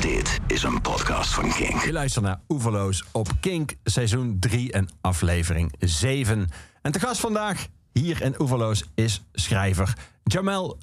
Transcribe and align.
Dit 0.00 0.40
is 0.46 0.62
een 0.62 0.80
podcast 0.80 1.34
van 1.34 1.52
Kink. 1.52 1.82
Je 1.82 1.92
luistert 1.92 2.24
naar 2.24 2.40
Oeverloos 2.48 3.04
op 3.12 3.28
Kink, 3.40 3.74
seizoen 3.84 4.36
3 4.38 4.72
en 4.72 4.88
aflevering 5.00 5.72
7. 5.78 6.48
En 6.82 6.92
te 6.92 7.00
gast 7.00 7.20
vandaag 7.20 7.66
hier 7.92 8.22
in 8.22 8.40
Oeverloos 8.40 8.84
is 8.94 9.24
schrijver 9.32 9.96
Jamel 10.24 10.78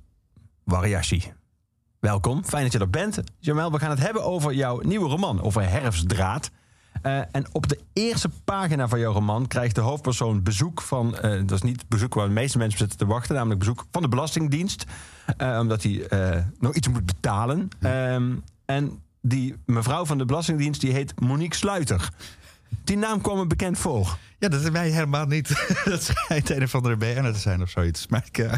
Wariashi. 0.64 1.34
Welkom, 2.00 2.46
fijn 2.46 2.64
dat 2.64 2.72
je 2.72 2.80
er 2.80 2.90
bent. 2.90 3.20
Jamel, 3.40 3.72
we 3.72 3.80
gaan 3.80 3.90
het 3.90 4.00
hebben 4.00 4.24
over 4.24 4.54
jouw 4.54 4.80
nieuwe 4.80 5.10
roman, 5.10 5.42
over 5.42 5.70
Herfstdraad. 5.70 6.52
Uh, 7.04 7.18
en 7.32 7.46
op 7.52 7.68
de 7.68 7.80
eerste 7.94 8.30
pagina 8.44 8.88
van 8.88 9.00
jouw 9.00 9.14
roman 9.14 9.48
krijgt 9.48 9.76
de 9.76 9.82
hoofdpersoon 9.82 10.44
bezoek 10.44 10.82
van. 10.82 11.16
Uh, 11.16 11.22
dat 11.22 11.52
is 11.52 11.62
niet 11.62 11.88
bezoek 11.88 12.14
waar 12.14 12.28
de 12.28 12.34
meeste 12.34 12.58
mensen 12.58 12.80
zitten 12.80 12.98
te 12.98 13.06
wachten, 13.06 13.36
namelijk 13.36 13.60
bezoek 13.60 13.86
van 13.92 14.02
de 14.02 14.08
Belastingdienst. 14.08 14.86
Uh, 15.38 15.58
omdat 15.60 15.84
hij 15.84 16.08
nog 16.60 16.76
iets 16.76 16.88
moet 16.88 17.06
betalen. 17.06 17.70
Um, 17.80 18.44
en 18.68 19.02
die 19.28 19.56
mevrouw 19.66 20.06
van 20.06 20.18
de 20.18 20.26
Belastingdienst 20.26 20.82
die 20.82 20.92
heet 20.92 21.20
Monique 21.20 21.58
Sluiter. 21.58 22.10
Die 22.84 22.98
naam 22.98 23.22
kwam 23.22 23.38
me 23.38 23.48
bekend 23.48 23.78
voor. 23.78 24.18
Ja, 24.40 24.48
dat 24.48 24.62
is 24.62 24.70
mij 24.70 24.90
helemaal 24.90 25.26
niet. 25.26 25.48
dat 25.86 26.04
schijnt 26.04 26.50
een 26.50 26.64
of 26.64 26.76
andere 26.76 26.98
BN'er 26.98 27.34
te 27.34 27.40
zijn 27.40 27.62
of 27.62 27.70
zoiets. 27.70 28.08
Maar 28.08 28.26
ik, 28.32 28.50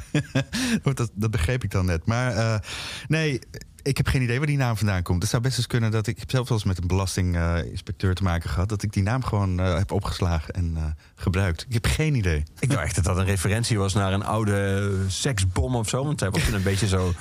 dat, 0.95 1.11
dat, 1.13 1.31
begreep 1.31 1.63
ik 1.63 1.71
dan 1.71 1.85
net. 1.85 2.05
Maar 2.05 2.61
nee, 3.07 3.39
ik 3.83 3.97
heb 3.97 4.07
geen 4.07 4.21
idee 4.21 4.37
waar 4.37 4.47
die 4.47 4.57
naam 4.57 4.77
vandaan 4.77 5.03
komt. 5.03 5.21
Het 5.21 5.31
zou 5.31 5.43
best 5.43 5.57
eens 5.57 5.67
kunnen 5.67 5.91
dat 5.91 6.07
ik, 6.07 6.13
ik 6.13 6.19
heb 6.19 6.31
zelf 6.31 6.49
wel 6.49 6.57
eens 6.57 6.67
met 6.67 6.77
een 6.77 6.87
belastinginspecteur 6.87 8.15
te 8.15 8.23
maken 8.23 8.49
gehad, 8.49 8.69
dat 8.69 8.83
ik 8.83 8.93
die 8.93 9.03
naam 9.03 9.23
gewoon 9.23 9.59
uh, 9.59 9.77
heb 9.77 9.91
opgeslagen 9.91 10.53
en 10.53 10.73
uh, 10.77 10.83
gebruikt. 11.15 11.65
Ik 11.67 11.73
heb 11.73 11.85
geen 11.85 12.15
idee. 12.15 12.43
Ik 12.59 12.69
dacht 12.69 12.83
echt 12.83 12.95
dat 12.95 13.03
dat 13.03 13.17
een 13.17 13.25
referentie 13.25 13.77
was 13.77 13.93
naar 13.93 14.13
een 14.13 14.23
oude 14.23 14.91
seksbom 15.07 15.75
of 15.75 15.89
zo. 15.89 16.03
Want 16.03 16.19
hij 16.19 16.29
was 16.29 16.47
een 16.47 16.63
beetje 16.71 16.87
zo 16.87 17.13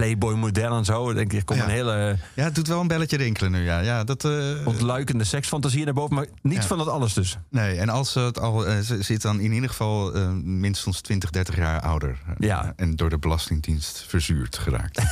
Playboy 0.00 0.34
model 0.34 0.76
en 0.76 0.84
zo. 0.84 1.12
Denk 1.12 1.32
ik, 1.32 1.44
komt 1.44 1.58
ja. 1.58 1.64
een 1.64 1.70
hele. 1.70 2.16
Ja, 2.34 2.44
het 2.44 2.54
doet 2.54 2.68
wel 2.68 2.80
een 2.80 2.86
belletje 2.86 3.16
rinkelen 3.16 3.52
nu. 3.52 3.64
Ja, 3.64 3.80
ja 3.80 4.04
dat. 4.04 4.24
Uh, 4.24 4.66
ontluikende 4.66 5.24
seksfantasie 5.24 5.84
naar 5.84 5.94
boven, 5.94 6.14
maar 6.14 6.26
niets 6.42 6.60
ja. 6.60 6.66
van 6.66 6.78
dat 6.78 6.88
alles 6.88 7.14
dus. 7.14 7.38
Nee, 7.48 7.76
en 7.76 7.88
als 7.88 8.14
het 8.14 8.38
al 8.38 8.68
uh, 8.68 8.74
zit 8.80 9.22
dan 9.22 9.40
in 9.40 9.52
ieder 9.52 9.68
geval 9.68 10.16
uh, 10.16 10.30
minstens 10.42 11.00
20, 11.00 11.30
30 11.30 11.56
jaar 11.56 11.80
ouder. 11.80 12.18
Ja. 12.38 12.72
En 12.76 12.96
door 12.96 13.10
de 13.10 13.18
Belastingdienst 13.18 14.04
verzuurd 14.08 14.58
geraakt. 14.58 15.02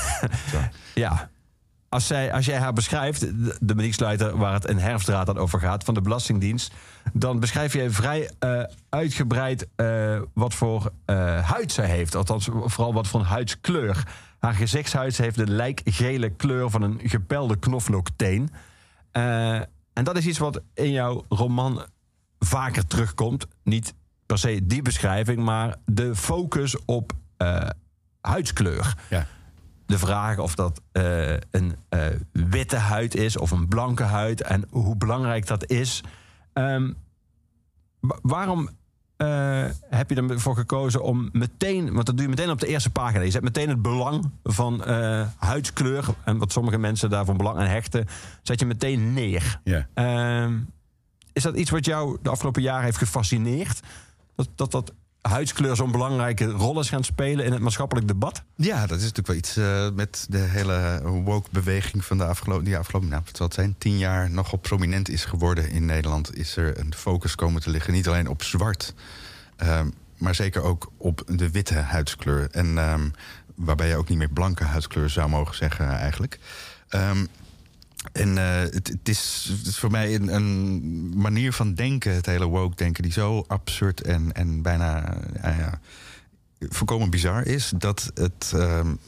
ja. 0.95 1.31
Als, 1.89 2.07
zij, 2.07 2.33
als 2.33 2.47
jij 2.47 2.59
haar 2.59 2.73
beschrijft, 2.73 3.21
de, 3.61 3.75
Monique 3.75 4.37
waar 4.37 4.53
het 4.53 4.65
in 4.65 4.79
herfstdraad 4.79 5.27
dan 5.27 5.39
over 5.39 5.61
gaat, 5.61 5.85
van 5.85 5.95
de 5.95 6.01
Belastingdienst, 6.01 6.73
dan 7.13 7.41
beschrijf 7.41 7.73
je 7.73 7.91
vrij 7.91 8.31
uitgebreid 8.89 9.67
wat 10.35 10.55
voor 10.55 10.93
huid 11.43 11.73
zij 11.73 11.87
heeft. 11.87 12.15
Althans, 12.15 12.49
vooral 12.65 12.93
wat 12.93 13.07
voor 13.07 13.21
een 13.21 13.27
huidskleur. 13.27 14.05
Haar 14.39 14.55
gezichtshuid 14.55 15.17
heeft 15.17 15.37
de 15.37 15.51
lijkgele 15.51 16.31
kleur 16.31 16.71
van 16.71 16.83
een 16.83 17.01
gepelde 17.03 17.57
knoflookteen. 17.57 18.51
en 19.93 20.05
dat 20.05 20.17
is 20.17 20.27
iets 20.27 20.39
wat 20.39 20.63
in 20.75 20.91
jouw 20.91 21.25
roman 21.29 21.87
vaker 22.39 22.87
terugkomt. 22.87 23.47
Niet 23.63 23.95
per 24.27 24.39
se 24.39 24.67
die 24.67 24.83
beschrijving, 24.83 25.39
maar 25.39 25.77
de 25.85 26.17
focus 26.17 26.85
op 26.85 27.13
huidskleur. 28.21 28.97
Ja 29.11 29.27
de 29.89 29.99
vraag 29.99 30.39
of 30.39 30.55
dat 30.55 30.81
uh, 30.93 31.37
een 31.51 31.77
witte 32.33 32.77
huid 32.77 33.15
is 33.15 33.37
of 33.37 33.51
een 33.51 33.69
blanke 33.69 34.03
huid 34.03 34.43
en 34.43 34.65
hoe 34.71 34.97
belangrijk 34.97 35.47
dat 35.47 35.71
is. 35.71 36.03
Um, 36.53 36.97
waarom 38.23 38.69
uh, 39.19 39.65
heb 39.89 40.11
je 40.11 40.17
ervoor 40.17 40.55
gekozen 40.55 41.03
om 41.03 41.29
meteen, 41.33 41.93
want 41.93 42.07
dat 42.07 42.17
doe 42.17 42.25
je 42.25 42.31
meteen 42.31 42.51
op 42.51 42.61
de 42.61 42.67
eerste 42.67 42.91
pagina. 42.91 43.23
Je 43.23 43.31
zet 43.31 43.43
meteen 43.43 43.69
het 43.69 43.83
belang 43.83 44.31
van 44.45 44.83
huidskleur 45.37 46.05
en 46.25 46.39
wat 46.39 46.53
sommige 46.53 46.79
mensen 46.79 47.11
daarvan 47.11 47.37
belang 47.37 47.59
aan 47.59 47.67
hechten, 47.67 48.07
zet 48.43 48.61
je 48.61 48.67
meteen 48.67 49.13
neer. 49.13 49.61
Yeah. 49.65 50.45
Um, 50.45 50.73
is 51.33 51.43
dat 51.43 51.57
iets 51.57 51.71
wat 51.71 51.85
jou 51.85 52.19
de 52.23 52.31
afgelopen 52.31 52.63
jaren 52.63 52.85
heeft 52.85 52.97
gefascineerd? 52.97 53.81
Dat 54.35 54.49
dat, 54.55 54.71
dat 54.71 54.93
huidskleur 55.29 55.77
zo'n 55.77 55.91
belangrijke 55.91 56.45
rol 56.45 56.81
is 56.81 56.89
gaan 56.89 57.05
spelen 57.05 57.45
in 57.45 57.53
het 57.53 57.61
maatschappelijk 57.61 58.09
debat? 58.09 58.43
Ja, 58.55 58.87
dat 58.87 58.99
is 58.99 59.13
natuurlijk 59.13 59.27
wel 59.27 59.37
iets 59.37 59.57
uh, 59.57 59.89
met 59.91 60.27
de 60.29 60.39
hele 60.39 61.01
woke-beweging 61.25 62.05
van 62.05 62.19
de 62.19 62.25
afgelopen, 62.25 62.65
die 62.65 62.79
afgelopen 62.79 63.09
nou, 63.09 63.23
zijn 63.49 63.75
tien 63.79 63.99
jaar 63.99 64.31
nogal 64.31 64.59
prominent 64.59 65.09
is 65.09 65.25
geworden 65.25 65.71
in 65.71 65.85
Nederland. 65.85 66.37
Is 66.37 66.57
er 66.57 66.79
een 66.79 66.95
focus 66.95 67.35
komen 67.35 67.63
te 67.63 67.71
liggen, 67.71 67.93
niet 67.93 68.09
alleen 68.09 68.29
op 68.29 68.43
zwart, 68.43 68.95
uh, 69.63 69.81
maar 70.19 70.35
zeker 70.35 70.63
ook 70.63 70.93
op 70.97 71.23
de 71.27 71.51
witte 71.51 71.75
huidskleur. 71.75 72.49
En 72.51 72.67
uh, 72.67 72.95
waarbij 73.55 73.89
je 73.89 73.97
ook 73.97 74.09
niet 74.09 74.19
meer 74.19 74.29
blanke 74.29 74.65
huidskleur 74.65 75.11
zou 75.11 75.29
mogen 75.29 75.57
zeggen, 75.57 75.89
eigenlijk. 75.89 76.39
Um, 76.91 77.29
en 78.13 78.29
uh, 78.29 78.61
het, 78.61 78.89
het, 78.89 79.09
is, 79.09 79.53
voor 79.65 79.91
mij 79.91 80.15
een, 80.15 80.35
een, 80.35 81.19
manier 81.19 81.53
van 81.53 81.75
denken, 81.75 82.15
het 82.15 82.27
hele 82.27 82.47
woke-denken, 82.47 83.03
die 83.03 83.13
zo 83.13 83.45
absurd 83.47 84.01
en, 84.01 84.33
en 84.33 84.63
bijna 84.63 85.17
uh, 85.37 85.59
ja, 85.59 85.81
volkomen 86.59 87.11
bizar 87.11 87.47
is. 87.47 87.73
Dat 87.77 88.11
het 88.15 88.51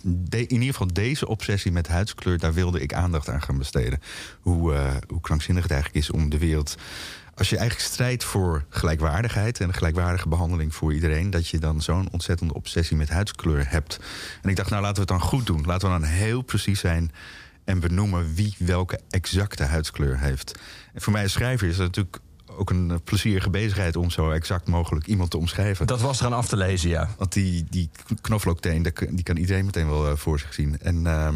de, 0.02 0.46
in 0.46 0.60
ieder 0.60 0.72
geval 0.72 0.92
deze 0.92 1.28
obsessie 1.28 1.72
met 1.72 1.88
huidskleur, 1.88 2.38
daar 2.38 2.54
wilde 2.54 2.80
ik 2.80 2.94
aandacht 2.94 3.28
aan 3.28 3.42
gaan 3.42 3.58
besteden. 3.58 4.00
Hoe, 4.40 4.72
uh, 4.72 4.90
hoe 5.08 5.20
krankzinnig 5.20 5.62
het 5.62 5.72
eigenlijk 5.72 6.04
is 6.04 6.10
om 6.10 6.30
de 6.30 6.38
wereld. 6.38 6.76
Als 7.34 7.50
je 7.50 7.56
eigenlijk 7.56 7.88
strijdt 7.88 8.24
voor 8.24 8.64
gelijkwaardigheid 8.68 9.60
en 9.60 9.68
een 9.68 9.74
gelijkwaardige 9.74 10.28
behandeling 10.28 10.74
voor 10.74 10.94
iedereen, 10.94 11.30
dat 11.30 11.48
je 11.48 11.58
dan 11.58 11.82
zo'n 11.82 12.08
ontzettende 12.10 12.54
obsessie 12.54 12.96
met 12.96 13.08
huidskleur 13.08 13.70
hebt. 13.70 14.00
En 14.42 14.48
ik 14.50 14.56
dacht, 14.56 14.70
nou 14.70 14.82
laten 14.82 15.04
we 15.06 15.12
het 15.12 15.20
dan 15.20 15.28
goed 15.28 15.46
doen. 15.46 15.62
Laten 15.66 15.92
we 15.92 16.00
dan 16.00 16.08
heel 16.08 16.42
precies 16.42 16.80
zijn 16.80 17.12
en 17.70 17.80
benoemen 17.80 18.34
wie 18.34 18.54
welke 18.58 19.00
exacte 19.10 19.64
huidskleur 19.64 20.18
heeft. 20.18 20.58
En 20.92 21.00
voor 21.00 21.12
mij 21.12 21.22
als 21.22 21.32
schrijver 21.32 21.68
is 21.68 21.76
dat 21.76 21.86
natuurlijk 21.86 22.18
ook 22.46 22.70
een 22.70 23.00
plezierige 23.04 23.50
bezigheid 23.50 23.96
om 23.96 24.10
zo 24.10 24.30
exact 24.30 24.68
mogelijk 24.68 25.06
iemand 25.06 25.30
te 25.30 25.36
omschrijven. 25.36 25.86
Dat 25.86 26.00
was 26.00 26.20
eraan 26.20 26.32
af 26.32 26.48
te 26.48 26.56
lezen, 26.56 26.90
ja. 26.90 27.08
Want 27.18 27.32
die, 27.32 27.66
die 27.70 27.90
knoflookteen, 28.20 28.82
die 29.10 29.22
kan 29.22 29.36
iedereen 29.36 29.64
meteen 29.64 29.88
wel 29.88 30.16
voor 30.16 30.38
zich 30.38 30.54
zien. 30.54 30.78
En 30.80 30.96
uh, 30.96 31.28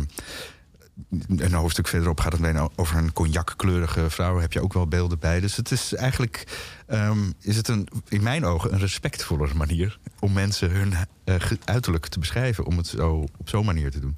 een 1.37 1.53
hoofdstuk 1.53 1.89
verderop 1.89 2.21
gaat 2.21 2.33
het 2.33 2.41
alleen 2.41 2.71
over 2.77 2.97
een 2.97 3.13
cognackleurige 3.13 4.11
vrouw. 4.11 4.39
Heb 4.39 4.53
je 4.53 4.63
ook 4.63 4.73
wel 4.73 4.87
beelden 4.87 5.19
bij. 5.19 5.41
Dus 5.41 5.57
het 5.57 5.71
is 5.71 5.95
eigenlijk, 5.95 6.45
um, 6.89 7.35
is 7.41 7.57
het 7.57 7.69
een, 7.69 7.89
in 8.09 8.23
mijn 8.23 8.45
ogen, 8.45 8.73
een 8.73 8.79
respectvollere 8.79 9.55
manier 9.55 9.99
om 10.19 10.33
mensen 10.33 10.71
hun 10.71 10.95
uh, 11.25 11.35
uiterlijk 11.65 12.07
te 12.07 12.19
beschrijven. 12.19 12.65
Om 12.65 12.77
het 12.77 12.87
zo 12.87 13.27
op 13.37 13.49
zo'n 13.49 13.65
manier 13.65 13.91
te 13.91 14.01
doen. 14.01 14.17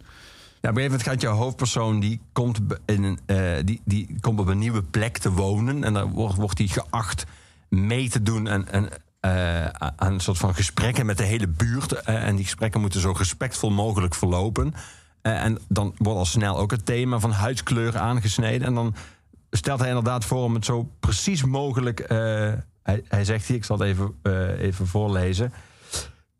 Op 0.68 0.76
een 0.76 1.00
gaat 1.00 1.20
jouw 1.20 1.34
hoofdpersoon 1.34 2.00
die 2.00 2.20
komt, 2.32 2.60
in 2.84 3.18
uh, 3.26 3.38
die, 3.64 3.80
die 3.84 4.16
komt 4.20 4.40
op 4.40 4.46
een 4.46 4.58
nieuwe 4.58 4.82
plek 4.82 5.18
te 5.18 5.32
wonen. 5.32 5.84
En 5.84 5.92
dan 5.92 6.10
wordt, 6.12 6.56
die 6.56 6.68
geacht 6.68 7.24
mee 7.68 8.08
te 8.08 8.22
doen 8.22 8.46
en, 8.46 8.88
uh, 9.20 9.66
aan 9.66 10.12
een 10.12 10.20
soort 10.20 10.38
van 10.38 10.54
gesprekken 10.54 11.06
met 11.06 11.18
de 11.18 11.24
hele 11.24 11.48
buurt. 11.48 11.92
Uh, 11.92 12.26
en 12.26 12.36
die 12.36 12.44
gesprekken 12.44 12.80
moeten 12.80 13.00
zo 13.00 13.14
respectvol 13.18 13.70
mogelijk 13.70 14.14
verlopen. 14.14 14.74
en 15.22 15.58
dan 15.68 15.94
wordt 15.98 16.18
al 16.18 16.24
snel 16.24 16.58
ook 16.58 16.70
het 16.70 16.86
thema 16.86 17.18
van 17.18 17.30
huidskleur 17.30 17.98
aangesneden. 17.98 18.66
En 18.66 18.74
dan 18.74 18.94
stelt 19.50 19.78
hij 19.78 19.88
inderdaad 19.88 20.24
voor 20.24 20.44
om 20.44 20.54
het 20.54 20.64
zo 20.64 20.90
precies 21.00 21.44
mogelijk. 21.44 22.04
hij, 22.82 23.02
hij 23.08 23.24
zegt 23.24 23.46
hier, 23.46 23.56
ik 23.56 23.64
zal 23.64 23.78
het 23.78 23.88
even, 23.88 24.14
even 24.58 24.86
voorlezen. 24.86 25.52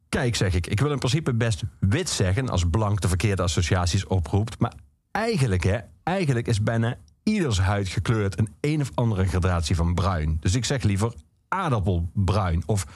Kijk, 0.08 0.36
zeg 0.36 0.54
ik, 0.54 0.66
ik 0.66 0.80
wil 0.80 0.90
in 0.90 0.98
principe 0.98 1.34
best 1.34 1.62
wit 1.80 2.08
zeggen 2.08 2.48
als 2.48 2.64
blank 2.70 3.00
de 3.00 3.08
verkeerde 3.08 3.42
associaties 3.42 4.06
oproept. 4.06 4.58
Maar 4.58 4.72
eigenlijk, 5.10 5.64
hè, 5.64 5.78
eigenlijk 6.02 6.46
is 6.46 6.62
bijna 6.62 6.96
ieders 7.22 7.60
huid 7.60 7.88
gekleurd 7.88 8.38
een 8.38 8.54
een 8.60 8.80
of 8.80 8.90
andere 8.94 9.26
gradatie 9.26 9.76
van 9.76 9.94
bruin. 9.94 10.36
Dus 10.40 10.54
ik 10.54 10.64
zeg 10.64 10.82
liever 10.82 11.14
aardappelbruin 11.48 12.62
of 12.66 12.86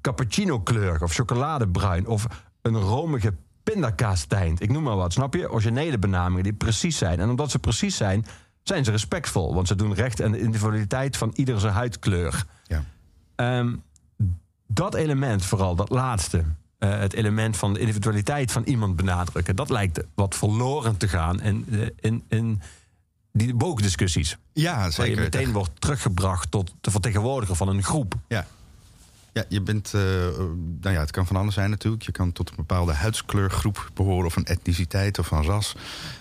cappuccino 0.00 0.60
kleur 0.60 1.02
of 1.02 1.12
chocoladebruin 1.12 2.06
of 2.06 2.26
een 2.62 2.76
romige 2.76 3.34
pindakaastijnt. 3.62 4.60
Ik 4.60 4.70
noem 4.70 4.82
maar 4.82 4.96
wat, 4.96 5.12
snap 5.12 5.34
je? 5.34 5.50
Originele 5.50 5.98
benamingen 5.98 6.42
die 6.42 6.52
precies 6.52 6.98
zijn. 6.98 7.20
En 7.20 7.30
omdat 7.30 7.50
ze 7.50 7.58
precies 7.58 7.96
zijn, 7.96 8.24
zijn 8.62 8.84
ze 8.84 8.90
respectvol. 8.90 9.54
Want 9.54 9.68
ze 9.68 9.74
doen 9.74 9.94
recht 9.94 10.22
aan 10.22 10.32
de 10.32 10.40
individualiteit 10.40 11.16
van 11.16 11.30
ieder 11.34 11.60
zijn 11.60 11.72
huidkleur. 11.72 12.44
Ja. 12.64 12.84
Um, 13.58 13.82
dat 14.74 14.94
element 14.94 15.44
vooral, 15.44 15.74
dat 15.74 15.90
laatste. 15.90 16.44
Uh, 16.78 16.98
het 16.98 17.12
element 17.12 17.56
van 17.56 17.74
de 17.74 17.80
individualiteit 17.80 18.52
van 18.52 18.62
iemand 18.62 18.96
benadrukken. 18.96 19.56
Dat 19.56 19.70
lijkt 19.70 20.00
wat 20.14 20.34
verloren 20.34 20.96
te 20.96 21.08
gaan 21.08 21.40
in, 21.40 21.66
in, 22.00 22.24
in 22.28 22.60
die 23.32 23.54
woke-discussies. 23.54 24.36
Ja, 24.52 24.90
zeker. 24.90 24.96
Waar 24.96 25.08
je 25.08 25.30
meteen 25.30 25.52
wordt 25.52 25.80
teruggebracht 25.80 26.50
tot 26.50 26.74
de 26.80 26.90
vertegenwoordiger 26.90 27.56
van 27.56 27.68
een 27.68 27.82
groep. 27.82 28.14
Ja. 28.28 28.46
Ja, 29.32 29.44
je 29.48 29.60
bent, 29.60 29.92
uh, 29.94 30.02
nou 30.80 30.94
ja, 30.94 31.00
het 31.00 31.10
kan 31.10 31.26
van 31.26 31.36
alles 31.36 31.54
zijn 31.54 31.70
natuurlijk. 31.70 32.02
Je 32.02 32.12
kan 32.12 32.32
tot 32.32 32.48
een 32.48 32.56
bepaalde 32.56 32.92
huidskleurgroep 32.92 33.90
behoren, 33.94 34.26
of 34.26 34.36
een 34.36 34.44
etniciteit 34.44 35.18
of 35.18 35.30
een 35.30 35.44
ras. 35.44 35.74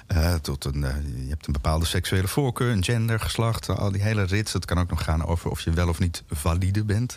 Uh, 0.07 0.33
tot 0.33 0.65
een, 0.65 0.81
uh, 0.81 0.95
je 1.23 1.29
hebt 1.29 1.47
een 1.47 1.53
bepaalde 1.53 1.85
seksuele 1.85 2.27
voorkeur, 2.27 2.71
een 2.71 2.83
gender, 2.83 3.19
geslacht, 3.19 3.69
al 3.69 3.91
die 3.91 4.01
hele 4.01 4.23
rits. 4.23 4.53
Het 4.53 4.65
kan 4.65 4.79
ook 4.79 4.89
nog 4.89 5.03
gaan 5.03 5.25
over 5.25 5.49
of 5.49 5.61
je 5.61 5.71
wel 5.71 5.87
of 5.87 5.99
niet 5.99 6.23
valide 6.29 6.83
bent. 6.83 7.13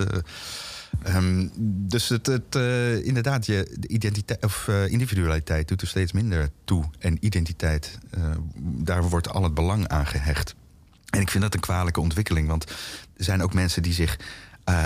Ehm, 1.03 1.49
dus 1.89 2.09
het, 2.09 2.27
het, 2.27 2.55
eh, 2.55 3.07
inderdaad, 3.07 3.47
je 3.47 3.77
de 3.79 3.89
identiteit 3.89 4.45
of 4.45 4.69
eh, 4.69 4.87
individualiteit 4.89 5.69
doet 5.69 5.81
er 5.81 5.87
steeds 5.87 6.13
minder 6.13 6.51
toe. 6.65 6.85
En 6.99 7.17
identiteit, 7.21 7.99
eh, 8.11 8.31
daar 8.57 9.09
wordt 9.09 9.29
al 9.29 9.43
het 9.43 9.55
belang 9.55 9.89
aan 9.89 10.07
gehecht. 10.07 10.55
En 11.11 11.21
ik 11.21 11.31
vind 11.31 11.43
dat 11.43 11.55
een 11.55 11.61
kwalijke 11.61 12.01
ontwikkeling, 12.01 12.49
want 12.49 12.71
er 13.17 13.25
zijn 13.25 13.43
ook 13.43 13.55
mensen 13.55 13.83
die 13.83 13.93
zich 13.93 14.19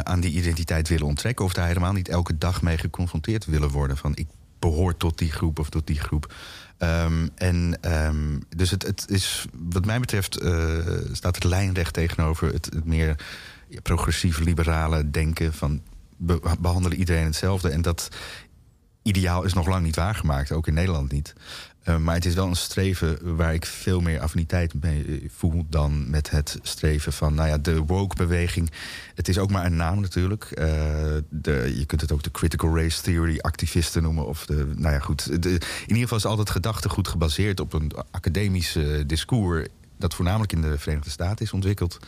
aan 0.02 0.20
die 0.20 0.32
identiteit 0.32 0.88
willen 0.88 1.06
onttrekken, 1.06 1.44
of 1.44 1.52
daar 1.52 1.66
helemaal 1.66 1.92
niet 1.92 2.08
elke 2.08 2.38
dag 2.38 2.62
mee 2.62 2.78
geconfronteerd 2.78 3.44
willen 3.44 3.70
worden. 3.70 3.96
Van 3.96 4.16
ik 4.16 4.26
behoor 4.58 4.96
tot 4.96 5.18
die 5.18 5.32
groep 5.32 5.58
of 5.58 5.68
tot 5.68 5.86
die 5.86 6.00
groep. 6.00 6.34
Ehm, 6.78 7.28
en 7.34 7.78
um, 8.06 8.42
dus 8.56 8.70
het, 8.70 8.82
het 8.82 9.04
is, 9.08 9.46
wat 9.52 9.84
mij 9.84 10.00
betreft, 10.00 10.34
staat 11.12 11.34
het 11.34 11.44
lijnrecht 11.44 11.94
tegenover 11.94 12.52
het, 12.52 12.64
het 12.64 12.84
meer 12.84 13.16
progressief 13.82 14.38
liberale 14.38 15.10
denken 15.10 15.54
van 15.54 15.82
behandelen 16.60 16.98
iedereen 16.98 17.24
hetzelfde. 17.24 17.68
En 17.68 17.82
dat 17.82 18.08
ideaal 19.02 19.44
is 19.44 19.52
nog 19.52 19.66
lang 19.66 19.84
niet 19.84 19.96
waargemaakt, 19.96 20.52
ook 20.52 20.66
in 20.66 20.74
Nederland 20.74 21.12
niet. 21.12 21.34
Uh, 21.88 21.96
maar 21.96 22.14
het 22.14 22.24
is 22.24 22.34
wel 22.34 22.46
een 22.46 22.56
streven 22.56 23.36
waar 23.36 23.54
ik 23.54 23.66
veel 23.66 24.00
meer 24.00 24.20
affiniteit 24.20 24.74
mee 24.82 25.04
eh, 25.04 25.28
voel 25.36 25.66
dan 25.70 26.10
met 26.10 26.30
het 26.30 26.58
streven 26.62 27.12
van, 27.12 27.34
nou 27.34 27.48
ja, 27.48 27.58
de 27.58 27.84
woke-beweging. 27.84 28.70
Het 29.14 29.28
is 29.28 29.38
ook 29.38 29.50
maar 29.50 29.64
een 29.64 29.76
naam 29.76 30.00
natuurlijk. 30.00 30.44
Uh, 30.44 30.64
de, 31.28 31.74
je 31.76 31.84
kunt 31.86 32.00
het 32.00 32.12
ook 32.12 32.22
de 32.22 32.30
critical 32.30 32.76
race 32.76 33.02
theory 33.02 33.38
activisten 33.38 34.02
noemen. 34.02 34.26
Of 34.26 34.46
de, 34.46 34.72
nou 34.76 34.94
ja, 34.94 35.00
goed. 35.00 35.26
In 35.30 35.60
ieder 35.86 36.02
geval 36.02 36.18
is 36.18 36.26
altijd 36.26 36.50
gedachtegoed 36.50 37.08
gebaseerd 37.08 37.60
op 37.60 37.72
een 37.72 37.92
academisch 38.10 38.78
discours. 39.06 39.66
dat 39.98 40.14
voornamelijk 40.14 40.52
in 40.52 40.62
de 40.62 40.78
Verenigde 40.78 41.10
Staten 41.10 41.44
is 41.44 41.52
ontwikkeld. 41.52 41.98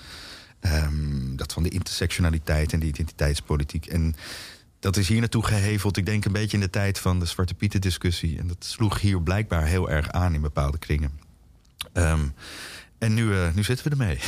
Um, 0.60 1.36
dat 1.36 1.52
van 1.52 1.62
de 1.62 1.68
intersectionaliteit 1.68 2.72
en 2.72 2.80
de 2.80 2.86
identiteitspolitiek. 2.86 3.86
En 3.86 4.14
dat 4.80 4.96
is 4.96 5.08
hier 5.08 5.20
naartoe 5.20 5.46
geheveld, 5.46 5.96
ik 5.96 6.06
denk 6.06 6.24
een 6.24 6.32
beetje 6.32 6.56
in 6.56 6.62
de 6.62 6.70
tijd 6.70 6.98
van 6.98 7.18
de 7.18 7.26
Zwarte 7.26 7.54
Pieten 7.54 7.80
discussie. 7.80 8.38
En 8.38 8.46
dat 8.46 8.64
sloeg 8.64 9.00
hier 9.00 9.22
blijkbaar 9.22 9.64
heel 9.64 9.90
erg 9.90 10.10
aan 10.10 10.34
in 10.34 10.40
bepaalde 10.40 10.78
kringen. 10.78 11.20
Um, 11.92 12.34
en 12.98 13.14
nu, 13.14 13.24
uh, 13.24 13.52
nu 13.54 13.62
zitten 13.62 13.84
we 13.84 13.90
ermee. 13.90 14.18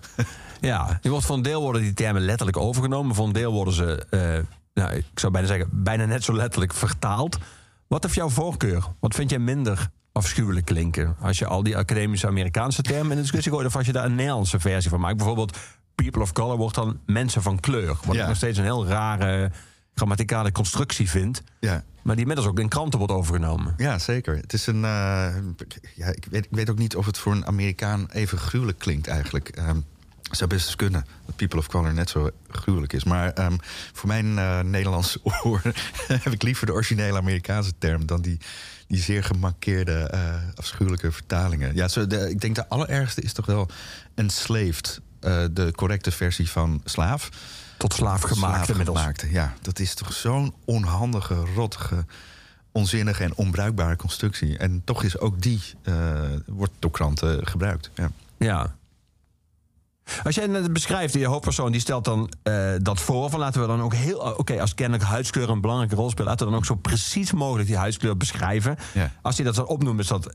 ja, 0.70 0.98
je 1.02 1.10
wordt 1.10 1.26
van 1.26 1.42
deel 1.42 1.60
worden 1.60 1.82
die 1.82 1.92
termen 1.92 2.22
letterlijk 2.22 2.56
overgenomen. 2.56 3.14
Van 3.14 3.32
deel 3.32 3.52
worden 3.52 3.74
ze, 3.74 4.06
uh, 4.10 4.56
nou, 4.74 4.96
ik 4.96 5.04
zou 5.14 5.32
bijna 5.32 5.48
zeggen, 5.48 5.68
bijna 5.72 6.04
net 6.04 6.24
zo 6.24 6.34
letterlijk 6.34 6.74
vertaald. 6.74 7.38
Wat 7.86 8.02
heeft 8.02 8.14
jouw 8.14 8.28
voorkeur? 8.28 8.84
Wat 9.00 9.14
vind 9.14 9.30
jij 9.30 9.38
minder 9.38 9.90
afschuwelijk 10.12 10.66
klinken. 10.66 11.16
Als 11.20 11.38
je 11.38 11.46
al 11.46 11.62
die 11.62 11.76
academische 11.76 12.26
Amerikaanse 12.26 12.82
termen 12.82 13.10
in 13.10 13.16
de 13.16 13.22
discussie 13.22 13.52
gooit, 13.52 13.66
of 13.66 13.76
als 13.76 13.86
je 13.86 13.92
daar 13.92 14.04
een 14.04 14.14
Nederlandse 14.14 14.60
versie 14.60 14.90
van 14.90 15.00
maakt. 15.00 15.16
Bijvoorbeeld, 15.16 15.58
people 15.94 16.22
of 16.22 16.32
color 16.32 16.56
wordt 16.56 16.74
dan 16.74 17.00
mensen 17.06 17.42
van 17.42 17.60
kleur. 17.60 17.96
Wat 18.04 18.16
ik 18.16 18.26
nog 18.26 18.36
steeds 18.36 18.58
een 18.58 18.64
heel 18.64 18.86
rare 18.86 19.50
grammaticale 19.94 20.52
constructie 20.52 21.10
vind. 21.10 21.42
Ja. 21.60 21.84
Maar 22.02 22.14
die 22.14 22.24
inmiddels 22.24 22.48
ook 22.48 22.58
in 22.58 22.68
kranten 22.68 22.98
wordt 22.98 23.14
overgenomen. 23.14 23.74
Ja, 23.76 23.98
zeker. 23.98 24.36
Het 24.36 24.52
is 24.52 24.66
een. 24.66 24.82
Uh, 24.82 25.34
ja, 25.94 26.06
ik, 26.06 26.26
weet, 26.30 26.44
ik 26.44 26.50
weet 26.50 26.70
ook 26.70 26.78
niet 26.78 26.96
of 26.96 27.06
het 27.06 27.18
voor 27.18 27.32
een 27.32 27.46
Amerikaan 27.46 28.06
even 28.10 28.38
gruwelijk 28.38 28.78
klinkt 28.78 29.06
eigenlijk. 29.06 29.58
Um, 29.58 29.84
zou 30.36 30.50
best 30.50 30.66
eens 30.66 30.76
kunnen 30.76 31.06
dat 31.26 31.36
People 31.36 31.58
of 31.58 31.66
Color 31.66 31.94
net 31.94 32.10
zo 32.10 32.30
gruwelijk 32.48 32.92
is. 32.92 33.04
Maar 33.04 33.38
um, 33.44 33.58
voor 33.92 34.08
mijn 34.08 34.26
uh, 34.26 34.60
Nederlandse 34.60 35.20
oor 35.44 35.62
heb 36.06 36.32
ik 36.32 36.42
liever 36.42 36.66
de 36.66 36.72
originele 36.72 37.18
Amerikaanse 37.18 37.72
term 37.78 38.06
dan 38.06 38.20
die 38.22 38.38
die 38.92 39.02
zeer 39.02 39.24
gemarkeerde, 39.24 40.10
uh, 40.14 40.34
afschuwelijke 40.54 41.12
vertalingen. 41.12 41.74
Ja, 41.74 41.88
zo 41.88 42.06
de, 42.06 42.30
ik 42.30 42.40
denk 42.40 42.54
de 42.54 42.68
allerergste 42.68 43.20
is 43.20 43.32
toch 43.32 43.46
wel 43.46 43.68
enslaved. 44.14 45.00
Uh, 45.20 45.44
de 45.50 45.72
correcte 45.76 46.10
versie 46.10 46.50
van 46.50 46.80
slaaf. 46.84 47.28
Tot 47.76 47.94
slaaf 47.94 48.22
gemaakt 48.22 48.68
inmiddels. 48.68 49.00
Ja, 49.30 49.54
dat 49.62 49.78
is 49.78 49.94
toch 49.94 50.12
zo'n 50.12 50.54
onhandige, 50.64 51.34
rottige, 51.34 52.04
onzinnige 52.72 53.22
en 53.22 53.34
onbruikbare 53.34 53.96
constructie. 53.96 54.58
En 54.58 54.82
toch 54.84 55.02
is 55.02 55.18
ook 55.18 55.42
die, 55.42 55.62
uh, 55.84 56.20
wordt 56.46 56.72
door 56.78 56.90
kranten 56.90 57.46
gebruikt. 57.46 57.90
Ja. 57.94 58.10
ja. 58.38 58.76
Als 60.24 60.34
jij 60.34 60.44
het 60.44 60.72
beschrijft, 60.72 61.12
die 61.12 61.26
hoofdpersoon 61.26 61.72
die 61.72 61.80
stelt 61.80 62.04
dan 62.04 62.32
uh, 62.44 62.72
dat 62.78 63.00
voor. 63.00 63.30
Van 63.30 63.40
laten 63.40 63.60
we 63.60 63.66
dan 63.66 63.82
ook 63.82 63.94
heel. 63.94 64.18
Oké, 64.18 64.40
okay, 64.40 64.58
als 64.58 64.74
kennelijk 64.74 65.08
huidskleur 65.08 65.50
een 65.50 65.60
belangrijke 65.60 65.94
rol 65.94 66.10
speelt, 66.10 66.28
laten 66.28 66.44
we 66.46 66.50
dan 66.50 66.60
ook 66.60 66.66
zo 66.66 66.74
precies 66.74 67.32
mogelijk 67.32 67.68
die 67.68 67.76
huidskleur 67.76 68.16
beschrijven. 68.16 68.76
Ja. 68.94 69.10
Als 69.22 69.36
hij 69.36 69.44
dat 69.44 69.54
dan 69.54 69.66
opnoemt, 69.66 70.00
is 70.00 70.06
dat. 70.06 70.34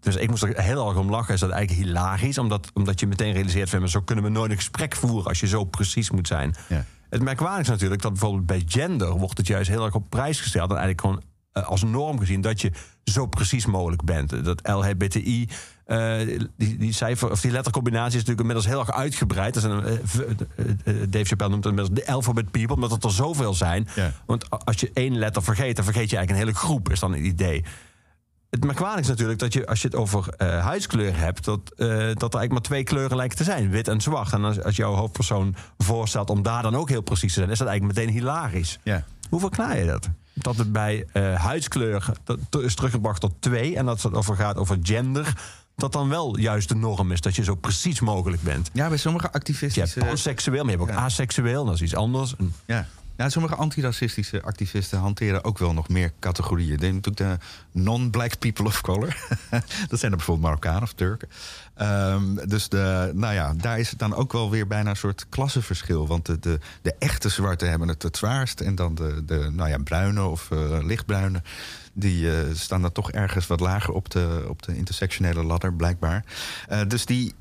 Dus 0.00 0.16
ik 0.16 0.30
moest 0.30 0.42
er 0.42 0.62
heel 0.62 0.88
erg 0.88 0.98
om 0.98 1.10
lachen. 1.10 1.34
Is 1.34 1.40
dat 1.40 1.50
eigenlijk 1.50 1.86
hilarisch? 1.86 2.38
Omdat, 2.38 2.70
omdat 2.74 3.00
je 3.00 3.06
meteen 3.06 3.32
realiseert 3.32 3.70
van 3.70 3.88
zo 3.88 4.00
kunnen 4.00 4.24
we 4.24 4.30
nooit 4.30 4.50
een 4.50 4.56
gesprek 4.56 4.96
voeren 4.96 5.26
als 5.26 5.40
je 5.40 5.46
zo 5.46 5.64
precies 5.64 6.10
moet 6.10 6.26
zijn. 6.26 6.54
Ja. 6.68 6.84
Het 7.10 7.22
merkwaardig 7.22 7.60
is 7.60 7.68
natuurlijk 7.68 8.02
dat 8.02 8.12
bijvoorbeeld 8.12 8.46
bij 8.46 8.62
gender 8.66 9.10
wordt 9.10 9.38
het 9.38 9.46
juist 9.46 9.68
heel 9.68 9.84
erg 9.84 9.94
op 9.94 10.10
prijs 10.10 10.40
gesteld. 10.40 10.70
En 10.70 10.76
eigenlijk 10.76 11.00
gewoon 11.00 11.22
uh, 11.52 11.68
als 11.68 11.82
norm 11.82 12.18
gezien 12.18 12.40
dat 12.40 12.60
je 12.60 12.72
zo 13.04 13.26
precies 13.26 13.66
mogelijk 13.66 14.04
bent. 14.04 14.44
Dat 14.44 14.68
LHBTI 14.68 15.48
die, 16.56 16.76
die 16.76 16.92
cijfer, 16.92 17.30
of 17.30 17.40
die 17.40 17.50
lettercombinatie 17.50 18.18
is 18.18 18.24
natuurlijk 18.24 18.40
inmiddels 18.40 18.66
heel 18.66 18.80
erg 18.80 18.92
uitgebreid. 18.92 19.54
Dat 19.54 19.62
een, 19.62 19.84
uh, 19.84 20.94
Dave 21.08 21.24
Chappelle 21.24 21.50
noemt 21.50 21.64
het 21.64 21.72
inmiddels 21.72 22.04
de 22.04 22.12
alphabet 22.12 22.50
people, 22.50 22.74
omdat 22.74 22.90
het 22.90 23.04
er 23.04 23.10
zoveel 23.10 23.54
zijn. 23.54 23.88
Ja. 23.94 24.12
Want 24.26 24.64
als 24.64 24.80
je 24.80 24.90
één 24.94 25.18
letter 25.18 25.42
vergeet, 25.42 25.76
dan 25.76 25.84
vergeet 25.84 26.10
je 26.10 26.16
eigenlijk 26.16 26.30
een 26.30 26.54
hele 26.54 26.66
groep, 26.66 26.90
is 26.90 27.00
dan 27.00 27.12
het 27.12 27.22
idee. 27.22 27.64
Het 28.50 28.64
merkwaardig 28.64 29.00
is 29.00 29.08
natuurlijk 29.08 29.38
dat 29.38 29.52
je, 29.52 29.66
als 29.66 29.80
je 29.80 29.88
het 29.88 29.96
over 29.96 30.34
uh, 30.38 30.64
huidskleur 30.64 31.18
hebt, 31.18 31.44
dat, 31.44 31.60
uh, 31.60 31.88
dat 31.88 31.98
er 31.98 32.20
eigenlijk 32.20 32.52
maar 32.52 32.60
twee 32.60 32.82
kleuren 32.82 33.16
lijken 33.16 33.36
te 33.36 33.44
zijn: 33.44 33.70
wit 33.70 33.88
en 33.88 34.00
zwart. 34.00 34.32
En 34.32 34.44
als, 34.44 34.62
als 34.62 34.76
jouw 34.76 34.94
hoofdpersoon 34.94 35.54
voorstelt 35.78 36.30
om 36.30 36.42
daar 36.42 36.62
dan 36.62 36.76
ook 36.76 36.88
heel 36.88 37.00
precies 37.00 37.32
te 37.32 37.38
zijn, 37.38 37.50
is 37.50 37.58
dat 37.58 37.68
eigenlijk 37.68 37.98
meteen 37.98 38.14
hilarisch. 38.14 38.78
Ja. 38.82 39.04
Hoe 39.30 39.40
verklaar 39.40 39.78
je 39.78 39.86
dat? 39.86 40.08
Dat 40.32 40.56
het 40.56 40.72
bij 40.72 41.06
uh, 41.12 41.34
huidskleur 41.34 42.08
dat 42.24 42.62
is 42.62 42.74
teruggebracht 42.74 43.20
tot 43.20 43.32
twee 43.38 43.76
en 43.76 43.86
dat 43.86 44.02
het 44.02 44.14
over 44.14 44.36
gaat 44.36 44.56
over 44.56 44.78
gender 44.82 45.32
dat 45.76 45.92
dan 45.92 46.08
wel 46.08 46.38
juist 46.38 46.68
de 46.68 46.74
norm 46.74 47.12
is. 47.12 47.20
Dat 47.20 47.36
je 47.36 47.44
zo 47.44 47.54
precies 47.54 48.00
mogelijk 48.00 48.42
bent. 48.42 48.70
Ja, 48.72 48.88
bij 48.88 48.96
sommige 48.96 49.32
activisten. 49.32 49.82
Je 49.82 49.88
hebt 49.94 50.06
panseksueel, 50.06 50.64
maar 50.64 50.72
je 50.72 50.78
hebt 50.78 50.90
ook 50.90 50.96
aseksueel. 50.96 51.64
Dat 51.64 51.74
is 51.74 51.82
iets 51.82 51.94
anders. 51.94 52.34
Ja. 52.66 52.86
Ja, 53.16 53.28
sommige 53.28 53.54
antiracistische 53.54 54.42
activisten 54.42 54.98
hanteren 54.98 55.44
ook 55.44 55.58
wel 55.58 55.72
nog 55.72 55.88
meer 55.88 56.12
categorieën. 56.20 56.76
Denk 56.76 56.94
natuurlijk 56.94 57.40
de 57.40 57.46
non-black 57.80 58.38
people 58.38 58.64
of 58.64 58.80
color. 58.80 59.16
dat 59.88 59.98
zijn 59.98 60.10
er 60.10 60.16
bijvoorbeeld 60.16 60.46
Marokkanen 60.46 60.82
of 60.82 60.92
Turken. 60.92 61.28
Um, 61.80 62.48
dus 62.48 62.68
de, 62.68 63.10
nou 63.14 63.34
ja, 63.34 63.54
daar 63.54 63.78
is 63.78 63.90
het 63.90 63.98
dan 63.98 64.14
ook 64.14 64.32
wel 64.32 64.50
weer 64.50 64.66
bijna 64.66 64.90
een 64.90 64.96
soort 64.96 65.26
klassenverschil. 65.28 66.06
Want 66.06 66.26
de, 66.26 66.38
de, 66.38 66.58
de 66.82 66.94
echte 66.98 67.28
zwarte 67.28 67.64
hebben 67.64 67.88
het 67.88 68.02
het 68.02 68.16
zwaarst. 68.16 68.60
En 68.60 68.74
dan 68.74 68.94
de, 68.94 69.22
de 69.24 69.50
nou 69.52 69.68
ja, 69.68 69.78
bruine 69.78 70.24
of 70.24 70.50
uh, 70.50 70.84
lichtbruine 70.84 71.42
die 71.92 72.22
uh, 72.22 72.38
staan 72.52 72.82
dan 72.82 72.92
toch 72.92 73.10
ergens 73.10 73.46
wat 73.46 73.60
lager 73.60 73.94
op 73.94 74.10
de, 74.10 74.46
op 74.48 74.62
de 74.62 74.76
intersectionele 74.76 75.42
ladder, 75.42 75.72
blijkbaar. 75.72 76.24
Uh, 76.70 76.80
dus 76.88 77.06
die, 77.06 77.34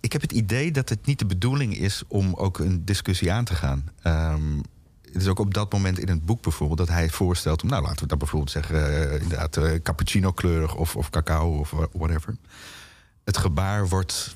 ik 0.00 0.12
heb 0.12 0.22
het 0.22 0.32
idee 0.32 0.70
dat 0.70 0.88
het 0.88 1.06
niet 1.06 1.18
de 1.18 1.26
bedoeling 1.26 1.76
is 1.76 2.02
om 2.08 2.34
ook 2.34 2.58
een 2.58 2.84
discussie 2.84 3.32
aan 3.32 3.44
te 3.44 3.54
gaan. 3.54 3.88
Um, 4.04 4.62
het 5.12 5.22
is 5.22 5.28
ook 5.28 5.38
op 5.38 5.54
dat 5.54 5.72
moment 5.72 5.98
in 5.98 6.08
het 6.08 6.26
boek 6.26 6.42
bijvoorbeeld 6.42 6.78
dat 6.78 6.88
hij 6.88 7.10
voorstelt 7.10 7.62
om, 7.62 7.68
nou 7.68 7.82
laten 7.82 8.00
we 8.00 8.06
dat 8.06 8.18
bijvoorbeeld 8.18 8.50
zeggen, 8.50 8.76
uh, 8.76 9.20
inderdaad 9.20 9.82
cappuccino 9.82 10.32
kleurig 10.32 10.74
of, 10.74 10.96
of 10.96 11.10
cacao 11.10 11.58
of 11.58 11.74
whatever. 11.92 12.36
Het 13.24 13.36
gebaar 13.36 13.88
wordt 13.88 14.32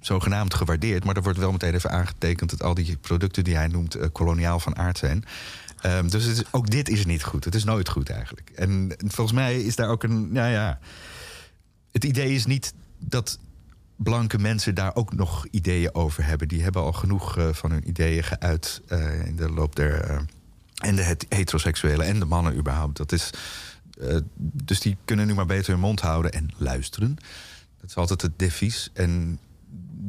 zogenaamd 0.00 0.54
gewaardeerd, 0.54 1.04
maar 1.04 1.16
er 1.16 1.22
wordt 1.22 1.38
wel 1.38 1.52
meteen 1.52 1.74
even 1.74 1.90
aangetekend 1.90 2.50
dat 2.50 2.62
al 2.62 2.74
die 2.74 2.96
producten 2.96 3.44
die 3.44 3.56
hij 3.56 3.66
noemt 3.66 4.12
koloniaal 4.12 4.60
van 4.60 4.76
aard 4.76 4.98
zijn. 4.98 5.24
Um, 5.86 6.10
dus 6.10 6.26
is, 6.26 6.42
ook 6.50 6.70
dit 6.70 6.88
is 6.88 7.04
niet 7.04 7.24
goed. 7.24 7.44
Het 7.44 7.54
is 7.54 7.64
nooit 7.64 7.88
goed 7.88 8.10
eigenlijk. 8.10 8.50
En, 8.50 8.94
volgens 8.98 9.36
mij 9.36 9.60
is 9.60 9.76
daar 9.76 9.88
ook 9.88 10.02
een. 10.02 10.30
Ja, 10.32 10.46
ja. 10.46 10.78
Het 11.92 12.04
idee 12.04 12.34
is 12.34 12.46
niet 12.46 12.74
dat 12.98 13.38
blanke 13.96 14.38
mensen 14.38 14.74
daar 14.74 14.94
ook 14.94 15.14
nog 15.14 15.46
ideeën 15.50 15.94
over 15.94 16.24
hebben. 16.24 16.48
Die 16.48 16.62
hebben 16.62 16.82
al 16.82 16.92
genoeg 16.92 17.38
uh, 17.38 17.48
van 17.52 17.70
hun 17.70 17.88
ideeën 17.88 18.24
geuit 18.24 18.82
uh, 18.88 19.26
in 19.26 19.36
de 19.36 19.50
loop 19.50 19.76
der. 19.76 20.10
Uh, 20.10 20.20
en 20.74 20.96
de 20.96 21.16
heteroseksuele 21.28 22.04
en 22.04 22.18
de 22.18 22.24
mannen 22.24 22.56
überhaupt. 22.56 22.96
Dat 22.96 23.12
is. 23.12 23.30
dus 24.38 24.80
die 24.80 24.96
kunnen 25.04 25.26
nu 25.26 25.34
maar 25.34 25.46
beter 25.46 25.72
hun 25.72 25.80
mond 25.80 26.00
houden 26.00 26.32
en 26.32 26.50
luisteren. 26.56 27.16
Dat 27.80 27.90
is 27.90 27.96
altijd 27.96 28.22
het 28.22 28.38
devies. 28.38 28.90
En 28.92 29.38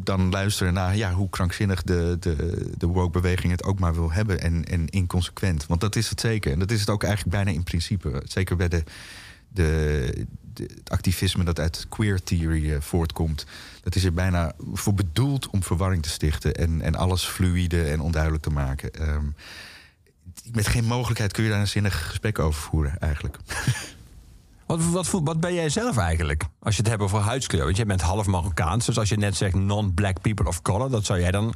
dan 0.04 0.30
luisteren 0.30 0.74
naar 0.74 0.96
ja, 0.96 1.14
hoe 1.14 1.30
krankzinnig 1.30 1.84
de, 1.84 2.18
de, 2.20 2.66
de 2.78 2.88
woke-beweging 2.88 3.52
het 3.52 3.64
ook 3.64 3.80
maar 3.80 3.94
wil 3.94 4.12
hebben. 4.12 4.40
En, 4.40 4.66
en 4.66 4.90
inconsequent. 4.90 5.66
Want 5.66 5.82
dat 5.82 5.96
is 5.96 6.10
het 6.10 6.20
zeker. 6.20 6.52
En 6.52 6.60
dat 6.60 6.72
is 6.72 6.80
het 6.80 6.90
ook 6.90 7.04
eigenlijk 7.04 7.36
bijna 7.36 7.52
in 7.52 7.64
principe. 7.64 8.22
Zeker 8.26 8.56
bij 8.56 8.68
de, 8.68 8.84
de, 9.48 10.26
het 10.54 10.90
activisme 10.90 11.44
dat 11.44 11.60
uit 11.60 11.86
queer 11.90 12.24
theory 12.24 12.82
voortkomt. 12.82 13.46
Dat 13.86 13.96
is 13.96 14.04
er 14.04 14.14
bijna 14.14 14.52
voor 14.74 14.94
bedoeld 14.94 15.50
om 15.50 15.64
verwarring 15.64 16.04
te 16.04 16.10
stichten. 16.10 16.54
En, 16.54 16.82
en 16.82 16.96
alles 16.96 17.24
fluïde 17.24 17.84
en 17.84 18.00
onduidelijk 18.00 18.44
te 18.44 18.50
maken. 18.50 19.10
Um, 19.10 19.36
met 20.52 20.68
geen 20.68 20.86
mogelijkheid 20.86 21.32
kun 21.32 21.44
je 21.44 21.50
daar 21.50 21.60
een 21.60 21.68
zinnig 21.68 22.08
gesprek 22.08 22.40
over 22.40 22.62
voeren, 22.62 23.00
eigenlijk. 23.00 23.38
Wat, 24.66 24.84
wat, 24.84 25.10
wat, 25.24 25.40
ben 25.40 25.54
jij 25.54 25.70
zelf 25.70 25.98
eigenlijk? 25.98 26.44
Als 26.60 26.76
je 26.76 26.82
het 26.82 26.90
hebt 26.92 27.02
over 27.04 27.20
huidskleur. 27.20 27.64
Want 27.64 27.76
jij 27.76 27.86
bent 27.86 28.02
half 28.02 28.26
Marokkaans. 28.26 28.86
Dus 28.86 28.98
als 28.98 29.10
je 29.10 29.18
net 29.18 29.36
zegt 29.36 29.54
non-black 29.56 30.22
people 30.22 30.48
of 30.48 30.62
color, 30.62 30.90
dat 30.90 31.06
zou 31.06 31.20
jij 31.20 31.32
dan 31.32 31.54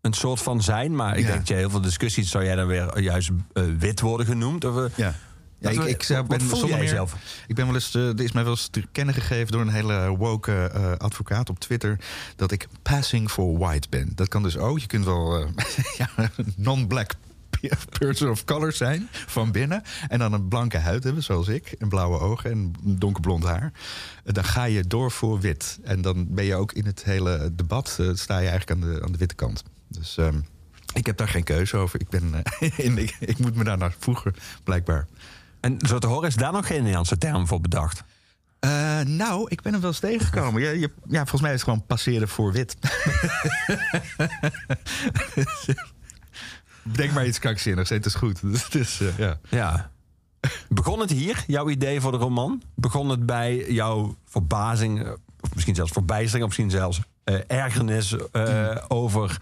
een 0.00 0.12
soort 0.12 0.40
van 0.42 0.62
zijn. 0.62 0.94
Maar 0.96 1.16
ik 1.16 1.20
Ja. 1.20 1.26
denk 1.26 1.38
dat 1.38 1.48
je 1.48 1.54
heel 1.54 1.70
veel 1.70 1.80
discussies 1.80 2.30
zou 2.30 2.44
jij 2.44 2.54
dan 2.54 2.66
weer 2.66 2.98
juist 3.00 3.30
eh, 3.52 3.62
wit 3.78 4.00
worden 4.00 4.26
genoemd. 4.26 4.64
Of, 4.64 4.76
eh, 4.76 4.84
Ja. 4.94 5.14
Ja, 5.58 5.70
ik, 5.70 6.04
wat 6.08 6.26
ben 6.26 6.40
voel 6.40 6.48
zonder 6.48 6.68
jij 6.68 6.78
meer- 6.78 6.88
zelf? 6.88 7.16
Ik 7.46 7.54
ben 7.54 7.66
wel 7.66 7.74
eens, 7.74 7.94
eh, 7.94 8.08
er 8.08 8.20
is 8.20 8.32
mij 8.32 8.42
wel 8.42 8.52
eens 8.52 8.68
te 8.68 8.84
kennen 8.92 9.14
gegeven 9.14 9.52
door 9.52 9.60
een 9.60 9.68
hele 9.68 10.16
woke 10.16 10.70
eh, 10.74 10.92
advocaat 10.92 11.50
op 11.50 11.58
Twitter 11.58 11.98
dat 12.36 12.52
ik 12.52 12.68
passing 12.82 13.30
for 13.30 13.58
white 13.58 13.88
ben. 13.90 14.12
Dat 14.14 14.28
kan 14.28 14.42
dus 14.42 14.56
ook. 14.56 14.78
Je 14.78 14.86
kunt 14.86 15.04
wel 15.04 15.36
eh, 15.40 15.48
ja, 15.98 16.08
een 16.36 16.52
non-black 16.56 17.10
person 17.98 18.30
of 18.30 18.44
color 18.44 18.72
zijn 18.72 19.08
van 19.10 19.52
binnen 19.52 19.82
en 20.08 20.18
dan 20.18 20.32
een 20.32 20.48
blanke 20.48 20.78
huid 20.78 21.04
hebben 21.04 21.22
zoals 21.22 21.48
ik, 21.48 21.66
en 21.78 21.88
blauwe 21.88 22.18
ogen 22.18 22.50
en 22.50 22.72
donkerblond 22.82 23.44
haar. 23.44 23.72
Eh, 24.24 24.32
Dan 24.34 24.44
ga 24.44 24.64
je 24.64 24.86
door 24.86 25.10
voor 25.10 25.40
wit 25.40 25.78
en 25.84 26.02
dan 26.02 26.26
ben 26.28 26.44
je 26.44 26.54
ook 26.54 26.72
in 26.72 26.86
het 26.86 27.04
hele 27.04 27.50
debat 27.54 27.96
eh, 28.00 28.10
sta 28.14 28.38
je 28.38 28.48
eigenlijk 28.48 28.70
aan 28.70 28.90
de, 28.92 29.02
aan 29.02 29.12
de 29.12 29.18
witte 29.18 29.34
kant. 29.34 29.62
Dus 29.88 30.16
ehm, 30.16 30.38
ik 30.94 31.06
heb 31.06 31.16
daar 31.16 31.28
geen 31.28 31.44
keuze 31.44 31.76
over. 31.76 32.00
Ik, 32.00 32.08
ben, 32.08 32.34
eh, 32.58 32.78
in, 32.86 32.98
ik, 32.98 33.16
ik 33.20 33.38
moet 33.38 33.54
me 33.54 33.64
daar 33.64 33.78
naar 33.78 33.94
voegen, 33.98 34.34
blijkbaar. 34.64 35.06
En 35.66 35.78
zo 35.86 35.98
te 35.98 36.06
horen 36.06 36.28
is 36.28 36.34
daar 36.34 36.52
nog 36.52 36.66
geen 36.66 36.78
Nederlandse 36.78 37.18
term 37.18 37.46
voor 37.46 37.60
bedacht. 37.60 38.04
Eh, 38.58 39.00
nou, 39.00 39.46
ik 39.50 39.62
ben 39.62 39.72
hem 39.72 39.80
wel 39.80 39.90
eens 39.90 40.00
tegengekomen. 40.00 40.62
Ja, 40.62 40.70
je, 40.70 40.90
ja, 41.08 41.18
volgens 41.18 41.40
mij 41.40 41.52
is 41.52 41.60
het 41.60 41.68
gewoon 41.68 41.86
passeren 41.86 42.28
voor 42.28 42.52
wit. 42.52 42.76
Denk 46.82 47.12
maar 47.12 47.26
iets 47.26 47.38
krankzinnigs, 47.38 47.90
het 47.90 48.06
is 48.06 48.14
goed. 48.14 48.40
Dus, 48.40 48.64
het 48.70 48.74
is, 48.74 49.00
eh, 49.00 49.18
ja. 49.18 49.38
Ja. 49.48 49.90
Begon 50.68 51.00
het 51.00 51.10
hier, 51.10 51.44
jouw 51.46 51.68
idee 51.68 52.00
voor 52.00 52.12
de 52.12 52.18
roman? 52.18 52.62
Begon 52.74 53.08
het 53.08 53.26
bij 53.26 53.72
jouw 53.72 54.16
verbazing, 54.24 55.04
eh, 55.04 55.12
of 55.40 55.54
misschien 55.54 55.74
zelfs 55.74 55.92
verbijstering, 55.92 56.42
of 56.42 56.48
misschien 56.48 56.78
zelfs 56.78 57.00
ergernis 57.46 58.16
eh, 58.32 58.76
over 58.88 59.40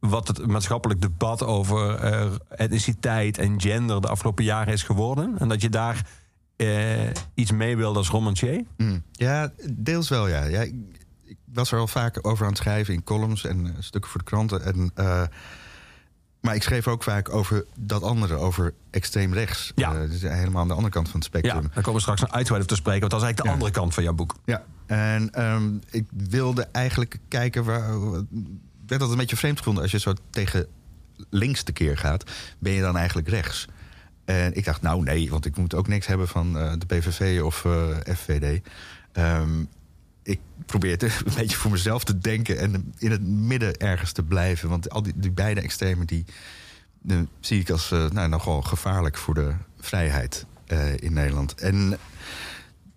wat 0.00 0.28
het 0.28 0.46
maatschappelijk 0.46 1.00
debat 1.00 1.42
over 1.44 1.94
eh, 1.94 2.30
etniciteit 2.48 3.38
en 3.38 3.60
gender 3.60 4.00
de 4.00 4.08
afgelopen 4.08 4.44
jaren 4.44 4.72
is 4.72 4.82
geworden? 4.82 5.38
En 5.38 5.48
dat 5.48 5.62
je 5.62 5.68
daar 5.68 6.06
eh, 6.56 7.10
iets 7.34 7.50
mee 7.52 7.76
wilde 7.76 7.98
als 7.98 8.08
romancier? 8.08 8.64
Mm. 8.76 9.02
ja, 9.12 9.52
deels 9.72 10.08
wel, 10.08 10.28
ja. 10.28 10.44
ja 10.44 10.60
ik, 10.60 10.74
ik 11.24 11.36
was 11.52 11.72
er 11.72 11.78
al 11.78 11.86
vaak 11.86 12.18
over 12.26 12.44
aan 12.44 12.50
het 12.50 12.58
schrijven 12.60 12.94
in 12.94 13.04
columns 13.04 13.44
en 13.44 13.66
eh, 13.66 13.72
stukken 13.78 14.10
voor 14.10 14.20
de 14.20 14.26
kranten. 14.26 14.62
En, 14.64 14.92
maar 16.40 16.54
ik 16.54 16.62
schreef 16.62 16.88
ook 16.88 17.02
vaak 17.02 17.34
over 17.34 17.64
dat 17.78 18.02
andere, 18.02 18.34
over 18.34 18.74
extreem 18.90 19.32
rechts. 19.32 19.72
Ja. 19.74 20.06
Dus 20.06 20.22
helemaal 20.22 20.62
aan 20.62 20.68
de 20.68 20.74
andere 20.74 20.92
kant 20.92 21.08
van 21.08 21.20
het 21.20 21.28
Ja, 21.32 21.38
spectrum. 21.38 21.62
daar 21.74 21.82
komen 21.82 21.94
we 21.94 22.00
straks 22.00 22.32
uitgebreid 22.32 22.62
op 22.62 22.68
te 22.68 22.74
spreken. 22.74 23.00
Want 23.00 23.12
dat 23.12 23.20
is 23.20 23.26
eigenlijk 23.26 23.42
de 23.42 23.48
Ja. 23.48 23.52
andere 23.52 23.70
kant 23.80 23.94
van 23.94 24.02
jouw 24.02 24.12
boek. 24.12 24.34
Ja, 24.44 24.64
en 24.86 25.30
ehm, 25.34 25.74
ik 25.90 26.06
wilde 26.10 26.68
eigenlijk 26.72 27.18
kijken 27.28 27.64
waar. 27.64 27.90
Werd 28.90 29.02
dat 29.02 29.10
een 29.10 29.16
beetje 29.16 29.36
vreemd 29.36 29.58
gevonden 29.58 29.82
als 29.82 29.92
je 29.92 29.98
zo 29.98 30.12
tegen 30.30 30.66
links 31.28 31.62
tekeer 31.62 31.98
gaat, 31.98 32.30
ben 32.58 32.72
je 32.72 32.80
dan 32.80 32.96
eigenlijk 32.96 33.28
rechts? 33.28 33.66
En 34.24 34.54
ik 34.54 34.64
dacht, 34.64 34.82
nou 34.82 35.02
nee, 35.02 35.30
want 35.30 35.46
ik 35.46 35.56
moet 35.56 35.74
ook 35.74 35.88
niks 35.88 36.06
hebben 36.06 36.28
van 36.28 36.58
eh, 36.58 36.72
de 36.78 36.86
PVV 36.86 37.42
of 37.42 37.64
eh, 37.64 37.96
FVD. 38.14 38.60
Ehm, 39.12 39.64
ik 40.22 40.40
probeer 40.66 40.90
het 40.90 41.02
een 41.26 41.34
beetje 41.36 41.56
voor 41.56 41.70
mezelf 41.70 42.04
te 42.04 42.18
denken 42.18 42.58
en 42.58 42.92
in 42.98 43.10
het 43.10 43.22
midden 43.22 43.76
ergens 43.76 44.12
te 44.12 44.22
blijven. 44.22 44.68
Want 44.68 44.90
al 44.90 45.02
die, 45.02 45.30
beide 45.30 45.60
extremen 45.60 46.06
die, 46.06 46.24
eh, 47.08 47.18
zie 47.40 47.60
ik 47.60 47.70
als 47.70 47.90
nou, 47.90 48.28
nogal 48.28 48.62
gevaarlijk 48.62 49.16
voor 49.16 49.34
de 49.34 49.54
vrijheid 49.78 50.46
in 50.96 51.12
Nederland. 51.12 51.54
En 51.54 51.98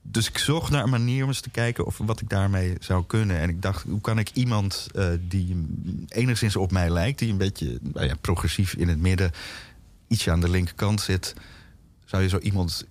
dus 0.04 0.30
ik 0.30 0.38
zocht 0.38 0.72
naar 0.72 0.84
een 0.84 0.90
manier 0.90 1.24
om 1.24 1.30
eens 1.30 1.42
te 1.42 1.50
kijken 1.50 1.86
of 1.86 1.98
wat 1.98 2.22
ik 2.22 2.30
daarmee 2.30 2.76
zou 2.80 3.04
kunnen. 3.06 3.40
En 3.40 3.50
ik 3.50 3.62
dacht, 3.62 3.84
hoe 3.84 4.02
kan 4.02 4.20
ik 4.20 4.30
iemand 4.34 4.88
eh, 4.96 5.08
die 5.28 5.66
enigszins 6.08 6.56
op 6.56 6.72
mij 6.72 6.90
lijkt, 6.90 7.20
die 7.20 7.32
een 7.32 7.38
beetje 7.38 7.80
nou 7.82 8.06
ja, 8.06 8.16
progressief 8.22 8.74
in 8.74 8.88
het 8.88 9.00
midden, 9.00 9.32
ietsje 10.08 10.32
aan 10.32 10.42
de 10.42 10.50
linkerkant 10.50 11.02
zit, 11.02 11.34
zou 12.06 12.24
je 12.24 12.30
zo 12.30 12.38
iemand 12.38 12.86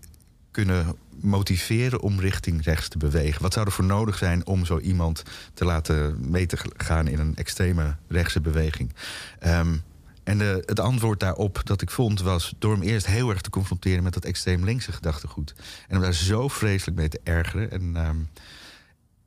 kunnen 0.51 0.97
motiveren 1.21 2.01
om 2.01 2.21
richting 2.21 2.65
rechts 2.65 2.89
te 2.89 2.99
bewegen? 2.99 3.43
Wat 3.43 3.53
zou 3.53 3.67
er 3.67 3.73
voor 3.73 3.85
nodig 3.85 4.19
zijn 4.19 4.47
om 4.47 4.65
zo 4.65 4.79
iemand 4.79 5.23
te 5.55 5.65
laten 5.65 6.31
mee 6.31 6.47
te 6.47 6.59
gaan 6.77 7.09
in 7.09 7.19
een 7.19 7.37
extreme 7.37 7.97
rechtse 8.09 8.41
beweging? 8.41 8.93
Ehm, 9.39 9.77
en 10.25 10.39
de, 10.39 10.63
het 10.67 10.81
antwoord 10.81 11.21
daarop 11.21 11.61
dat 11.65 11.83
ik 11.83 11.91
vond 11.91 12.21
was 12.21 12.55
door 12.59 12.73
hem 12.73 12.83
eerst 12.83 13.07
heel 13.07 13.31
erg 13.31 13.41
te 13.41 13.51
confronteren 13.51 14.03
met 14.03 14.15
dat 14.15 14.25
extreem 14.25 14.65
linkse 14.65 14.93
gedachtegoed. 14.93 15.55
En 15.57 15.95
hem 15.95 16.01
daar 16.01 16.13
zo 16.15 16.49
vreselijk 16.49 16.97
mee 16.97 17.09
te 17.09 17.21
ergeren. 17.25 17.71
En, 17.71 17.97
ehm, 17.97 18.17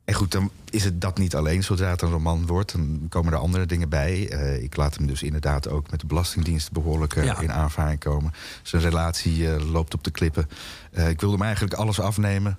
en 0.04 0.14
goed, 0.14 0.32
dan 0.32 0.50
is 0.70 0.84
het 0.84 1.00
dat 1.00 1.18
niet 1.18 1.34
alleen. 1.34 1.64
Zodra 1.64 1.90
het 1.90 2.02
een 2.02 2.10
roman 2.10 2.46
wordt, 2.46 2.72
dan 2.72 3.06
komen 3.08 3.32
er 3.32 3.38
andere 3.38 3.66
dingen 3.66 3.88
bij. 3.88 4.28
Eh, 4.28 4.62
ik 4.62 4.76
laat 4.76 4.94
hem 4.96 5.06
dus 5.06 5.22
inderdaad 5.22 5.68
ook 5.68 5.90
met 5.90 6.00
de 6.00 6.06
Belastingdienst 6.06 6.72
behoorlijk 6.72 7.16
eh, 7.16 7.24
Ja. 7.24 7.40
in 7.40 7.52
aanvaring 7.52 8.00
komen. 8.00 8.32
Zijn 8.62 8.82
relatie 8.82 9.52
eh, 9.54 9.70
loopt 9.70 9.94
op 9.94 10.04
de 10.04 10.10
klippen. 10.10 10.48
Eh, 10.92 11.08
ik 11.08 11.20
wilde 11.20 11.36
hem 11.36 11.44
eigenlijk 11.44 11.74
alles 11.74 12.00
afnemen. 12.00 12.58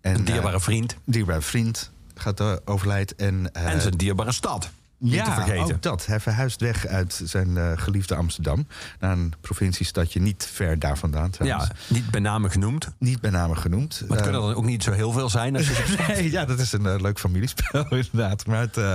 En, 0.00 0.14
Een 0.14 0.24
dierbare 0.24 0.56
eh, 0.56 0.62
vriend. 0.62 0.96
dierbare 1.04 1.40
vriend 1.42 1.90
gaat 2.14 2.66
overlijdt. 2.66 3.14
En, 3.14 3.52
En 3.54 3.80
zijn 3.80 3.96
dierbare 3.96 4.32
stad. 4.32 4.70
Ja, 4.98 5.24
te 5.24 5.30
vergeten. 5.30 5.74
ook 5.74 5.82
dat. 5.82 6.06
Hij 6.06 6.20
verhuist 6.20 6.60
weg 6.60 6.86
uit 6.86 7.20
zijn 7.24 7.48
uh, 7.48 7.72
geliefde 7.74 8.14
Amsterdam. 8.14 8.66
Naar 9.00 9.12
een 9.12 9.32
provinciestadje 9.40 10.20
niet 10.20 10.48
ver 10.52 10.78
daar 10.78 10.98
vandaan. 10.98 11.30
Trouwens. 11.30 11.68
Ja, 11.68 11.94
niet 11.94 12.10
bij 12.10 12.20
name 12.20 12.50
genoemd. 12.50 12.88
Niet 12.98 13.20
bij 13.20 13.30
name 13.30 13.54
genoemd. 13.54 14.00
Maar 14.00 14.16
het 14.16 14.22
kunnen 14.26 14.40
er 14.42 14.46
dan 14.48 14.56
ook 14.56 14.64
niet 14.64 14.82
zo 14.82 14.92
heel 14.92 15.12
veel 15.12 15.28
zijn. 15.28 15.56
Als 15.56 15.68
je 15.68 15.94
nee, 16.08 16.30
ja, 16.30 16.44
dat 16.44 16.58
is 16.58 16.72
een 16.72 16.84
uh, 16.84 16.94
leuk 17.00 17.18
familiespel 17.18 17.86
inderdaad. 18.10 18.46
Maar 18.46 18.60
het, 18.60 18.76
uh, 18.76 18.94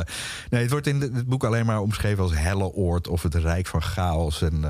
nee, 0.50 0.62
het 0.62 0.72
wordt 0.72 0.88
in 0.88 1.02
het 1.02 1.28
boek 1.28 1.44
alleen 1.44 1.66
maar 1.66 1.80
omschreven 1.80 2.24
als 2.24 2.34
helle 2.36 2.74
oord... 2.74 3.08
of 3.08 3.22
het 3.24 3.36
rijk 3.36 3.68
van 3.68 3.82
chaos 3.82 4.42
en 4.42 4.66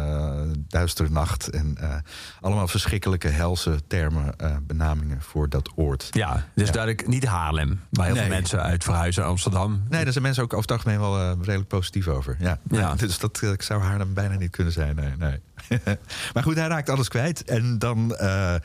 duistere 0.67 1.09
nacht. 1.09 1.50
En 1.50 1.77
allemaal 2.41 2.67
verschrikkelijke 2.67 3.27
helse 3.27 3.79
termen, 3.88 4.35
benamingen 4.61 5.21
voor 5.21 5.50
dat 5.50 5.71
oord. 5.75 6.07
Ja, 6.11 6.45
dus 6.55 6.67
ja. 6.67 6.73
duidelijk 6.73 7.07
niet 7.07 7.25
Haarlem. 7.25 7.79
Waar 7.89 8.05
heel 8.05 8.15
Nee. 8.15 8.23
veel 8.23 8.33
mensen 8.33 8.61
uit 8.61 8.83
verhuizen 8.83 9.21
naar 9.21 9.31
Amsterdam. 9.31 9.83
Nee, 9.89 10.03
daar 10.03 10.11
zijn 10.11 10.23
mensen 10.23 10.43
ook 10.43 10.53
over 10.53 10.69
het 10.69 10.71
algemeen 10.71 11.00
wel 11.00 11.19
uh, 11.22 11.32
redelijk 11.42 11.68
positief 11.68 12.08
over. 12.08 12.36
Ja. 12.40 12.60
Ja. 12.70 12.96
Dus 13.01 13.20
dat 13.20 13.42
uh, 13.44 13.51
zou 13.58 13.82
Haarlem 13.82 14.13
bijna 14.13 14.36
niet 14.36 14.51
kunnen 14.51 14.74
zijn. 14.74 14.96
Nee, 14.96 15.13
nee. 15.18 15.40
maar 16.34 16.44
goed, 16.44 16.56
hij 16.56 16.68
raakt 16.68 16.90
alles 16.90 17.08
kwijt. 17.08 17.44
En 17.44 17.80
dan 17.80 18.12
uh, 18.12 18.56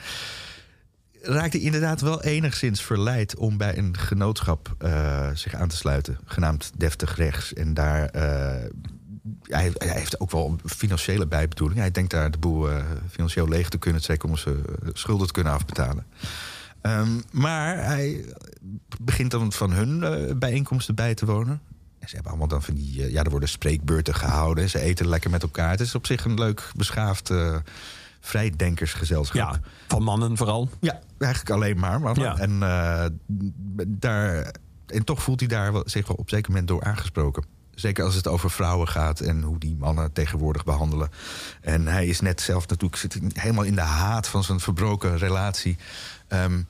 raakt 1.23 1.53
hij 1.53 1.61
inderdaad 1.61 2.01
wel 2.01 2.23
enigszins 2.23 2.83
verleid 2.83 3.37
om 3.37 3.57
bij 3.57 3.79
een 3.79 3.97
genootschap 3.99 4.75
uh, 4.85 5.29
zich 5.35 5.55
aan 5.55 5.69
te 5.69 5.77
sluiten. 5.77 6.19
Genaamd 6.25 6.73
Deftig 6.77 7.17
Rechts. 7.17 7.53
En 7.53 7.75
daar. 7.75 8.11
Hij, 9.43 9.73
hij, 9.75 9.99
heeft 9.99 10.21
ook 10.21 10.31
wel 10.31 10.59
financiële 10.65 11.27
bijbedoeling. 11.27 11.81
Hij 11.81 11.91
denkt 11.91 12.11
daar 12.11 12.31
de 12.31 12.39
boel 12.39 12.69
financieel 13.11 13.49
leeg 13.49 13.69
te 13.69 13.79
kunnen 13.79 14.03
trekken 14.03 14.29
om 14.29 14.37
zijn 14.37 14.57
schulden 14.93 15.27
te 15.27 15.33
kunnen 15.33 15.53
afbetalen. 15.53 16.07
Um, 16.87 17.23
maar 17.31 17.85
hij 17.85 18.25
begint 19.01 19.31
dan 19.31 19.53
van 19.53 19.73
hun 19.73 20.03
uh, 20.03 20.35
bijeenkomsten 20.37 20.95
bij 20.95 21.15
te 21.15 21.27
wonen. 21.27 21.61
En 22.07 22.13
ze 22.13 22.15
hebben 22.15 22.33
allemaal 22.33 22.59
dan 22.59 22.63
van 22.63 22.75
die. 22.75 22.99
Uh, 22.99 23.11
ja, 23.11 23.23
er 23.23 23.31
worden 23.31 23.49
spreekbeurten 23.49 24.15
gehouden. 24.15 24.71
Ze 24.71 24.81
eten 24.81 25.09
lekker 25.09 25.31
met 25.31 25.43
elkaar. 25.43 25.71
Het 25.71 25.81
is 25.81 25.95
op 25.95 26.07
zich 26.07 26.25
een 26.25 26.35
leuk, 26.35 26.71
beschaafd. 26.77 27.31
Uh, 27.31 27.57
vrijdenkersgezelschap. 28.21 29.53
Ja, 29.53 29.61
van 29.89 30.03
mannen 30.03 30.37
vooral. 30.37 30.71
Ja, 30.81 31.01
eigenlijk 31.19 31.51
alleen 31.51 31.79
maar 31.79 32.01
mannen. 32.01 32.25
Ja. 32.25 32.39
En, 32.39 32.59
daar, 33.89 34.53
en 34.87 35.05
toch 35.05 35.23
voelt 35.23 35.41
hij 35.41 35.49
daar 35.49 35.73
wel, 35.73 35.83
zich 35.87 36.07
wel 36.07 36.17
op 36.17 36.31
zeker 36.31 36.51
moment 36.51 36.69
door 36.69 36.85
aangesproken. 36.85 37.45
Zeker 37.75 38.05
als 38.05 38.15
het 38.15 38.27
over 38.27 38.51
vrouwen 38.51 38.89
gaat 38.89 39.21
en 39.21 39.43
hoe 39.43 39.59
die 39.59 39.77
mannen 39.77 40.13
tegenwoordig 40.13 40.65
behandelen. 40.65 41.09
En 41.61 41.87
hij 41.87 42.07
is 42.07 42.21
net 42.21 42.41
zelf 42.41 42.69
natuurlijk 42.69 43.01
zit 43.01 43.19
helemaal 43.33 43.65
in 43.65 43.75
de 43.75 43.81
haat 43.81 44.29
van 44.29 44.45
zijn 44.45 44.61
verbroken 44.61 45.19
relatie. 45.19 45.77
Um, 46.29 46.67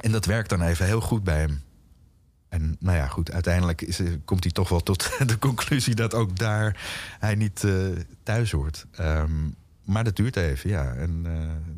en 0.00 0.12
dat 0.12 0.24
werkt 0.24 0.48
dan 0.48 0.62
even 0.62 0.86
heel 0.86 1.00
goed 1.00 1.24
bij 1.24 1.38
hem. 1.38 1.62
En 2.54 2.76
nou 2.80 2.96
ja, 2.96 3.06
goed, 3.06 3.32
uiteindelijk 3.32 3.82
is, 3.82 4.00
komt 4.24 4.42
hij 4.44 4.52
toch 4.52 4.68
wel 4.68 4.82
tot 4.82 5.10
de 5.26 5.38
conclusie 5.38 5.94
dat 5.94 6.14
ook 6.14 6.38
daar 6.38 6.76
hij 7.18 7.34
niet 7.34 7.62
uh, 7.62 7.86
thuis 8.22 8.50
hoort. 8.50 8.86
Um, 9.00 9.54
maar 9.84 10.04
dat 10.04 10.16
duurt 10.16 10.36
even, 10.36 10.70
ja. 10.70 10.92
En 10.94 11.24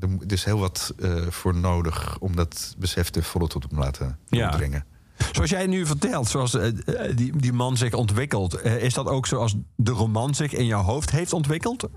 uh, 0.03 0.11
er 0.27 0.33
is 0.33 0.45
heel 0.45 0.59
wat 0.59 0.95
uh, 0.99 1.27
voor 1.29 1.55
nodig 1.55 2.19
om 2.19 2.37
dat 2.37 2.75
besef 2.79 3.11
te 3.11 3.23
volle 3.23 3.49
tot 3.49 3.67
hem 3.69 3.79
laten. 3.79 4.19
Ja. 4.29 4.85
Zoals 5.33 5.51
jij 5.51 5.67
nu 5.67 5.87
vertelt, 5.87 6.29
zoals 6.29 6.59
die, 7.15 7.37
die 7.37 7.53
man 7.53 7.77
zich 7.77 7.93
ontwikkelt, 7.93 8.65
is 8.65 8.95
dat 8.95 9.07
ook 9.07 9.27
zoals 9.27 9.55
de 9.77 9.91
roman 9.91 10.35
zich 10.35 10.53
in 10.53 10.67
jouw 10.67 10.83
hoofd 10.83 11.11
heeft 11.11 11.33
ontwikkeld? 11.33 11.89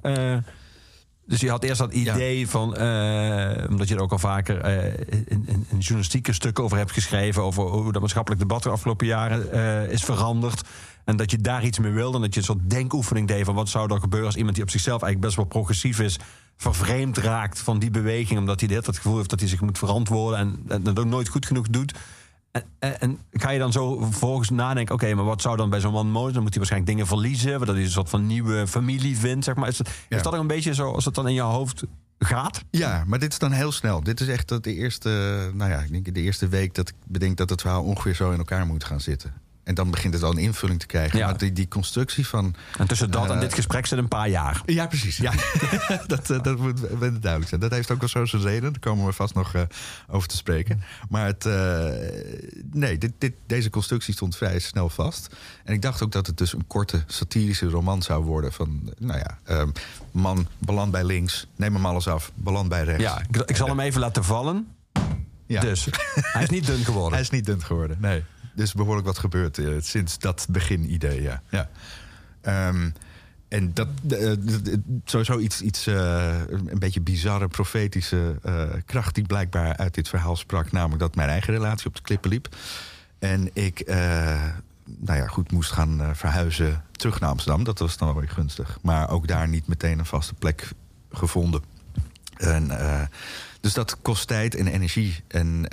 Dus 1.29 1.39
je 1.39 1.49
had 1.49 1.63
eerst 1.63 1.79
dat 1.79 1.93
idee 1.93 2.39
ja. 2.39 2.47
van, 2.47 2.69
uh, 2.77 3.69
omdat 3.69 3.87
je 3.87 3.95
er 3.95 4.01
ook 4.01 4.11
al 4.11 4.19
vaker 4.19 4.65
uh, 4.65 4.85
in, 4.85 5.25
in, 5.27 5.65
in, 5.69 5.77
journalistieke 5.77 6.33
stukken 6.33 6.63
over 6.63 6.77
hebt 6.77 6.91
geschreven, 6.91 7.43
over 7.43 7.63
hoe 7.63 7.91
dat 7.91 8.01
maatschappelijk 8.01 8.41
debat 8.41 8.63
de 8.63 8.69
afgelopen 8.69 9.07
jaren 9.07 9.49
uh, 9.53 9.91
is 9.91 10.03
veranderd. 10.03 10.61
En 11.03 11.15
dat 11.17 11.31
je 11.31 11.37
daar 11.37 11.63
iets 11.63 11.79
mee 11.79 11.91
wilde. 11.91 12.15
En 12.15 12.21
dat 12.21 12.33
je 12.33 12.39
een 12.39 12.45
soort 12.45 12.69
denkoefening 12.69 13.27
deed 13.27 13.45
van 13.45 13.55
wat 13.55 13.69
zou 13.69 13.93
er 13.93 13.99
gebeuren 13.99 14.27
als 14.27 14.35
iemand 14.35 14.55
die 14.55 14.63
op 14.63 14.69
zichzelf 14.69 15.01
eigenlijk 15.01 15.25
best 15.25 15.35
wel 15.35 15.45
progressief 15.45 15.99
is, 15.99 16.19
vervreemd 16.57 17.17
raakt 17.17 17.59
van 17.59 17.79
die 17.79 17.91
beweging, 17.91 18.39
omdat 18.39 18.59
hij 18.59 18.69
dit 18.69 18.85
het 18.85 18.95
gevoel 18.95 19.17
heeft 19.17 19.29
dat 19.29 19.39
hij 19.39 19.49
zich 19.49 19.61
moet 19.61 19.77
verantwoorden 19.77 20.39
en, 20.39 20.63
en 20.67 20.83
dat 20.83 20.99
ook 20.99 21.05
nooit 21.05 21.27
goed 21.27 21.45
genoeg 21.45 21.67
doet. 21.67 21.93
En, 22.51 22.63
en, 22.79 22.99
en 22.99 23.19
ga 23.31 23.49
je 23.49 23.59
dan 23.59 23.71
zo 23.71 23.97
vervolgens 24.01 24.49
nadenken... 24.49 24.95
oké, 24.95 25.13
maar 25.13 25.25
wat 25.25 25.41
zou 25.41 25.57
dan 25.57 25.69
bij 25.69 25.79
zo'n 25.79 25.91
man 25.93 26.07
mooi 26.11 26.21
zijn? 26.21 26.33
Dan 26.33 26.41
moet 26.43 26.49
hij 26.49 26.57
waarschijnlijk 26.59 26.91
dingen 26.91 27.07
verliezen... 27.07 27.57
waardoor 27.57 27.75
hij 27.75 27.83
een 27.83 27.89
soort 27.91 28.09
van 28.09 28.25
nieuwe 28.27 28.67
familie 28.67 29.17
vindt, 29.17 29.45
zeg 29.45 29.55
maar. 29.55 29.67
Is, 29.67 29.77
dat- 29.77 29.87
is 29.87 29.93
Ja. 30.09 30.21
dat 30.21 30.33
ook 30.33 30.39
een 30.41 30.47
beetje 30.47 30.73
zo 30.73 30.91
als 30.91 31.05
het 31.05 31.15
dan 31.15 31.27
in 31.27 31.33
je 31.33 31.41
hoofd 31.41 31.83
gaat? 32.19 32.63
Ja, 32.71 33.03
maar 33.07 33.19
dit 33.19 33.31
is 33.31 33.39
dan 33.39 33.51
heel 33.51 33.71
snel. 33.71 34.03
Dit 34.03 34.19
is 34.21 34.27
echt 34.27 34.47
dat 34.47 34.63
de 34.63 34.73
eerste, 34.73 35.09
nou 35.53 35.71
ja, 35.71 35.79
ik 35.79 35.91
denk 35.91 36.13
de 36.15 36.21
eerste 36.21 36.47
week 36.47 36.75
dat 36.75 36.89
ik 36.89 36.95
bedenk 37.07 37.37
dat 37.37 37.49
het 37.49 37.61
verhaal 37.61 37.83
ongeveer 37.83 38.15
zo 38.15 38.31
in 38.31 38.37
elkaar 38.37 38.65
moet 38.65 38.83
gaan 38.83 39.01
zitten. 39.01 39.33
En 39.69 39.75
dan 39.75 39.91
begint 39.91 40.13
het 40.13 40.23
al 40.23 40.31
een 40.31 40.37
invulling 40.37 40.79
te 40.79 40.85
krijgen. 40.85 41.19
Ja. 41.19 41.25
Maar 41.25 41.37
die, 41.37 41.53
die 41.53 41.67
constructie 41.67 42.27
van. 42.27 42.55
En 42.77 42.87
tussen 42.87 43.11
dat 43.11 43.29
en 43.29 43.35
Eh, 43.35 43.39
dit 43.39 43.53
gesprek 43.53 43.85
zit 43.85 43.97
een 43.97 44.07
paar 44.07 44.29
jaar. 44.29 44.61
Ja, 44.65 44.87
precies. 44.87 45.17
Ja. 45.17 45.33
dat, 46.07 46.29
eh, 46.29 46.41
dat 46.43 46.57
moet 46.57 46.81
duidelijk 46.99 47.47
zijn. 47.47 47.61
Dat 47.61 47.71
heeft 47.71 47.91
ook 47.91 47.99
wel 47.99 48.09
zo 48.09 48.25
zijn 48.25 48.41
reden. 48.41 48.71
Daar 48.71 48.79
komen 48.79 49.05
we 49.05 49.13
vast 49.13 49.33
nog 49.33 49.53
eh, 49.53 49.61
over 50.07 50.27
te 50.27 50.35
spreken. 50.35 50.81
Maar 51.09 51.25
het, 51.25 51.43
nee, 52.71 52.97
dit, 52.97 53.11
dit, 53.17 53.33
deze 53.45 53.69
constructie 53.69 54.13
stond 54.13 54.37
vrij 54.37 54.59
snel 54.59 54.89
vast. 54.89 55.35
En 55.63 55.73
ik 55.73 55.81
dacht 55.81 56.03
ook 56.03 56.11
dat 56.11 56.27
het 56.27 56.37
dus 56.37 56.53
een 56.53 56.67
korte 56.67 57.03
satirische 57.07 57.69
roman 57.69 58.01
zou 58.01 58.23
worden. 58.23 58.53
Van, 58.53 58.93
nou 58.97 59.19
ja, 59.19 59.37
ehm, 59.43 59.69
man 60.11 60.47
beland 60.57 60.91
bij 60.91 61.03
links, 61.03 61.47
neem 61.55 61.73
hem 61.73 61.85
alles 61.85 62.07
af, 62.07 62.31
beland 62.35 62.69
bij 62.69 62.83
rechts. 62.83 63.03
Ja, 63.03 63.21
ik, 63.29 63.35
ik 63.35 63.55
zal 63.55 63.67
hem 63.67 63.79
even 63.79 63.99
laten 63.99 64.23
vallen. 64.23 64.67
Ja. 65.45 65.61
Dus, 65.61 65.87
hij 66.33 66.43
is 66.43 66.49
niet 66.49 66.65
dun 66.65 66.83
geworden. 66.83 67.11
Hij 67.11 67.21
is 67.21 67.29
niet 67.29 67.45
dun 67.45 67.63
geworden, 67.63 67.97
nee. 67.99 68.23
Dus 68.59 68.73
behoorlijk 68.73 69.07
wat 69.07 69.17
gebeurd 69.17 69.57
eh, 69.57 69.67
sinds 69.79 70.17
dat 70.17 70.47
beginidee, 70.49 71.21
ja. 71.21 71.41
ja. 71.49 71.69
Ehm, 72.41 72.89
en 73.47 73.73
dat, 73.73 73.87
eh, 74.09 74.31
sowieso 75.05 75.37
iets, 75.37 75.61
iets 75.61 75.87
eh, 75.87 76.39
een 76.49 76.79
beetje 76.79 77.01
bizarre, 77.01 77.47
profetische 77.47 78.35
kracht... 78.85 79.15
die 79.15 79.23
blijkbaar 79.23 79.77
uit 79.77 79.93
dit 79.93 80.09
verhaal 80.09 80.35
sprak. 80.35 80.71
Namelijk 80.71 80.99
dat 80.99 81.15
mijn 81.15 81.29
eigen 81.29 81.53
relatie 81.53 81.87
op 81.87 81.95
de 81.95 82.01
klippen 82.01 82.29
liep. 82.29 82.55
En 83.19 83.49
ik, 83.53 83.85
nou 84.85 85.19
ja, 85.19 85.27
goed, 85.27 85.51
moest 85.51 85.71
gaan 85.71 86.11
verhuizen 86.15 86.83
terug 86.91 87.19
naar 87.19 87.29
Amsterdam. 87.29 87.63
Dat 87.63 87.79
was 87.79 87.97
dan 87.97 88.07
wel 88.07 88.19
weer 88.19 88.29
gunstig. 88.29 88.77
Maar 88.81 89.09
ook 89.09 89.27
daar 89.27 89.47
niet 89.47 89.67
meteen 89.67 89.99
een 89.99 90.05
vaste 90.05 90.33
plek 90.33 90.71
gevonden. 91.11 91.61
En, 92.37 92.71
dus 93.61 93.73
dat 93.73 93.97
kost 94.01 94.27
tijd 94.27 94.55
en 94.55 94.67
energie. 94.67 95.23
En 95.27 95.65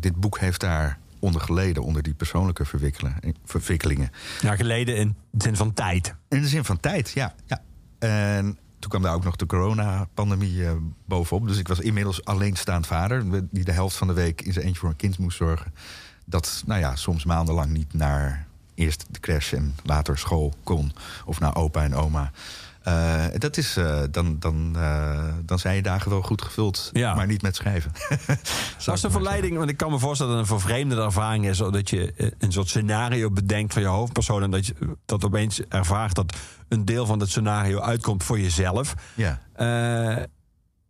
dit 0.00 0.16
boek 0.16 0.38
heeft 0.38 0.60
daar 0.60 0.98
onder 1.24 1.40
geleden, 1.40 1.82
onder 1.82 2.02
die 2.02 2.14
persoonlijke 2.14 2.64
verwikkelen, 2.64 3.16
verwikkelingen. 3.44 4.10
Ja, 4.40 4.56
geleden 4.56 4.96
in 4.96 5.16
de 5.30 5.44
zin 5.44 5.56
van 5.56 5.72
tijd. 5.72 6.14
In 6.28 6.40
de 6.40 6.48
zin 6.48 6.64
van 6.64 6.80
tijd, 6.80 7.10
ja. 7.10 7.34
ja. 7.46 7.62
En 7.98 8.58
toen 8.78 8.90
kwam 8.90 9.02
daar 9.02 9.14
ook 9.14 9.24
nog 9.24 9.36
de 9.36 9.46
coronapandemie 9.46 10.66
eh, 10.66 10.72
bovenop. 11.06 11.48
Dus 11.48 11.58
ik 11.58 11.68
was 11.68 11.80
inmiddels 11.80 12.24
alleenstaand 12.24 12.86
vader... 12.86 13.48
die 13.50 13.64
de 13.64 13.72
helft 13.72 13.96
van 13.96 14.06
de 14.06 14.12
week 14.12 14.40
in 14.40 14.52
zijn 14.52 14.64
eentje 14.64 14.80
voor 14.80 14.88
een 14.88 14.96
kind 14.96 15.18
moest 15.18 15.36
zorgen. 15.36 15.74
Dat, 16.24 16.62
nou 16.66 16.80
ja, 16.80 16.96
soms 16.96 17.24
maandenlang 17.24 17.70
niet 17.70 17.94
naar 17.94 18.46
eerst 18.74 19.06
de 19.10 19.20
crash 19.20 19.52
en 19.52 19.74
later 19.82 20.18
school 20.18 20.54
kon. 20.64 20.92
Of 21.24 21.40
naar 21.40 21.56
opa 21.56 21.82
en 21.82 21.94
oma. 21.94 22.30
Eh, 22.84 23.24
dat 23.38 23.56
is, 23.56 23.76
eh, 23.76 24.00
dan, 24.10 24.38
dan, 24.38 24.72
eh, 24.76 25.24
dan 25.42 25.58
zijn 25.58 25.76
je 25.76 25.82
dagen 25.82 26.10
wel 26.10 26.22
goed 26.22 26.42
gevuld, 26.42 26.90
Ja. 26.92 27.14
maar 27.14 27.26
niet 27.26 27.42
met 27.42 27.56
schrijven. 27.56 27.92
Dat 28.84 28.94
is 28.94 29.00
de 29.00 29.10
verleiding, 29.10 29.56
want 29.56 29.70
ik 29.70 29.76
kan 29.76 29.90
me 29.90 29.98
voorstellen 29.98 30.32
dat 30.32 30.42
het 30.42 30.50
een 30.50 30.58
vervreemde 30.60 30.96
ervaring 31.02 31.46
is. 31.46 31.58
Dat 31.58 31.90
je 31.90 32.32
een 32.38 32.52
soort 32.52 32.68
scenario 32.68 33.30
bedenkt 33.30 33.72
van 33.72 33.82
je 33.82 33.88
hoofdpersoon. 33.88 34.42
En 34.42 34.50
dat 34.50 34.66
je 34.66 34.74
dat 35.04 35.24
opeens 35.24 35.60
ervaart 35.68 36.14
dat 36.14 36.36
een 36.68 36.84
deel 36.84 37.06
van 37.06 37.20
het 37.20 37.28
scenario 37.28 37.80
uitkomt 37.80 38.24
voor 38.24 38.40
jezelf. 38.40 38.94
Ja. 39.14 39.40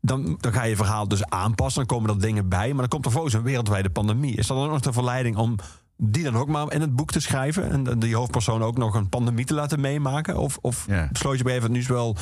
Dan, 0.01 0.37
dan 0.41 0.53
ga 0.53 0.63
je 0.63 0.77
verhaal 0.77 1.09
dus 1.09 1.25
aanpassen. 1.25 1.87
Dan 1.87 1.97
komen 1.99 2.15
er 2.15 2.21
dingen 2.21 2.49
bij. 2.49 2.69
Maar 2.69 2.81
dan 2.81 2.89
komt 2.89 3.05
er 3.05 3.11
vervolgens 3.11 3.35
een 3.35 3.43
wereldwijde 3.43 3.91
pandemie. 3.91 4.37
Is 4.37 4.47
dat 4.47 4.57
dan 4.57 4.69
nog 4.69 4.81
de 4.81 4.93
verleiding 4.93 5.37
om 5.37 5.57
die 5.97 6.25
dan 6.25 6.37
ook 6.37 6.49
maar 6.49 6.73
in 6.73 6.81
het 6.81 6.97
boek 6.97 7.13
te 7.13 7.21
schrijven? 7.21 7.71
En 7.89 7.99
die 7.99 8.17
hoofdpersoon 8.17 8.63
ook 8.63 8.79
nog 8.79 8.95
een 8.95 9.09
pandemie 9.09 9.45
te 9.45 9.55
laten 9.55 9.81
meemaken? 9.81 10.37
Of, 10.37 10.59
of 10.61 10.85
Ja. 10.89 11.09
besloot 11.13 11.39
je 11.39 11.45
gegeven 11.45 11.55
moment, 11.55 11.73
nu 11.73 11.79
is, 11.79 11.87
wel, 12.01 12.17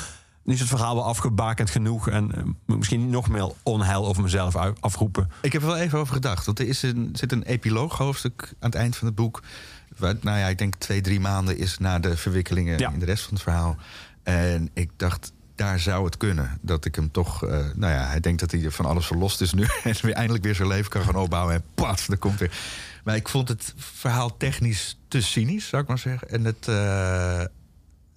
nu 0.45 0.55
is 0.55 0.61
het 0.61 0.69
verhaal 0.69 0.95
wel 0.95 1.05
afgebakend 1.05 1.71
genoeg. 1.71 2.09
En 2.09 2.35
eh, 2.35 2.43
misschien 2.77 3.11
nog 3.11 3.29
meer 3.29 3.51
onheil 3.63 4.07
over 4.07 4.23
mezelf 4.23 4.57
afroepen. 4.81 5.31
Ik 5.43 5.53
heb 5.53 5.63
er 5.63 5.69
wel 5.69 5.77
even 5.77 5.99
over 5.99 6.15
gedacht. 6.15 6.47
Want 6.47 6.59
er 6.59 6.69
is 6.69 6.83
een, 6.83 7.09
zit 7.13 7.33
een 7.33 7.43
epilooghoofdstuk 7.43 8.43
aan 8.61 8.71
het 8.71 8.75
eind 8.79 8.97
van 8.97 9.07
het 9.07 9.17
boek. 9.17 9.43
Waar, 9.99 10.15
nou 10.21 10.39
ja, 10.39 10.47
ik 10.47 10.59
denk 10.59 10.75
twee, 10.75 11.01
drie 11.01 11.21
maanden 11.21 11.59
is 11.59 11.79
na 11.79 11.99
de 11.99 12.17
verwikkelingen 12.17 12.79
Ja. 12.79 12.91
in 12.93 12.99
de 12.99 13.05
rest 13.05 13.23
van 13.25 13.35
het 13.35 13.43
verhaal. 13.43 13.77
En 14.23 14.71
ik 14.73 14.91
dacht, 14.97 15.33
daar 15.55 15.79
zou 15.81 16.05
het 16.05 16.17
kunnen. 16.17 16.59
Dat 16.61 16.85
ik 16.85 16.95
hem 16.95 17.11
toch, 17.11 17.45
eh, 17.45 17.51
nou 17.75 17.93
ja, 17.93 18.07
hij 18.07 18.21
denkt 18.21 18.41
dat 18.41 18.51
hij 18.51 18.71
van 18.71 18.85
alles 18.87 19.07
verlost 19.07 19.41
is 19.41 19.53
nu. 19.53 19.67
En 19.85 19.95
weer 20.03 20.13
eindelijk 20.15 20.45
weer 20.45 20.55
zijn 20.55 20.69
leven 20.69 20.91
kan 20.91 21.03
gaan 21.03 21.15
opbouwen. 21.17 21.55
En 21.55 21.63
pats, 21.75 22.09
er 22.09 22.19
komt 22.19 22.39
weer. 22.39 22.51
Maar 23.03 23.17
ik 23.17 23.29
vond 23.29 23.49
het 23.49 23.73
verhaal 23.77 24.37
technisch 24.37 24.99
te 25.09 25.21
cynisch, 25.23 25.69
zou 25.69 25.83
ik 25.83 25.89
maar 25.89 25.99
zeggen. 25.99 26.29
En 26.29 26.45
het, 26.45 26.69
eh, 26.69 27.43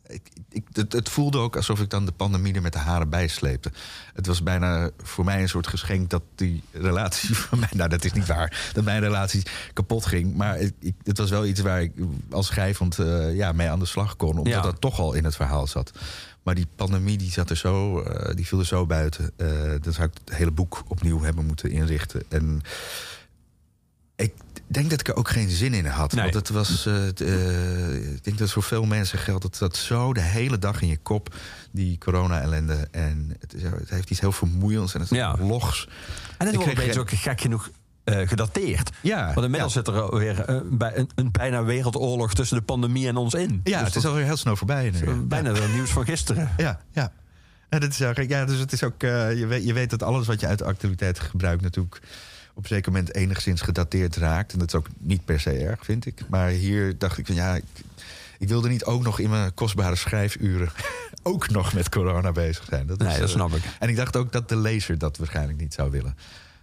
ik, 0.07 0.21
ik, 0.49 0.63
het, 0.71 0.91
het 0.93 1.09
voelde 1.09 1.37
ook 1.37 1.55
alsof 1.55 1.79
ik 1.79 1.89
dan 1.89 2.05
de 2.05 2.11
pandemie 2.11 2.53
er 2.53 2.61
met 2.61 2.73
de 2.73 2.79
haren 2.79 3.09
bij 3.09 3.27
sleepte. 3.27 3.71
Het 4.13 4.27
was 4.27 4.43
bijna 4.43 4.89
voor 5.03 5.25
mij 5.25 5.41
een 5.41 5.49
soort 5.49 5.67
geschenk 5.67 6.09
dat 6.09 6.21
die 6.35 6.63
relatie 6.71 7.35
van 7.45 7.59
mij... 7.59 7.69
Nou, 7.71 7.89
dat 7.89 8.03
is 8.05 8.13
niet 8.13 8.25
waar, 8.27 8.69
dat 8.73 8.83
mijn 8.83 8.99
relatie 9.01 9.43
kapot 9.73 10.05
ging. 10.05 10.35
Maar 10.35 10.57
het, 10.57 10.73
ik, 10.79 10.95
het 11.03 11.17
was 11.17 11.29
wel 11.29 11.45
iets 11.45 11.61
waar 11.61 11.81
ik 11.81 11.91
als 12.31 12.47
schrijvend 12.47 12.99
eh, 12.99 13.35
ja, 13.35 13.51
mee 13.51 13.69
aan 13.69 13.79
de 13.79 13.85
slag 13.85 14.15
kon. 14.15 14.37
Omdat 14.37 14.53
Ja. 14.53 14.61
dat 14.61 14.81
toch 14.81 14.99
al 14.99 15.13
in 15.13 15.23
het 15.23 15.35
verhaal 15.35 15.67
zat. 15.67 15.91
Maar 16.43 16.55
die 16.55 16.67
pandemie 16.75 17.17
die 17.17 17.31
zat 17.31 17.49
er 17.49 17.57
zo, 17.57 17.99
eh, 18.01 18.35
die 18.35 18.47
viel 18.47 18.59
er 18.59 18.65
zo 18.65 18.85
buiten. 18.85 19.31
Dan 19.81 19.93
zou 19.93 20.07
ik 20.07 20.13
het 20.25 20.35
hele 20.37 20.51
boek 20.51 20.83
opnieuw 20.87 21.21
hebben 21.21 21.45
moeten 21.45 21.71
inrichten. 21.71 22.23
En 22.29 22.61
denk 24.67 24.89
dat 24.89 24.99
ik 24.99 25.07
er 25.07 25.15
ook 25.15 25.29
geen 25.29 25.49
zin 25.49 25.73
in 25.73 25.85
had. 25.85 26.11
Nee. 26.13 26.23
Want 26.23 26.33
het 26.35 26.49
was, 26.49 26.85
eh, 26.85 27.07
eh, 27.19 28.13
ik 28.13 28.23
denk 28.23 28.37
dat 28.37 28.51
voor 28.51 28.63
veel 28.63 28.85
mensen 28.85 29.19
geldt 29.19 29.41
dat 29.41 29.57
dat 29.59 29.75
zo 29.77 30.13
de 30.13 30.21
hele 30.21 30.59
dag 30.59 30.81
in 30.81 30.87
je 30.87 30.97
kop, 30.97 31.35
die 31.71 31.97
corona-ellende. 31.97 32.87
En 32.91 33.35
het, 33.39 33.55
het 33.79 33.89
heeft 33.89 34.09
iets 34.09 34.19
heel 34.19 34.31
vermoeiends 34.31 34.93
en 34.93 34.99
het 35.01 35.11
is 35.11 35.17
Ja. 35.17 35.35
logs. 35.39 35.87
En 36.37 36.45
het 36.45 36.55
Ik 36.55 36.61
wordt 36.61 36.79
geen- 36.79 36.99
ook 36.99 37.09
gek 37.11 37.41
genoeg 37.41 37.69
eh, 38.03 38.27
gedateerd. 38.27 38.89
Ja, 39.01 39.25
Want 39.33 39.45
inmiddels 39.45 39.73
ja. 39.73 39.83
zit 39.83 39.95
er 39.95 40.17
weer 40.17 40.63
bij 40.71 40.97
een, 40.97 41.09
een 41.15 41.31
bijna 41.31 41.63
wereldoorlog 41.63 42.33
tussen 42.33 42.57
de 42.57 42.63
pandemie 42.63 43.07
en 43.07 43.15
ons 43.17 43.33
in. 43.33 43.61
Ja, 43.63 43.77
Dus 43.79 43.87
het 43.87 43.95
is 43.95 44.05
alweer 44.05 44.25
heel 44.25 44.37
snel 44.37 44.55
voorbij. 44.55 44.83
nu. 44.89 44.97
is 44.97 45.27
bijna 45.27 45.51
weer 45.51 45.69
nieuws 45.69 45.89
van 45.89 46.05
gisteren. 46.05 46.49
Ja, 46.57 46.79
ja. 46.91 47.11
Ja, 47.69 47.79
dat 47.79 47.89
is 47.89 48.01
ook, 48.01 48.17
ja, 48.17 48.45
dus 48.45 48.59
het 48.59 48.71
is 48.71 48.83
ook, 48.83 49.03
eh, 49.03 49.37
je, 49.39 49.45
weet, 49.45 49.65
je 49.65 49.73
weet 49.73 49.89
dat 49.89 50.03
alles 50.03 50.27
wat 50.27 50.39
je 50.39 50.47
uit 50.47 50.57
de 50.57 50.63
actualiteit 50.65 51.19
gebruikt 51.19 51.61
natuurlijk 51.61 52.01
op 52.55 52.63
een 52.63 52.69
zeker 52.69 52.91
moment 52.91 53.13
enigszins 53.13 53.61
gedateerd 53.61 54.15
raakt. 54.15 54.53
En 54.53 54.59
dat 54.59 54.67
is 54.67 54.75
ook 54.75 54.87
niet 54.97 55.25
per 55.25 55.39
se 55.39 55.51
erg, 55.51 55.85
vind 55.85 56.05
ik. 56.05 56.21
Maar 56.29 56.49
hier 56.49 56.97
dacht 56.97 57.17
ik 57.17 57.25
van 57.25 57.35
ja, 57.35 57.55
ik, 57.55 57.63
ik 58.37 58.47
wilde 58.47 58.69
niet 58.69 58.85
ook 58.85 59.03
nog 59.03 59.19
in 59.19 59.29
mijn 59.29 59.53
kostbare 59.53 59.95
schrijfuren 59.95 60.69
ook 61.23 61.49
nog 61.49 61.73
met 61.73 61.89
corona 61.89 62.31
bezig 62.31 62.65
zijn. 62.69 62.87
Dat 62.87 62.97
Nee, 62.97 63.19
dat 63.19 63.29
eh, 63.29 63.35
snap 63.35 63.55
ik. 63.55 63.63
En 63.79 63.89
ik 63.89 63.95
dacht 63.95 64.15
ook 64.15 64.31
dat 64.31 64.49
de 64.49 64.57
lezer 64.57 64.97
dat 64.97 65.17
waarschijnlijk 65.17 65.59
niet 65.59 65.73
zou 65.73 65.91
willen. 65.91 66.17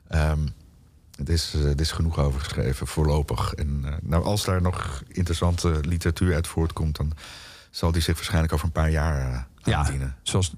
Ehm, 0.08 0.40
het 1.16 1.28
is, 1.28 1.54
eh, 1.54 1.76
is 1.76 1.92
genoeg 1.92 2.18
over 2.18 2.40
geschreven, 2.40 2.86
voorlopig. 2.86 3.54
En 3.54 3.80
eh, 3.84 3.92
nou, 4.02 4.24
als 4.24 4.44
daar 4.44 4.62
nog 4.62 5.02
interessante 5.08 5.80
literatuur 5.80 6.34
uit 6.34 6.46
voortkomt, 6.46 6.96
dan 6.96 7.12
zal 7.70 7.92
die 7.92 8.02
zich 8.02 8.14
waarschijnlijk 8.14 8.52
over 8.52 8.66
een 8.66 8.72
paar 8.72 8.90
jaar 8.90 9.20
eh 9.32 9.40
Ja, 9.64 10.16
zoals 10.22 10.54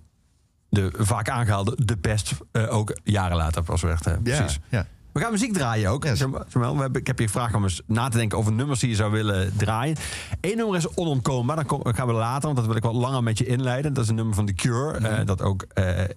de 0.68 0.90
vaak 0.96 1.28
aangehalde 1.28 1.76
de 1.84 1.96
best 1.96 2.32
eh, 2.52 2.74
ook 2.74 2.98
jaren 3.04 3.36
later 3.36 3.62
pas 3.62 3.82
werd. 3.82 4.22
precies. 4.22 4.60
ja. 4.68 4.86
We 5.14 5.20
gaan 5.20 5.32
muziek 5.32 5.52
draaien 5.52 5.90
ook. 5.90 6.06
Samuel, 6.48 6.74
we 6.74 6.80
hebben, 6.82 7.00
ik 7.00 7.06
heb 7.06 7.18
je 7.18 7.24
gevraagd 7.24 7.54
om 7.54 7.62
eens 7.62 7.82
na 7.86 8.08
te 8.08 8.16
denken 8.16 8.38
over 8.38 8.52
nummers 8.52 8.80
die 8.80 8.88
je 8.88 8.94
zou 8.94 9.12
willen 9.12 9.52
draaien. 9.56 9.96
Eén 10.40 10.56
nummer 10.56 10.76
is 10.76 10.94
onontkoombaar. 10.94 11.56
Dan 11.56 11.66
kom- 11.66 11.82
gaan 11.94 12.06
we 12.06 12.12
later, 12.12 12.42
want 12.42 12.56
dat 12.56 12.66
wil 12.66 12.76
ik 12.76 12.82
wat 12.82 12.94
langer 12.94 13.22
met 13.22 13.38
je 13.38 13.46
inleiden. 13.46 13.92
Dat 13.92 14.02
is 14.02 14.08
een 14.10 14.14
nummer 14.14 14.34
van 14.34 14.46
The 14.46 14.52
Cure. 14.54 15.00
Mhm. 15.00 15.04
eh, 15.12 15.26
dat 15.26 15.42
ook 15.42 15.62
eh, 15.62 16.02
eh, 16.02 16.08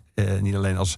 niet 0.41 0.55
alleen 0.55 0.77
als 0.77 0.95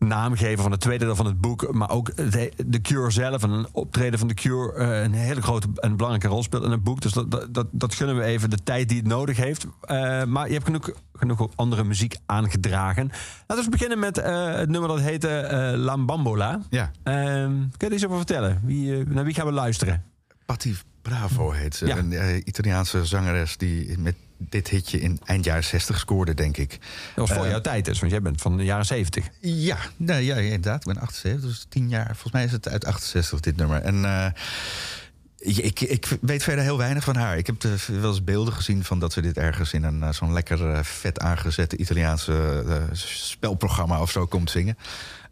naamgever 0.00 0.62
van 0.62 0.70
het 0.70 0.80
tweede 0.80 1.04
deel 1.04 1.16
van 1.16 1.26
het 1.26 1.40
boek, 1.40 1.72
maar 1.72 1.90
ook 1.90 2.16
de, 2.16 2.52
de 2.66 2.80
Cure 2.80 3.10
zelf 3.10 3.42
en 3.42 3.50
een 3.50 3.66
optreden 3.72 4.18
van 4.18 4.28
de 4.28 4.34
Cure 4.34 4.72
eh, 4.72 5.02
een 5.02 5.12
hele 5.12 5.42
grote 5.42 5.68
en 5.74 5.96
belangrijke 5.96 6.28
rol 6.28 6.42
speelt 6.42 6.64
in 6.64 6.70
het 6.70 6.82
boek. 6.82 7.00
Dus 7.00 7.12
dat, 7.12 7.30
dat, 7.30 7.54
dat, 7.54 7.66
dat 7.70 7.94
gunnen 7.94 8.16
we 8.16 8.22
even 8.22 8.50
de 8.50 8.62
tijd 8.62 8.88
die 8.88 8.98
het 8.98 9.06
nodig 9.06 9.36
heeft. 9.36 9.66
Eh, 9.80 10.24
maar 10.24 10.46
je 10.46 10.52
hebt 10.52 10.64
genoeg, 10.64 10.90
genoeg 11.12 11.40
ook 11.40 11.52
andere 11.54 11.84
muziek 11.84 12.16
aangedragen. 12.26 13.10
Laten 13.46 13.64
we 13.64 13.70
beginnen 13.70 13.98
met 13.98 14.18
eh, 14.18 14.54
het 14.54 14.68
nummer 14.68 14.88
dat 14.88 15.00
heette 15.00 15.74
Lambambola. 15.76 16.60
Ja, 16.70 16.90
Ehm, 17.02 17.52
kun 17.76 17.88
je 17.88 17.94
iets 17.94 18.04
over 18.04 18.16
vertellen? 18.16 18.60
Wie, 18.64 19.04
naar 19.08 19.24
wie 19.24 19.34
gaan 19.34 19.46
we 19.46 19.52
luisteren? 19.52 20.04
Patti 20.46 20.76
Bravo 21.02 21.50
heet 21.50 21.74
ze. 21.74 21.86
Ja. 21.86 21.96
Een 21.96 22.48
Italiaanse 22.48 23.04
zangeres 23.04 23.56
die 23.56 23.98
met 23.98 24.14
dit 24.48 24.68
hitje 24.68 25.00
in 25.00 25.20
eind 25.24 25.44
jaren 25.44 25.64
60 25.64 25.98
scoorde, 25.98 26.34
denk 26.34 26.56
ik. 26.56 26.70
Dat 26.70 27.28
was 27.28 27.36
voor 27.36 27.44
Eh, 27.44 27.50
jouw 27.50 27.60
tijd 27.60 27.84
dus, 27.84 27.98
want 28.00 28.12
jij 28.12 28.22
bent 28.22 28.40
van 28.40 28.56
de 28.56 28.64
jaren 28.64 28.86
70. 28.86 29.28
Ja, 29.40 29.76
nee, 29.96 30.24
ja, 30.24 30.36
inderdaad. 30.36 30.86
Ik 30.86 30.92
ben 30.94 31.02
78, 31.02 31.48
dus 31.50 31.66
10 31.68 31.88
jaar. 31.88 32.06
Volgens 32.06 32.32
mij 32.32 32.44
is 32.44 32.52
het 32.52 32.68
uit 32.68 32.84
68 32.84 33.40
dit 33.40 33.56
nummer. 33.56 33.82
En 33.82 34.04
eh, 34.04 34.26
Ik, 35.38 35.80
ik 35.80 36.08
weet 36.20 36.42
verder 36.42 36.64
heel 36.64 36.78
weinig 36.78 37.04
van 37.04 37.16
haar. 37.16 37.36
Ik 37.38 37.46
heb 37.46 37.60
de, 37.60 37.76
wel 38.00 38.10
eens 38.10 38.24
beelden 38.24 38.54
gezien 38.54 38.84
van 38.84 38.98
dat 38.98 39.12
ze 39.12 39.20
dit 39.20 39.36
ergens 39.36 39.72
in 39.72 39.82
een 39.84 40.14
zo'n 40.14 40.32
lekker 40.32 40.84
vet 40.84 41.20
aangezette 41.20 41.76
Italiaanse 41.76 42.64
spelprogramma 42.92 44.00
of 44.00 44.10
zo 44.10 44.26
komt 44.26 44.50
zingen. 44.50 44.76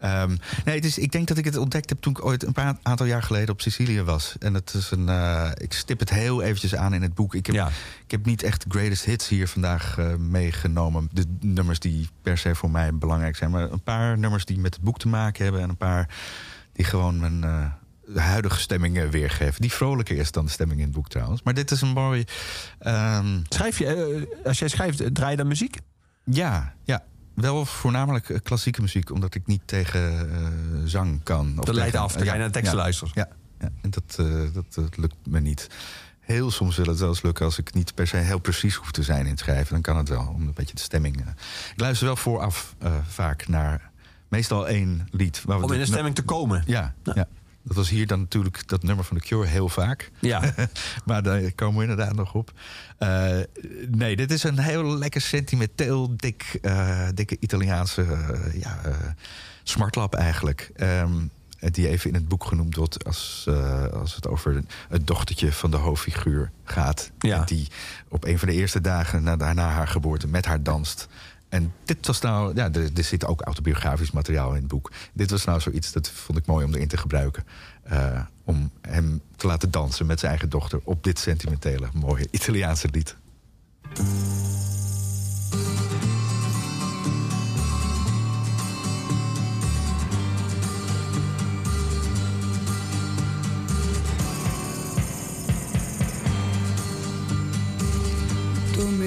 Um, 0.05 0.39
nee, 0.65 0.75
het 0.75 0.85
is, 0.85 0.99
ik 0.99 1.13
denk 1.13 1.29
dat 1.29 1.39
ik 1.39 1.45
het 1.45 1.57
ontdekt 1.57 1.89
heb 1.89 2.01
toen 2.01 2.13
ik 2.13 2.25
ooit 2.25 2.45
een 2.45 2.53
paar 2.53 2.77
aantal 2.83 3.07
jaar 3.07 3.23
geleden 3.23 3.49
op 3.49 3.61
Sicilië 3.61 4.03
was. 4.03 4.37
En 4.39 4.55
het 4.55 4.75
is 4.75 4.91
een. 4.91 5.09
Uh, 5.09 5.51
ik 5.55 5.73
stip 5.73 5.99
het 5.99 6.11
heel 6.11 6.43
eventjes 6.43 6.75
aan 6.75 6.95
in 6.95 7.03
het 7.03 7.15
boek. 7.15 7.35
Ik 7.35 7.47
heb, 7.47 7.71
ik 8.05 8.11
heb 8.11 8.25
niet 8.25 8.43
echt 8.43 8.65
greatest 8.69 9.05
hits 9.05 9.29
hier 9.29 9.49
vandaag 9.49 9.97
uh, 9.99 10.15
meegenomen. 10.15 11.09
De 11.13 11.25
nummers 11.41 11.79
die 11.79 12.09
per 12.23 12.39
se 12.39 12.55
voor 12.55 12.71
mij 12.71 12.95
belangrijk 12.95 13.37
zijn. 13.37 13.51
Maar 13.51 13.71
een 13.71 13.83
paar 13.83 14.19
nummers 14.19 14.45
die 14.45 14.59
met 14.59 14.75
het 14.75 14.85
boek 14.85 14.99
te 14.99 15.09
maken 15.09 15.45
hebben. 15.45 15.63
En 15.63 15.69
een 15.69 15.77
paar 15.77 16.09
die 16.73 16.85
gewoon 16.85 17.21
mijn. 17.21 17.45
Uh, 17.45 17.67
huidige 18.15 18.61
stemming 18.61 19.11
weergeven. 19.11 19.61
Die 19.61 19.73
vrolijker 19.73 20.17
is 20.17 20.33
dan 20.33 20.45
de 20.45 20.51
stemming 20.51 20.81
in 20.81 20.87
het 20.87 20.95
boek 20.95 21.09
trouwens. 21.09 21.43
Maar 21.43 21.55
dit 21.55 21.71
is 21.71 21.81
een 21.81 21.89
mooi. 21.89 22.25
Um... 22.87 23.43
Schrijf 23.49 23.79
je, 23.79 24.41
als 24.45 24.59
jij 24.59 24.69
schrijft, 24.69 25.15
draai 25.15 25.31
je 25.31 25.37
dan 25.37 25.47
muziek? 25.47 25.77
Ja, 26.25 26.75
ja 26.85 27.05
wel 27.41 27.65
voornamelijk 27.65 28.31
eh, 28.31 28.39
klassieke 28.43 28.81
muziek, 28.81 29.11
omdat 29.11 29.35
ik 29.35 29.47
niet 29.47 29.63
tegen 29.65 30.31
uh, 30.31 30.49
zang 30.85 31.23
kan. 31.23 31.55
Dat 31.55 31.75
leidt 31.75 31.97
af, 31.97 32.13
dan 32.13 32.25
ja, 32.25 32.33
je 32.33 32.39
naar 32.39 32.51
teksten 32.51 32.77
ja, 32.77 32.83
luistert. 32.83 33.11
Ja, 33.15 33.29
ja, 33.61 33.71
en 33.83 33.91
dat, 33.91 34.17
uh, 34.21 34.43
dat, 34.53 34.75
dat, 34.75 34.97
lukt 34.97 35.17
me 35.25 35.41
niet. 35.41 35.71
Heel 36.21 36.51
soms 36.51 36.77
wil 36.77 36.87
het 36.87 36.99
wel 36.99 37.09
eens 37.09 37.23
lukken 37.23 37.45
als 37.45 37.59
ik 37.59 37.75
niet 37.75 37.95
per 37.95 38.07
se 38.07 38.17
heel 38.17 38.39
precies 38.39 38.75
hoef 38.75 38.91
te 38.91 39.03
zijn 39.03 39.25
in 39.25 39.31
het 39.31 39.39
schrijven. 39.39 39.73
Dan 39.73 39.83
kan 39.83 39.97
het 39.97 40.09
wel, 40.09 40.33
om 40.35 40.41
een 40.41 40.53
beetje 40.55 40.75
de 40.75 40.81
stemming... 40.81 41.17
ik 41.17 41.25
luister 41.81 42.07
wel 42.07 42.17
vooraf 42.17 42.75
vaak 43.09 43.49
naar 43.49 43.91
meestal 44.29 44.69
één 44.69 45.09
lied. 45.11 45.43
Waar 45.45 45.59
we 45.59 45.65
om 45.65 45.73
in 45.73 45.79
de 45.79 45.87
stemming 45.87 46.15
te 46.15 46.23
komen? 46.23 46.63
Ja, 46.67 46.95
ja. 47.03 47.29
Dat 47.69 47.77
was 47.77 47.89
hier 47.89 48.07
dan 48.07 48.21
natuurlijk 48.21 48.69
dat 48.69 48.83
nummer 48.83 49.05
van 49.05 49.17
The 49.19 49.23
Cure 49.23 49.47
heel 49.47 49.69
vaak. 49.69 50.11
Ja. 50.19 50.55
maar 51.05 51.23
daar 51.23 51.53
komen 51.53 51.77
we 51.77 51.91
inderdaad 51.91 52.15
nog 52.15 52.35
op. 52.35 52.53
Uh, 52.99 53.37
nee, 53.89 54.17
dit 54.17 54.31
is 54.31 54.43
een 54.43 54.59
heel 54.59 54.99
lekker 54.99 55.21
sentimenteel, 55.21 56.17
dik, 56.17 56.59
uh, 56.63 57.09
dikke 57.15 57.37
Italiaanse 57.41 58.03
uh, 58.03 58.61
ja, 58.61 58.81
smartlap 59.63 60.15
eigenlijk. 60.15 60.71
Um, 60.77 61.31
die 61.59 61.89
even 61.89 62.09
in 62.09 62.15
het 62.15 62.29
boek 62.29 62.45
genoemd 62.45 62.77
wordt 62.77 63.05
als, 63.05 63.49
als 63.93 64.15
het 64.15 64.29
over 64.29 64.63
het 64.89 65.07
dochtertje 65.07 65.53
van 65.53 65.71
de 65.71 65.77
hoofdfiguur 65.77 66.51
gaat. 66.65 67.11
Ja. 67.19 67.45
Die 67.45 67.69
op 68.09 68.25
een 68.25 68.39
van 68.39 68.49
de 68.49 68.55
eerste 68.55 68.81
dagen 68.81 69.23
na, 69.23 69.53
na 69.53 69.69
haar 69.69 69.89
geboorte 69.89 70.29
met 70.29 70.47
haar 70.47 70.63
danst. 70.63 71.09
En 71.49 71.73
dit 71.85 72.07
was 72.07 72.21
nou, 72.21 72.55
ja, 72.55 72.73
er, 72.73 73.05
zit 73.05 73.27
ook 73.27 73.41
autobiografisch 73.41 74.11
materiaal 74.11 74.49
in 74.49 74.57
het 74.57 74.69
boek. 74.69 74.93
Dit 75.13 75.31
was 75.31 75.45
nou 75.45 75.61
zoiets, 75.61 75.93
dat 75.93 76.11
vond 76.11 76.39
ik 76.39 76.47
mooi 76.47 76.65
om 76.65 76.75
erin 76.75 76.89
te 76.89 76.97
gebruiken. 76.97 77.45
Uh, 77.93 78.21
om 78.45 78.71
hem 78.81 79.21
te 79.37 79.47
laten 79.47 79.71
dansen 79.71 80.07
met 80.07 80.19
zijn 80.19 80.31
eigen 80.31 80.51
dochter 80.51 80.81
op 80.85 81.05
dit 81.05 81.19
sentimentele, 81.19 81.89
mooie 81.93 82.29
Italiaanse 82.31 82.89
lied. 82.91 83.17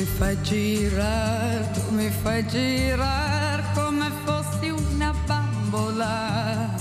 Mi 0.02 0.08
fai 0.08 0.36
girare, 0.42 1.70
tu 1.74 1.94
mi 1.94 2.10
fai 2.10 2.44
girare 2.48 3.64
come 3.76 4.10
fossi 4.26 4.70
una 4.70 5.14
bambola. 5.28 6.76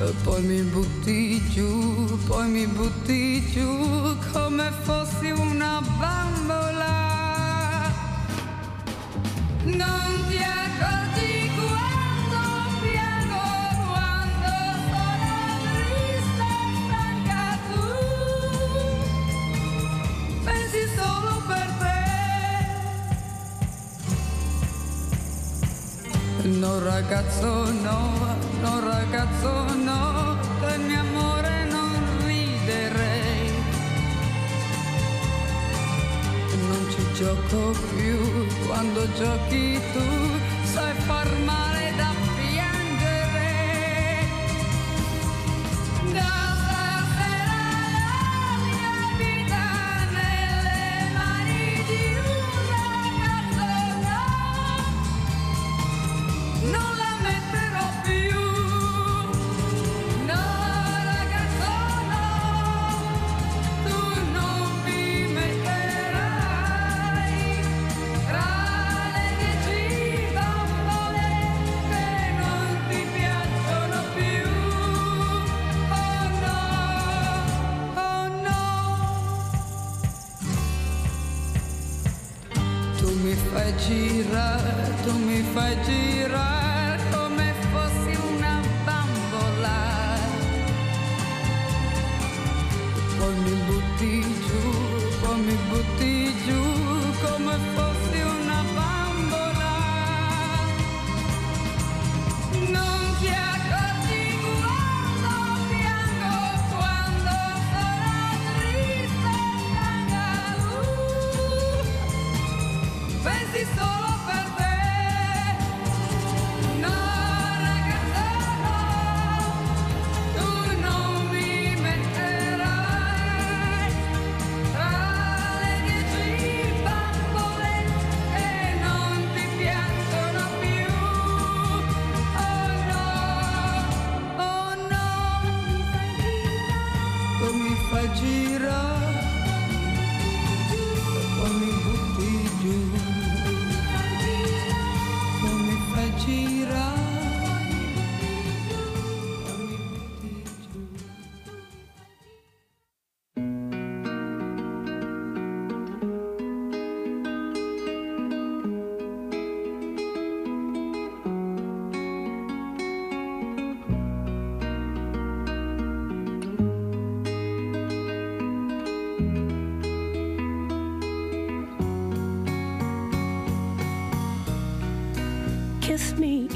E 0.00 0.12
poi 0.24 0.42
mi 0.42 0.60
butti 0.62 1.40
giù, 1.50 2.18
poi 2.26 2.48
mi 2.48 2.66
butti 2.66 3.48
giù 3.52 4.16
come 4.32 4.72
fossi 4.82 5.30
una 5.30 5.80
bambola. 6.00 6.98
Non 9.62 10.24
ti 10.28 10.38
accorgi 10.58 11.49
No 26.58 26.80
ragazzo 26.80 27.72
no, 27.72 28.36
no 28.60 28.80
ragazzo 28.80 29.72
no, 29.76 30.36
del 30.60 30.80
mio 30.80 31.00
amore 31.00 31.64
non 31.70 31.92
riderei. 32.26 33.52
Non 36.68 36.90
ci 36.90 37.12
gioco 37.14 37.70
più, 37.94 38.46
quando 38.66 39.06
giochi 39.12 39.78
tu 39.92 40.02
sai 40.64 40.94
far 41.06 41.28
male 41.44 41.92
da 41.96 42.12
piangere. 42.36 43.52
Da 46.12 46.49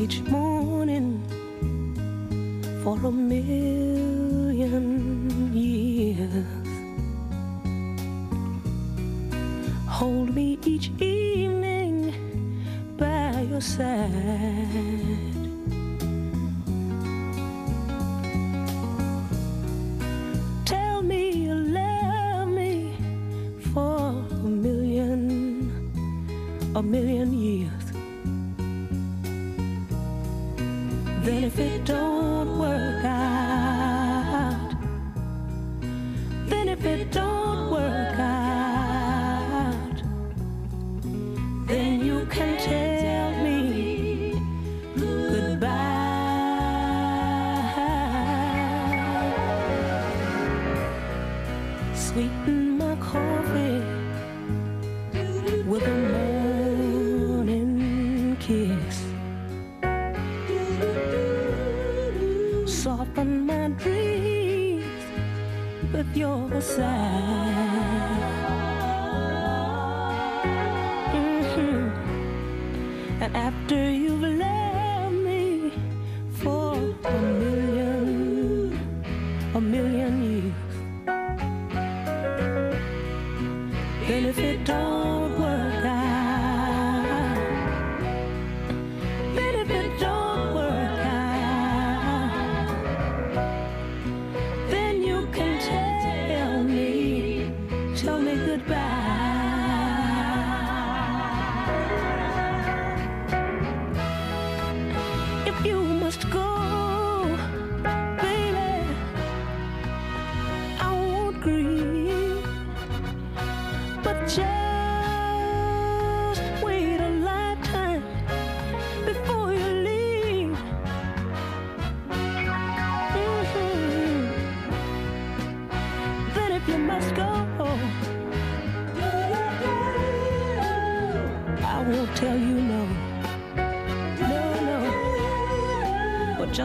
ritmo 0.06 0.43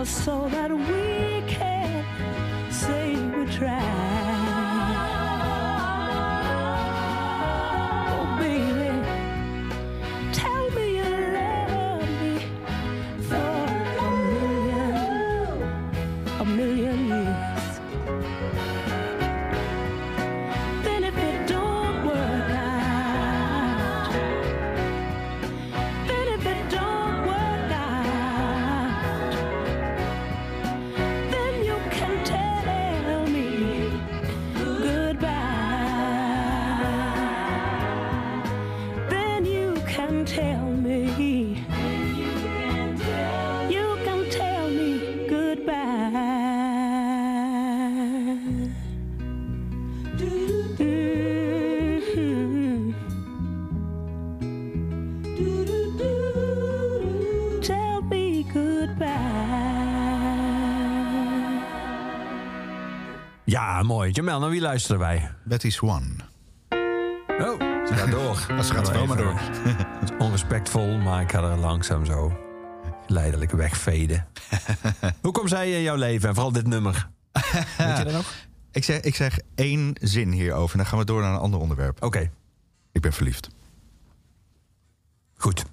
so 0.10 0.50
Ja, 63.80 63.86
mooi. 63.86 64.12
Jamel, 64.12 64.40
naar 64.40 64.50
wie 64.50 64.62
luisteren 64.62 65.00
wij? 65.00 65.32
Betty 65.44 65.70
Swan. 65.70 66.04
Oh, 67.28 67.60
ze 67.88 67.92
gaat 67.94 68.12
door. 68.12 68.36
Ze 68.64 68.74
gaat 68.74 68.92
wel 68.92 69.06
maar 69.06 69.18
door. 69.18 69.34
Het 70.00 70.10
is 70.10 70.18
onrespectvol, 70.18 70.98
maar 70.98 71.22
ik 71.22 71.32
ga 71.32 71.44
er 71.44 71.58
langzaam 71.58 72.06
zo 72.06 72.38
geleidelijk 73.06 73.52
wegveden. 73.52 74.28
Hoe 75.22 75.32
komt 75.32 75.50
zij 75.50 75.72
in 75.72 75.82
jouw 75.82 75.96
leven 75.96 76.30
en 76.30 76.36
vooral 76.36 76.52
dit 76.52 76.68
nummer? 76.68 77.10
Weet 77.78 77.98
je 77.98 78.04
dat 78.04 78.14
nog? 78.14 78.34
Ik 78.72 78.84
zeg, 78.84 79.02
ik 79.02 79.16
zeg 79.16 79.40
één 79.56 79.96
zin 80.02 80.32
hierover 80.32 80.72
en 80.72 80.78
dan 80.78 80.88
gaan 80.88 81.00
we 81.00 81.06
door 81.06 81.22
naar 81.22 81.34
een 81.34 81.40
ander 81.40 81.60
onderwerp. 81.60 82.04
Oké, 82.04 82.32
Ik 82.92 83.02
ben 83.02 83.14
verliefd. 83.14 83.50
goed. 85.38 85.66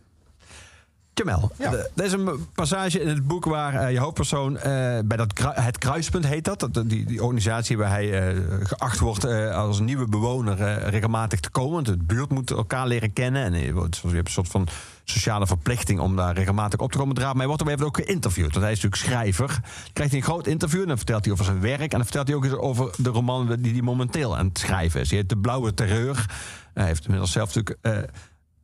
Jamel, 1.24 1.50
Ja. 1.58 1.72
er 1.72 2.04
is 2.04 2.12
een 2.12 2.46
passage 2.54 3.00
in 3.00 3.08
het 3.08 3.26
boek 3.26 3.44
waar 3.44 3.74
eh, 3.74 3.92
je 3.92 3.98
hoofdpersoon 3.98 4.56
eh, 4.56 4.62
bij 5.04 5.16
dat 5.16 5.32
kru- 5.32 5.52
het 5.54 5.78
kruispunt 5.78 6.26
heet 6.26 6.44
dat, 6.44 6.58
dat 6.60 6.74
die, 6.74 7.04
die 7.04 7.22
organisatie 7.22 7.76
waar 7.78 7.88
hij 7.90 8.28
eh, 8.28 8.42
geacht 8.62 8.98
wordt 8.98 9.24
als 9.52 9.80
nieuwe 9.80 10.06
bewoner 10.08 10.78
regelmatig 10.88 11.40
te 11.40 11.50
komen. 11.50 11.72
Want 11.72 11.86
de 11.86 11.96
buurt 12.04 12.30
moet 12.30 12.50
elkaar 12.50 12.86
leren 12.86 13.12
kennen 13.12 13.42
en 13.44 13.52
je, 13.58 13.72
wordt- 13.72 13.96
je 14.02 14.08
hebt 14.08 14.26
een 14.26 14.32
soort 14.32 14.48
van 14.48 14.66
sociale 15.04 15.46
verplichting 15.46 16.00
om 16.00 16.16
daar 16.16 16.34
regelmatig 16.34 16.80
op 16.80 16.92
te 16.92 16.98
komen 16.98 17.14
draven. 17.14 17.36
Maar 17.36 17.46
hij 17.46 17.56
wordt 17.56 17.80
op 17.80 17.86
ook 17.86 18.04
geïnterviewd, 18.04 18.52
want 18.52 18.64
hij 18.64 18.72
is 18.72 18.82
natuurlijk 18.82 19.10
schrijver. 19.10 19.46
Dan 19.48 19.92
krijgt 19.92 20.12
hij 20.12 20.20
een 20.20 20.26
groot 20.26 20.46
interview 20.46 20.80
en 20.80 20.86
dan 20.88 20.96
vertelt 20.96 21.24
hij 21.24 21.32
over 21.32 21.44
zijn 21.44 21.60
werk 21.60 21.80
en 21.80 21.88
dan 21.88 22.02
vertelt 22.02 22.26
hij 22.26 22.36
ook 22.36 22.44
eens 22.44 22.54
over 22.54 22.94
de 22.96 23.10
roman 23.10 23.56
die 23.58 23.72
hij 23.72 23.82
momenteel 23.82 24.36
aan 24.36 24.46
het 24.46 24.58
schrijven 24.58 25.00
is. 25.00 25.08
Die 25.08 25.18
heet 25.18 25.28
De 25.28 25.38
Blauwe 25.38 25.74
Terreur. 25.74 26.26
Hij 26.74 26.86
heeft 26.86 27.04
inmiddels 27.04 27.32
zelf 27.32 27.54
natuurlijk 27.54 28.08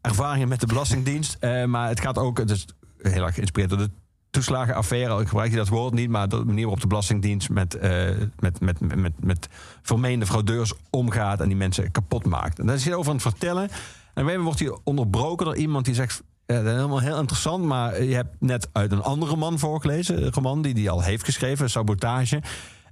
ervaringen 0.02 0.48
met 0.48 0.60
de 0.60 0.66
Belastingdienst. 0.66 1.36
eh, 1.40 1.64
maar 1.64 1.88
het 1.88 2.00
gaat 2.00 2.18
ook, 2.18 2.38
het 2.38 2.50
is 2.50 2.66
heel 2.98 3.24
erg 3.24 3.34
geïnspireerd 3.34 3.70
door 3.70 3.78
de 3.78 3.90
toeslagenaffaire. 4.30 5.20
Ik 5.20 5.28
gebruik 5.28 5.50
je 5.50 5.56
dat 5.56 5.68
woord 5.68 5.94
niet, 5.94 6.10
maar 6.10 6.28
de 6.28 6.44
manier 6.44 6.62
waarop 6.62 6.80
de 6.80 6.86
Belastingdienst 6.86 7.50
met, 7.50 7.74
eh, 7.74 8.08
met, 8.38 8.60
met, 8.60 8.80
met, 8.80 8.96
met, 8.96 9.12
met 9.24 9.48
vermeende 9.82 10.26
fraudeurs 10.26 10.72
omgaat 10.90 11.40
en 11.40 11.48
die 11.48 11.56
mensen 11.56 11.90
kapot 11.90 12.26
maakt. 12.26 12.58
En 12.58 12.66
daar 12.66 12.74
is 12.74 12.84
hij 12.84 12.94
over 12.94 13.10
aan 13.10 13.16
het 13.16 13.28
vertellen. 13.28 13.68
En 14.14 14.24
moment 14.24 14.42
wordt 14.42 14.58
hij 14.58 14.78
onderbroken 14.84 15.46
door 15.46 15.56
iemand 15.56 15.84
die 15.84 15.94
zegt. 15.94 16.22
dat 16.46 16.64
is 16.64 16.70
helemaal 16.70 17.00
heel 17.00 17.18
interessant, 17.18 17.64
maar 17.64 18.02
je 18.02 18.14
hebt 18.14 18.36
net 18.38 18.68
uit 18.72 18.92
een 18.92 19.02
andere 19.02 19.30
roman 19.30 19.58
voorgelezen. 19.58 20.24
Een 20.24 20.32
roman 20.32 20.62
die 20.62 20.74
hij 20.74 20.90
al 20.90 21.02
heeft 21.02 21.24
geschreven, 21.24 21.70
Sabotage. 21.70 22.42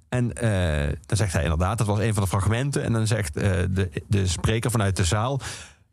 En 0.08 0.32
eh, 0.32 0.96
dan 1.06 1.16
zegt 1.16 1.32
hij 1.32 1.42
inderdaad, 1.42 1.78
dat 1.78 1.86
was 1.86 1.98
een 1.98 2.14
van 2.14 2.22
de 2.22 2.28
fragmenten. 2.28 2.82
En 2.82 2.92
dan 2.92 3.06
zegt 3.06 3.34
de, 3.34 3.90
de 4.08 4.26
spreker 4.26 4.70
vanuit 4.70 4.96
de 4.96 5.04
zaal... 5.04 5.40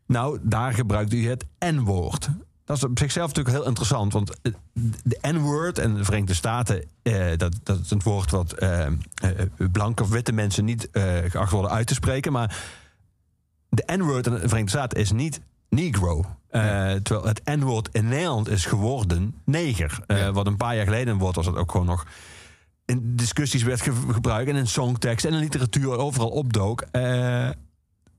nou, 0.08 0.38
daar 0.42 0.72
gebruikt 0.72 1.12
u 1.12 1.28
het 1.28 1.44
N-woord. 1.58 2.28
Dat 2.64 2.76
is 2.76 2.84
op 2.84 2.98
zichzelf 2.98 3.26
natuurlijk 3.26 3.56
heel 3.56 3.66
interessant. 3.66 4.12
Want 4.12 4.40
eh, 4.40 4.52
de 5.04 5.18
N-word 5.22 5.78
en 5.78 5.94
de 5.94 6.04
Verenigde 6.04 6.34
Staten... 6.34 6.84
eh, 7.02 7.26
dat, 7.36 7.54
dat 7.62 7.78
is 7.80 7.90
een 7.90 8.00
woord 8.04 8.30
wat 8.30 8.52
eh, 8.52 8.86
eh, 8.86 8.92
blanke 9.72 10.02
of 10.02 10.08
witte 10.08 10.32
mensen 10.32 10.64
niet 10.64 10.90
eh, 10.90 11.04
geacht 11.28 11.52
worden 11.52 11.70
uit 11.70 11.86
te 11.86 11.94
spreken. 11.94 12.32
Maar 12.32 12.56
de 13.68 13.82
N-word 13.96 14.26
in 14.26 14.32
de 14.32 14.38
Verenigde 14.38 14.68
Staten 14.78 14.98
is 14.98 15.12
niet 15.12 15.40
negro. 15.68 16.24
Eh, 16.48 16.92
terwijl 16.92 17.26
het 17.26 17.40
N-woord 17.44 17.88
in 17.92 18.08
Nederland 18.08 18.48
is 18.48 18.64
geworden 18.66 19.34
neger. 19.44 19.98
Ja. 20.06 20.32
Wat 20.32 20.46
een 20.46 20.56
paar 20.56 20.76
jaar 20.76 20.84
geleden 20.84 21.12
een 21.14 21.20
woord 21.20 21.36
was 21.36 21.44
dat 21.44 21.56
ook 21.56 21.70
gewoon 21.70 21.86
nog 21.86 22.06
in 22.84 23.16
discussies 23.16 23.62
werd 23.62 23.80
ge- 23.80 24.12
gebruikt 24.12 24.50
en 24.50 24.56
in 24.56 24.66
songtekst 24.66 25.24
en 25.24 25.32
in 25.32 25.38
literatuur 25.38 25.96
overal 25.96 26.28
opdook. 26.30 26.80
eh, 26.80 27.48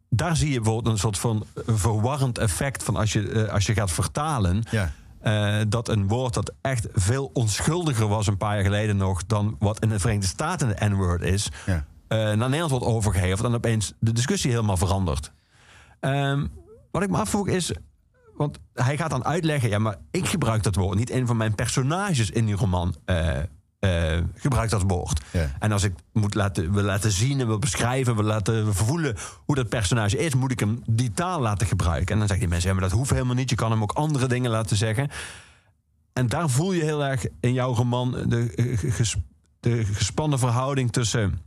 daar 0.09 0.35
zie 0.35 0.49
je 0.51 0.55
bijvoorbeeld 0.61 0.93
een 0.93 0.99
soort 0.99 1.17
van 1.17 1.45
verwarrend 1.65 2.37
effect 2.37 2.83
van 2.83 2.95
als 2.95 3.13
je, 3.13 3.29
eh, 3.31 3.53
als 3.53 3.65
je 3.65 3.73
gaat 3.73 3.91
vertalen. 3.91 4.63
Ja. 4.71 4.91
eh, 5.19 5.65
dat 5.67 5.87
een 5.89 6.07
woord 6.07 6.33
dat 6.33 6.53
echt 6.61 6.87
veel 6.93 7.29
onschuldiger 7.33 8.07
was 8.07 8.27
een 8.27 8.37
paar 8.37 8.55
jaar 8.55 8.63
geleden 8.63 8.97
nog 8.97 9.25
dan 9.25 9.55
wat 9.59 9.79
in 9.79 9.89
de 9.89 9.99
Verenigde 9.99 10.27
Staten 10.27 10.83
een 10.83 10.91
N-word 10.91 11.21
is, 11.21 11.49
Ja. 11.65 11.85
eh, 12.07 12.17
naar 12.17 12.37
Nederland 12.37 12.71
wordt 12.71 12.85
overgeheveld 12.85 13.47
en 13.47 13.53
opeens 13.55 13.93
de 13.99 14.11
discussie 14.13 14.51
helemaal 14.51 14.77
verandert. 14.77 15.31
Ehm, 15.99 16.45
wat 16.91 17.03
ik 17.03 17.09
me 17.09 17.17
afvroeg 17.17 17.47
is, 17.47 17.71
want 18.35 18.57
hij 18.73 18.97
gaat 18.97 19.09
dan 19.09 19.25
uitleggen, 19.25 19.69
ja, 19.69 19.79
maar 19.79 19.95
ik 20.11 20.27
gebruik 20.27 20.63
dat 20.63 20.75
woord, 20.75 20.97
niet 20.97 21.11
een 21.11 21.27
van 21.27 21.37
mijn 21.37 21.55
personages 21.55 22.29
in 22.29 22.45
die 22.45 22.55
roman. 22.55 22.95
eh 23.05 23.37
eh, 23.79 24.17
gebruikt 24.35 24.71
dat 24.71 24.83
woord. 24.87 25.21
Ja. 25.31 25.51
En 25.59 25.71
als 25.71 25.83
ik 25.83 25.93
moet 26.13 26.33
laten, 26.33 26.73
wil 26.73 26.83
laten 26.83 27.11
zien 27.11 27.39
en 27.39 27.47
wil 27.47 27.59
beschrijven, 27.59 28.15
wil 28.15 28.23
laten 28.23 28.75
voelen 28.75 29.15
hoe 29.45 29.55
dat 29.55 29.69
personage 29.69 30.17
is, 30.17 30.35
moet 30.35 30.51
ik 30.51 30.59
hem 30.59 30.81
die 30.85 31.11
taal 31.11 31.41
laten 31.41 31.67
gebruiken. 31.67 32.11
En 32.13 32.17
dan 32.19 32.27
zeggen 32.27 32.39
die 32.39 32.47
mensen, 32.49 32.69
ja, 32.69 32.75
maar 32.79 32.89
dat 32.89 32.97
hoeft 32.97 33.09
helemaal 33.09 33.35
niet. 33.35 33.49
Je 33.49 33.55
kan 33.55 33.71
hem 33.71 33.81
ook 33.81 33.91
andere 33.91 34.27
dingen 34.27 34.51
laten 34.51 34.77
zeggen. 34.77 35.09
En 36.13 36.27
daar 36.27 36.49
voel 36.49 36.71
je 36.71 36.83
heel 36.83 37.05
erg 37.05 37.25
in 37.39 37.53
jouw 37.53 37.73
roman 37.73 38.11
de, 38.27 38.53
eh, 38.55 38.93
ges- 38.93 39.15
de 39.59 39.85
gespannen 39.85 40.39
verhouding 40.39 40.91
tussen, 40.91 41.39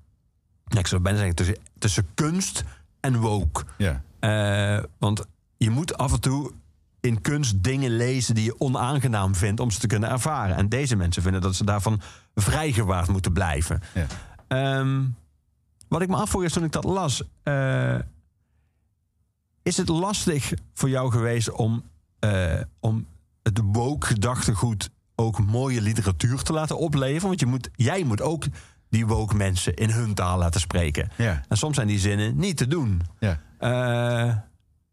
ik 0.79 0.87
zou 0.87 1.01
bijna 1.01 1.19
zeggen, 1.19 1.37
tussen, 1.37 1.57
tussen 1.79 2.07
kunst 2.15 2.65
en 3.01 3.17
woke. 3.21 3.65
Ja. 3.79 4.03
Eh, 4.21 4.85
want 4.99 5.25
je 5.57 5.71
moet 5.71 5.97
af 5.99 6.13
en 6.13 6.21
toe 6.21 6.53
in 7.01 7.21
kunst 7.21 7.63
dingen 7.63 7.91
lezen 7.97 8.35
die 8.35 8.45
je 8.45 8.61
onaangenaam 8.61 9.35
vindt 9.35 9.61
om 9.61 9.71
ze 9.71 9.79
te 9.79 9.87
kunnen 9.87 10.11
ervaren. 10.11 10.57
En 10.57 10.69
deze 10.69 10.97
mensen 10.97 11.23
vinden 11.23 11.41
dat 11.41 11.55
ze 11.55 11.65
daarvan 11.65 12.01
vrijgewaard 12.35 13.09
moeten 13.09 13.33
blijven. 13.33 13.81
Ja. 13.95 14.07
Ehm, 14.49 15.03
wat 15.89 16.03
ik 16.03 16.09
me 16.09 16.17
afvroeg 16.17 16.43
is 16.45 16.53
toen 16.53 16.65
ik 16.65 16.73
dat 16.73 16.85
las. 16.85 17.23
eh, 17.43 17.99
is 19.63 19.77
het 19.77 19.89
lastig 19.89 20.53
voor 20.75 20.89
jou 20.89 21.11
geweest 21.11 21.51
om, 21.51 21.83
eh, 22.19 22.61
om 22.81 23.07
het 23.43 23.61
woke 23.65 24.07
gedachtegoed 24.07 24.91
ook 25.15 25.45
mooie 25.45 25.81
literatuur 25.81 26.43
te 26.43 26.53
laten 26.53 26.79
opleveren? 26.79 27.29
Want 27.29 27.41
je 27.41 27.47
moet, 27.47 27.69
jij 27.75 28.05
moet 28.05 28.21
ook 28.21 28.45
die 28.89 29.07
woke 29.07 29.35
mensen 29.35 29.75
in 29.75 29.91
hun 29.91 30.15
taal 30.15 30.39
laten 30.39 30.61
spreken. 30.61 31.11
Ja. 31.17 31.43
En 31.49 31.57
soms 31.57 31.75
zijn 31.75 31.87
die 31.89 31.99
zinnen 31.99 32.37
niet 32.37 32.57
te 32.57 32.67
doen. 32.67 33.03
Ja. 33.19 33.39
Eh, 33.59 34.37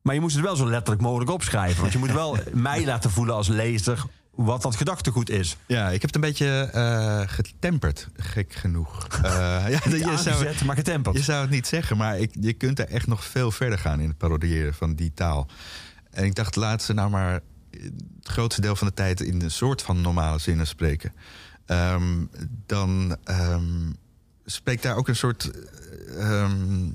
maar 0.01 0.13
je 0.13 0.21
moest 0.21 0.35
het 0.35 0.43
wel 0.45 0.55
zo 0.55 0.67
letterlijk 0.69 1.01
mogelijk 1.01 1.31
opschrijven. 1.31 1.81
Want 1.81 1.93
je 1.93 1.99
moet 1.99 2.11
wel 2.11 2.37
mij 2.53 2.85
laten 2.85 3.11
voelen 3.11 3.35
als 3.35 3.47
lezer 3.47 4.05
wat 4.45 4.61
dat 4.61 4.75
gedachtegoed 4.75 5.29
is. 5.29 5.57
Ja, 5.65 5.85
ik 5.87 6.01
heb 6.01 6.13
het 6.13 6.15
een 6.15 6.21
beetje 6.29 6.69
eh, 6.73 7.21
getemperd, 7.25 8.07
gek 8.15 8.53
genoeg. 8.53 9.07
Eh, 9.23 9.31
ja, 9.69 9.79
je, 9.83 10.17
zou, 10.17 10.65
maar 10.65 10.75
getemperd. 10.75 11.17
je 11.17 11.23
zou 11.23 11.41
het 11.41 11.49
niet 11.49 11.67
zeggen, 11.67 11.97
maar 11.97 12.19
ik, 12.19 12.31
je 12.39 12.53
kunt 12.53 12.79
er 12.79 12.87
echt 12.87 13.07
nog 13.07 13.23
veel 13.23 13.51
verder 13.51 13.79
gaan 13.79 13.99
in 13.99 14.07
het 14.07 14.17
parodiëren 14.17 14.73
van 14.73 14.95
die 14.95 15.11
taal. 15.13 15.47
En 16.11 16.23
ik 16.23 16.35
dacht, 16.35 16.55
laat 16.55 16.83
ze 16.83 16.93
nou 16.93 17.09
maar 17.09 17.33
het 17.71 17.91
grootste 18.23 18.61
deel 18.61 18.75
van 18.75 18.87
de 18.87 18.93
tijd 18.93 19.21
in 19.21 19.41
een 19.41 19.51
soort 19.51 19.81
van 19.81 20.01
normale 20.01 20.39
zinnen 20.39 20.67
spreken. 20.67 21.13
Ehm, 21.65 22.25
dan 22.65 23.17
ehm, 23.23 23.91
spreekt 24.45 24.83
daar 24.83 24.95
ook 24.95 25.07
een 25.07 25.15
soort. 25.15 25.51
eh, 25.51 26.41
ehm, 26.41 26.87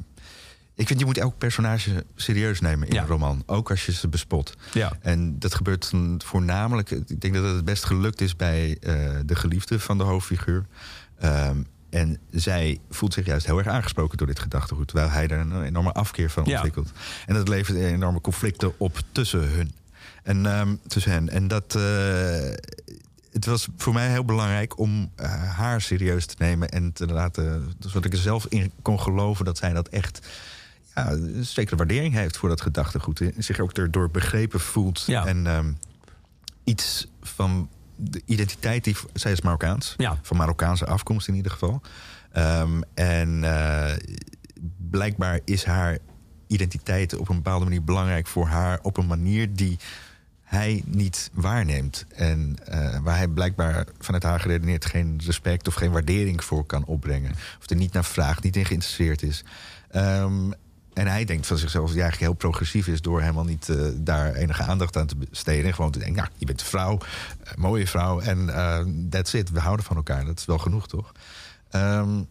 ik 0.74 0.87
vind 0.87 0.98
je 1.00 1.04
moet 1.06 1.18
elk 1.18 1.38
personage 1.38 2.04
serieus 2.16 2.60
nemen 2.60 2.88
in 2.88 2.94
Ja. 2.94 3.00
een 3.02 3.06
roman, 3.08 3.42
ook 3.46 3.70
als 3.70 3.87
je 3.87 3.92
ze 3.92 4.08
bespot. 4.08 4.54
Ja. 4.72 4.92
En 5.00 5.38
dat 5.38 5.54
gebeurt 5.54 5.92
voornamelijk. 6.18 6.90
Ik 6.90 7.20
denk 7.20 7.34
dat 7.34 7.44
het 7.44 7.54
het 7.54 7.64
best 7.64 7.84
gelukt 7.84 8.20
is 8.20 8.37
bij 8.37 8.76
eh, 8.80 9.10
de 9.26 9.34
geliefde 9.34 9.80
van 9.80 9.98
de 9.98 10.04
hoofdfiguur. 10.04 10.66
Ehm, 11.18 11.62
en 11.90 12.18
zij 12.30 12.78
voelt 12.90 13.12
zich 13.14 13.26
juist 13.26 13.46
heel 13.46 13.58
erg 13.58 13.66
aangesproken 13.66 14.18
door 14.18 14.26
dit 14.26 14.38
gedachtegoed. 14.38 14.88
Terwijl 14.88 15.10
hij 15.10 15.28
er 15.28 15.38
een 15.38 15.62
enorme 15.62 15.92
afkeer 15.92 16.30
van 16.30 16.44
Ja. 16.44 16.52
ontwikkelt. 16.54 16.92
En 17.26 17.34
dat 17.34 17.48
levert 17.48 17.78
enorme 17.78 18.20
conflicten 18.20 18.78
op 18.78 19.00
tussen 19.12 19.48
hun. 19.48 19.72
En 20.22 20.46
ehm, 20.46 20.74
tussen 20.87 21.12
hen. 21.12 21.28
En 21.28 21.48
dat. 21.48 21.74
eh, 21.74 22.50
het 23.32 23.46
was 23.46 23.68
voor 23.76 23.92
mij 23.92 24.10
heel 24.10 24.24
belangrijk 24.24 24.78
om 24.78 25.10
eh, 25.14 25.32
haar 25.56 25.80
serieus 25.80 26.26
te 26.26 26.34
nemen 26.38 26.68
en 26.68 26.92
te 26.92 27.06
laten. 27.06 27.72
Zodat 27.78 28.04
ik 28.04 28.12
er 28.12 28.18
zelf 28.18 28.46
in 28.48 28.72
kon 28.82 29.00
geloven 29.00 29.44
dat 29.44 29.58
zij 29.58 29.72
dat 29.72 29.88
echt. 29.88 30.26
Ja, 30.94 31.11
een 31.11 31.44
zekere 31.44 31.76
waardering 31.76 32.14
heeft 32.14 32.37
voor 32.37 32.48
dat 32.48 32.61
gedachtegoed. 32.61 33.22
Zich 33.38 33.61
ook 33.61 33.72
erdoor 33.72 34.11
begrepen 34.11 34.61
voelt. 34.61 35.02
Ja. 35.07 35.26
En 35.26 35.46
ehm, 35.46 35.72
iets 36.64 37.09
van 37.22 37.68
de 37.96 38.22
identiteit 38.24 38.85
die. 38.85 38.96
Zij 39.12 39.33
is 39.33 39.40
Marokkaans. 39.40 39.94
Ja. 39.96 40.18
Van 40.22 40.37
Marokkaanse 40.37 40.87
afkomst 40.87 41.28
in 41.28 41.35
ieder 41.35 41.52
geval. 41.52 41.80
Ehm, 42.33 42.80
en 42.94 43.44
eh, 43.44 43.96
blijkbaar 44.90 45.40
is 45.44 45.64
haar 45.64 45.98
identiteit 46.46 47.16
op 47.16 47.28
een 47.28 47.37
bepaalde 47.37 47.64
manier 47.64 47.85
belangrijk 47.85 48.26
voor 48.26 48.46
haar. 48.46 48.78
Op 48.83 48.96
een 48.96 49.07
manier 49.07 49.54
die 49.54 49.78
hij 50.42 50.83
niet 50.87 51.30
waarneemt. 51.33 52.07
En 52.14 52.57
eh, 52.64 52.98
waar 53.02 53.16
hij 53.16 53.28
blijkbaar 53.28 53.87
vanuit 53.98 54.22
haar 54.22 54.40
geredeneerd 54.40 54.85
geen 54.85 55.20
respect 55.24 55.68
of 55.68 55.74
geen 55.74 55.90
waardering 55.90 56.44
voor 56.44 56.64
kan 56.64 56.85
opbrengen. 56.85 57.33
Of 57.61 57.70
er 57.70 57.76
niet 57.76 57.92
naar 57.92 58.04
vraagt, 58.04 58.42
niet 58.42 58.57
in 58.57 58.64
geïnteresseerd 58.64 59.22
is. 59.22 59.44
Ehm, 59.90 60.50
en 60.94 61.07
hij 61.07 61.24
denkt 61.24 61.46
van 61.46 61.59
zichzelf 61.59 61.85
dat 61.85 61.94
hij 61.94 62.02
eigenlijk 62.02 62.33
heel 62.33 62.50
progressief 62.50 62.87
is 62.87 63.00
door 63.00 63.20
helemaal 63.20 63.44
niet 63.44 63.68
eh, 63.68 63.76
daar 63.94 64.35
enige 64.35 64.62
aandacht 64.62 64.96
aan 64.96 65.07
te 65.07 65.16
besteden. 65.16 65.64
En 65.64 65.74
gewoon 65.74 65.90
te 65.90 65.98
denken, 65.98 66.16
nou, 66.16 66.28
je 66.37 66.46
bent 66.46 66.61
een 66.61 66.66
vrouw, 66.66 66.98
mooie 67.57 67.87
vrouw 67.87 68.20
en 68.20 68.54
eh, 68.54 68.85
that's 69.11 69.33
it. 69.33 69.50
We 69.50 69.61
houden 69.61 69.85
van 69.85 69.96
elkaar. 69.96 70.24
Dat 70.24 70.38
is 70.38 70.44
wel 70.44 70.59
genoeg, 70.59 70.88
toch? 70.88 71.12
Ehm, 71.70 72.22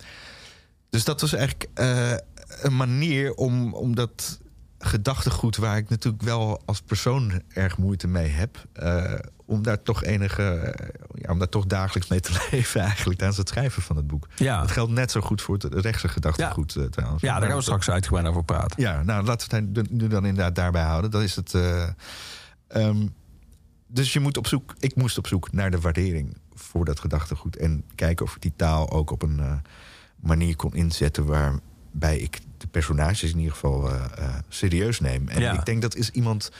dus 0.89 1.03
dat 1.03 1.21
was 1.21 1.33
eigenlijk 1.33 1.69
eh, 1.73 2.13
een 2.61 2.75
manier 2.75 3.33
om, 3.33 3.73
om 3.73 3.95
dat 3.95 4.39
gedachtegoed, 4.85 5.57
waar 5.57 5.77
ik 5.77 5.89
natuurlijk 5.89 6.23
wel 6.23 6.61
als 6.65 6.81
persoon 6.81 7.41
erg 7.53 7.77
moeite 7.77 8.07
mee 8.07 8.27
heb, 8.27 8.65
eh, 8.73 9.13
om 9.45 9.63
daar 9.63 9.81
toch 9.81 10.03
enige, 10.03 10.43
eh, 10.43 10.87
ja, 11.15 11.31
om 11.31 11.39
daar 11.39 11.49
toch 11.49 11.65
dagelijks 11.65 12.09
mee 12.09 12.19
te 12.19 12.31
leven, 12.51 12.81
eigenlijk 12.81 13.17
tijdens 13.17 13.39
het 13.39 13.49
schrijven 13.49 13.81
van 13.81 13.95
het 13.95 14.07
boek. 14.07 14.27
Ja. 14.35 14.59
Dat 14.61 14.71
geldt 14.71 14.91
net 14.91 15.11
zo 15.11 15.21
goed 15.21 15.41
voor 15.41 15.55
het 15.55 15.73
rechtse 15.73 16.07
gedachtegoed 16.07 16.75
eh, 16.75 16.83
trouwens. 16.83 17.21
Ja, 17.21 17.39
daar 17.39 17.47
gaan 17.47 17.57
we 17.57 17.63
straks 17.63 17.89
uitgebreid 17.89 18.27
over 18.27 18.43
praten. 18.43 18.81
Ja, 18.81 19.03
nou 19.03 19.25
laten 19.25 19.49
we 19.73 19.79
het 19.79 19.91
nu 19.91 20.07
dan 20.07 20.25
inderdaad 20.25 20.55
daarbij 20.55 20.83
houden. 20.83 21.11
Dat 21.11 21.21
is 21.21 21.35
het. 21.35 21.53
eh, 21.53 21.87
ehm, 22.67 23.07
dus 23.87 24.13
je 24.13 24.19
moet 24.19 24.37
op 24.37 24.47
zoek. 24.47 24.73
Ik 24.79 24.95
moest 24.95 25.17
op 25.17 25.27
zoek 25.27 25.51
naar 25.51 25.71
de 25.71 25.79
waardering 25.79 26.37
voor 26.53 26.85
dat 26.85 26.99
gedachtegoed. 26.99 27.55
En 27.57 27.83
kijken 27.95 28.25
of 28.25 28.35
ik 28.35 28.41
die 28.41 28.53
taal 28.55 28.91
ook 28.91 29.11
op 29.11 29.21
een 29.21 29.61
manier 30.15 30.55
kon 30.55 30.73
inzetten 30.73 31.25
waarbij 31.25 32.17
ik 32.17 32.39
de 32.63 32.69
personages 32.69 33.31
in 33.31 33.37
ieder 33.37 33.53
geval 33.53 33.89
eh, 33.89 34.03
eh, 34.17 34.35
serieus 34.47 34.99
neem. 34.99 35.27
En 35.27 35.41
Ja. 35.41 35.53
ik 35.53 35.65
denk 35.65 35.81
dat 35.81 35.95
is 35.95 36.09
iemand 36.09 36.51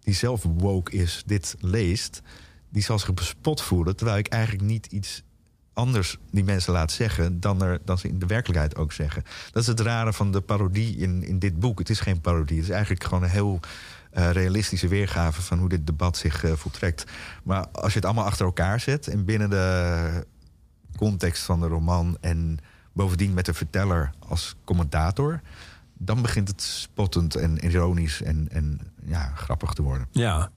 die 0.00 0.14
zelf 0.14 0.42
woke 0.42 0.92
is, 0.92 1.22
dit 1.26 1.56
leest, 1.60 2.22
die 2.68 2.82
zal 2.82 2.98
zich 2.98 3.14
bespot 3.14 3.60
voelen. 3.62 3.96
Terwijl 3.96 4.18
ik 4.18 4.28
eigenlijk 4.28 4.64
niet 4.64 4.86
iets 4.86 5.22
anders 5.72 6.18
die 6.30 6.44
mensen 6.44 6.72
laat 6.72 6.92
zeggen 6.92 7.40
dan, 7.40 7.62
er, 7.62 7.80
dan 7.84 7.98
ze 7.98 8.08
in 8.08 8.18
de 8.18 8.26
werkelijkheid 8.26 8.76
ook 8.76 8.92
zeggen. 8.92 9.22
Dat 9.52 9.62
is 9.62 9.68
het 9.68 9.80
rare 9.80 10.12
van 10.12 10.32
de 10.32 10.40
parodie 10.40 10.96
in, 10.96 11.22
in 11.22 11.38
dit 11.38 11.58
boek. 11.58 11.78
Het 11.78 11.90
is 11.90 12.00
geen 12.00 12.20
parodie. 12.20 12.56
Het 12.56 12.66
is 12.66 12.72
eigenlijk 12.72 13.04
gewoon 13.04 13.22
een 13.22 13.30
heel 13.30 13.60
eh, 14.10 14.30
realistische 14.30 14.88
weergave 14.88 15.42
van 15.42 15.58
hoe 15.58 15.68
dit 15.68 15.86
debat 15.86 16.16
zich 16.16 16.44
voltrekt. 16.54 17.04
Maar 17.44 17.66
als 17.68 17.92
je 17.92 17.98
het 17.98 18.04
allemaal 18.04 18.24
achter 18.24 18.46
elkaar 18.46 18.80
zet 18.80 19.08
en 19.08 19.24
binnen 19.24 19.50
de 19.50 20.26
context 20.96 21.42
van 21.42 21.60
de 21.60 21.66
roman 21.66 22.16
en 22.20 22.58
bovendien 22.94 23.34
met 23.34 23.46
de 23.46 23.54
verteller 23.54 24.10
als 24.18 24.56
commentator, 24.64 25.40
dan 25.92 26.22
begint 26.22 26.48
het 26.48 26.62
spottend 26.62 27.34
en 27.34 27.64
ironisch 27.64 28.22
en, 28.22 28.48
en 28.50 28.80
ja, 29.04 29.32
grappig 29.34 29.72
te 29.72 29.82
worden. 29.82 30.08
Ja. 30.10 30.50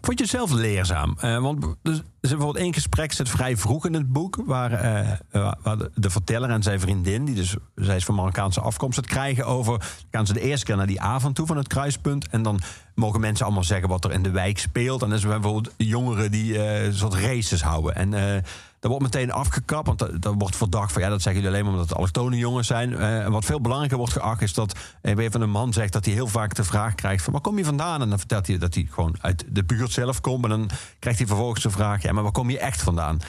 Vond 0.00 0.18
je 0.18 0.24
het 0.24 0.32
zelf 0.32 0.52
leerzaam? 0.52 1.16
Eh, 1.18 1.38
want 1.38 1.64
er 1.64 1.90
is 1.92 2.02
bijvoorbeeld 2.20 2.56
één 2.56 2.74
gesprek 2.74 3.12
zit 3.12 3.28
vrij 3.28 3.56
vroeg 3.56 3.86
in 3.86 3.94
het 3.94 4.12
boek... 4.12 4.42
waar, 4.46 4.72
eh, 4.72 5.10
eh, 5.10 5.52
waar 5.62 5.76
de, 5.94 6.10
verteller 6.10 6.50
en 6.50 6.62
zijn 6.62 6.80
vriendin, 6.80 7.24
die 7.24 7.34
dus, 7.34 7.56
zij 7.74 7.96
is 7.96 8.04
van 8.04 8.14
Marokkaanse 8.14 8.60
afkomst... 8.60 8.96
het 8.96 9.06
krijgen 9.06 9.46
over, 9.46 9.90
gaan 10.10 10.26
ze 10.26 10.32
de 10.32 10.40
eerste 10.40 10.64
keer 10.64 10.76
naar 10.76 10.86
die 10.86 11.00
avond 11.00 11.34
toe 11.34 11.46
van 11.46 11.56
het 11.56 11.66
kruispunt... 11.66 12.28
en 12.28 12.42
dan 12.42 12.60
mogen 12.94 13.20
mensen 13.20 13.44
allemaal 13.44 13.64
zeggen 13.64 13.88
wat 13.88 14.04
er 14.04 14.12
in 14.12 14.22
de 14.22 14.30
wijk 14.30 14.58
speelt. 14.58 15.02
En 15.02 15.08
dan 15.08 15.18
is 15.18 15.24
bijvoorbeeld 15.24 15.74
jongeren 15.76 16.30
die 16.30 16.58
een 16.58 16.94
soort 16.94 17.14
races 17.14 17.62
houden. 17.62 17.94
En 17.94 18.42
dat 18.80 18.90
wordt 18.90 19.04
meteen 19.04 19.32
afgekapt, 19.32 19.86
want 19.86 20.22
dat, 20.22 20.34
wordt 20.38 20.56
verdacht 20.56 20.92
van... 20.92 21.02
ja, 21.02 21.08
dat 21.08 21.22
zeggen 21.22 21.42
jullie 21.42 21.56
alleen 21.56 21.64
maar 21.64 21.74
omdat 21.74 21.88
het 21.88 21.98
allochtone 21.98 22.36
jongens 22.36 22.66
zijn. 22.66 22.96
En 22.96 23.32
wat 23.32 23.44
veel 23.44 23.60
belangrijker 23.60 23.98
wordt 23.98 24.12
geacht 24.12 24.42
is 24.42 24.54
dat... 24.54 24.78
een 25.02 25.32
van 25.32 25.40
een 25.40 25.50
man 25.50 25.72
zegt 25.72 25.92
dat 25.92 26.04
hij 26.04 26.14
heel 26.14 26.26
vaak 26.26 26.54
de 26.54 26.64
vraag 26.64 26.94
krijgt... 26.94 27.24
van 27.24 27.32
waar 27.32 27.42
kom 27.42 27.58
je 27.58 27.64
vandaan? 27.64 28.02
En 28.02 28.08
dan 28.08 28.18
vertelt 28.18 28.46
hij 28.46 28.58
dat 28.58 28.74
hij 28.74 28.88
gewoon 28.90 29.16
uit 29.20 29.44
de 29.48 29.64
buurt 29.64 29.89
zelf 29.92 30.20
komt. 30.20 30.44
En 30.44 30.50
dan 30.50 30.70
krijgt 30.98 31.18
hij 31.18 31.28
vervolgens 31.28 31.62
de 31.62 31.70
vraag... 31.70 32.02
ja, 32.02 32.12
maar 32.12 32.22
waar 32.22 32.32
kom 32.32 32.50
je 32.50 32.58
echt 32.58 32.82
vandaan? 32.82 33.20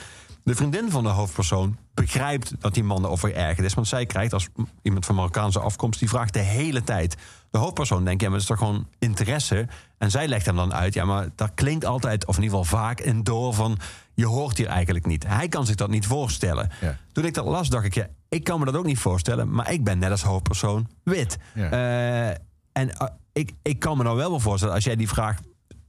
De 0.44 0.54
vriendin 0.54 0.90
van 0.90 1.02
de 1.02 1.08
hoofdpersoon 1.08 1.76
begrijpt 1.94 2.54
dat 2.58 2.74
die 2.74 2.84
man 2.84 3.04
erover 3.04 3.34
ergerd 3.34 3.66
is. 3.66 3.74
Want 3.74 3.88
zij 3.88 4.06
krijgt 4.06 4.32
als 4.32 4.48
iemand 4.82 5.06
van 5.06 5.14
Marokkaanse 5.14 5.60
afkomst... 5.60 5.98
die 5.98 6.08
vraagt 6.08 6.32
de 6.32 6.38
hele 6.38 6.82
tijd. 6.82 7.16
De 7.50 7.58
hoofdpersoon 7.58 8.04
denkt, 8.04 8.20
ja, 8.22 8.28
maar 8.28 8.38
dat 8.38 8.50
is 8.50 8.56
toch 8.56 8.66
gewoon 8.66 8.86
interesse? 8.98 9.68
En 9.98 10.10
zij 10.10 10.28
legt 10.28 10.46
hem 10.46 10.56
dan 10.56 10.74
uit, 10.74 10.94
ja, 10.94 11.04
maar 11.04 11.28
dat 11.34 11.50
klinkt 11.54 11.84
altijd... 11.84 12.26
of 12.26 12.36
in 12.36 12.42
ieder 12.42 12.58
geval 12.58 12.78
vaak 12.78 13.00
in 13.00 13.22
door 13.22 13.54
van... 13.54 13.78
je 14.14 14.26
hoort 14.26 14.58
hier 14.58 14.66
eigenlijk 14.66 15.06
niet. 15.06 15.26
Hij 15.26 15.48
kan 15.48 15.66
zich 15.66 15.76
dat 15.76 15.90
niet 15.90 16.06
voorstellen. 16.06 16.70
Ja. 16.80 16.96
Toen 17.12 17.24
ik 17.24 17.34
dat 17.34 17.44
las, 17.44 17.68
dacht 17.68 17.84
ik, 17.84 17.94
ja, 17.94 18.06
ik 18.28 18.44
kan 18.44 18.58
me 18.58 18.64
dat 18.64 18.76
ook 18.76 18.84
niet 18.84 18.98
voorstellen. 18.98 19.50
Maar 19.50 19.72
ik 19.72 19.84
ben 19.84 19.98
net 19.98 20.10
als 20.10 20.22
hoofdpersoon 20.22 20.88
wit. 21.02 21.38
Ja. 21.54 21.70
Eh, 21.70 22.28
en 22.72 22.96
eh, 22.96 23.06
ik, 23.32 23.52
ik 23.62 23.78
kan 23.78 23.96
me 23.96 24.02
nou 24.02 24.16
wel 24.16 24.30
wel 24.30 24.40
voorstellen, 24.40 24.74
als 24.74 24.84
jij 24.84 24.96
die 24.96 25.08
vraag 25.08 25.38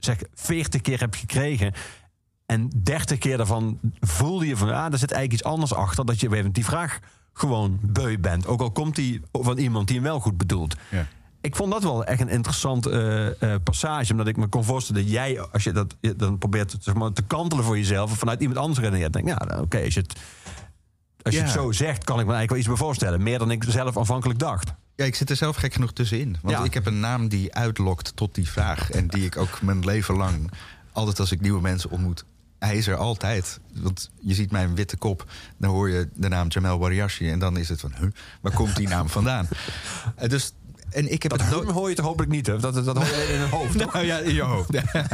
zeg 0.04 0.18
40 0.34 0.80
keer 0.80 1.00
hebt 1.00 1.16
gekregen. 1.16 1.72
En 2.46 2.70
30 2.82 3.18
keer 3.18 3.36
daarvan 3.36 3.78
voelde 4.00 4.46
je 4.46 4.56
van, 4.56 4.68
ah, 4.68 4.92
er 4.92 4.98
zit 4.98 5.12
eigenlijk 5.12 5.32
iets 5.32 5.44
anders 5.44 5.74
achter. 5.74 6.06
Dat 6.06 6.20
je 6.20 6.28
weer 6.28 6.52
die 6.52 6.64
vraag 6.64 6.98
gewoon 7.32 7.78
beu 7.82 8.18
bent. 8.18 8.46
Ook 8.46 8.60
al 8.60 8.70
komt 8.70 8.94
die 8.94 9.20
van 9.32 9.58
iemand 9.58 9.86
die 9.86 9.96
hem 9.96 10.04
wel 10.04 10.20
goed 10.20 10.36
bedoelt. 10.36 10.76
Ja. 10.90 11.06
Ik 11.40 11.56
vond 11.56 11.72
dat 11.72 11.82
wel 11.82 12.04
echt 12.04 12.20
een 12.20 12.28
interessant 12.28 12.86
eh, 12.86 13.26
eh, 13.42 13.60
passage. 13.62 14.12
Omdat 14.12 14.26
ik 14.26 14.36
me 14.36 14.46
kon 14.46 14.64
voorstellen 14.64 15.02
dat 15.02 15.10
jij, 15.10 15.40
als 15.40 15.64
je 15.64 15.72
dat 15.72 15.96
je 16.00 16.16
dan 16.16 16.38
probeert 16.38 16.76
zeg 16.80 16.94
maar, 16.94 17.12
te 17.12 17.22
kantelen 17.22 17.64
voor 17.64 17.76
jezelf. 17.76 18.10
of 18.10 18.18
vanuit 18.18 18.40
iemand 18.40 18.58
anders 18.58 18.78
redeneert. 18.78 19.12
denk 19.12 19.28
ja, 19.28 19.44
nou, 19.44 19.62
oké, 19.62 19.82
als 19.84 19.94
je 19.94 20.00
het. 20.00 20.20
Als 21.24 21.34
je 21.34 21.40
Ja. 21.40 21.46
het 21.46 21.54
zo 21.54 21.72
zegt, 21.72 22.04
kan 22.04 22.20
ik 22.20 22.26
me 22.26 22.32
eigenlijk 22.32 22.48
wel 22.50 22.58
iets 22.58 22.68
bij 22.68 22.76
voorstellen. 22.76 23.22
Meer 23.22 23.38
dan 23.38 23.50
ik 23.50 23.64
zelf 23.68 23.96
aanvankelijk 23.98 24.38
dacht. 24.38 24.72
Ja, 24.96 25.04
ik 25.04 25.14
zit 25.14 25.30
er 25.30 25.36
zelf 25.36 25.56
gek 25.56 25.72
genoeg 25.74 25.92
tussenin. 25.92 26.36
Want 26.42 26.56
Ja. 26.56 26.64
ik 26.64 26.74
heb 26.74 26.86
een 26.86 27.00
naam 27.00 27.28
die 27.28 27.54
uitlokt 27.54 28.16
tot 28.16 28.34
die 28.34 28.48
vraag. 28.48 28.90
En 28.90 29.06
die 29.06 29.24
ik 29.24 29.36
ook 29.36 29.62
mijn 29.62 29.84
leven 29.84 30.16
lang, 30.16 30.50
altijd 30.92 31.20
als 31.20 31.32
ik 31.32 31.40
nieuwe 31.40 31.60
mensen 31.60 31.90
ontmoet... 31.90 32.24
Hij 32.58 32.76
is 32.76 32.86
er 32.86 32.96
altijd. 32.96 33.60
Want 33.74 34.10
je 34.20 34.34
ziet 34.34 34.50
mijn 34.50 34.74
witte 34.74 34.96
kop, 34.96 35.30
dan 35.58 35.70
hoor 35.70 35.90
je 35.90 36.08
de 36.14 36.28
naam 36.28 36.48
Jamel 36.48 36.78
Wariashi... 36.78 37.30
en 37.30 37.38
dan 37.38 37.56
is 37.56 37.68
het 37.68 37.80
van, 37.80 37.92
huh, 37.98 38.10
waar 38.40 38.52
komt 38.52 38.76
die 38.76 38.88
naam 38.88 39.08
vandaan? 39.08 39.48
Eh, 40.16 40.28
dus, 40.28 40.52
en 40.90 41.12
ik 41.12 41.22
heb 41.22 41.30
Dat 41.32 41.40
het 41.40 41.50
nooit... 41.50 41.70
hoor 41.70 41.88
je 41.88 41.94
toch 41.94 42.06
hopelijk 42.06 42.32
niet, 42.32 42.46
hè? 42.46 42.58
Dat, 42.58 42.74
dat 42.74 42.96
hoor 42.96 43.04
je 43.06 43.32
in 43.32 43.40
het 43.40 43.50
hoofd. 43.58 43.74
Nou 43.92 44.04
ja, 44.04 44.18
in 44.18 44.34
je 44.34 44.42
hoofd. 44.42 44.70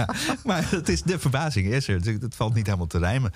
maar 0.45 0.71
het 0.71 0.89
is, 0.89 1.03
de 1.03 1.19
verbazing 1.19 1.67
is 1.67 1.89
er. 1.89 2.01
Het 2.21 2.35
valt 2.35 2.55
niet 2.55 2.67
helemaal 2.67 2.87
te 2.87 2.99
rijmen. 2.99 3.33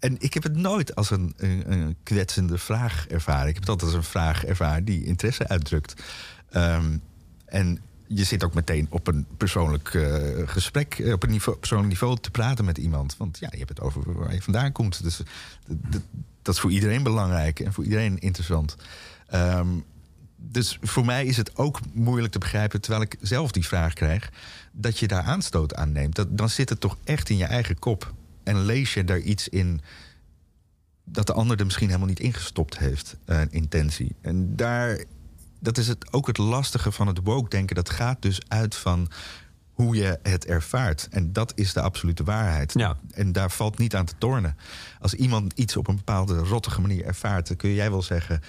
En 0.00 0.16
ik 0.18 0.34
heb 0.34 0.42
het 0.42 0.56
nooit 0.56 0.94
als 0.94 1.10
een, 1.10 1.34
een, 1.36 1.72
een 1.72 1.96
kwetsende 2.02 2.58
vraag 2.58 3.06
ervaren. 3.08 3.48
Ik 3.48 3.54
heb 3.54 3.62
het 3.62 3.68
altijd 3.68 3.90
als 3.90 4.04
een 4.04 4.10
vraag 4.10 4.44
ervaren 4.44 4.84
die 4.84 5.04
interesse 5.04 5.48
uitdrukt. 5.48 6.02
Ehm, 6.50 6.96
en 7.44 7.80
je 8.06 8.24
zit 8.24 8.44
ook 8.44 8.54
meteen 8.54 8.86
op 8.90 9.06
een 9.06 9.26
persoonlijk 9.36 9.94
eh, 9.94 10.48
gesprek, 10.48 10.98
eh, 10.98 11.12
op 11.12 11.22
een 11.22 11.30
niveau, 11.30 11.58
persoonlijk 11.58 11.90
niveau 11.90 12.18
te 12.20 12.30
praten 12.30 12.64
met 12.64 12.78
iemand. 12.78 13.16
Want 13.16 13.38
ja, 13.38 13.48
je 13.50 13.56
hebt 13.56 13.68
het 13.68 13.80
over 13.80 14.18
waar 14.18 14.34
je 14.34 14.42
vandaan 14.42 14.72
komt. 14.72 15.02
Dus 15.02 15.22
dat, 16.42 16.54
is 16.54 16.60
voor 16.60 16.70
iedereen 16.70 17.02
belangrijk 17.02 17.60
en 17.60 17.72
voor 17.72 17.84
iedereen 17.84 18.18
interessant. 18.18 18.76
Ehm, 19.26 19.68
dus 20.36 20.78
voor 20.80 21.04
mij 21.04 21.24
is 21.24 21.36
het 21.36 21.56
ook 21.56 21.80
moeilijk 21.92 22.32
te 22.32 22.38
begrijpen, 22.38 22.80
terwijl 22.80 23.02
ik 23.02 23.16
zelf 23.20 23.50
die 23.50 23.66
vraag 23.66 23.92
krijg, 23.92 24.30
dat 24.72 24.98
je 24.98 25.08
daar 25.08 25.22
aanstoot 25.22 25.74
aan 25.74 25.92
neemt. 25.92 26.14
Dat, 26.14 26.38
dan 26.38 26.48
zit 26.48 26.68
het 26.68 26.80
toch 26.80 26.96
echt 27.04 27.28
in 27.28 27.36
je 27.36 27.44
eigen 27.44 27.78
kop. 27.78 28.12
En 28.42 28.64
lees 28.64 28.94
je 28.94 29.04
daar 29.04 29.20
iets 29.20 29.48
in 29.48 29.80
dat 31.04 31.26
de 31.26 31.32
ander 31.32 31.58
er 31.58 31.64
misschien 31.64 31.86
helemaal 31.86 32.08
niet 32.08 32.20
ingestopt 32.20 32.78
heeft, 32.78 33.16
een 33.24 33.52
intentie. 33.52 34.16
En 34.20 34.56
daar, 34.56 35.04
dat 35.58 35.78
is 35.78 35.88
het, 35.88 36.12
ook 36.12 36.26
het 36.26 36.38
lastige 36.38 36.92
van 36.92 37.06
het 37.06 37.20
woke-denken. 37.22 37.76
Dat 37.76 37.90
gaat 37.90 38.22
dus 38.22 38.40
uit 38.48 38.74
van 38.74 39.10
hoe 39.72 39.96
je 39.96 40.18
het 40.22 40.46
ervaart. 40.46 41.08
En 41.10 41.32
dat 41.32 41.52
is 41.54 41.72
de 41.72 41.80
absolute 41.80 42.24
waarheid. 42.24 42.72
Ja. 42.74 42.98
En 43.10 43.32
daar 43.32 43.50
valt 43.50 43.78
niet 43.78 43.94
aan 43.94 44.04
te 44.04 44.14
tornen. 44.18 44.56
Als 45.00 45.14
iemand 45.14 45.52
iets 45.52 45.76
op 45.76 45.88
een 45.88 45.96
bepaalde 45.96 46.38
rottige 46.38 46.80
manier 46.80 47.04
ervaart, 47.04 47.48
dan 47.48 47.56
kun 47.56 47.72
jij 47.72 47.90
wel 47.90 48.02
zeggen: 48.02 48.40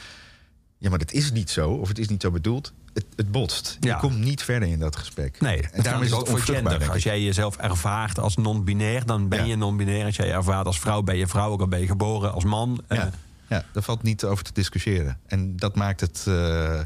ja, 0.78 0.89
maar 0.89 1.00
dat 1.00 1.12
is 1.12 1.32
niet 1.32 1.50
zo, 1.50 1.72
of 1.72 1.88
het 1.88 2.00
is 2.00 2.08
niet 2.08 2.22
zo 2.22 2.32
bedoeld. 2.32 2.74
Het, 2.94 3.06
het 3.16 3.32
botst. 3.32 3.78
Ja. 3.80 3.94
Je 3.96 4.00
komt 4.02 4.18
niet 4.18 4.44
verder 4.44 4.70
in 4.70 4.80
dat 4.80 4.96
gesprek. 4.96 5.39
Nee, 5.42 5.62
en 5.72 5.84
daarom 5.84 6.02
is 6.04 6.10
het 6.12 6.20
ook 6.20 6.28
voor 6.28 6.39
gender. 6.39 6.89
Als 6.92 7.04
jij 7.04 7.22
jezelf 7.22 7.58
ervaart 7.58 8.20
als 8.20 8.36
non-binair, 8.36 9.06
dan 9.06 9.28
ben 9.28 9.39
Ja. 9.39 9.46
je 9.46 9.56
non-binair. 9.56 10.06
Als 10.06 10.16
jij 10.16 10.32
ervaart 10.32 10.66
als 10.66 10.80
vrouw, 10.80 11.02
ben 11.02 11.18
je 11.18 11.28
vrouw. 11.28 11.52
Ook 11.52 11.60
al 11.62 11.68
ben 11.68 11.80
je 11.80 11.88
geboren 11.88 12.34
als 12.34 12.44
man. 12.44 12.84
Eh, 12.88 12.98
Ja, 12.98 13.10
ja, 13.50 13.64
daar 13.74 13.84
valt 13.84 14.04
niet 14.04 14.24
over 14.24 14.44
te 14.44 14.52
discussiëren. 14.54 15.20
En 15.28 15.56
dat 15.58 15.76
maakt 15.76 16.00
het 16.00 16.24
eh, 16.28 16.80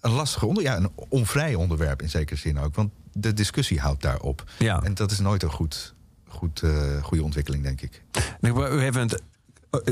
een 0.00 0.10
lastig 0.10 0.42
onder, 0.42 0.62
ja, 0.62 0.76
een 0.76 0.90
onvrij 1.08 1.54
onderwerp 1.54 2.02
in 2.02 2.08
zekere 2.10 2.38
zin 2.38 2.58
ook. 2.58 2.74
Want 2.74 2.90
de 3.12 3.32
discussie 3.32 3.80
houdt 3.80 4.02
daarop. 4.02 4.44
Ja. 4.58 4.82
En 4.82 4.94
dat 4.94 5.10
is 5.10 5.18
nooit 5.18 5.42
een 5.42 5.50
goed, 5.52 5.94
goed, 6.28 6.62
eh, 6.62 7.02
goede 7.02 7.22
ontwikkeling, 7.24 7.62
denk 7.62 7.80
ik. 7.80 8.02
En 8.40 8.50
ik- 8.50 8.56
U 8.56 8.80
heeft 8.80 8.96
het, 8.96 9.22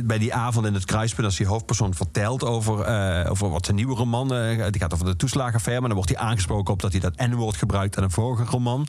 bij 0.04 0.18
die 0.18 0.34
avond 0.34 0.66
in 0.66 0.74
het 0.74 0.84
kruispunt, 0.84 1.26
als 1.26 1.36
die 1.36 1.46
hoofdpersoon 1.46 1.94
vertelt 1.94 2.44
over, 2.44 2.80
eh, 2.80 3.30
over 3.30 3.50
wat 3.50 3.64
zijn 3.64 3.76
nieuwe 3.76 3.94
roman. 3.94 4.34
eh, 4.34 4.66
die 4.70 4.80
gaat 4.80 4.92
over 4.94 5.06
de 5.06 5.16
toeslagenaffaire. 5.16 5.80
Maar 5.80 5.90
dan 5.94 5.98
wordt 6.04 6.18
hij 6.18 6.28
aangesproken 6.28 6.72
op 6.72 6.82
dat 6.82 6.92
hij 6.92 7.00
dat 7.00 7.16
N-woord 7.16 7.56
gebruikt 7.56 7.96
aan 7.96 8.02
een 8.02 8.10
vorige 8.10 8.44
roman. 8.44 8.86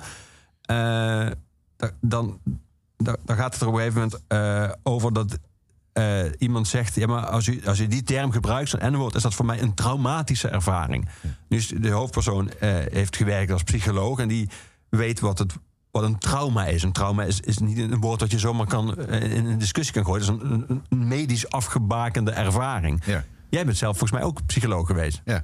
Eh, 0.62 0.78
da- 1.78 1.92
dan, 2.02 2.40
da- 2.98 3.16
dan 3.26 3.36
gaat 3.36 3.54
het 3.54 3.62
er 3.62 3.68
op 3.68 3.74
een 3.74 3.80
gegeven 3.80 4.02
moment 4.02 4.22
eh, 4.28 4.72
over 4.84 5.14
dat. 5.14 5.38
eh, 5.94 6.24
iemand 6.38 6.68
zegt, 6.68 6.96
ja, 6.96 7.08
maar 7.08 7.26
als 7.26 7.48
u, 7.48 7.62
als 7.66 7.80
u 7.80 7.88
die 7.88 8.04
term 8.04 8.32
gebruikt, 8.32 8.70
zo'n 8.70 8.92
N-woord, 8.92 9.16
is 9.16 9.22
dat 9.22 9.34
voor 9.34 9.46
mij 9.46 9.62
een 9.62 9.74
traumatische 9.74 10.48
ervaring. 10.48 11.10
Dus 11.48 11.68
de 11.68 11.90
hoofdpersoon 11.90 12.50
eh, 12.52 12.70
heeft 12.92 13.16
gewerkt 13.16 13.52
als 13.52 13.64
psycholoog 13.64 14.20
en 14.20 14.28
die 14.28 14.50
weet 14.90 15.20
wat, 15.20 15.38
het, 15.40 15.54
wat 16.02 16.04
een 16.04 16.18
trauma 16.18 16.66
is. 16.66 16.84
Een 16.84 16.92
trauma 16.92 17.24
is, 17.24 17.40
is 17.40 17.58
niet 17.58 17.78
een 17.78 18.00
woord 18.00 18.20
dat 18.20 18.32
je 18.32 18.40
zomaar 18.40 18.68
kan, 18.68 18.98
eh, 18.98 19.32
in 19.34 19.46
een 19.46 19.58
discussie 19.58 19.94
kan 19.94 20.06
gooien. 20.06 20.26
Het 20.26 20.42
is 20.42 20.78
een, 20.90 21.08
medisch 21.08 21.50
afgebakende 21.50 22.32
ervaring. 22.32 23.02
Ja. 23.06 23.24
Jij 23.50 23.66
bent 23.66 23.78
zelf 23.78 23.98
volgens 23.98 24.20
mij 24.20 24.30
ook 24.30 24.46
psycholoog 24.46 24.88
geweest. 24.88 25.22
Ja. 25.26 25.36
Is 25.36 25.44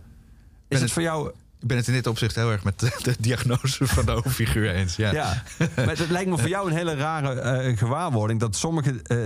het- 0.68 0.80
het 0.82 0.92
voor 0.92 1.02
jou 1.02 1.32
Ik 1.62 1.68
ben 1.68 1.78
het 1.78 1.88
in 1.88 1.94
dit 1.94 2.08
opzicht 2.08 2.36
heel 2.36 2.52
erg 2.52 2.64
met 2.64 2.80
de, 2.80 2.98
de 3.04 3.16
diagnose 3.20 3.88
van 3.88 4.06
de 4.06 4.12
hoofdfiguur 4.12 4.72
eens. 4.76 4.96
Ja. 4.96 5.12
Ja, 5.14 5.44
maar 5.76 5.98
het 5.98 6.10
lijkt 6.10 6.30
me 6.30 6.38
voor 6.38 6.50
jou 6.50 6.70
een 6.70 6.76
hele 6.76 6.96
rare 6.96 7.34
eh, 7.40 7.78
gewaarwording 7.78 8.40
dat 8.40 8.56
sommige 8.56 9.02
eh, 9.04 9.18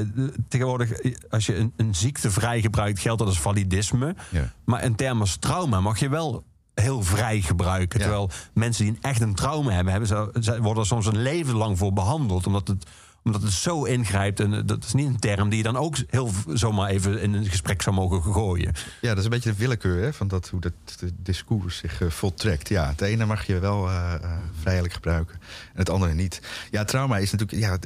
tegenwoordig, 0.48 0.92
als 1.30 1.46
je 1.46 1.56
een, 1.58 1.74
een 1.76 1.96
ziekte 1.96 2.32
vrij 2.32 2.62
gebruikt, 2.62 3.00
geldt 3.00 3.20
dat 3.20 3.28
als 3.28 3.40
validisme. 3.40 4.16
Ja. 4.30 4.52
Maar 4.66 4.84
een 4.84 4.96
term 4.96 5.20
als 5.20 5.36
trauma 5.38 5.80
mag 5.82 6.00
je 6.00 6.10
wel 6.10 6.44
heel 6.76 7.02
vrij 7.02 7.42
gebruiken. 7.42 8.00
Ja. 8.00 8.06
Terwijl 8.06 8.30
mensen 8.54 8.86
die 8.86 8.94
een 8.94 9.02
echt 9.02 9.22
een 9.22 9.36
trauma 9.36 9.72
hebben, 9.72 9.92
hebben 9.94 10.10
ze, 10.44 10.62
worden 10.62 10.84
er 10.84 10.88
soms 10.88 11.06
een 11.06 11.22
leven 11.22 11.56
lang 11.56 11.78
voor 11.78 11.94
behandeld, 11.94 12.48
omdat 12.48 12.68
het 12.68 12.86
omdat 13.26 13.42
het 13.42 13.52
zo 13.52 13.84
ingrijpt. 13.84 14.40
En 14.40 14.66
dat 14.66 14.84
is 14.84 14.94
niet 14.94 15.08
een 15.08 15.20
term 15.20 15.50
die 15.50 15.58
je 15.58 15.64
dan 15.64 15.78
ook 15.78 15.96
heel 16.10 16.32
zomaar 16.54 16.90
even 16.90 17.22
in 17.22 17.34
een 17.34 17.46
gesprek 17.46 17.82
zou 17.82 17.96
mogen 17.96 18.34
gooien. 18.34 18.74
Ja, 19.02 19.10
dat 19.10 19.18
is 19.18 19.24
een 19.24 19.30
beetje 19.30 19.52
de 19.52 19.58
willekeur 19.58 20.04
hè, 20.04 20.14
van 20.14 20.28
dat, 20.28 20.50
hoe 20.50 20.60
dat 20.60 20.74
de 21.00 21.12
discours 21.16 21.78
zich 21.78 22.02
eh, 22.02 22.10
voltrekt. 22.10 22.70
Ja, 22.70 22.88
het 22.88 23.02
ene 23.02 23.26
mag 23.26 23.48
je 23.48 23.60
wel 23.60 23.88
eh, 23.90 24.14
eh, 24.14 24.32
vrijelijk 24.62 24.94
gebruiken 24.94 25.36
en 25.74 25.80
het 25.80 25.90
andere 25.90 26.14
niet. 26.14 26.42
Ja, 26.72 26.84
trauma 26.84 27.18
is 27.18 27.32
natuurlijk... 27.32 27.62
Ja, 27.62 27.78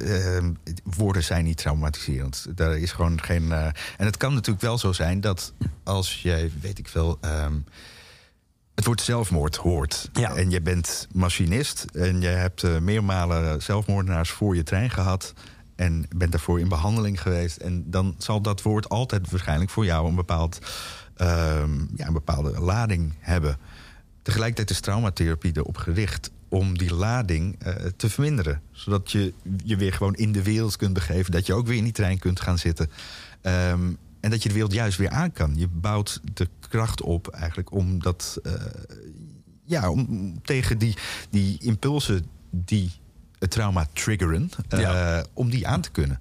woorden 0.84 1.24
zijn 1.24 1.44
niet 1.44 1.56
traumatiserend. 1.56 2.46
Daar 2.54 2.78
is 2.78 2.92
gewoon 2.92 3.22
geen... 3.22 3.52
en 3.52 3.74
het 3.96 4.16
kan 4.16 4.34
natuurlijk 4.34 4.64
wel 4.64 4.78
zo 4.78 4.92
zijn 4.92 5.20
dat 5.20 5.52
als 5.84 6.22
jij, 6.22 6.50
weet 6.60 6.78
ik 6.78 6.88
veel... 6.88 7.18
ehm, 7.20 7.54
het 8.74 8.84
woord 8.84 9.00
zelfmoord 9.00 9.56
hoort. 9.56 10.10
Ja. 10.12 10.34
En 10.34 10.50
je 10.50 10.60
bent 10.60 11.08
machinist 11.12 11.84
en 11.92 12.20
je 12.20 12.26
hebt 12.26 12.62
eh, 12.62 12.78
meermalen 12.78 13.62
zelfmoordenaars 13.62 14.30
voor 14.30 14.56
je 14.56 14.62
trein 14.62 14.90
gehad. 14.90 15.34
En 15.76 16.06
bent 16.16 16.32
daarvoor 16.32 16.60
in 16.60 16.68
behandeling 16.68 17.22
geweest. 17.22 17.56
En 17.56 17.90
dan 17.90 18.14
zal 18.18 18.40
dat 18.40 18.62
woord 18.62 18.88
altijd 18.88 19.30
waarschijnlijk 19.30 19.70
voor 19.70 19.84
jou 19.84 20.08
een, 20.08 20.14
bepaald, 20.14 20.58
ehm, 21.16 21.78
ja, 21.96 22.06
een 22.06 22.12
bepaalde 22.12 22.60
lading 22.60 23.12
hebben. 23.18 23.58
Tegelijkertijd 24.22 24.70
is 24.70 24.80
traumatherapie 24.80 25.52
erop 25.56 25.76
gericht 25.76 26.30
om 26.48 26.78
die 26.78 26.94
lading 26.94 27.56
eh, 27.58 27.74
te 27.96 28.10
verminderen. 28.10 28.62
Zodat 28.72 29.12
je 29.12 29.32
je 29.64 29.76
weer 29.76 29.92
gewoon 29.92 30.14
in 30.14 30.32
de 30.32 30.42
wereld 30.42 30.76
kunt 30.76 30.94
begeven. 30.94 31.32
Dat 31.32 31.46
je 31.46 31.54
ook 31.54 31.66
weer 31.66 31.76
in 31.76 31.84
die 31.84 31.92
trein 31.92 32.18
kunt 32.18 32.40
gaan 32.40 32.58
zitten. 32.58 32.90
Ehm, 33.40 33.92
en 34.20 34.30
dat 34.30 34.42
je 34.42 34.48
de 34.48 34.54
wereld 34.54 34.72
juist 34.72 34.98
weer 34.98 35.10
aan 35.10 35.32
kan. 35.32 35.52
Je 35.56 35.68
bouwt 35.68 36.20
de 36.34 36.48
kracht 36.70 37.02
op 37.02 37.28
eigenlijk 37.28 37.72
om 37.72 38.02
dat. 38.02 38.38
eh, 38.42 38.52
ja, 39.64 39.90
om, 39.90 40.42
tegen 40.42 40.78
die, 40.78 40.96
die 41.30 41.58
impulsen 41.60 42.26
die 42.50 42.90
het 43.38 43.50
trauma 43.50 43.86
triggeren, 43.92 44.50
eh, 44.68 45.20
om 45.32 45.50
die 45.50 45.66
aan 45.66 45.80
te 45.80 45.90
kunnen. 45.90 46.20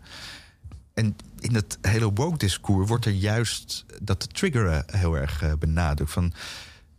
En 0.93 1.15
in 1.39 1.55
het 1.55 1.77
hele 1.81 2.13
woke-discours 2.13 2.87
wordt 2.87 3.05
er 3.05 3.11
juist 3.11 3.85
dat 4.01 4.33
triggeren 4.33 4.83
heel 4.87 5.17
erg 5.17 5.41
eh, 5.41 5.53
benadrukt. 5.59 6.11
Van, 6.11 6.33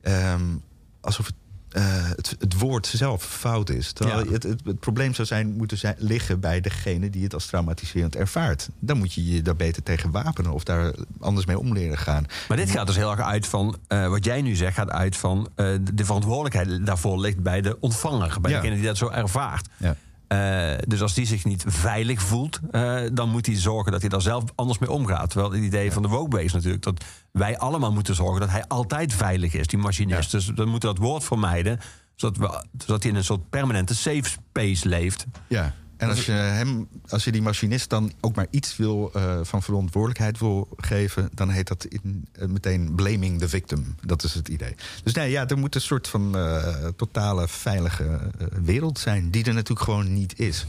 ehm, 0.00 0.56
alsof 1.00 1.26
het, 1.26 1.34
eh, 1.70 1.82
het, 2.16 2.36
het 2.38 2.58
woord 2.58 2.86
zelf 2.86 3.24
fout 3.24 3.70
is. 3.70 3.92
Terwijl 3.92 4.24
Ja. 4.24 4.32
het, 4.32 4.42
het, 4.42 4.60
het 4.64 4.80
probleem 4.80 5.14
zou 5.14 5.26
zijn, 5.26 5.52
moeten 5.56 5.78
zijn, 5.78 5.94
liggen 5.98 6.40
bij 6.40 6.60
degene 6.60 7.10
die 7.10 7.22
het 7.22 7.34
als 7.34 7.46
traumatiserend 7.46 8.16
ervaart. 8.16 8.68
Dan 8.78 8.98
moet 8.98 9.12
je 9.12 9.32
je 9.32 9.42
daar 9.42 9.56
beter 9.56 9.82
tegen 9.82 10.10
wapenen 10.10 10.52
of 10.52 10.64
daar 10.64 10.92
anders 11.20 11.46
mee 11.46 11.58
om 11.58 11.72
leren 11.72 11.98
gaan. 11.98 12.26
Maar 12.48 12.56
dit 12.56 12.70
gaat 12.70 12.86
dus 12.86 12.96
heel 12.96 13.10
erg 13.10 13.20
uit 13.20 13.46
van, 13.46 13.76
eh, 13.88 14.08
wat 14.08 14.24
jij 14.24 14.42
nu 14.42 14.54
zegt, 14.54 14.74
gaat 14.74 14.90
uit 14.90 15.16
van 15.16 15.48
eh, 15.54 15.66
de 15.94 16.04
verantwoordelijkheid 16.04 16.86
daarvoor 16.86 17.18
ligt 17.20 17.42
bij 17.42 17.60
de 17.60 17.76
ontvanger, 17.80 18.40
bij 18.40 18.50
Ja. 18.50 18.60
degene 18.60 18.76
die 18.76 18.84
dat 18.86 18.96
zo 18.96 19.08
ervaart. 19.08 19.68
Ja. 19.76 19.96
Eh, 20.30 20.72
dus 20.86 21.02
als 21.02 21.14
die 21.14 21.26
zich 21.26 21.44
niet 21.44 21.64
veilig 21.66 22.22
voelt, 22.22 22.60
eh, 22.70 23.00
dan 23.12 23.28
moet 23.28 23.46
hij 23.46 23.56
zorgen 23.56 23.92
dat 23.92 24.00
hij 24.00 24.10
daar 24.10 24.20
zelf 24.20 24.44
anders 24.54 24.78
mee 24.78 24.90
omgaat. 24.90 25.30
Terwijl 25.30 25.52
het 25.52 25.62
idee 25.62 25.92
van 25.92 26.02
de 26.02 26.08
woke 26.08 26.44
is 26.44 26.52
natuurlijk 26.52 26.82
dat 26.82 27.04
wij 27.32 27.58
allemaal 27.58 27.92
moeten 27.92 28.14
zorgen 28.14 28.40
dat 28.40 28.50
hij 28.50 28.64
altijd 28.66 29.12
veilig 29.12 29.54
is, 29.54 29.66
die 29.66 29.78
machinist. 29.78 30.32
Ja. 30.32 30.38
Dus 30.38 30.46
we 30.54 30.64
moeten 30.64 30.88
dat 30.88 30.98
woord 30.98 31.24
vermijden, 31.24 31.80
zodat, 32.14 32.36
we, 32.36 32.64
zodat 32.78 33.02
hij 33.02 33.12
in 33.12 33.18
een 33.18 33.24
soort 33.24 33.50
permanente 33.50 33.94
safe 33.94 34.24
space 34.24 34.88
leeft. 34.88 35.26
Ja. 35.46 35.74
En 36.00 36.08
als 36.08 36.26
je, 36.26 36.32
hem, 36.32 36.88
als 37.08 37.24
je 37.24 37.32
die 37.32 37.42
machinist 37.42 37.90
dan 37.90 38.12
ook 38.20 38.36
maar 38.36 38.46
iets 38.50 38.76
wil, 38.76 39.10
eh, 39.14 39.38
van 39.42 39.62
verantwoordelijkheid 39.62 40.38
wil 40.38 40.68
geven, 40.76 41.30
dan 41.34 41.48
heet 41.48 41.68
dat 41.68 41.84
in, 41.84 42.28
eh, 42.32 42.46
meteen 42.46 42.94
blaming 42.94 43.38
the 43.38 43.48
victim. 43.48 43.94
Dat 44.00 44.22
is 44.22 44.34
het 44.34 44.48
idee. 44.48 44.74
Dus 45.02 45.12
nee, 45.12 45.30
ja, 45.30 45.48
er 45.48 45.58
moet 45.58 45.74
een 45.74 45.80
soort 45.80 46.08
van 46.08 46.36
eh, 46.36 46.86
totale 46.96 47.48
veilige 47.48 48.20
wereld 48.62 48.98
zijn, 48.98 49.30
die 49.30 49.44
er 49.44 49.54
natuurlijk 49.54 49.80
gewoon 49.80 50.12
niet 50.12 50.38
is. 50.38 50.66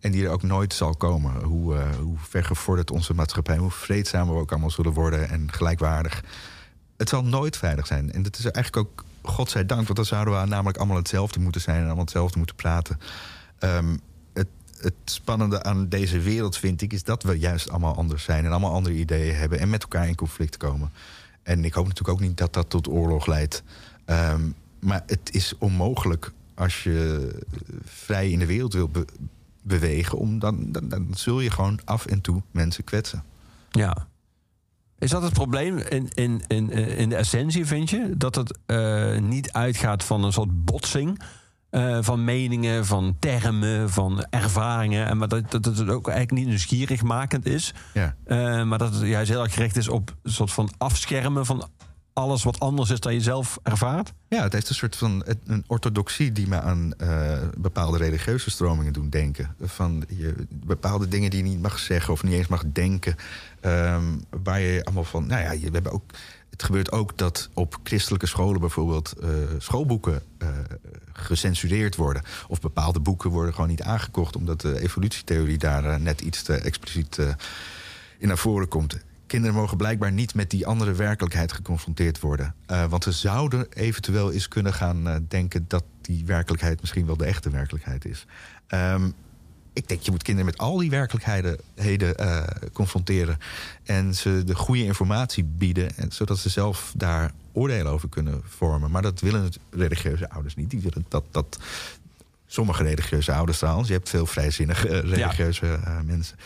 En 0.00 0.12
die 0.12 0.24
er 0.24 0.30
ook 0.30 0.42
nooit 0.42 0.74
zal 0.74 0.94
komen. 0.96 1.42
Hoe, 1.42 1.76
hoe 2.00 2.16
vergevorderd 2.18 2.90
onze 2.90 3.14
maatschappij, 3.14 3.56
hoe 3.56 3.70
vreedzamer 3.70 4.34
we 4.34 4.40
ook 4.40 4.50
allemaal 4.50 4.70
zullen 4.70 4.92
worden 4.92 5.28
en 5.28 5.52
gelijkwaardig. 5.52 6.22
Het 6.96 7.08
zal 7.08 7.24
nooit 7.24 7.56
veilig 7.56 7.86
zijn. 7.86 8.12
En 8.12 8.22
dat 8.22 8.38
is 8.38 8.44
eigenlijk 8.44 8.76
ook, 8.76 9.04
godzijdank, 9.22 9.82
want 9.82 9.96
dan 9.96 10.04
zouden 10.06 10.40
we 10.40 10.46
namelijk 10.46 10.76
allemaal 10.76 10.96
hetzelfde 10.96 11.40
moeten 11.40 11.60
zijn 11.60 11.76
en 11.76 11.84
allemaal 11.84 12.04
hetzelfde 12.04 12.38
moeten 12.38 12.56
praten. 12.56 12.98
Ehm, 13.58 13.96
het, 14.84 14.94
spannende 15.04 15.62
aan 15.62 15.88
deze 15.88 16.20
wereld, 16.20 16.56
vind 16.56 16.82
ik, 16.82 16.92
is 16.92 17.02
dat 17.02 17.22
we 17.22 17.38
juist 17.38 17.70
allemaal 17.70 17.96
anders 17.96 18.24
zijn 18.24 18.44
en 18.44 18.50
allemaal 18.50 18.72
andere 18.72 18.94
ideeën 18.94 19.34
hebben 19.34 19.58
en 19.58 19.70
met 19.70 19.82
elkaar 19.82 20.08
in 20.08 20.14
conflict 20.14 20.56
komen. 20.56 20.90
En 21.42 21.64
ik 21.64 21.72
hoop 21.72 21.86
natuurlijk 21.86 22.18
ook 22.18 22.26
niet 22.26 22.36
dat 22.36 22.52
dat 22.52 22.70
tot 22.70 22.88
oorlog 22.88 23.26
leidt. 23.26 23.62
Ehm, 24.04 24.40
maar 24.80 25.02
het 25.06 25.30
is 25.32 25.54
onmogelijk 25.58 26.32
als 26.54 26.82
je 26.82 27.28
vrij 27.84 28.30
in 28.30 28.38
de 28.38 28.46
wereld 28.46 28.72
wil 28.72 28.88
be- 28.88 29.06
bewegen, 29.62 30.18
om 30.18 30.38
dan, 30.38 30.72
dan, 30.72 30.88
dan 30.88 31.06
zul 31.14 31.40
je 31.40 31.50
gewoon 31.50 31.80
af 31.84 32.06
en 32.06 32.20
toe 32.20 32.42
mensen 32.50 32.84
kwetsen. 32.84 33.24
Ja. 33.70 34.06
Is 34.98 35.10
dat 35.10 35.22
het 35.22 35.32
probleem 35.32 35.78
in, 35.78 36.08
in, 36.14 36.42
in, 36.46 36.70
in 36.70 37.08
de 37.08 37.16
essentie, 37.16 37.66
vind 37.66 37.90
je? 37.90 38.14
Dat 38.16 38.34
het 38.34 38.58
eh, 38.66 39.18
niet 39.18 39.52
uitgaat 39.52 40.04
van 40.04 40.24
een 40.24 40.32
soort 40.32 40.64
botsing 40.64 41.20
eh, 41.74 41.98
van 42.00 42.24
meningen, 42.24 42.86
van 42.86 43.16
termen, 43.18 43.90
van 43.90 44.26
ervaringen. 44.30 45.06
En 45.06 45.18
maar 45.18 45.28
dat, 45.28 45.50
dat 45.50 45.64
het 45.64 45.88
ook 45.88 46.08
eigenlijk 46.08 46.30
niet 46.30 46.46
nieuwsgierigmakend 46.46 47.46
is. 47.46 47.74
Ja. 47.94 48.14
Eh, 48.24 48.62
maar 48.64 48.78
dat 48.78 48.94
het 48.94 49.06
juist 49.06 49.30
heel 49.30 49.42
erg 49.42 49.54
gericht 49.54 49.76
is 49.76 49.88
op 49.88 50.16
een 50.22 50.32
soort 50.32 50.52
van 50.52 50.70
afschermen 50.78 51.46
van 51.46 51.68
alles 52.12 52.42
wat 52.42 52.60
anders 52.60 52.90
is 52.90 53.00
dan 53.00 53.14
je 53.14 53.20
zelf 53.20 53.58
ervaart. 53.62 54.12
Ja, 54.28 54.42
het 54.42 54.52
heeft 54.52 54.68
een 54.68 54.74
soort 54.74 54.96
van 54.96 55.24
een 55.44 55.64
orthodoxie 55.66 56.32
die 56.32 56.48
me 56.48 56.60
aan 56.60 56.94
eh, 56.96 57.38
bepaalde 57.58 57.98
religieuze 57.98 58.50
stromingen 58.50 58.92
doen 58.92 59.08
denken. 59.08 59.56
Van 59.60 60.04
je, 60.08 60.34
bepaalde 60.50 61.08
dingen 61.08 61.30
die 61.30 61.42
je 61.44 61.48
niet 61.50 61.62
mag 61.62 61.78
zeggen 61.78 62.12
of 62.12 62.22
niet 62.22 62.34
eens 62.34 62.46
mag 62.46 62.62
denken. 62.72 63.16
ehm, 63.60 64.04
waar 64.42 64.60
je 64.60 64.84
allemaal 64.84 65.04
van. 65.04 65.26
Nou 65.26 65.42
ja, 65.42 65.52
je, 65.52 65.66
we 65.66 65.72
hebben 65.72 65.92
ook. 65.92 66.04
Het 66.50 66.62
gebeurt 66.62 66.92
ook 66.92 67.18
dat 67.18 67.48
op 67.54 67.78
christelijke 67.82 68.26
scholen 68.26 68.60
bijvoorbeeld 68.60 69.14
schoolboeken 69.58 70.22
gecensureerd 71.14 71.96
worden. 71.96 72.22
Of 72.48 72.60
bepaalde 72.60 73.00
boeken 73.00 73.30
worden 73.30 73.54
gewoon 73.54 73.68
niet 73.68 73.82
aangekocht, 73.82 74.36
omdat 74.36 74.60
de 74.60 74.80
evolutietheorie 74.80 75.58
daar 75.58 75.84
eh, 75.84 75.96
net 75.96 76.20
iets 76.20 76.42
te 76.42 76.54
expliciet 76.54 77.18
eh, 77.18 77.28
in 78.18 78.28
naar 78.28 78.38
voren 78.38 78.68
komt. 78.68 78.98
Kinderen 79.26 79.56
mogen 79.56 79.76
blijkbaar 79.76 80.12
niet 80.12 80.34
met 80.34 80.50
die 80.50 80.66
andere 80.66 80.92
werkelijkheid 80.92 81.52
geconfronteerd 81.52 82.20
worden. 82.20 82.54
Eh, 82.66 82.84
want 82.84 83.04
ze 83.04 83.12
zouden 83.12 83.66
eventueel 83.72 84.32
eens 84.32 84.48
kunnen 84.48 84.74
gaan 84.74 85.26
denken 85.28 85.64
dat 85.68 85.84
die 86.00 86.24
werkelijkheid 86.26 86.80
misschien 86.80 87.06
wel 87.06 87.16
de 87.16 87.24
echte 87.24 87.50
werkelijkheid 87.50 88.04
is. 88.04 88.26
Ehm, 88.66 89.10
ik 89.74 89.88
denk, 89.88 90.02
je 90.02 90.10
moet 90.10 90.22
kinderen 90.22 90.50
met 90.50 90.60
al 90.60 90.76
die 90.78 90.90
werkelijkheden 90.90 91.58
heden, 91.74 92.16
eh, 92.16 92.42
confronteren. 92.72 93.38
En 93.82 94.14
ze 94.14 94.42
de 94.44 94.54
goede 94.54 94.84
informatie 94.84 95.44
bieden. 95.44 95.96
En, 95.96 96.12
zodat 96.12 96.38
ze 96.38 96.48
zelf 96.48 96.92
daar 96.96 97.32
oordelen 97.52 97.92
over 97.92 98.08
kunnen 98.08 98.42
vormen. 98.44 98.90
Maar 98.90 99.02
dat 99.02 99.20
willen 99.20 99.52
religieuze 99.70 100.30
ouders 100.30 100.54
niet. 100.54 100.70
Die 100.70 100.80
willen 100.80 101.04
dat. 101.08 101.24
dat 101.30 101.58
Sommige 102.46 102.82
religieuze 102.82 103.32
ouders 103.32 103.58
trouwens. 103.58 103.88
Je 103.88 103.94
hebt 103.94 104.08
veel 104.08 104.26
vrijzinnige 104.26 104.88
eh, 104.88 105.10
religieuze 105.10 105.66
eh, 105.66 106.00
mensen. 106.00 106.36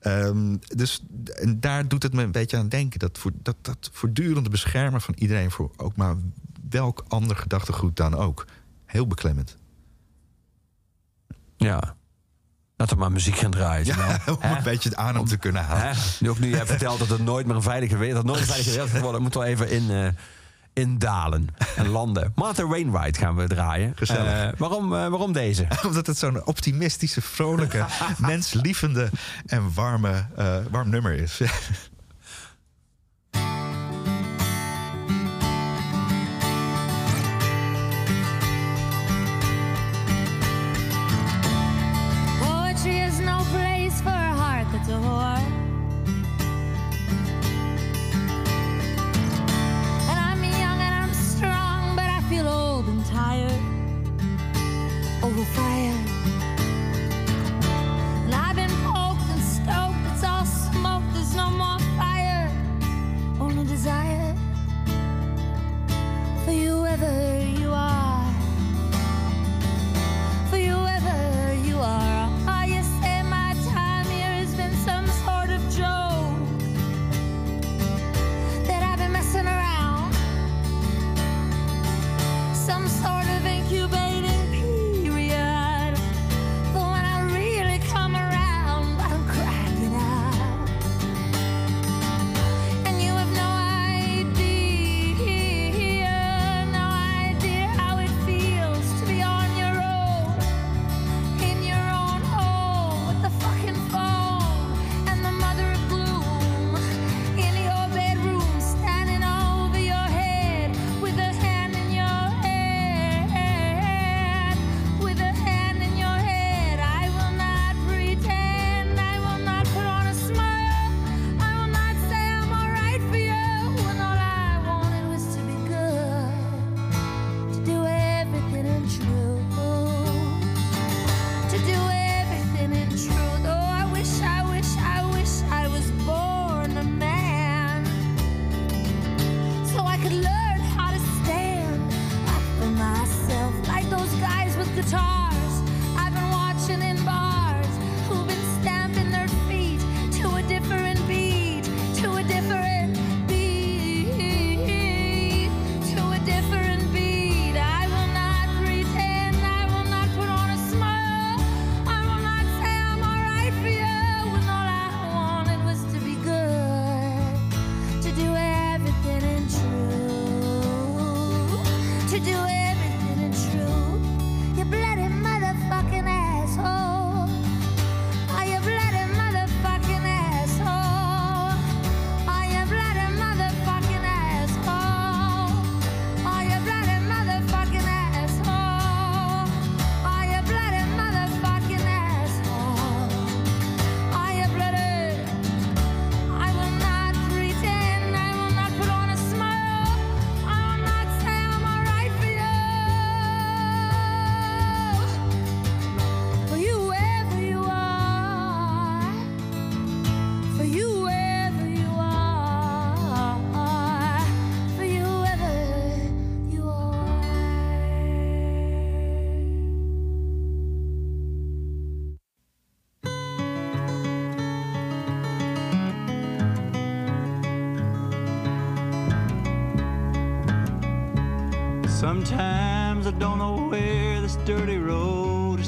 Ehm, 0.00 0.56
dus 0.76 1.02
en 1.34 1.60
daar 1.60 1.88
doet 1.88 2.02
het 2.02 2.12
me 2.12 2.22
een 2.22 2.32
beetje 2.32 2.56
aan 2.56 2.68
denken. 2.68 2.98
Dat, 2.98 3.18
voor, 3.18 3.30
dat, 3.42 3.56
dat 3.62 3.90
voortdurende 3.92 4.48
beschermen 4.48 5.00
van 5.00 5.14
iedereen 5.18 5.50
voor 5.50 5.70
ook 5.76 5.96
maar 5.96 6.16
welk 6.70 7.04
ander 7.08 7.36
gedachtegoed 7.36 7.96
dan 7.96 8.14
ook. 8.14 8.46
Heel 8.84 9.06
beklemmend. 9.06 9.56
Ja. 11.56 11.96
Laten 12.76 12.96
we 12.96 13.02
maar 13.02 13.12
muziek 13.12 13.36
gaan 13.36 13.50
draaien. 13.50 13.86
Snel. 13.86 14.36
om 14.42 14.50
een 14.56 14.62
beetje 14.62 14.88
het 14.88 14.98
adem 14.98 15.24
te 15.24 15.36
kunnen 15.36 15.64
halen. 15.64 15.96
Nu 16.20 16.30
ook 16.30 16.38
nu 16.38 16.50
jij 16.50 16.66
vertelt 16.76 16.98
dat 16.98 17.08
het 17.08 17.24
nooit 17.24 17.46
meer 17.46 17.56
een 17.56 17.62
veilige 17.62 17.96
wereld, 17.96 18.16
dat 18.16 18.24
nooit 18.24 18.40
een 18.40 18.46
veilige 18.46 18.70
wereld 18.70 18.90
gaat 18.90 19.00
worden, 19.00 19.22
moeten 19.22 19.40
we 19.40 19.46
even 19.46 19.70
in, 19.70 19.90
eh, 19.90 20.06
in 20.72 20.98
dalen 20.98 21.48
en 21.76 21.88
landen. 21.88 22.32
Martha 22.34 22.66
Wainwright 22.66 23.18
gaan 23.18 23.36
we 23.36 23.46
draaien. 23.46 23.92
Gezellig. 23.96 24.52
Eh, 24.52 24.58
waarom, 24.58 24.84
eh, 24.84 25.08
waarom 25.08 25.32
deze? 25.32 25.66
Omdat 25.84 26.06
het 26.06 26.18
zo'n 26.18 26.46
optimistische, 26.46 27.22
vrolijke, 27.22 27.84
menslievende 28.18 29.10
en 29.46 29.74
warme, 29.74 30.26
warm 30.70 30.88
nummer 30.88 31.12
is. 31.12 31.40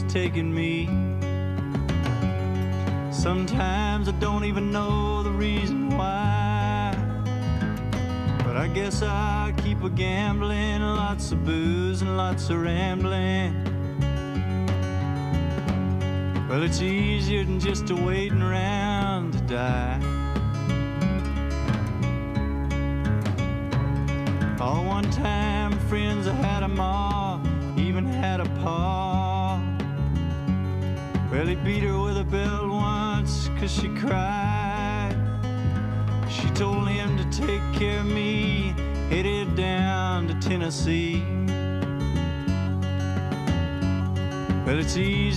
Taking 0.09 0.55
me. 0.55 0.87
Sometimes 3.13 4.09
I 4.09 4.13
don't 4.13 4.45
even 4.45 4.73
know 4.73 5.23
the 5.23 5.31
reason 5.31 5.97
why. 5.97 6.97
But 8.45 8.57
I 8.57 8.69
guess 8.69 9.03
I 9.03 9.53
keep 9.59 9.83
a 9.83 9.91
gambling, 9.91 10.81
lots 10.81 11.33
of 11.33 11.45
booze 11.45 12.01
and 12.01 12.17
lots 12.17 12.49
of 12.49 12.63
rambling. 12.63 13.55
Well, 16.49 16.63
it's 16.63 16.81
easier 16.81 17.45
than 17.45 17.61
just 17.61 17.87
to 17.89 17.95
waiting 17.95 18.38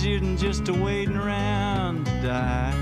easier 0.02 0.18
than 0.18 0.36
just 0.36 0.68
a 0.68 0.72
waiting 0.72 1.16
around 1.16 2.04
to 2.06 2.22
die. 2.22 2.74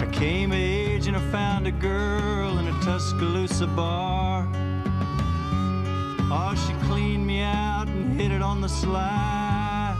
I 0.00 0.06
came 0.12 0.52
of 0.52 0.58
age 0.58 1.08
and 1.08 1.16
I 1.16 1.20
found 1.32 1.66
a 1.66 1.72
girl 1.72 2.58
in 2.58 2.68
a 2.68 2.80
Tuscaloosa 2.84 3.66
bar. 3.66 4.46
Oh, 6.30 6.54
she 6.64 6.74
cleaned 6.86 7.26
me 7.26 7.40
out 7.40 7.88
and 7.88 8.20
hit 8.20 8.30
it 8.30 8.40
on 8.40 8.60
the 8.60 8.68
slide. 8.68 9.96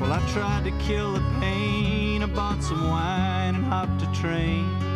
Well, 0.00 0.12
I 0.12 0.24
tried 0.32 0.62
to 0.62 0.70
kill 0.78 1.14
the 1.14 1.24
pain. 1.40 2.22
I 2.22 2.26
bought 2.26 2.62
some 2.62 2.88
wine 2.88 3.56
and 3.56 3.64
hopped 3.64 4.02
a 4.02 4.12
train. 4.12 4.93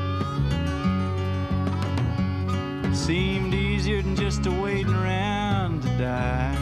Seemed 3.09 3.54
easier 3.54 4.02
than 4.02 4.14
just 4.16 4.44
a 4.44 4.50
waiting 4.50 4.92
around 4.92 5.80
to 5.80 5.88
die. 5.96 6.54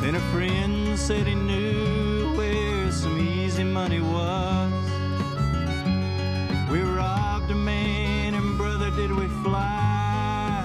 Then 0.00 0.14
a 0.14 0.20
friend 0.32 0.98
said 0.98 1.26
he 1.26 1.34
knew 1.34 2.34
where 2.34 2.90
some 2.90 3.18
easy 3.18 3.62
money 3.62 4.00
was. 4.00 4.72
We 6.70 6.80
robbed 6.80 7.50
a 7.50 7.54
man 7.54 8.32
and 8.32 8.56
brother 8.56 8.90
did 8.92 9.12
we 9.12 9.26
fly. 9.44 10.64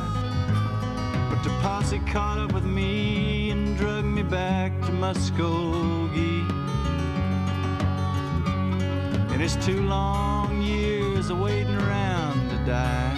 But 1.29 1.43
the 1.43 1.49
posse 1.61 1.99
caught 2.07 2.37
up 2.37 2.53
with 2.53 2.63
me 2.63 3.51
and 3.51 3.77
drug 3.77 4.05
me 4.05 4.23
back 4.23 4.71
to 4.83 4.91
Muskogee. 4.93 6.30
And 9.41 9.49
it's 9.49 9.65
two 9.65 9.81
long 9.81 10.61
years 10.61 11.31
of 11.31 11.39
waiting 11.39 11.73
around 11.73 12.47
to 12.51 12.57
die. 12.63 13.15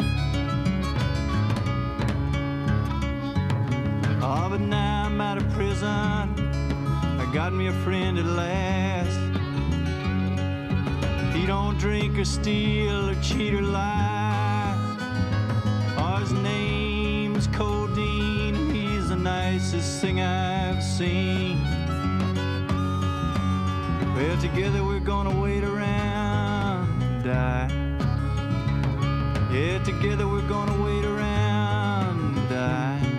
Oh, 4.22 4.48
but 4.50 4.62
now 4.62 5.04
I'm 5.08 5.20
out 5.20 5.38
of 5.38 5.50
prison. 5.52 5.90
I 5.90 7.30
got 7.34 7.52
me 7.52 7.68
a 7.68 7.74
friend 7.84 8.18
at 8.18 8.24
last. 8.24 9.20
He 11.36 11.46
don't 11.46 11.78
drink 11.78 12.18
or 12.18 12.24
steal 12.24 13.10
or 13.10 13.16
cheat 13.16 13.54
or 13.54 13.62
lie. 13.62 14.78
Oh, 15.98 16.20
his 16.22 16.32
name's 16.32 17.48
Codeine, 17.48 18.74
he's 18.74 19.10
the 19.10 19.18
nicest 19.18 20.00
thing 20.00 20.22
I've 20.22 20.82
seen. 20.82 21.62
Well, 24.16 24.38
together 24.40 24.86
we're 24.86 25.02
gonna 25.02 25.38
wait 25.38 25.66
around 25.66 25.73
together 29.84 30.30
we're 30.30 30.48
gonna 30.48 30.84
wait 30.84 31.06
around 31.06 32.38
and 32.38 32.50
die. 32.50 33.12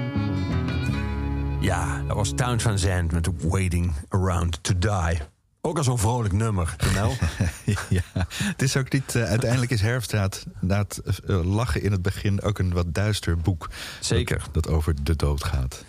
Ja, 1.61 2.03
dat 2.07 2.17
was 2.17 2.33
Towns 2.35 2.63
van 2.63 2.79
Zandt 2.79 3.13
met 3.13 3.29
Waiting 3.43 3.93
Around 4.09 4.63
to 4.63 4.79
Die. 4.79 5.21
Ook 5.61 5.77
al 5.77 5.85
zo'n 5.85 5.99
vrolijk 5.99 6.33
nummer, 6.33 6.77
Mel. 6.95 7.13
ja, 7.89 8.03
het 8.43 8.63
is 8.63 8.77
ook 8.77 8.93
niet. 8.93 9.15
eh, 9.15 9.23
uiteindelijk 9.23 9.71
is 9.71 9.81
Herfstraat 9.81 10.47
na 10.61 10.79
het 10.79 10.99
eh, 10.99 11.55
lachen 11.55 11.83
in 11.83 11.93
het 11.93 12.03
begin 12.03 12.43
ook 12.43 12.59
een 12.59 12.73
wat 12.73 12.95
duister 12.95 13.39
boek. 13.39 13.71
Zeker. 14.01 14.39
Dat, 14.39 14.65
dat 14.65 14.69
over 14.69 15.05
de 15.05 15.17
dood 15.17 15.45
gaat. 15.45 15.85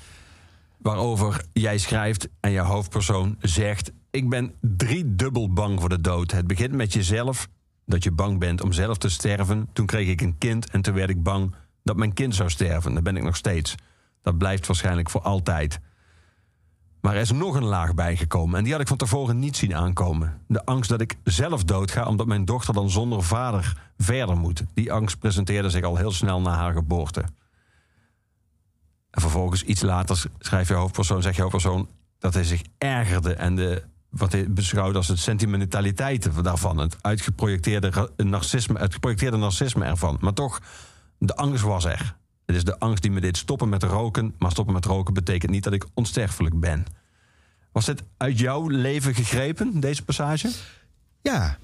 Waarover 0.77 1.45
jij 1.53 1.77
schrijft 1.77 2.27
en 2.39 2.51
je 2.51 2.59
hoofdpersoon 2.59 3.37
zegt... 3.41 3.91
ik 4.11 4.29
ben 4.29 4.53
driedubbel 4.61 5.53
bang 5.53 5.79
voor 5.79 5.89
de 5.89 6.01
dood. 6.01 6.31
Het 6.31 6.47
begint 6.47 6.71
met 6.71 6.93
jezelf, 6.93 7.47
dat 7.85 8.03
je 8.03 8.11
bang 8.11 8.39
bent 8.39 8.61
om 8.61 8.71
zelf 8.71 8.97
te 8.97 9.09
sterven. 9.09 9.69
Toen 9.73 9.85
kreeg 9.85 10.07
ik 10.07 10.21
een 10.21 10.37
kind 10.37 10.69
en 10.69 10.81
toen 10.81 10.93
werd 10.93 11.09
ik 11.09 11.23
bang 11.23 11.55
dat 11.83 11.95
mijn 11.95 12.13
kind 12.13 12.35
zou 12.35 12.49
sterven. 12.49 12.93
Dat 12.93 13.03
ben 13.03 13.17
ik 13.17 13.23
nog 13.23 13.35
steeds. 13.35 13.75
Dat 14.21 14.37
blijft 14.37 14.67
waarschijnlijk 14.67 15.09
voor 15.09 15.21
altijd. 15.21 15.79
Maar 17.01 17.15
er 17.15 17.21
is 17.21 17.31
nog 17.31 17.55
een 17.55 17.65
laag 17.65 17.93
bijgekomen 17.93 18.57
en 18.57 18.63
die 18.63 18.71
had 18.71 18.81
ik 18.81 18.87
van 18.87 18.97
tevoren 18.97 19.39
niet 19.39 19.57
zien 19.57 19.75
aankomen. 19.75 20.41
De 20.47 20.65
angst 20.65 20.89
dat 20.89 21.01
ik 21.01 21.15
zelf 21.23 21.63
doodga 21.63 22.05
omdat 22.05 22.27
mijn 22.27 22.45
dochter 22.45 22.73
dan 22.73 22.89
zonder 22.89 23.23
vader 23.23 23.91
verder 23.97 24.37
moet. 24.37 24.63
Die 24.73 24.91
angst 24.91 25.19
presenteerde 25.19 25.69
zich 25.69 25.83
al 25.83 25.95
heel 25.95 26.11
snel 26.11 26.41
na 26.41 26.55
haar 26.55 26.73
geboorte. 26.73 27.23
En 29.09 29.21
vervolgens 29.21 29.63
iets 29.63 29.81
later 29.81 30.23
schrijft 30.39 30.67
je 30.67 30.73
hoofdpersoon, 30.73 31.21
zegt 31.21 31.35
je 31.35 31.41
hoofdpersoon 31.41 31.89
dat 32.19 32.33
hij 32.33 32.43
zich 32.43 32.61
ergerde 32.77 33.33
en 33.33 33.55
de, 33.55 33.83
wat 34.15 34.31
hij 34.31 34.51
beschouwde 34.51 34.97
als 34.97 35.07
het 35.07 35.19
sentimentaliteiten 35.19 36.43
daarvan, 36.43 36.77
het 36.77 36.95
uitgeprojecteerde 37.01 38.09
narcisme, 38.17 38.79
het 38.79 38.93
geprojecteerde 38.93 39.37
narcisme 39.37 39.85
ervan. 39.85 40.17
Maar 40.21 40.33
toch, 40.33 40.61
de 41.17 41.35
angst 41.35 41.63
was 41.63 41.85
er. 41.85 42.15
Het 42.45 42.55
is 42.55 42.63
de 42.63 42.79
angst 42.79 43.01
die 43.01 43.11
me 43.11 43.21
deed 43.21 43.37
stoppen 43.37 43.69
met 43.69 43.83
roken, 43.83 44.33
maar 44.39 44.51
stoppen 44.51 44.73
met 44.73 44.85
roken 44.85 45.13
betekent 45.13 45.51
niet 45.51 45.63
dat 45.63 45.73
ik 45.73 45.85
onsterfelijk 45.93 46.59
ben. 46.59 46.85
Was 47.71 47.85
dit 47.85 48.03
uit 48.17 48.39
jouw 48.39 48.67
leven 48.67 49.15
gegrepen, 49.15 49.79
deze 49.79 50.03
passage? 50.03 50.51
Ja, 51.21 51.57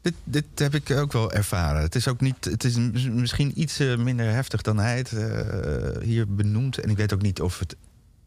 dit, 0.00 0.14
dit 0.24 0.44
heb 0.54 0.74
ik 0.74 0.90
ook 0.90 1.12
wel 1.12 1.32
ervaren. 1.32 1.82
Het 1.82 1.94
is 1.94 2.08
ook 2.08 2.20
niet. 2.20 2.44
Het 2.44 2.64
is 2.64 2.76
mis- 2.76 3.08
misschien 3.08 3.60
iets 3.60 3.78
eh, 3.78 3.96
minder 3.96 4.26
heftig 4.26 4.62
dan 4.62 4.78
hij 4.78 4.96
het 4.96 5.12
eh, 5.12 6.02
hier 6.02 6.34
benoemt. 6.34 6.78
En 6.78 6.90
ik 6.90 6.96
weet 6.96 7.12
ook 7.12 7.22
niet 7.22 7.40
of 7.40 7.58
het 7.58 7.76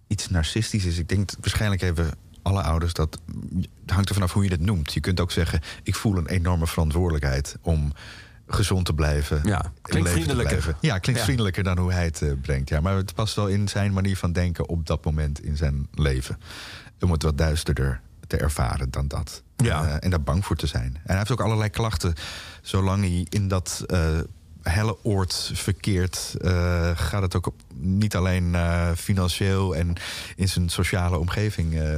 iets 0.07 0.29
narcistisch 0.29 0.85
is. 0.85 0.97
Ik 0.97 1.09
denk 1.09 1.29
waarschijnlijk 1.39 1.81
hebben 1.81 2.13
alle 2.41 2.61
ouders 2.61 2.93
dat. 2.93 3.21
Het 3.81 3.91
hangt 3.91 4.07
er 4.09 4.13
vanaf 4.15 4.33
hoe 4.33 4.43
je 4.43 4.49
het 4.49 4.61
noemt. 4.61 4.93
Je 4.93 4.99
kunt 4.99 5.19
ook 5.19 5.31
zeggen: 5.31 5.59
ik 5.83 5.95
voel 5.95 6.17
een 6.17 6.27
enorme 6.27 6.67
verantwoordelijkheid 6.67 7.57
om 7.61 7.93
gezond 8.47 8.85
te 8.85 8.93
blijven. 8.93 9.41
Ja, 9.43 9.63
in 9.63 9.71
klinkt 9.81 9.91
leven 9.91 10.03
te 10.05 10.11
vriendelijker. 10.11 10.57
blijven. 10.57 10.75
Ja, 10.81 10.97
klinkt 10.97 11.19
Ja. 11.19 11.25
vriendelijker 11.25 11.63
dan 11.63 11.77
hoe 11.77 11.91
hij 11.91 12.03
het 12.03 12.21
eh, 12.21 12.31
brengt. 12.41 12.69
Ja, 12.69 12.79
maar 12.81 12.95
het 12.95 13.13
past 13.13 13.35
wel 13.35 13.47
in 13.47 13.67
zijn 13.67 13.93
manier 13.93 14.17
van 14.17 14.31
denken 14.31 14.69
op 14.69 14.87
dat 14.87 15.05
moment 15.05 15.43
in 15.43 15.57
zijn 15.57 15.87
leven. 15.93 16.37
Om 16.99 17.11
het 17.11 17.23
wat 17.23 17.37
duisterder 17.37 18.01
te 18.27 18.37
ervaren 18.37 18.91
dan 18.91 19.07
dat. 19.07 19.43
Ja. 19.57 19.85
Eh, 19.87 19.95
en 19.99 20.09
daar 20.09 20.21
bang 20.21 20.45
voor 20.45 20.55
te 20.55 20.67
zijn. 20.67 20.85
En 20.95 21.01
hij 21.03 21.17
heeft 21.17 21.31
ook 21.31 21.41
allerlei 21.41 21.69
klachten. 21.69 22.13
Zolang 22.61 23.03
hij 23.03 23.25
in 23.29 23.47
dat 23.47 23.83
eh, 23.87 24.19
helle 24.61 24.97
oord 25.03 25.51
verkeert, 25.53 26.35
eh, 26.41 26.91
gaat 26.93 27.21
het 27.21 27.35
ook 27.35 27.47
op, 27.47 27.55
niet 27.75 28.15
alleen 28.15 28.55
eh, 28.55 28.91
financieel 28.95 29.75
en 29.75 29.93
in 30.35 30.49
zijn 30.49 30.69
sociale 30.69 31.17
omgeving 31.17 31.79
eh, 31.79 31.89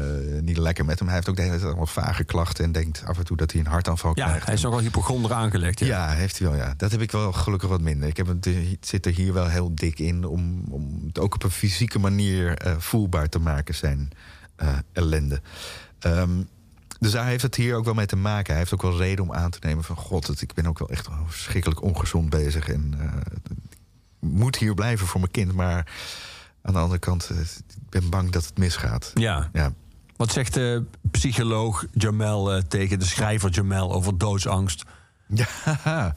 niet 0.41 0.57
lekker 0.57 0.85
met 0.85 0.97
hem. 0.99 1.07
Hij 1.07 1.15
heeft 1.15 1.29
ook 1.29 1.35
de 1.35 1.41
hele 1.41 1.53
tijd 1.53 1.67
allemaal 1.67 1.85
vage 1.85 2.23
klachten 2.23 2.63
en 2.63 2.71
denkt 2.71 3.03
af 3.05 3.17
en 3.17 3.25
toe 3.25 3.37
dat 3.37 3.51
hij 3.51 3.61
een 3.61 3.67
hartaanval 3.67 4.11
Ja, 4.15 4.25
krijgt. 4.25 4.45
hij 4.45 4.55
is 4.55 4.61
nogal 4.61 4.79
hypochonder 4.79 5.33
aangelegd. 5.33 5.79
Ja. 5.79 5.85
Ja, 5.85 6.09
heeft 6.09 6.39
hij 6.39 6.47
wel, 6.49 6.57
ja. 6.57 6.73
Dat 6.77 6.91
heb 6.91 7.01
ik 7.01 7.11
wel 7.11 7.31
gelukkig 7.31 7.69
wat 7.69 7.81
minder. 7.81 8.09
Ik 8.09 8.17
heb 8.17 8.27
het, 8.27 8.49
zit 8.81 9.05
er 9.05 9.13
hier 9.13 9.33
wel 9.33 9.47
heel 9.47 9.75
dik 9.75 9.99
in 9.99 10.25
om, 10.25 10.63
om 10.69 11.03
het 11.07 11.19
ook 11.19 11.33
op 11.33 11.43
een 11.43 11.51
fysieke 11.51 11.99
manier 11.99 12.57
voelbaar 12.77 13.29
te 13.29 13.39
maken, 13.39 13.75
zijn 13.75 14.09
ellende. 14.93 15.41
Ehm, 15.99 16.29
dus 17.03 17.11
daar 17.11 17.25
heeft 17.25 17.43
het 17.43 17.55
hier 17.55 17.75
ook 17.75 17.85
wel 17.85 17.93
mee 17.93 18.05
te 18.05 18.15
maken. 18.15 18.49
Hij 18.49 18.57
heeft 18.57 18.73
ook 18.73 18.81
wel 18.81 18.97
reden 18.97 19.23
om 19.23 19.33
aan 19.33 19.49
te 19.49 19.59
nemen 19.61 19.83
van... 19.83 19.95
god, 19.95 20.27
het, 20.27 20.41
ik 20.41 20.53
ben 20.53 20.65
ook 20.67 20.79
wel 20.79 20.89
echt 20.89 21.07
verschrikkelijk 21.27 21.81
ongezond 21.81 22.29
bezig... 22.29 22.69
en 22.69 22.93
ik 23.33 23.57
moet 24.19 24.55
hier 24.55 24.73
blijven 24.73 25.07
voor 25.07 25.19
mijn 25.19 25.31
kind. 25.31 25.53
Maar 25.53 25.91
aan 26.61 26.73
de 26.73 26.79
andere 26.79 26.99
kant, 26.99 27.29
eh, 27.29 27.39
ik 27.39 27.89
ben 27.89 28.09
bang 28.09 28.31
dat 28.31 28.45
het 28.45 28.57
misgaat. 28.57 29.11
ja. 29.13 29.49
Ja, 29.53 29.73
Wat 30.15 30.31
zegt 30.31 30.53
de 30.53 30.85
psycholoog 31.11 31.85
Jamel 31.91 32.53
eh, 32.53 32.61
tegen 32.61 32.99
de 32.99 33.05
schrijver 33.05 33.49
Jamel 33.49 33.93
over 33.93 34.17
doodsangst? 34.17 34.83
Ja. 35.33 36.13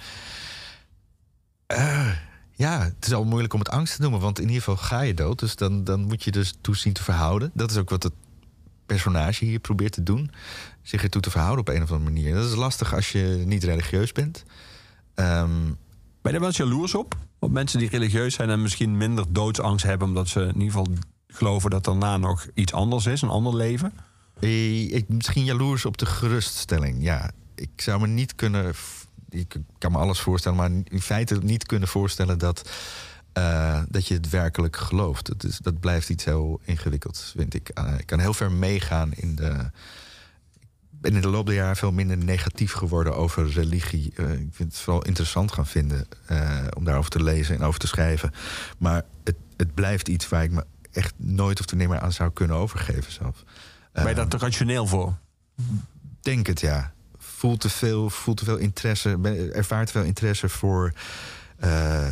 Ja, 2.53 2.83
het 2.83 3.07
is 3.07 3.13
al 3.13 3.25
moeilijk 3.25 3.53
om 3.53 3.59
het 3.59 3.69
angst 3.69 3.95
te 3.95 4.01
noemen, 4.03 4.21
want 4.21 4.39
in 4.39 4.47
ieder 4.47 4.63
geval 4.63 4.77
ga 4.77 5.01
je 5.01 5.15
dood. 5.15 5.39
Dus 5.39 5.57
dan, 5.57 5.85
dan 5.85 6.01
moet 6.01 6.23
je 6.25 6.31
dus 6.31 6.55
toe 6.61 6.77
zien 6.77 6.93
te 6.93 7.03
verhouden. 7.03 7.51
Dat 7.55 7.71
is 7.71 7.77
ook 7.77 7.91
wat 7.91 8.03
het 8.03 8.13
personage 8.87 9.45
hier 9.45 9.59
probeert 9.59 9.93
te 9.93 10.03
doen. 10.03 10.31
Zich 10.87 11.03
ertoe 11.03 11.23
te 11.23 11.31
verhouden 11.31 11.61
op 11.61 11.69
een 11.69 11.83
of 11.83 11.91
andere 11.93 12.11
manier. 12.13 12.35
Dat 12.35 12.45
is 12.49 12.55
lastig 12.55 12.95
als 12.95 13.13
je 13.13 13.43
niet 13.47 13.65
religieus 13.65 14.13
bent. 14.13 14.45
Ehm, 15.15 15.63
Ben 15.65 15.75
je 16.23 16.31
er 16.33 16.39
wel 16.39 16.49
eens 16.49 16.57
jaloers 16.57 16.95
op? 16.95 17.17
Op 17.39 17.51
mensen 17.51 17.79
die 17.79 17.89
religieus 17.89 18.35
zijn 18.35 18.51
en 18.51 18.63
misschien 18.63 18.97
minder 18.97 19.25
doodsangst 19.33 19.85
hebben... 19.85 20.09
omdat 20.09 20.29
ze 20.29 20.41
in 20.41 20.47
ieder 20.61 20.67
geval 20.67 20.87
geloven 21.29 21.71
dat 21.71 21.85
daarna 21.85 22.17
nog 22.17 22.47
iets 22.55 22.73
anders 22.73 23.07
is, 23.07 23.23
een 23.23 23.29
ander 23.29 23.57
leven? 23.57 23.93
eh, 24.41 24.95
ik, 24.95 25.09
misschien 25.09 25.45
jaloers 25.45 25.85
op 25.85 25.97
de 25.99 26.07
geruststelling. 26.07 27.03
Ja, 27.03 27.31
ik 27.55 27.71
zou 27.77 28.01
me 28.01 28.07
niet 28.07 28.35
kunnen. 28.35 28.75
Ik 29.31 29.57
kan 29.79 29.93
me 29.93 29.99
alles 29.99 30.21
voorstellen, 30.21 30.59
maar 30.59 30.71
in 30.85 31.01
feite 31.03 31.39
niet 31.43 31.67
kunnen 31.67 31.89
voorstellen 31.89 32.39
dat. 32.39 32.71
eh, 33.33 33.83
dat 33.89 34.07
je 34.07 34.15
het 34.15 34.29
werkelijk 34.31 34.77
gelooft. 34.77 35.27
Dat, 35.27 35.45
is, 35.45 35.59
dat 35.59 35.81
blijft 35.81 36.09
iets 36.09 36.25
heel 36.25 36.61
ingewikkelds, 36.65 37.33
vind 37.37 37.55
ik. 37.55 37.69
Eh, 37.69 37.99
ik 37.99 38.07
kan 38.07 38.19
heel 38.19 38.35
ver 38.35 38.53
meegaan 38.53 39.13
in 39.15 39.35
de. 39.37 39.71
Ben 41.07 41.15
in 41.15 41.21
de 41.21 41.29
loop 41.29 41.47
der 41.47 41.55
jaren 41.55 41.77
veel 41.77 41.93
minder 41.93 42.17
negatief 42.17 42.73
geworden 42.73 43.17
over 43.17 43.51
religie. 43.51 44.13
Eh, 44.17 44.33
ik 44.33 44.49
vind 44.53 44.73
het 44.73 44.79
vooral 44.79 45.05
interessant 45.05 45.53
gaan 45.53 45.67
vinden 45.67 46.07
eh, 46.27 46.65
om 46.77 46.85
daarover 46.85 47.11
te 47.11 47.23
lezen 47.23 47.55
en 47.57 47.63
over 47.63 47.81
te 47.81 47.87
schrijven. 47.87 48.33
Maar 48.79 49.03
het, 49.25 49.37
het 49.57 49.75
blijft 49.75 50.09
iets 50.09 50.29
waar 50.29 50.43
ik 50.43 50.51
me 50.51 50.65
echt 50.93 51.15
nooit 51.17 51.61
of 51.61 51.67
te 51.67 51.77
meer 51.77 52.01
aan 52.01 52.13
zou 52.13 52.31
kunnen 52.31 52.57
overgeven 52.57 53.13
zelf. 53.13 53.45
Ben 53.93 54.03
je 54.05 54.11
Eh, 54.11 54.17
daar 54.17 54.29
te 54.29 54.39
rationeel 54.39 54.87
voor? 54.87 55.19
denk 56.21 56.47
het, 56.47 56.61
ja. 56.61 56.93
Voelt 57.19 57.61
te 57.61 57.69
veel, 57.69 58.11
voelt 58.11 58.37
te 58.37 58.45
veel 58.45 58.57
interesse, 58.57 59.19
ervaart 59.53 59.91
veel 59.91 60.03
interesse 60.05 60.49
voor 60.49 60.93
eh, 61.57 62.09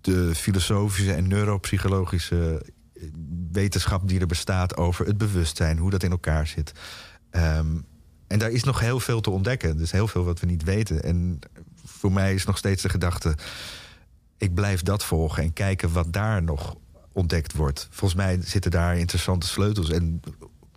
de 0.00 0.34
filosofische 0.34 1.12
en 1.12 1.28
neuropsychologische 1.28 2.66
wetenschap 3.52 4.08
die 4.08 4.20
er 4.20 4.26
bestaat 4.26 4.76
over 4.76 5.06
het 5.06 5.18
bewustzijn, 5.18 5.78
hoe 5.78 5.90
dat 5.90 6.02
in 6.02 6.10
elkaar 6.10 6.46
zit. 6.46 6.72
Ehm, 7.30 7.66
en 8.26 8.38
daar 8.38 8.50
is 8.50 8.64
nog 8.64 8.80
heel 8.80 9.00
veel 9.00 9.20
te 9.20 9.30
ontdekken. 9.30 9.76
Dus 9.76 9.90
heel 9.90 10.08
veel 10.08 10.24
wat 10.24 10.40
we 10.40 10.46
niet 10.46 10.64
weten. 10.64 11.02
En 11.02 11.38
voor 11.84 12.12
mij 12.12 12.34
is 12.34 12.44
nog 12.44 12.58
steeds 12.58 12.82
de 12.82 12.88
gedachte: 12.88 13.34
ik 14.36 14.54
blijf 14.54 14.82
dat 14.82 15.04
volgen 15.04 15.42
en 15.42 15.52
kijken 15.52 15.92
wat 15.92 16.12
daar 16.12 16.42
nog 16.42 16.76
ontdekt 17.12 17.52
wordt. 17.52 17.88
Volgens 17.90 18.20
mij 18.20 18.38
zitten 18.44 18.70
daar 18.70 18.98
interessante 18.98 19.46
sleutels. 19.46 19.90
En 19.90 20.20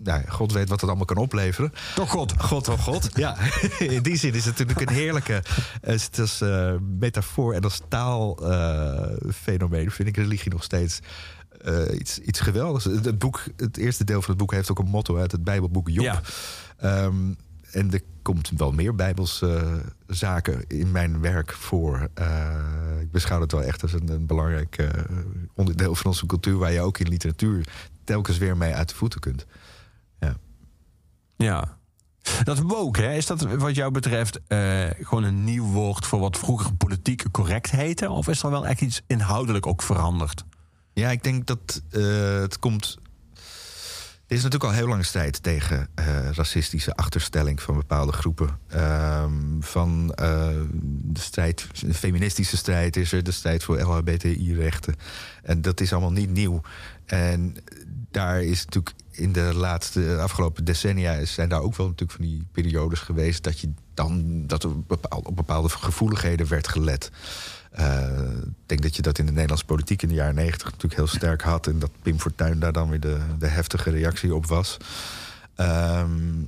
nou, 0.03 0.27
God 0.27 0.51
weet 0.51 0.69
wat 0.69 0.81
het 0.81 0.89
allemaal 0.89 1.07
kan 1.07 1.17
opleveren. 1.17 1.73
Toch 1.95 2.09
God. 2.09 2.33
God, 2.37 2.67
oh 2.67 2.79
God. 2.79 3.09
Ja, 3.17 3.37
in 3.79 4.03
die 4.03 4.17
zin 4.17 4.33
is 4.33 4.45
het 4.45 4.57
natuurlijk 4.57 4.89
een 4.89 4.95
heerlijke 4.95 5.43
eh, 5.81 5.99
het 5.99 6.17
is, 6.17 6.41
eh, 6.41 6.73
metafoor 6.99 7.53
en 7.53 7.63
als 7.63 7.81
taalfenomeen 7.87 9.91
vind 9.91 10.07
ik 10.07 10.17
religie 10.17 10.51
nog 10.51 10.63
steeds 10.63 10.99
eh, 11.61 11.99
iets, 11.99 12.19
iets 12.19 12.39
geweldigs. 12.39 12.85
Het, 12.85 13.05
het 13.05 13.19
boek, 13.19 13.43
het 13.57 13.77
eerste 13.77 14.03
deel 14.03 14.21
van 14.21 14.29
het 14.29 14.39
boek 14.39 14.51
heeft 14.51 14.71
ook 14.71 14.79
een 14.79 14.87
motto 14.87 15.17
uit 15.17 15.31
het 15.31 15.43
Bijbelboek 15.43 15.89
Job. 15.89 16.03
Ja. 16.03 16.21
Ehm, 16.77 17.33
en 17.71 17.91
er 17.91 18.01
komt 18.21 18.51
wel 18.57 18.71
meer 18.71 18.95
Bijbelse 18.95 19.55
eh, 19.55 19.73
zaken 20.07 20.63
in 20.67 20.91
mijn 20.91 21.19
werk 21.19 21.53
voor. 21.53 22.09
Eh, 22.13 23.01
ik 23.01 23.11
beschouw 23.11 23.41
het 23.41 23.51
wel 23.51 23.63
echt 23.63 23.81
als 23.81 23.93
een, 23.93 24.09
een 24.09 24.25
belangrijk 24.25 24.77
eh, 24.77 24.89
onderdeel 25.53 25.95
van 25.95 26.05
onze 26.05 26.25
cultuur, 26.25 26.57
waar 26.57 26.71
je 26.71 26.81
ook 26.81 26.97
in 26.97 27.07
literatuur 27.07 27.67
telkens 28.03 28.37
weer 28.37 28.57
mee 28.57 28.73
uit 28.73 28.89
de 28.89 28.95
voeten 28.95 29.19
kunt. 29.19 29.45
Ja. 30.19 30.35
Ja. 31.37 31.77
Dat 32.43 32.59
woke, 32.59 33.01
hè, 33.01 33.13
is 33.13 33.25
dat 33.25 33.41
wat 33.41 33.75
jou 33.75 33.91
betreft 33.91 34.39
gewoon 35.01 35.23
een 35.23 35.43
nieuw 35.43 35.65
woord 35.65 36.05
voor 36.05 36.19
wat 36.19 36.37
vroeger 36.37 36.73
politiek 36.73 37.31
correct 37.31 37.71
heette? 37.71 38.09
Of 38.09 38.27
is 38.27 38.43
er 38.43 38.49
wel 38.49 38.67
echt 38.67 38.81
iets 38.81 39.01
inhoudelijk 39.07 39.65
ook 39.65 39.81
veranderd? 39.81 40.43
Ja, 40.93 41.11
ik 41.11 41.23
denk 41.23 41.45
dat 41.45 41.81
het 42.41 42.59
komt. 42.59 42.97
Er 44.27 44.35
is 44.35 44.43
natuurlijk 44.43 44.71
al 44.71 44.77
heel 44.77 44.87
lang 44.87 45.05
strijd 45.05 45.43
tegen 45.43 45.87
eh, 45.95 46.29
racistische 46.31 46.95
achterstelling 46.95 47.61
van 47.61 47.75
bepaalde 47.75 48.11
groepen. 48.11 48.59
Ehm, 48.67 49.59
van 49.59 50.13
eh, 50.13 50.49
de 51.03 51.19
strijd, 51.19 51.67
de 51.79 51.93
feministische 51.93 52.57
strijd 52.57 52.95
is 52.95 53.11
er, 53.11 53.23
de 53.23 53.31
strijd 53.31 53.63
voor 53.63 53.79
LHBTI-rechten. 53.81 54.95
En 55.43 55.61
dat 55.61 55.79
is 55.79 55.91
allemaal 55.91 56.11
niet 56.11 56.29
nieuw. 56.29 56.61
En 57.05 57.55
daar 58.11 58.43
is 58.43 58.65
natuurlijk 58.65 58.95
in 59.11 59.31
de 59.31 59.53
laatste 59.55 60.17
afgelopen 60.19 60.65
decennia 60.65 61.25
zijn 61.25 61.49
daar 61.49 61.61
ook 61.61 61.75
wel 61.75 61.87
natuurlijk 61.87 62.17
van 62.17 62.27
die 62.27 62.47
periodes 62.51 62.99
geweest 62.99 63.43
dat 63.43 63.59
je 63.59 63.71
dan 63.93 64.43
dat 64.47 64.63
er 64.63 64.69
op 65.09 65.35
bepaalde 65.35 65.69
gevoeligheden 65.69 66.47
werd 66.47 66.67
gelet. 66.67 67.11
Eh, 67.77 68.07
ik 68.45 68.65
denk 68.65 68.81
dat 68.81 68.95
je 68.95 69.01
dat 69.01 69.19
in 69.19 69.25
de 69.25 69.31
Nederlandse 69.31 69.65
politiek 69.65 70.01
in 70.01 70.07
de 70.07 70.13
jaren 70.13 70.35
negentig 70.35 70.65
natuurlijk 70.65 70.95
heel 70.95 71.07
sterk 71.07 71.41
had. 71.41 71.67
En 71.67 71.79
dat 71.79 71.91
Pim 72.01 72.19
Fortuyn 72.19 72.59
daar 72.59 72.73
dan 72.73 72.89
weer 72.89 72.99
de, 72.99 73.19
de 73.39 73.47
heftige 73.47 73.89
reactie 73.89 74.35
op 74.35 74.45
was. 74.45 74.77
Ehm, 75.55 76.45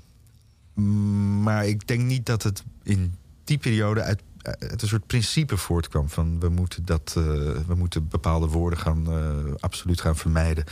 maar 1.44 1.68
ik 1.68 1.88
denk 1.88 2.02
niet 2.02 2.26
dat 2.26 2.44
het 2.44 2.64
in 2.84 3.16
die 3.44 3.58
periode 3.58 4.02
uit, 4.02 4.22
uit 4.42 4.82
een 4.82 4.88
soort 4.88 5.08
principe 5.08 5.58
voortkwam 5.58 6.10
van 6.10 6.40
we 6.40 6.50
moeten, 6.50 6.86
dat, 6.86 7.14
eh, 7.18 7.24
we 7.68 7.76
moeten 7.76 8.08
bepaalde 8.08 8.48
woorden 8.48 8.80
gaan, 8.80 9.08
eh, 9.08 9.54
absoluut 9.60 10.02
gaan 10.02 10.16
vermijden. 10.16 10.64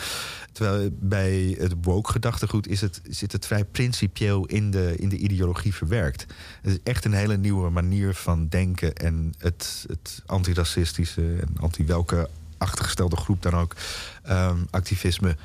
Terwijl 0.52 0.90
bij 1.00 1.56
het 1.60 1.74
woke 1.82 2.12
gedachtegoed 2.12 2.68
is 2.68 2.82
het, 2.82 3.02
zit 3.10 3.32
het 3.32 3.46
vrij 3.46 3.66
principieel 3.66 4.46
in 4.46 4.72
de, 4.72 4.96
in 4.98 5.10
de 5.10 5.18
ideologie 5.18 5.74
verwerkt. 5.74 6.26
Het 6.62 6.72
is 6.72 6.80
echt 6.84 7.06
een 7.06 7.14
hele 7.14 7.38
nieuwe 7.38 7.70
manier 7.70 8.14
van 8.14 8.48
denken 8.48 8.96
en 8.96 9.34
het, 9.38 9.86
het 9.88 10.22
antiracistische 10.26 11.36
en 11.40 11.56
anti-welke 11.60 12.30
achtergestelde 12.58 13.16
groep 13.16 13.42
dan 13.42 13.54
ook 13.54 13.76
ehm, 14.24 14.58
activisme 14.70 15.36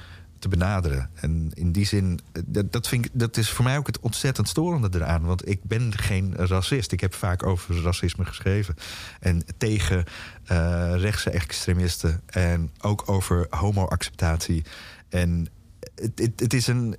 te 0.43 0.49
benaderen. 0.49 1.11
En 1.15 1.51
in 1.55 1.73
die 1.73 1.87
zin, 1.87 2.21
eh, 2.33 2.43
dat, 2.47 2.73
dat, 2.73 2.89
vind 2.89 3.05
ik, 3.05 3.11
dat 3.15 3.37
is 3.37 3.51
voor 3.51 3.65
mij 3.65 3.79
ook 3.79 3.87
het 3.87 4.01
ontzettend 4.01 4.49
storende 4.49 4.89
eraan. 4.93 5.25
Want 5.25 5.49
ik 5.49 5.65
ben 5.65 5.99
geen 5.99 6.35
racist. 6.37 6.93
Ik 6.93 7.01
heb 7.01 7.15
vaak 7.15 7.47
over 7.47 7.83
racisme 7.83 8.25
geschreven. 8.25 8.75
En 9.21 9.45
tegen 9.59 10.05
eh, 10.45 10.93
rechtse 10.97 11.31
extremisten. 11.31 12.21
En 12.27 12.71
ook 12.81 13.09
over 13.09 13.47
homo-acceptatie. 13.51 14.65
En 15.09 15.49
het, 15.95 16.33
het, 16.37 16.55
is 16.55 16.67
een. 16.67 16.97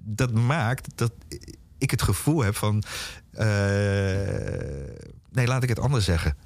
Dat 0.00 0.32
maakt 0.32 0.88
dat 0.94 1.12
ik 1.78 1.90
het 1.90 2.02
gevoel 2.02 2.42
heb 2.42 2.56
van. 2.56 2.82
eh, 3.32 3.46
nee, 5.32 5.46
laat 5.46 5.62
ik 5.62 5.68
het 5.68 5.80
anders 5.80 6.04
zeggen 6.04 6.36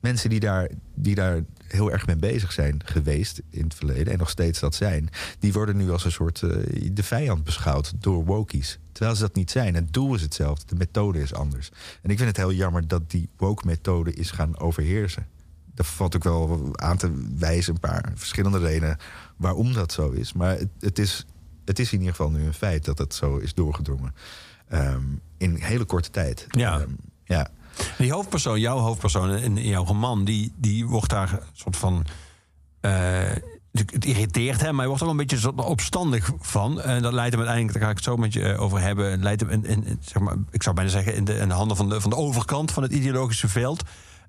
mensen 0.00 0.30
die 0.30 0.40
daar, 0.40 0.70
die 0.94 1.14
daar 1.14 1.40
heel 1.72 1.92
erg 1.92 2.06
mee 2.06 2.16
bezig 2.16 2.52
zijn 2.52 2.80
geweest 2.84 3.40
in 3.50 3.64
het 3.64 3.74
verleden 3.74 4.12
en 4.12 4.18
nog 4.18 4.30
steeds 4.30 4.60
dat 4.60 4.74
zijn, 4.74 5.08
die 5.38 5.52
worden 5.52 5.76
nu 5.76 5.90
als 5.90 6.04
een 6.04 6.12
soort 6.12 6.42
eh, 6.42 6.90
de 6.92 7.02
vijand 7.02 7.44
beschouwd 7.44 7.92
door 7.98 8.24
wokies. 8.24 8.78
Terwijl 8.92 9.16
ze 9.16 9.22
dat 9.22 9.34
niet 9.34 9.50
zijn. 9.50 9.74
Het 9.74 9.92
doel 9.92 10.14
is 10.14 10.22
hetzelfde, 10.22 10.66
de 10.66 10.74
methode 10.74 11.20
is 11.20 11.34
anders. 11.34 11.70
En 12.02 12.10
ik 12.10 12.16
vind 12.16 12.28
het 12.28 12.36
heel 12.36 12.52
jammer 12.52 12.88
dat 12.88 13.10
die 13.10 13.28
woke-methode 13.36 14.12
is 14.12 14.30
gaan 14.30 14.58
overheersen. 14.58 15.26
Daar 15.74 15.86
valt 15.86 16.16
ook 16.16 16.24
wel 16.24 16.70
aan 16.72 16.96
te 16.96 17.28
wijzen, 17.38 17.74
een 17.74 17.80
paar 17.80 18.12
verschillende 18.14 18.58
redenen 18.58 18.96
waarom 19.36 19.72
dat 19.72 19.92
zo 19.92 20.10
is. 20.10 20.32
Maar 20.32 20.58
het, 20.58 20.68
het, 20.80 20.98
is, 20.98 21.26
het 21.64 21.78
is 21.78 21.92
in 21.92 21.98
ieder 21.98 22.14
geval 22.14 22.30
nu 22.30 22.44
een 22.44 22.54
feit 22.54 22.84
dat 22.84 22.98
het 22.98 23.14
zo 23.14 23.36
is 23.36 23.54
doorgedrongen. 23.54 24.14
Ehm, 24.68 25.02
in 25.36 25.54
hele 25.54 25.84
korte 25.84 26.10
tijd. 26.10 26.46
Ja. 26.50 26.80
Ehm, 26.80 26.90
ja. 27.24 27.50
Die 27.98 28.12
hoofdpersoon, 28.12 28.60
jouw 28.60 28.78
hoofdpersoon 28.78 29.30
in 29.36 29.56
jouw 29.56 29.84
roman, 29.84 30.24
die, 30.24 30.52
die 30.56 30.86
wordt 30.86 31.10
daar 31.10 31.32
een 31.32 31.40
soort 31.52 31.76
van. 31.76 32.06
eh, 32.80 33.30
het 33.72 34.04
irriteert 34.04 34.60
hem, 34.60 34.70
maar 34.70 34.78
hij 34.78 34.86
wordt 34.86 35.02
wel 35.02 35.10
een 35.10 35.16
beetje 35.16 35.56
opstandig 35.56 36.30
van. 36.40 36.80
En 36.80 37.02
dat 37.02 37.12
leidt 37.12 37.30
hem 37.30 37.40
uiteindelijk, 37.40 37.78
daar 37.78 37.82
ga 37.82 37.90
ik 37.90 37.96
het 37.96 38.04
zo 38.04 38.16
met 38.16 38.32
je 38.32 38.42
eh, 38.42 38.60
over 38.60 38.80
hebben. 38.80 39.22
Leidt 39.22 39.40
hem 39.40 39.50
in, 39.50 39.98
zeg 40.00 40.22
maar, 40.22 40.36
ik 40.50 40.62
zou 40.62 40.74
bijna 40.74 40.90
zeggen, 40.90 41.14
in 41.14 41.24
de, 41.24 41.34
in 41.34 41.48
de 41.48 41.54
handen 41.54 41.76
van 41.76 41.88
de, 41.88 42.00
van 42.00 42.10
de 42.10 42.16
overkant 42.16 42.70
van 42.70 42.82
het 42.82 42.92
ideologische 42.92 43.48
veld. 43.48 43.82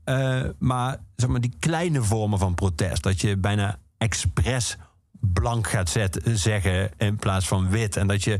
Eh, 0.04 0.42
maar, 0.60 0.98
zeg 1.16 1.30
maar 1.30 1.42
die 1.42 1.56
kleine 1.60 2.04
vormen 2.04 2.40
van 2.40 2.56
protest, 2.56 3.04
dat 3.04 3.22
je 3.22 3.38
bijna 3.38 3.80
expres 3.98 4.78
blank 5.20 5.70
gaat 5.70 5.90
zetten, 5.90 6.38
zeggen 6.38 6.92
in 6.98 7.16
plaats 7.16 7.48
van 7.48 7.70
wit. 7.70 7.98
En 7.98 8.08
dat 8.08 8.24
je 8.24 8.40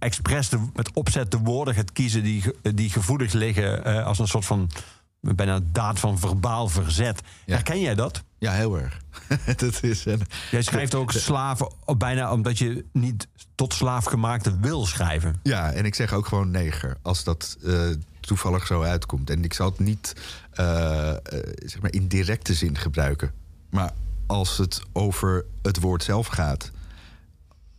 expres 0.00 0.48
de, 0.48 0.58
met 0.74 0.92
opzet 0.92 1.30
de 1.30 1.38
woorden 1.38 1.74
gaat 1.74 1.92
kiezen 1.92 2.22
die, 2.22 2.42
die 2.74 2.90
gevoelig 2.90 3.32
liggen 3.32 3.84
eh, 3.84 4.06
als 4.06 4.18
een 4.18 4.28
soort 4.28 4.44
van 4.44 4.70
bijna 5.20 5.60
daad 5.72 5.98
van 6.00 6.18
verbaal 6.18 6.68
verzet. 6.68 7.20
Ja. 7.44 7.54
Herken 7.54 7.80
jij 7.80 7.94
dat? 7.94 8.22
Ja, 8.38 8.52
heel 8.52 8.78
erg. 8.78 9.00
dat 9.56 9.82
is 9.82 10.04
een, 10.04 10.22
Jij 10.50 10.62
schrijft 10.62 10.94
ook 10.94 11.12
slaven 11.12 11.72
bijna 11.96 12.32
omdat 12.32 12.58
je 12.58 12.84
niet 12.92 13.28
tot 13.54 13.74
slaafgemaakte 13.74 14.58
wil 14.60 14.86
schrijven. 14.86 15.40
ja, 15.42 15.72
en 15.72 15.84
ik 15.84 15.94
zeg 15.94 16.12
ook 16.12 16.26
gewoon 16.26 16.50
neger 16.50 16.96
als 17.02 17.24
dat 17.24 17.56
eh, 17.64 17.88
toevallig 18.20 18.66
zo 18.66 18.82
uitkomt. 18.82 19.30
En 19.30 19.44
ik 19.44 19.52
zal 19.54 19.68
het 19.68 19.78
niet 19.78 20.14
eh, 20.52 21.12
zeg 21.64 21.80
maar 21.80 21.92
in 21.92 22.08
directe 22.08 22.54
zin 22.54 22.78
gebruiken. 22.78 23.32
Maar 23.70 23.92
als 24.26 24.56
het 24.56 24.82
over 24.92 25.44
het 25.62 25.80
woord 25.80 26.02
zelf 26.02 26.26
gaat, 26.26 26.70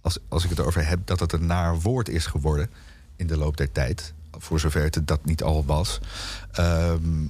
als, 0.01 0.17
als 0.27 0.43
ik 0.43 0.49
het 0.49 0.59
erover 0.59 0.87
heb 0.87 0.99
dat 1.05 1.19
het 1.19 1.33
een 1.33 1.45
naar 1.45 1.79
woord 1.79 2.09
is 2.09 2.25
geworden 2.25 2.69
in 3.15 3.27
de 3.27 3.37
loop 3.37 3.57
der 3.57 3.71
tijd, 3.71 4.13
voor 4.31 4.59
zover 4.59 4.83
het 4.83 5.07
dat 5.07 5.25
niet 5.25 5.43
al 5.43 5.65
was, 5.65 5.99
ehm, 6.51 7.25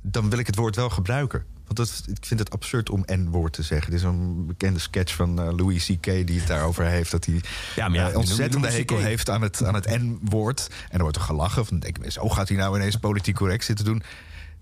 dan 0.00 0.30
wil 0.30 0.38
ik 0.38 0.46
het 0.46 0.56
woord 0.56 0.76
wel 0.76 0.90
gebruiken. 0.90 1.44
Want 1.64 1.88
dat, 1.88 2.02
ik 2.06 2.26
vind 2.26 2.40
het 2.40 2.50
absurd 2.50 2.90
om 2.90 3.04
N-woord 3.06 3.52
te 3.52 3.62
zeggen. 3.62 3.88
Er 3.88 3.98
is 3.98 4.02
een 4.02 4.46
bekende 4.46 4.78
sketch 4.78 5.14
van 5.14 5.40
eh, 5.40 5.52
Louis 5.56 5.86
C.K. 5.86 6.04
die 6.04 6.38
het 6.38 6.46
daarover 6.46 6.84
heeft. 6.84 7.10
Dat 7.10 7.24
hij 7.24 7.40
Ja, 7.76 7.86
ja, 7.86 8.10
eh, 8.10 8.16
ontzettende 8.16 8.70
hekel 8.70 8.98
heeft 8.98 9.30
aan 9.30 9.42
het, 9.42 9.64
aan 9.64 9.74
het 9.74 9.86
N-woord. 9.86 10.66
En 10.70 10.88
dan 10.90 11.00
wordt 11.00 11.16
er 11.16 11.22
gelachen. 11.22 11.66
Van, 11.66 11.78
denk 11.78 11.98
ik, 11.98 12.10
zo 12.10 12.28
gaat 12.28 12.48
hij 12.48 12.56
nou 12.56 12.76
ineens 12.76 12.96
politiek 12.96 13.34
correct 13.34 13.64
zitten 13.64 13.84
doen. 13.84 14.02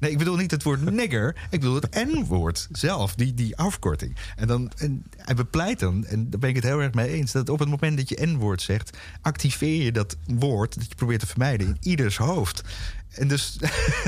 Nee, 0.01 0.11
ik 0.11 0.19
bedoel 0.19 0.37
niet 0.37 0.51
het 0.51 0.63
woord 0.63 0.91
nigger. 0.91 1.37
Ik 1.51 1.61
bedoel 1.61 1.75
het 1.75 1.95
N-woord 1.95 2.69
zelf, 2.73 3.15
die, 3.15 3.35
die 3.35 3.57
afkorting. 3.57 4.17
En, 4.37 4.47
dan, 4.47 4.73
en 4.77 5.05
hij 5.17 5.35
bepleit 5.35 5.79
dan, 5.79 6.05
en 6.07 6.31
daar 6.31 6.41
ben 6.41 6.49
ik 6.49 6.57
het 6.57 6.65
heel 6.65 6.81
erg 6.81 6.95
mee 6.95 7.09
eens... 7.09 7.33
dat 7.33 7.49
op 7.49 7.59
het 7.59 7.69
moment 7.69 7.97
dat 7.97 8.09
je 8.09 8.27
N-woord 8.27 8.63
zegt... 8.63 8.97
activeer 9.21 9.83
je 9.83 9.93
dat 9.93 10.17
woord 10.27 10.75
dat 10.75 10.89
je 10.89 10.95
probeert 10.95 11.21
te 11.21 11.27
vermijden 11.27 11.67
in 11.67 11.77
ieders 11.81 12.17
hoofd. 12.17 12.63
En 13.11 13.29
dus, 13.29 13.59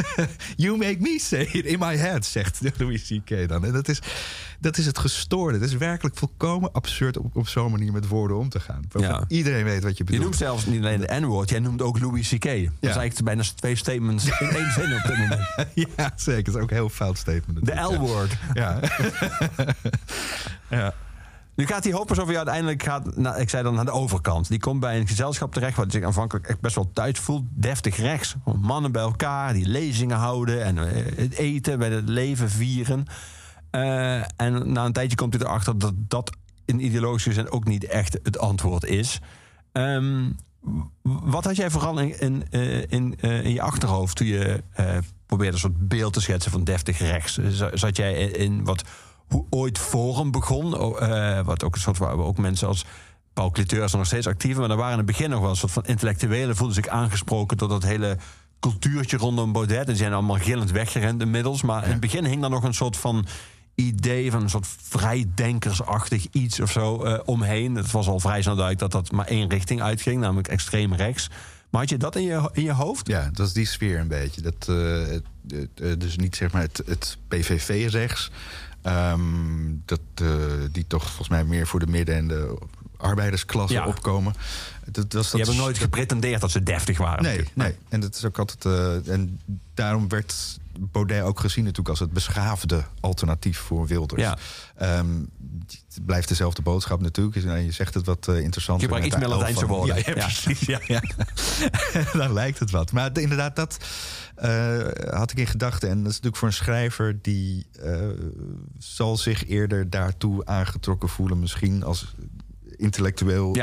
you 0.56 0.76
make 0.76 0.96
me 1.00 1.18
say 1.20 1.42
it 1.42 1.64
in 1.64 1.78
my 1.78 1.96
head, 1.96 2.24
zegt 2.26 2.60
Louis 2.78 3.06
C.K. 3.06 3.48
dan. 3.48 3.64
En 3.64 3.72
dat 3.72 3.88
is, 3.88 3.98
dat 4.60 4.78
is 4.78 4.86
het 4.86 4.98
gestoorde. 4.98 5.58
Het 5.58 5.66
is 5.66 5.76
werkelijk 5.76 6.16
volkomen 6.16 6.72
absurd 6.72 7.18
om 7.18 7.30
op 7.32 7.48
zo'n 7.48 7.70
manier 7.70 7.92
met 7.92 8.08
woorden 8.08 8.36
om 8.36 8.48
te 8.48 8.60
gaan. 8.60 8.84
Ja. 8.98 9.24
Iedereen 9.28 9.64
weet 9.64 9.82
wat 9.82 9.90
je 9.90 9.96
Je 9.98 10.04
bedoelt. 10.04 10.22
noemt 10.22 10.36
zelfs 10.36 10.66
niet 10.66 10.80
alleen 10.80 11.00
de 11.00 11.20
N-woord, 11.20 11.50
jij 11.50 11.58
noemt 11.58 11.82
ook 11.82 12.00
Louis 12.00 12.28
C.K. 12.28 12.42
Dat 12.44 12.90
is 12.90 12.96
eigenlijk 12.96 13.22
bijna 13.24 13.42
twee 13.56 13.76
statements 13.76 14.24
in 14.40 14.48
één 14.48 14.72
zin 14.72 14.94
op 14.94 15.02
dit 15.06 15.18
moment. 15.18 15.40
Ja, 15.96 16.12
zeker. 16.16 16.44
Dat 16.44 16.54
is 16.54 16.60
ook 16.60 16.70
een 16.70 16.76
heel 16.76 16.88
fout 16.88 17.18
statement. 17.18 17.66
De. 17.66 17.72
L-woord. 17.74 18.32
Ja. 18.54 18.80
ja. 20.70 20.94
Nu 21.54 21.66
gaat 21.66 21.82
die 21.82 21.92
hoppers 21.92 22.18
over 22.18 22.36
uiteindelijk 22.36 22.82
gaat, 22.82 23.06
ik 23.38 23.48
zei 23.48 23.62
dan 23.62 23.74
naar 23.74 23.84
de 23.84 23.90
overkant. 23.90 24.48
Die 24.48 24.58
komt 24.58 24.80
bij 24.80 24.98
een 24.98 25.06
gezelschap 25.06 25.52
terecht 25.52 25.76
hij 25.76 25.84
zich 25.88 26.04
aanvankelijk 26.04 26.48
echt 26.48 26.60
best 26.60 26.74
wel 26.74 26.90
thuis 26.92 27.18
voelt. 27.18 27.44
Deftig 27.50 27.96
rechts. 27.96 28.34
Mannen 28.60 28.92
bij 28.92 29.02
elkaar 29.02 29.52
die 29.52 29.66
lezingen 29.66 30.16
houden 30.16 30.64
en 30.64 30.78
eh, 30.78 31.16
het 31.16 31.32
eten 31.32 31.78
bij 31.78 31.90
het 31.90 32.08
leven 32.08 32.50
vieren. 32.50 33.04
Eh, 33.70 34.40
en 34.40 34.72
na 34.72 34.84
een 34.84 34.92
tijdje 34.92 35.16
komt 35.16 35.34
hij 35.34 35.42
erachter 35.42 35.78
dat 35.78 35.94
dat 35.96 36.36
in 36.64 36.84
ideologische 36.84 37.32
zin 37.32 37.50
ook 37.50 37.64
niet 37.64 37.84
echt 37.84 38.18
het 38.22 38.38
antwoord 38.38 38.84
is. 38.84 39.18
Ehm, 39.72 40.30
wat 41.02 41.44
had 41.44 41.56
jij 41.56 41.70
vooral 41.70 41.98
in, 41.98 42.18
in, 42.20 42.44
eh, 42.50 43.44
in, 43.44 43.52
je 43.52 43.62
achterhoofd 43.62 44.16
toen 44.16 44.26
je 44.26 44.62
probeerde 45.26 45.52
een 45.52 45.60
soort 45.60 45.88
beeld 45.88 46.12
te 46.12 46.20
schetsen 46.20 46.50
van 46.50 46.64
deftig 46.64 46.98
rechts? 46.98 47.38
Zat 47.72 47.96
jij 47.96 48.24
in 48.24 48.64
wat 48.64 48.84
hoe 49.32 49.44
ooit 49.50 49.78
Forum 49.78 50.30
begon? 50.30 50.98
Eh, 50.98 51.40
wat 51.40 51.64
ook 51.64 51.74
een 51.74 51.80
soort 51.80 51.98
waar 51.98 52.16
ook 52.16 52.38
mensen 52.38 52.68
als 52.68 52.84
Paul 53.32 53.50
Cliteur 53.50 53.84
is 53.84 53.92
nog 53.92 54.06
steeds 54.06 54.26
actief, 54.26 54.56
maar 54.56 54.70
er 54.70 54.76
waren 54.76 54.92
in 54.92 54.96
het 54.96 55.06
begin 55.06 55.30
nog 55.30 55.40
wel 55.40 55.50
een 55.50 55.56
soort 55.56 55.72
van 55.72 55.84
intellectuelen 55.86 56.56
voelden 56.56 56.76
zich 56.76 56.88
aangesproken 56.88 57.56
door 57.56 57.68
dat 57.68 57.82
hele 57.82 58.16
cultuurtje 58.60 59.16
rondom 59.16 59.52
Baudet. 59.52 59.78
En 59.78 59.86
die 59.86 59.96
zijn 59.96 60.12
allemaal 60.12 60.36
gillend 60.36 60.70
weggerend 60.70 61.20
inmiddels. 61.20 61.62
Maar 61.62 61.84
in 61.84 61.90
het 61.90 62.00
begin 62.00 62.24
hing 62.24 62.40
daar 62.40 62.50
nog 62.50 62.62
een 62.62 62.74
soort 62.74 62.96
van 62.96 63.26
idee 63.74 64.30
van 64.30 64.42
een 64.42 64.50
soort 64.50 64.66
vrijdenkersachtig 64.82 66.26
iets 66.30 66.60
of 66.60 66.72
zo 66.72 67.04
eh, 67.04 67.20
omheen. 67.24 67.74
Het 67.74 67.90
was 67.90 68.08
al 68.08 68.20
vrij 68.20 68.42
snel 68.42 68.56
duidelijk 68.56 68.92
dat 68.92 69.02
dat 69.02 69.12
maar 69.12 69.26
één 69.26 69.48
richting 69.48 69.82
uitging, 69.82 70.20
namelijk 70.20 70.48
extreem 70.48 70.94
rechts. 70.94 71.30
Maar 71.70 71.80
had 71.80 71.90
je 71.90 71.96
dat 71.96 72.16
in 72.16 72.22
je, 72.22 72.50
in 72.52 72.62
je 72.62 72.72
hoofd? 72.72 73.06
Ja, 73.06 73.30
dat 73.32 73.46
is 73.46 73.52
die 73.52 73.66
sfeer 73.66 73.98
een 73.98 74.08
beetje. 74.08 74.40
Dat, 74.40 74.68
eh, 74.68 75.06
het, 75.06 75.24
het, 75.74 76.00
dus 76.00 76.16
niet 76.16 76.36
zeg 76.36 76.52
maar 76.52 76.62
het, 76.62 76.82
het 76.86 77.18
PVV-rechts. 77.28 78.30
Ehm, 78.82 79.20
dat, 79.84 80.00
eh, 80.14 80.26
die 80.72 80.84
toch 80.86 81.06
volgens 81.06 81.28
mij 81.28 81.44
meer 81.44 81.66
voor 81.66 81.80
de 81.80 81.86
midden- 81.86 82.16
en 82.16 82.28
de 82.28 82.58
arbeidersklasse 82.96 83.74
Ja. 83.74 83.86
opkomen. 83.86 84.34
Dat, 84.84 85.12
was 85.12 85.12
dat, 85.12 85.30
Die 85.30 85.40
hebben 85.40 85.56
nooit 85.62 85.78
gepretendeerd 85.78 86.40
dat 86.40 86.50
ze 86.50 86.62
deftig 86.62 86.98
waren. 86.98 87.22
Nee, 87.22 87.44
nee. 87.54 87.74
En 87.88 88.00
dat 88.00 88.14
is 88.14 88.24
ook 88.24 88.38
altijd. 88.38 88.64
eh, 88.64 89.12
en 89.12 89.40
daarom 89.74 90.08
werd 90.08 90.58
Baudet 90.80 91.22
ook 91.22 91.40
gezien 91.40 91.62
natuurlijk 91.62 91.88
als 91.88 92.00
het 92.00 92.12
beschaafde 92.12 92.84
alternatief 93.00 93.58
voor 93.58 93.86
Wilders. 93.86 94.22
Ja. 94.22 94.38
Ehm, 94.76 95.20
het 95.66 96.06
blijft 96.06 96.28
dezelfde 96.28 96.62
boodschap 96.62 97.00
natuurlijk. 97.00 97.44
Nou, 97.44 97.58
Je 97.58 97.72
zegt 97.72 97.94
het 97.94 98.06
wat 98.06 98.28
eh, 98.28 98.40
interessant. 98.40 98.80
Je 98.80 98.86
gebruikt 98.86 99.08
iets 99.08 99.16
meer 99.16 99.28
Latijnse 99.28 99.66
woorden. 99.66 99.96
Ja, 99.96 100.02
ja, 100.06 100.12
precies. 100.12 100.60
Ja, 100.60 100.80
ja. 100.86 101.02
Dan 102.18 102.32
lijkt 102.32 102.58
het 102.58 102.70
wat. 102.70 102.92
Maar 102.92 103.18
inderdaad, 103.18 103.56
dat 103.56 103.76
eh, 104.34 104.78
had 105.10 105.30
ik 105.30 105.38
in 105.38 105.46
gedachten. 105.46 105.88
En 105.88 105.96
dat 105.96 106.06
is 106.06 106.20
natuurlijk 106.20 106.36
voor 106.36 106.48
een 106.48 106.54
schrijver 106.54 107.18
die 107.22 107.66
eh, 107.82 108.08
zal 108.78 109.16
zich 109.16 109.46
eerder 109.46 109.90
daartoe 109.90 110.44
aangetrokken 110.46 111.08
voelen, 111.08 111.38
misschien 111.38 111.84
als 111.84 112.14
intellectueel 112.76 113.56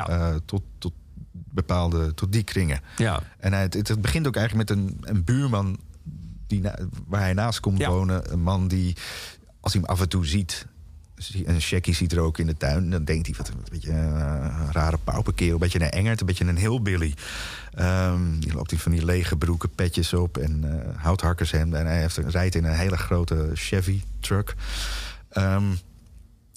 tot, 0.46 0.62
tot 0.78 0.94
bepaalde, 1.32 2.14
tot 2.14 2.32
die 2.32 2.44
kringen. 2.44 2.82
Ja. 2.98 3.22
En 3.38 3.54
het, 3.54 3.74
het 3.74 4.02
begint 4.02 4.28
ook 4.28 4.36
eigenlijk 4.36 4.70
met 4.70 4.78
een, 4.78 4.98
een 5.02 5.24
buurman 5.24 5.80
die 6.50 6.62
waar 7.08 7.22
hij 7.22 7.34
naast 7.34 7.60
komt 7.60 7.78
Ja. 7.78 7.90
wonen. 7.90 8.32
Een 8.32 8.42
man 8.42 8.68
die, 8.68 8.96
als 9.60 9.74
hij 9.74 9.82
hem 9.82 9.92
af 9.92 10.02
en 10.02 10.10
toe 10.10 10.26
ziet... 10.26 10.66
zie- 11.16 11.48
Een 11.48 11.60
checkie 11.62 11.94
ziet 11.96 12.12
er 12.12 12.20
ook 12.20 12.38
in 12.38 12.46
de 12.48 12.58
tuin. 12.58 12.90
Dan 12.90 13.04
denkt 13.04 13.26
hij, 13.28 13.36
wat 13.38 13.48
een 13.48 13.56
beetje 13.72 13.92
eh, 13.92 13.98
een 14.60 14.72
rare 14.72 14.98
pauperkerel. 15.04 15.54
Een 15.54 15.60
beetje 15.60 15.82
een 15.82 15.90
engert, 15.92 16.20
een 16.20 16.26
beetje 16.26 16.46
een 16.46 16.58
hillbilly. 16.58 17.14
Ehm 17.74 18.40
die 18.40 18.54
loopt 18.54 18.72
in 18.72 18.80
van 18.80 18.92
die 18.92 19.06
lege 19.06 19.36
broeken, 19.38 19.70
petjes 19.76 20.14
op 20.14 20.38
en 20.38 20.64
eh 20.64 20.96
houthakkershemden. 21.04 21.80
En 21.80 21.86
hij 21.86 22.00
heeft, 22.02 22.18
rijdt 22.18 22.56
in 22.56 22.64
een 22.66 22.76
hele 22.76 22.98
grote 22.98 23.52
Chevy-truck. 23.54 24.56
Ehm, 25.30 25.72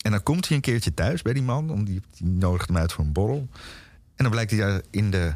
en 0.02 0.10
dan 0.10 0.22
komt 0.22 0.46
hij 0.48 0.56
een 0.56 0.62
keertje 0.62 0.94
thuis 0.94 1.22
bij 1.22 1.32
die 1.32 1.42
man. 1.42 1.70
Om 1.70 1.84
die, 1.84 2.00
die 2.16 2.26
nodigt 2.28 2.68
hem 2.68 2.76
uit 2.76 2.92
voor 2.92 3.04
een 3.04 3.12
borrel. 3.12 3.48
En 4.16 4.24
dan 4.24 4.30
blijkt 4.30 4.50
hij 4.50 4.60
daar 4.60 4.80
in, 4.90 5.10
de, 5.10 5.32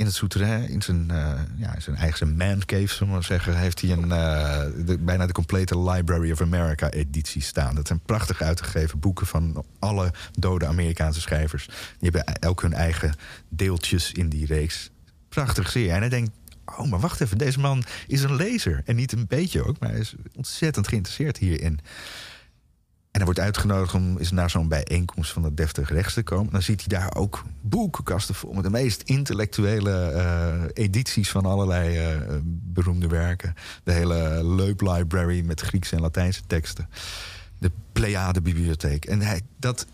in 0.00 0.06
het 0.06 0.14
souterrain, 0.14 0.68
in 0.68 0.82
zijn, 0.82 1.10
eh, 1.10 1.40
ja, 1.56 1.80
zijn 1.80 1.96
eigen 1.96 2.36
man 2.36 2.64
cave, 2.64 2.86
zullen 2.86 3.06
we 3.06 3.12
maar 3.12 3.24
zeggen, 3.24 3.58
heeft 3.58 3.80
hij 3.80 3.90
een, 3.90 4.12
eh, 4.12 4.86
de, 4.86 4.98
bijna 4.98 5.26
de 5.26 5.32
complete 5.32 5.78
Library 5.78 6.32
of 6.32 6.40
America 6.40 6.90
editie 6.90 7.42
staan. 7.42 7.74
Dat 7.74 7.86
zijn 7.86 8.00
prachtig 8.00 8.42
uitgegeven 8.42 8.98
boeken 8.98 9.26
van 9.26 9.64
alle 9.78 10.12
dode 10.32 10.66
Amerikaanse 10.66 11.20
schrijvers. 11.20 11.66
Die 11.66 12.10
hebben 12.10 12.24
elk 12.34 12.62
hun 12.62 12.72
eigen 12.72 13.14
deeltjes 13.48 14.12
in 14.12 14.28
die 14.28 14.46
reeks. 14.46 14.90
Prachtig 15.28 15.70
zeer. 15.70 15.92
En 15.92 16.00
hij 16.00 16.08
denkt, 16.08 16.30
oh, 16.64 16.90
maar 16.90 17.00
wacht 17.00 17.20
even, 17.20 17.38
deze 17.38 17.60
man 17.60 17.84
is 18.06 18.22
een 18.22 18.36
lezer. 18.36 18.82
En 18.84 18.96
niet 18.96 19.12
een 19.12 19.26
beetje 19.26 19.64
ook, 19.66 19.78
maar 19.78 19.90
hij 19.90 20.00
is 20.00 20.14
ontzettend 20.36 20.88
geïnteresseerd 20.88 21.36
hierin. 21.36 21.80
En 23.10 23.16
hij 23.16 23.24
wordt 23.24 23.40
uitgenodigd 23.40 23.94
om 23.94 24.18
eens 24.18 24.30
naar 24.30 24.50
zo'n 24.50 24.68
bijeenkomst 24.68 25.32
van 25.32 25.44
het 25.44 25.56
deftig 25.56 25.90
rechts 25.90 26.14
te 26.14 26.22
komen. 26.22 26.52
Dan 26.52 26.62
ziet 26.62 26.80
hij 26.86 26.98
daar 26.98 27.14
ook 27.14 27.44
boekenkasten 27.60 28.34
vol 28.34 28.52
met 28.52 28.64
de 28.64 28.70
meest 28.70 29.02
intellectuele 29.02 30.10
eh, 30.10 30.84
edities 30.84 31.30
van 31.30 31.44
allerlei 31.44 31.98
eh, 31.98 32.36
beroemde 32.44 33.06
werken. 33.06 33.54
De 33.84 33.92
hele 33.92 34.44
Leup 34.44 34.80
Library 34.80 35.44
met 35.44 35.60
Griekse 35.60 35.96
en 35.96 36.00
Latijnse 36.00 36.42
teksten. 36.46 36.88
De 37.58 37.70
Pleiade 37.92 38.40
Bibliotheek. 38.40 39.04
En 39.04 39.20
hij, 39.20 39.40
dat 39.56 39.86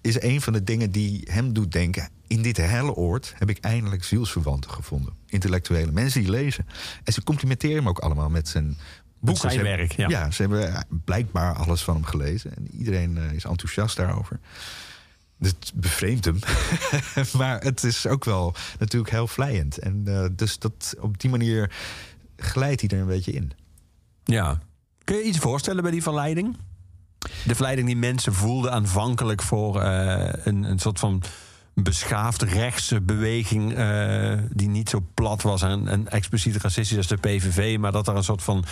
is 0.00 0.22
een 0.22 0.40
van 0.40 0.52
de 0.52 0.64
dingen 0.64 0.90
die 0.90 1.28
hem 1.30 1.52
doet 1.52 1.72
denken. 1.72 2.08
In 2.26 2.42
dit 2.42 2.56
hele 2.56 2.94
oord 2.94 3.32
heb 3.36 3.50
ik 3.50 3.58
eindelijk 3.58 4.04
zielsverwanten 4.04 4.70
gevonden. 4.70 5.12
Intellectuele 5.26 5.92
mensen 5.92 6.20
die 6.20 6.30
lezen. 6.30 6.66
En 7.04 7.12
ze 7.12 7.22
complimenteren 7.22 7.76
hem 7.76 7.88
ook 7.88 7.98
allemaal 7.98 8.30
met 8.30 8.48
zijn 8.48 8.76
boeken. 9.22 9.50
zijn 9.50 9.62
werk, 9.62 9.92
ja. 9.92 10.30
ze 10.30 10.42
hebben 10.42 10.86
blijkbaar 11.04 11.54
alles 11.54 11.82
van 11.82 11.94
hem 11.94 12.04
gelezen. 12.04 12.56
En 12.56 12.68
iedereen 12.78 13.18
eh, 13.18 13.32
is 13.32 13.44
enthousiast 13.44 13.96
daarover. 13.96 14.40
Het 15.38 15.72
bevreemdt 15.74 16.24
hem. 16.24 16.38
maar 17.38 17.60
het 17.60 17.84
is 17.84 18.06
ook 18.06 18.24
wel 18.24 18.54
natuurlijk 18.78 19.12
heel 19.12 19.26
vlijend. 19.26 19.78
En 19.78 20.02
eh, 20.06 20.26
dus 20.32 20.58
dat, 20.58 20.94
op 21.00 21.20
die 21.20 21.30
manier 21.30 21.72
glijdt 22.36 22.80
hij 22.80 22.90
er 22.90 22.98
een 22.98 23.06
beetje 23.06 23.32
in. 23.32 23.52
Ja. 24.24 24.58
Kun 25.04 25.16
je 25.16 25.22
iets 25.22 25.38
voorstellen 25.38 25.82
bij 25.82 25.92
die 25.92 26.02
verleiding? 26.02 26.56
De 27.44 27.54
verleiding 27.54 27.86
die 27.86 27.96
mensen 27.96 28.34
voelden 28.34 28.72
aanvankelijk 28.72 29.42
voor 29.42 29.80
eh, 29.80 30.32
een, 30.44 30.62
een 30.62 30.78
soort 30.78 30.98
van 30.98 31.22
beschaafd 31.74 32.42
rechtse 32.42 33.00
beweging 33.00 33.74
eh, 33.74 34.38
die 34.50 34.68
niet 34.68 34.88
zo 34.88 35.04
plat 35.14 35.42
was 35.42 35.62
en, 35.62 35.88
en 35.88 36.08
expliciet 36.08 36.56
racistisch 36.56 36.96
als 36.96 37.06
de 37.06 37.16
PVV, 37.16 37.78
maar 37.78 37.92
dat 37.92 38.08
er 38.08 38.16
een 38.16 38.24
soort 38.24 38.42
van 38.42 38.64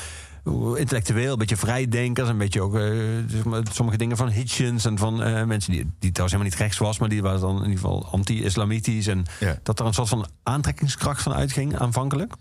intellectueel, 0.77 1.33
een 1.33 1.39
beetje 1.39 1.57
vrijdenkers, 1.57 2.29
een 2.29 2.39
beetje 2.39 2.63
ook 2.63 2.75
eh, 2.75 3.59
sommige 3.73 3.99
dingen 3.99 4.17
van 4.17 4.29
Hitchens 4.29 4.85
en 4.85 4.99
van 4.99 5.23
eh, 5.23 5.45
mensen 5.45 5.73
die, 5.73 5.81
die 5.99 6.13
trouwens 6.13 6.17
helemaal 6.17 6.45
niet 6.45 6.55
rechts 6.55 6.79
was, 6.79 6.99
maar 6.99 7.09
die 7.09 7.23
waren 7.23 7.41
dan 7.41 7.57
in 7.57 7.63
ieder 7.63 7.79
geval 7.79 8.07
anti-islamitisch 8.07 9.07
en 9.07 9.25
Ja. 9.41 9.59
dat 9.63 9.81
er 9.81 9.87
een 9.87 9.95
soort 9.95 10.09
van 10.09 10.27
aantrekkingskracht 10.43 11.23
van 11.23 11.33
uitging 11.33 11.77
aanvankelijk. 11.79 12.33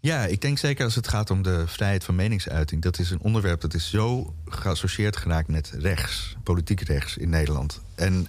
Ja, 0.00 0.24
ik 0.24 0.40
denk 0.40 0.58
zeker 0.58 0.84
als 0.84 0.94
het 0.94 1.08
gaat 1.08 1.30
om 1.30 1.42
de 1.42 1.66
vrijheid 1.66 2.04
van 2.04 2.14
meningsuiting. 2.14 2.82
Dat 2.82 2.98
is 2.98 3.10
een 3.10 3.20
onderwerp 3.20 3.60
dat 3.60 3.74
is 3.74 3.90
zo 3.90 4.34
geassocieerd 4.46 5.16
geraakt 5.16 5.48
met 5.48 5.72
rechts, 5.78 6.36
politiek 6.42 6.80
rechts 6.80 7.16
in 7.16 7.28
Nederland. 7.28 7.80
En 7.94 8.26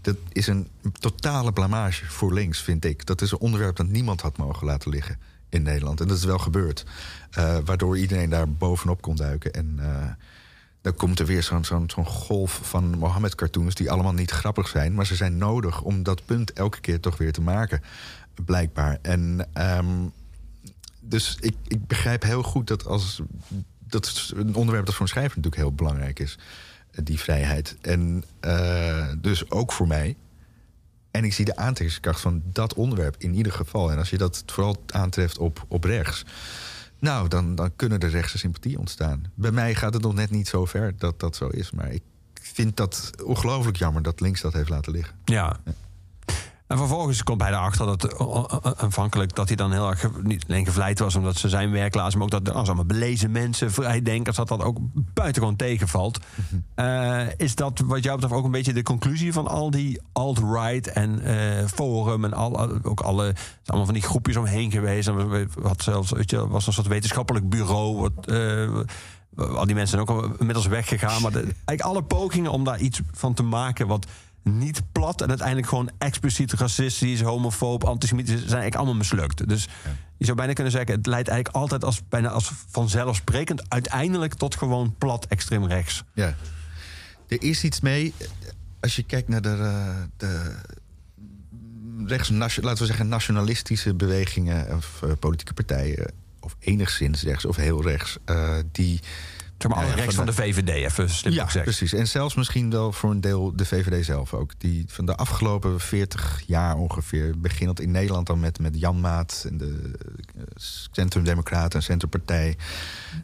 dat 0.00 0.16
is 0.32 0.46
een 0.46 0.68
totale 0.98 1.52
blamage 1.52 2.04
voor 2.06 2.32
links, 2.32 2.62
vind 2.62 2.84
ik. 2.84 3.06
Dat 3.06 3.20
is 3.22 3.30
een 3.30 3.38
onderwerp 3.38 3.76
dat 3.76 3.86
niemand 3.86 4.20
had 4.20 4.36
mogen 4.36 4.66
laten 4.66 4.90
liggen 4.90 5.18
in 5.52 5.62
Nederland. 5.62 6.00
En 6.00 6.08
dat 6.08 6.16
is 6.16 6.24
wel 6.24 6.38
gebeurd. 6.38 6.84
Eh, 7.30 7.56
waardoor 7.64 7.98
iedereen 7.98 8.30
daar 8.30 8.52
bovenop 8.52 9.02
kon 9.02 9.16
duiken. 9.16 9.52
En 9.52 9.74
eh, 9.78 10.10
dan 10.80 10.94
komt 10.94 11.18
er 11.18 11.26
weer 11.26 11.42
zo'n 11.42 11.64
zo'n 11.64 12.06
golf 12.06 12.60
van 12.62 12.98
Mohammed-cartoons... 12.98 13.74
die 13.74 13.90
allemaal 13.90 14.12
niet 14.12 14.30
grappig 14.30 14.68
zijn, 14.68 14.94
maar 14.94 15.06
ze 15.06 15.14
zijn 15.14 15.36
nodig... 15.36 15.82
om 15.82 16.02
dat 16.02 16.24
punt 16.24 16.52
elke 16.52 16.80
keer 16.80 17.00
toch 17.00 17.16
weer 17.16 17.32
te 17.32 17.40
maken, 17.40 17.82
blijkbaar. 18.44 18.98
En... 19.02 19.48
ehm, 19.52 20.06
dus 21.00 21.36
ik, 21.40 21.54
ik 21.66 21.86
begrijp 21.86 22.22
heel 22.22 22.42
goed 22.42 22.66
dat 22.66 22.86
als 22.86 23.22
dat 23.86 24.06
is 24.06 24.32
een 24.36 24.54
onderwerp 24.54 24.86
dat 24.86 24.94
voor 24.94 25.02
een 25.02 25.08
schrijver 25.12 25.36
natuurlijk 25.36 25.62
heel 25.62 25.74
belangrijk 25.74 26.18
is. 26.18 26.38
eh, 26.90 27.04
Die 27.04 27.18
vrijheid. 27.18 27.76
En 27.80 28.24
dus 29.20 29.50
ook 29.50 29.72
voor 29.72 29.86
mij. 29.86 30.16
En 31.12 31.24
ik 31.24 31.32
zie 31.32 31.44
de 31.44 31.56
aantrekkingskracht 31.56 32.20
van 32.20 32.42
dat 32.44 32.74
onderwerp 32.74 33.14
in 33.18 33.34
ieder 33.34 33.52
geval. 33.52 33.90
En 33.90 33.98
als 33.98 34.10
je 34.10 34.18
dat 34.18 34.42
vooral 34.46 34.82
aantreft 34.86 35.38
op, 35.38 35.64
op 35.68 35.84
rechts. 35.84 36.24
Nou, 36.98 37.28
dan, 37.28 37.54
dan 37.54 37.76
kunnen 37.76 38.00
er 38.00 38.10
rechtse 38.10 38.38
sympathie 38.38 38.78
ontstaan. 38.78 39.24
Bij 39.34 39.50
mij 39.50 39.74
gaat 39.74 39.94
het 39.94 40.02
nog 40.02 40.14
net 40.14 40.30
niet 40.30 40.48
zo 40.48 40.64
ver 40.64 40.94
dat 40.98 41.20
dat 41.20 41.36
zo 41.36 41.48
is. 41.48 41.70
Maar 41.70 41.92
ik 41.92 42.02
vind 42.40 42.76
dat 42.76 43.10
ongelooflijk 43.24 43.76
jammer 43.76 44.02
dat 44.02 44.20
links 44.20 44.40
dat 44.40 44.52
heeft 44.52 44.68
laten 44.68 44.92
liggen. 44.92 45.14
Ja. 45.24 45.60
En 46.72 46.78
vervolgens 46.78 47.22
komt 47.22 47.40
hij 47.42 47.50
erachter 47.50 47.86
dat 47.86 48.04
eh, 48.04 48.26
eh, 48.26 48.44
eh, 48.62 48.72
aanvankelijk 48.76 49.34
dat 49.34 49.48
hij 49.48 49.56
dan 49.56 49.72
heel 49.72 49.88
erg 49.88 50.08
niet 50.22 50.44
alleen 50.48 50.64
gevleid 50.64 50.98
was 50.98 51.16
omdat 51.16 51.36
ze 51.36 51.48
zijn 51.48 51.70
werk 51.70 51.94
lazen, 51.94 52.18
maar 52.18 52.26
ook 52.26 52.44
dat 52.44 52.54
als 52.54 52.66
allemaal 52.66 52.84
belezen 52.84 53.30
mensen, 53.30 53.72
vrijdenkers, 53.72 54.36
dat 54.36 54.48
dat 54.48 54.62
ook 54.62 54.78
buitengewoon 54.92 55.56
tegenvalt. 55.56 56.18
Eh, 56.74 57.20
is 57.36 57.54
dat 57.54 57.82
wat 57.86 58.02
jou 58.02 58.14
betreft 58.14 58.38
ook 58.38 58.44
een 58.44 58.50
beetje 58.50 58.72
de 58.72 58.82
conclusie 58.82 59.32
van 59.32 59.48
al 59.48 59.70
die 59.70 60.00
alt-right 60.12 60.88
en 60.88 61.20
forum 61.74 62.24
en 62.24 62.32
al, 62.32 62.60
ook 62.82 63.00
alle 63.00 63.34
allemaal 63.66 63.86
van 63.86 63.94
die 63.94 64.02
groepjes 64.02 64.36
omheen 64.36 64.70
geweest. 64.70 65.08
En 65.08 65.48
wat 65.54 65.82
zelfs 65.82 66.10
weet 66.10 66.30
je, 66.30 66.48
was 66.48 66.66
een 66.66 66.72
soort 66.72 66.86
wetenschappelijk 66.86 67.48
bureau. 67.48 67.96
Wat, 67.96 68.30
al 69.36 69.66
die 69.66 69.74
mensen 69.74 69.98
zijn 69.98 70.00
ook 70.00 70.10
al 70.10 70.30
inmiddels 70.38 70.66
weggegaan. 70.66 71.22
Maar 71.22 71.32
de, 71.32 71.42
eigenlijk 71.42 71.80
alle 71.80 72.02
pogingen 72.02 72.52
om 72.52 72.64
daar 72.64 72.80
iets 72.80 73.00
van 73.12 73.34
te 73.34 73.42
maken 73.42 73.86
wat 73.86 74.06
niet 74.42 74.82
plat 74.92 75.20
en 75.20 75.28
uiteindelijk 75.28 75.68
gewoon 75.68 75.90
expliciet 75.98 76.52
racistisch, 76.52 77.20
homofoob, 77.20 77.84
antisemitisch 77.84 78.34
is, 78.34 78.40
zijn 78.40 78.60
eigenlijk 78.60 78.76
allemaal 78.76 78.94
mislukt. 78.94 79.48
Dus 79.48 79.68
je 80.16 80.24
zou 80.24 80.36
bijna 80.36 80.52
kunnen 80.52 80.72
zeggen, 80.72 80.94
het 80.94 81.06
leidt 81.06 81.28
eigenlijk 81.28 81.56
altijd 81.56 81.84
als 81.84 82.02
bijna 82.08 82.28
als 82.28 82.52
vanzelfsprekend 82.68 83.70
uiteindelijk 83.70 84.34
tot 84.34 84.56
gewoon 84.56 84.94
plat 84.98 85.26
extreem 85.26 85.66
rechts. 85.66 86.04
Ja. 86.14 86.34
Er 87.28 87.42
is 87.42 87.64
iets 87.64 87.80
mee. 87.80 88.14
Als 88.80 88.96
je 88.96 89.02
kijkt 89.02 89.28
naar 89.28 89.42
de, 89.42 89.48
eh, 89.48 90.02
de 90.16 90.54
rechts, 92.06 92.30
laten 92.30 92.78
we 92.78 92.86
zeggen, 92.86 93.08
nationalistische 93.08 93.94
bewegingen 93.94 94.76
of 94.76 95.02
eh, 95.02 95.10
politieke 95.18 95.52
partijen, 95.52 96.12
of 96.40 96.56
enigszins 96.58 97.22
rechts 97.22 97.44
of 97.44 97.56
heel 97.56 97.82
rechts, 97.82 98.18
eh, 98.24 98.58
die. 98.72 99.00
Zeg 99.62 99.70
maar, 99.70 99.80
alle 99.80 99.88
Ja, 99.88 99.94
rechts 99.94 100.14
van 100.14 100.26
de 100.26 100.32
VVD, 100.32 100.68
even 100.68 101.10
slim 101.10 101.32
Ja, 101.32 101.44
gezegd. 101.44 101.64
precies. 101.64 101.92
En 101.92 102.08
zelfs 102.08 102.34
misschien 102.34 102.70
wel 102.70 102.92
voor 102.92 103.10
een 103.10 103.20
deel 103.20 103.56
de 103.56 103.64
VVD 103.64 104.04
zelf 104.04 104.34
ook. 104.34 104.52
Die 104.58 104.84
van 104.86 105.06
de 105.06 105.16
afgelopen 105.16 105.80
40 105.80 106.42
jaar 106.46 106.76
ongeveer, 106.76 107.38
beginnend 107.38 107.80
in 107.80 107.90
Nederland 107.90 108.26
dan 108.26 108.40
met, 108.40 108.58
met 108.58 108.80
Jan 108.80 109.00
Maat 109.00 109.44
en 109.48 109.58
de 109.58 109.90
eh, 110.36 110.42
Centrum-Democraten 110.92 111.78
en 111.78 111.84
Centrumpartij. 111.84 112.56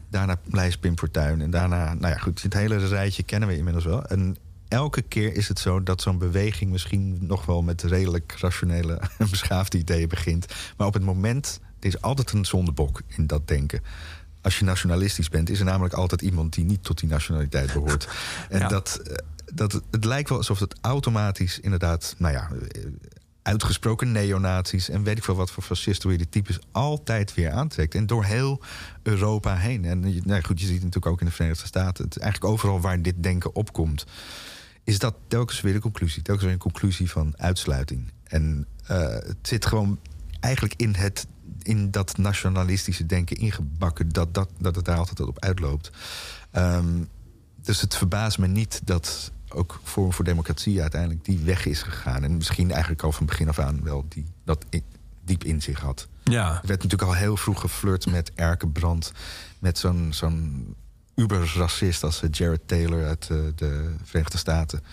Daarna 0.09 0.35
lijst 0.45 0.79
Pim 0.79 0.97
Fortuyn. 0.97 1.41
En 1.41 1.49
daarna, 1.49 1.93
nou 1.93 2.13
ja, 2.13 2.19
goed, 2.19 2.41
het 2.41 2.53
hele 2.53 2.87
rijtje 2.87 3.23
kennen 3.23 3.49
we 3.49 3.57
inmiddels 3.57 3.85
wel. 3.85 4.05
En 4.05 4.37
elke 4.67 5.01
keer 5.01 5.35
is 5.35 5.47
het 5.47 5.59
zo 5.59 5.83
dat 5.83 6.01
zo'n 6.01 6.17
beweging 6.17 6.71
misschien 6.71 7.17
nog 7.21 7.45
wel 7.45 7.61
met 7.61 7.83
redelijk 7.83 8.35
rationele 8.39 8.93
en 9.17 9.29
beschaafde 9.29 9.77
ideeën 9.77 10.07
begint. 10.07 10.45
Maar 10.77 10.87
op 10.87 10.93
het 10.93 11.03
moment, 11.03 11.59
er 11.79 11.87
is 11.87 12.01
altijd 12.01 12.31
een 12.31 12.45
zondebok 12.45 13.01
in 13.07 13.27
dat 13.27 13.47
denken. 13.47 13.81
Als 14.41 14.59
je 14.59 14.65
nationalistisch 14.65 15.29
bent, 15.29 15.49
is 15.49 15.59
er 15.59 15.65
namelijk 15.65 15.93
altijd 15.93 16.21
iemand 16.21 16.53
die 16.53 16.65
niet 16.65 16.83
tot 16.83 16.99
die 16.99 17.09
nationaliteit 17.09 17.73
behoort. 17.73 18.07
En 18.49 18.59
Ja. 18.59 18.67
dat, 18.67 18.95
eh, 19.03 19.15
dat, 19.53 19.81
het 19.91 20.05
lijkt 20.05 20.29
wel 20.29 20.37
alsof 20.37 20.59
het 20.59 20.75
automatisch 20.81 21.59
inderdaad, 21.59 22.15
nou 22.17 22.33
ja, 22.33 22.49
eh, 22.71 22.81
uitgesproken 23.41 24.11
neonazies 24.11 24.89
en 24.89 25.03
weet 25.03 25.17
ik 25.17 25.23
veel 25.23 25.35
wat 25.35 25.51
voor 25.51 25.63
fascistoïde 25.63 26.29
types 26.29 26.59
altijd 26.71 27.33
weer 27.33 27.51
aantrekt. 27.51 27.95
En 27.95 28.05
door 28.05 28.23
heel 28.23 28.61
Europa 29.03 29.55
heen. 29.55 29.85
En 29.85 30.13
je- 30.13 30.21
nou 30.25 30.41
goed, 30.43 30.59
je 30.59 30.65
ziet 30.65 30.75
het 30.75 30.83
natuurlijk 30.83 31.13
ook 31.13 31.19
in 31.19 31.25
de 31.25 31.31
Verenigde 31.31 31.67
Staten. 31.67 32.03
Het 32.05 32.17
eigenlijk 32.17 32.53
overal 32.53 32.81
waar 32.81 33.01
dit 33.01 33.15
denken 33.23 33.55
opkomt, 33.55 34.05
is 34.83 34.99
dat 34.99 35.15
telkens 35.27 35.61
weer 35.61 35.73
de 35.73 35.79
conclusie. 35.79 36.21
Telkens 36.21 36.45
weer 36.45 36.53
een 36.53 36.59
conclusie 36.61 37.09
van 37.09 37.33
uitsluiting. 37.37 38.11
En 38.23 38.65
eh, 38.85 38.97
het 39.09 39.37
zit 39.41 39.65
gewoon 39.65 39.99
eigenlijk 40.39 40.73
in, 40.77 40.93
het, 40.95 41.27
in 41.61 41.91
dat 41.91 42.17
nationalistische 42.17 43.05
denken 43.05 43.37
ingebakken, 43.37 44.09
dat, 44.09 44.33
dat, 44.33 44.49
dat 44.57 44.75
het 44.75 44.85
daar 44.85 44.97
altijd 44.97 45.19
op 45.19 45.39
uitloopt. 45.39 45.91
Ehm, 46.51 47.03
dus 47.61 47.81
het 47.81 47.95
verbaast 47.95 48.37
me 48.37 48.47
niet 48.47 48.81
dat 48.83 49.31
ook 49.49 49.79
Forum 49.83 50.13
voor 50.13 50.25
Democratie 50.25 50.81
uiteindelijk 50.81 51.25
die 51.25 51.39
weg 51.39 51.65
is 51.65 51.81
gegaan. 51.81 52.23
En 52.23 52.37
misschien 52.37 52.71
eigenlijk 52.71 53.03
al 53.03 53.11
van 53.11 53.25
begin 53.25 53.49
af 53.49 53.59
aan 53.59 53.83
wel 53.83 54.05
die, 54.07 54.25
dat 54.43 54.65
diep 55.23 55.43
in 55.43 55.61
zich 55.61 55.79
had. 55.79 56.07
Ja. 56.23 56.47
Er 56.47 56.67
werd 56.67 56.83
natuurlijk 56.83 57.11
al 57.11 57.13
heel 57.13 57.37
vroeg 57.37 57.59
geflirt 57.59 58.05
met 58.05 58.31
Erkenbrand. 58.35 59.11
Met 59.59 59.77
zo'n 59.77 60.07
zo'n 60.11 60.75
uber-racist 61.15 62.03
als 62.03 62.21
eh, 62.21 62.29
Jared 62.31 62.67
Taylor 62.67 63.05
uit 63.05 63.27
eh, 63.29 63.37
de 63.55 63.95
Verenigde 64.03 64.37
Staten. 64.37 64.83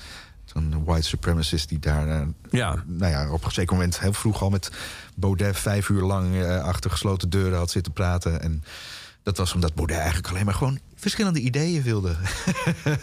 Zo'n 0.57 0.85
white 0.85 1.07
supremacist 1.07 1.69
die 1.69 1.79
daar 1.79 2.09
eh, 2.09 2.27
Ja. 2.51 2.83
nou 2.87 3.13
ja, 3.13 3.31
op 3.31 3.45
een 3.45 3.51
zeker 3.53 3.73
moment 3.73 4.01
heel 4.01 4.13
vroeg 4.13 4.43
al 4.43 4.51
met 4.51 4.71
Baudet 5.15 5.57
vijf 5.59 5.89
uur 5.89 6.03
lang 6.03 6.43
eh, 6.43 6.65
achter 6.65 6.91
gesloten 6.91 7.31
deuren 7.31 7.59
had 7.59 7.71
zitten 7.71 7.93
praten. 7.93 8.41
En 8.43 8.63
dat 9.23 9.37
was 9.37 9.55
omdat 9.55 9.75
Baudet 9.75 9.97
eigenlijk 9.97 10.29
alleen 10.29 10.45
maar 10.45 10.55
gewoon 10.55 10.79
verschillende 10.95 11.41
ideeën 11.41 11.83
wilde 11.83 12.17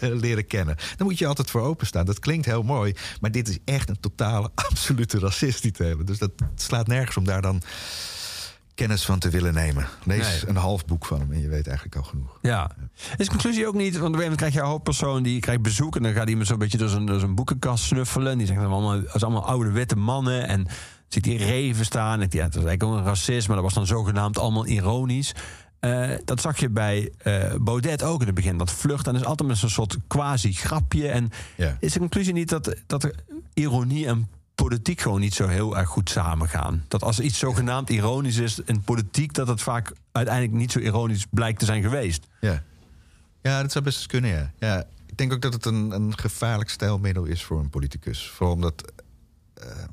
leren 0.24 0.46
kennen. 0.46 0.76
Daar 0.76 1.06
moet 1.06 1.18
je 1.18 1.26
altijd 1.26 1.50
voor 1.50 1.60
openstaan. 1.60 2.04
Dat 2.06 2.18
klinkt 2.18 2.46
heel 2.46 2.62
mooi, 2.62 2.94
maar 3.20 3.30
dit 3.30 3.48
is 3.48 3.58
echt 3.64 3.88
een 3.88 4.00
totale, 4.00 4.50
absolute 4.70 5.18
racist 5.18 5.62
die 5.62 5.72
Taylor. 5.72 6.04
Dus 6.04 6.18
dat 6.18 6.30
slaat 6.54 6.86
nergens 6.86 7.16
om 7.16 7.24
daar 7.24 7.42
dan 7.42 7.62
kennis 8.74 9.04
van 9.04 9.18
te 9.18 9.28
willen 9.28 9.54
nemen. 9.54 9.86
Lees 10.04 10.18
Nee. 10.42 10.48
een 10.48 10.56
half 10.56 10.84
boek 10.84 11.04
van 11.06 11.20
hem 11.20 11.32
en 11.32 11.40
je 11.40 11.48
weet 11.48 11.66
eigenlijk 11.66 11.96
al 11.96 12.02
genoeg. 12.02 12.38
Ja. 12.42 12.70
Is 13.16 13.24
de 13.24 13.30
conclusie 13.30 13.66
ook 13.66 13.74
niet, 13.74 13.92
want 13.98 14.06
op 14.06 14.12
een 14.12 14.18
gegeven 14.18 14.20
moment 14.22 14.36
krijg 14.36 14.52
je 14.54 14.60
een 14.60 14.66
hoofdpersoon 14.66 15.22
die 15.22 15.40
krijgt 15.40 15.62
bezoek 15.62 15.96
en 15.96 16.02
dan 16.02 16.12
gaat 16.12 16.28
iemand 16.28 16.46
zo'n 16.46 16.58
beetje 16.58 16.78
door 16.78 16.88
zijn, 16.88 17.06
door 17.06 17.18
zijn 17.18 17.34
boekenkast 17.34 17.84
snuffelen. 17.84 18.38
Die 18.38 18.46
zegt 18.46 18.58
allemaal, 18.60 19.00
dat 19.02 19.22
allemaal 19.22 19.46
oude 19.46 19.70
witte 19.70 19.96
mannen 19.96 20.48
en 20.48 20.66
ziet 21.08 21.24
die 21.24 21.38
reven 21.38 21.84
staan. 21.84 22.20
En 22.20 22.26
ja, 22.30 22.42
dat 22.42 22.48
is 22.54 22.64
eigenlijk 22.64 22.82
ook 22.82 22.92
een 22.96 23.04
racist, 23.04 23.46
maar 23.46 23.56
dat 23.56 23.64
was 23.64 23.74
dan 23.74 23.86
zogenaamd 23.86 24.38
allemaal 24.38 24.66
ironisch. 24.66 25.32
Eh, 25.80 26.10
dat 26.24 26.40
zag 26.40 26.58
je 26.58 26.70
bij 26.70 27.12
eh, 27.18 27.54
Baudet 27.60 28.02
ook 28.02 28.20
in 28.20 28.26
het 28.26 28.34
begin. 28.34 28.56
Dat 28.58 28.72
vlucht 28.72 29.06
en 29.06 29.14
is 29.14 29.24
altijd 29.24 29.48
met 29.48 29.58
zo'n 29.58 29.68
soort 29.68 29.96
quasi-grapje. 30.06 31.08
En 31.08 31.30
Ja. 31.56 31.76
is 31.80 31.92
de 31.92 31.98
conclusie 31.98 32.32
niet 32.32 32.48
dat, 32.48 32.74
dat 32.86 33.02
er 33.04 33.14
ironie 33.54 34.06
en 34.06 34.28
politiek 34.54 35.00
gewoon 35.00 35.20
niet 35.20 35.34
zo 35.34 35.46
heel 35.46 35.76
erg 35.76 35.88
goed 35.88 36.10
samengaan? 36.10 36.84
Dat 36.88 37.02
als 37.02 37.20
iets 37.20 37.38
zogenaamd 37.38 37.90
ironisch 37.90 38.36
is 38.36 38.60
in 38.64 38.80
politiek, 38.82 39.34
dat 39.34 39.48
het 39.48 39.62
vaak 39.62 39.92
uiteindelijk 40.12 40.56
niet 40.56 40.72
zo 40.72 40.78
ironisch 40.78 41.26
blijkt 41.30 41.58
te 41.58 41.64
zijn 41.64 41.82
geweest. 41.82 42.26
Ja. 42.40 42.62
ja, 43.42 43.62
dat 43.62 43.72
zou 43.72 43.84
best 43.84 43.96
eens 43.96 44.06
kunnen, 44.06 44.30
ja. 44.30 44.52
ja. 44.58 44.86
Ik 45.06 45.16
denk 45.16 45.32
ook 45.32 45.42
dat 45.42 45.52
het 45.52 45.64
een, 45.64 45.90
een 45.90 46.18
gevaarlijk 46.18 46.70
stijlmiddel 46.70 47.24
is 47.24 47.42
voor 47.44 47.58
een 47.58 47.70
politicus. 47.70 48.30
Vooral 48.30 48.54
omdat... 48.54 48.92
ehm, 49.54 49.88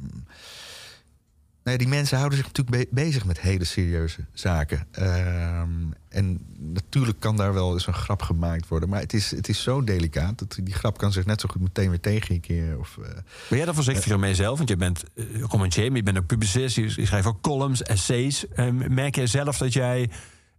nou 1.63 1.77
ja, 1.77 1.77
die 1.77 1.87
mensen 1.87 2.17
houden 2.17 2.37
zich 2.37 2.47
natuurlijk 2.47 2.77
be- 2.77 3.01
bezig 3.01 3.25
met 3.25 3.39
hele 3.41 3.65
serieuze 3.65 4.25
zaken. 4.33 4.87
Ehm, 4.91 5.69
en 6.09 6.45
natuurlijk 6.57 7.19
kan 7.19 7.37
daar 7.37 7.53
wel 7.53 7.73
eens 7.73 7.87
een 7.87 7.93
grap 7.93 8.21
gemaakt 8.21 8.67
worden. 8.67 8.89
Maar 8.89 8.99
het 8.99 9.13
is, 9.13 9.31
het 9.31 9.49
is 9.49 9.63
zo 9.63 9.83
delicaat. 9.83 10.39
Dat 10.39 10.59
die 10.63 10.73
grap 10.73 10.97
kan 10.97 11.11
zich 11.11 11.25
net 11.25 11.41
zo 11.41 11.49
goed 11.51 11.61
meteen 11.61 11.89
weer 11.89 11.99
tegen 11.99 12.33
je 12.33 12.39
keren. 12.39 12.79
Of, 12.79 12.97
eh, 12.97 13.09
Ben 13.49 13.57
jij 13.57 13.65
daar 13.65 13.75
voorzichtiger 13.75 14.19
mee 14.19 14.35
zelf? 14.35 14.57
Want 14.57 14.69
je 14.69 14.77
bent 14.77 15.03
uh, 15.15 15.41
romancier, 15.41 15.87
maar 15.87 15.97
je 15.97 16.03
bent 16.03 16.17
ook 16.17 16.25
publicist. 16.25 16.75
Je, 16.75 17.05
schrijft 17.05 17.27
ook 17.27 17.41
columns, 17.41 17.83
essays. 17.83 18.47
Eh, 18.47 18.69
merk 18.71 19.15
jij 19.15 19.27
zelf 19.27 19.57
dat 19.57 19.73
jij 19.73 20.09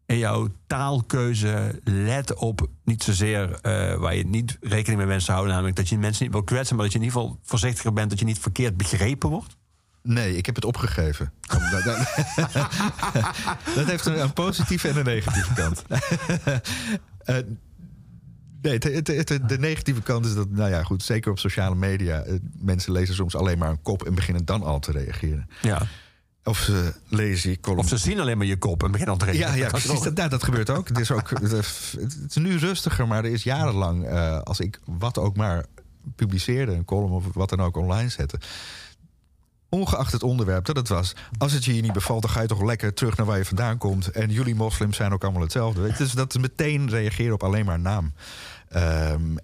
in 0.06 0.18
jouw 0.18 0.48
taalkeuze 0.66 1.80
let 1.84 2.34
op 2.34 2.68
niet 2.84 3.02
zozeer 3.02 3.52
eh, 3.60 3.94
waar 3.94 4.14
je 4.16 4.26
niet 4.26 4.56
rekening 4.60 5.04
mee 5.06 5.18
te 5.18 5.32
houden, 5.32 5.52
namelijk 5.52 5.76
dat 5.76 5.88
je 5.88 5.98
mensen 5.98 6.24
niet 6.24 6.32
wil 6.32 6.42
kwetsen, 6.42 6.76
maar 6.76 6.84
dat 6.84 6.92
je 6.92 6.98
in 6.98 7.04
ieder 7.04 7.20
geval 7.20 7.38
voorzichtiger 7.42 7.92
bent 7.92 8.10
dat 8.10 8.18
je 8.18 8.24
niet 8.24 8.38
verkeerd 8.38 8.76
begrepen 8.76 9.28
wordt? 9.28 9.56
Nee, 10.02 10.36
ik 10.36 10.46
heb 10.46 10.54
het 10.54 10.64
opgegeven. 10.64 11.32
dat, 13.74 13.86
heeft 13.86 14.06
een, 14.06 14.20
een 14.20 14.32
positieve 14.32 14.88
en 14.88 14.96
een 14.96 15.04
negatieve 15.04 15.52
kant. 15.54 15.82
Eh, 17.22 17.36
nee, 18.62 18.72
het, 18.72 18.84
het- 19.08 19.28
het- 19.28 19.48
de 19.48 19.58
negatieve 19.58 20.02
kant 20.02 20.26
is 20.26 20.34
dat, 20.34 20.50
nou 20.50 20.70
ja, 20.70 20.82
goed, 20.82 21.02
zeker 21.02 21.30
op 21.30 21.38
sociale 21.38 21.74
media, 21.74 22.20
eh, 22.22 22.34
mensen 22.58 22.92
lezen 22.92 23.14
soms 23.14 23.36
alleen 23.36 23.58
maar 23.58 23.70
een 23.70 23.82
kop 23.82 24.02
en 24.06 24.14
beginnen 24.14 24.44
dan 24.44 24.62
al 24.62 24.78
te 24.78 24.92
reageren. 24.92 25.48
Ja. 25.60 25.82
Of 26.44 26.58
ze 26.58 26.92
lezen 27.08 27.50
je 27.50 27.60
column. 27.60 27.80
Of 27.80 27.88
ze 27.88 27.96
zien 27.96 28.20
alleen 28.20 28.38
maar 28.38 28.46
je 28.46 28.56
kop 28.56 28.82
en 28.82 28.90
beginnen 28.90 29.14
al 29.14 29.20
te 29.20 29.26
Ja, 29.26 29.32
reageren. 29.32 29.58
ja 29.58 29.68
Dat 29.68 29.78
is 29.78 29.84
precies. 29.86 30.04
Dat, 30.04 30.14
nou, 30.14 30.28
dat 30.28 30.42
gebeurt 30.44 30.70
ook. 30.70 30.88
Het 30.88 30.98
is, 30.98 31.10
ook 31.10 31.30
het 31.30 31.52
is- 31.52 31.94
het 32.00 32.16
is 32.28 32.34
nu 32.36 32.56
rustiger, 32.56 33.06
maar 33.06 33.24
er 33.24 33.32
is 33.32 33.42
jarenlang, 33.42 34.04
eh, 34.06 34.38
als 34.40 34.60
ik 34.60 34.80
wat 34.84 35.18
ook 35.18 35.36
maar 35.36 35.64
publiceerde, 36.16 36.72
een 36.72 36.84
column 36.84 37.12
of 37.12 37.24
wat 37.34 37.48
dan 37.48 37.60
ook 37.62 37.76
online 37.76 38.08
zette. 38.08 38.38
Ongeacht 39.74 40.12
het 40.12 40.22
onderwerp 40.22 40.64
dat 40.64 40.76
het 40.76 40.88
was. 40.88 41.12
Als 41.38 41.52
het 41.52 41.64
je 41.64 41.72
hier 41.72 41.82
niet 41.82 41.92
bevalt, 41.92 42.22
dan 42.22 42.30
ga 42.30 42.40
je 42.40 42.46
toch 42.46 42.62
lekker 42.62 42.94
terug 42.94 43.16
naar 43.16 43.26
waar 43.26 43.38
je 43.38 43.44
vandaan 43.44 43.78
komt. 43.78 44.10
En 44.10 44.30
jullie 44.30 44.54
moslims 44.54 44.96
zijn 44.96 45.12
ook 45.12 45.22
allemaal 45.22 45.42
hetzelfde. 45.42 45.80
Weet 45.80 45.98
je? 45.98 46.04
Dus 46.04 46.12
dat 46.12 46.38
meteen 46.38 46.90
reageren 46.90 47.32
op 47.34 47.42
alleen 47.42 47.64
maar 47.64 47.80
naam. 47.80 48.12
Ehm, 48.68 49.36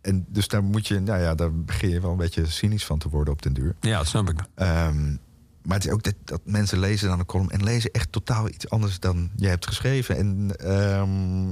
en 0.00 0.24
dus 0.28 0.48
daar 0.48 0.64
moet 0.64 0.86
je, 0.86 1.00
nou 1.00 1.20
ja, 1.20 1.34
daar 1.34 1.54
begin 1.54 1.88
je 1.88 2.00
wel 2.00 2.10
een 2.10 2.16
beetje 2.16 2.46
cynisch 2.46 2.84
van 2.84 2.98
te 2.98 3.08
worden 3.08 3.32
op 3.32 3.42
den 3.42 3.52
duur. 3.52 3.74
Ja, 3.80 3.98
dat 3.98 4.06
snap 4.06 4.28
ik. 4.28 4.40
Ehm, 4.54 5.16
maar 5.62 5.76
het 5.76 5.84
is 5.84 5.92
ook 5.92 6.02
dat, 6.02 6.14
dat 6.24 6.40
mensen 6.44 6.78
lezen 6.78 7.08
dan 7.08 7.18
een 7.18 7.26
column 7.26 7.50
en 7.50 7.64
lezen 7.64 7.90
echt 7.90 8.12
totaal 8.12 8.48
iets 8.48 8.68
anders 8.70 9.00
dan 9.00 9.30
je 9.36 9.48
hebt 9.48 9.66
geschreven. 9.66 10.16
En 10.16 10.56
ehm, 10.56 11.50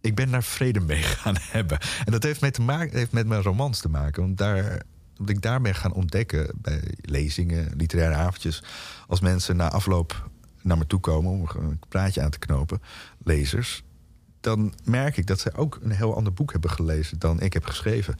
ik 0.00 0.14
ben 0.14 0.30
daar 0.30 0.42
vrede 0.42 0.80
mee 0.80 1.02
gaan 1.22 1.36
hebben. 1.38 1.78
En 2.04 2.12
dat 2.12 2.22
heeft 2.22 2.40
met, 2.40 2.54
te 2.54 2.62
maken, 2.62 2.98
heeft 2.98 3.12
met 3.12 3.26
mijn 3.26 3.42
romans 3.42 3.80
te 3.80 3.88
maken. 3.88 4.22
Want 4.22 4.38
daar, 4.38 4.82
omdat 5.20 5.36
ik 5.36 5.42
daar 5.42 5.60
ben 5.60 5.74
gaan 5.74 5.92
ontdekken 5.92 6.50
bij 6.54 6.82
lezingen, 7.00 7.76
literaire 7.76 8.14
avondjes. 8.14 8.62
Als 9.06 9.20
mensen 9.20 9.56
na 9.56 9.70
afloop 9.70 10.30
naar 10.62 10.78
me 10.78 10.86
toe 10.86 11.00
komen 11.00 11.30
om 11.30 11.48
een 11.54 11.80
praatje 11.88 12.22
aan 12.22 12.30
te 12.30 12.38
knopen, 12.38 12.82
lezers. 13.24 13.82
Dan 14.40 14.74
merk 14.84 15.16
ik 15.16 15.26
dat 15.26 15.40
zij 15.40 15.54
ook 15.54 15.78
een 15.82 15.90
heel 15.90 16.16
ander 16.16 16.32
boek 16.32 16.52
hebben 16.52 16.70
gelezen 16.70 17.18
dan 17.18 17.40
ik 17.40 17.52
heb 17.52 17.64
geschreven. 17.64 18.16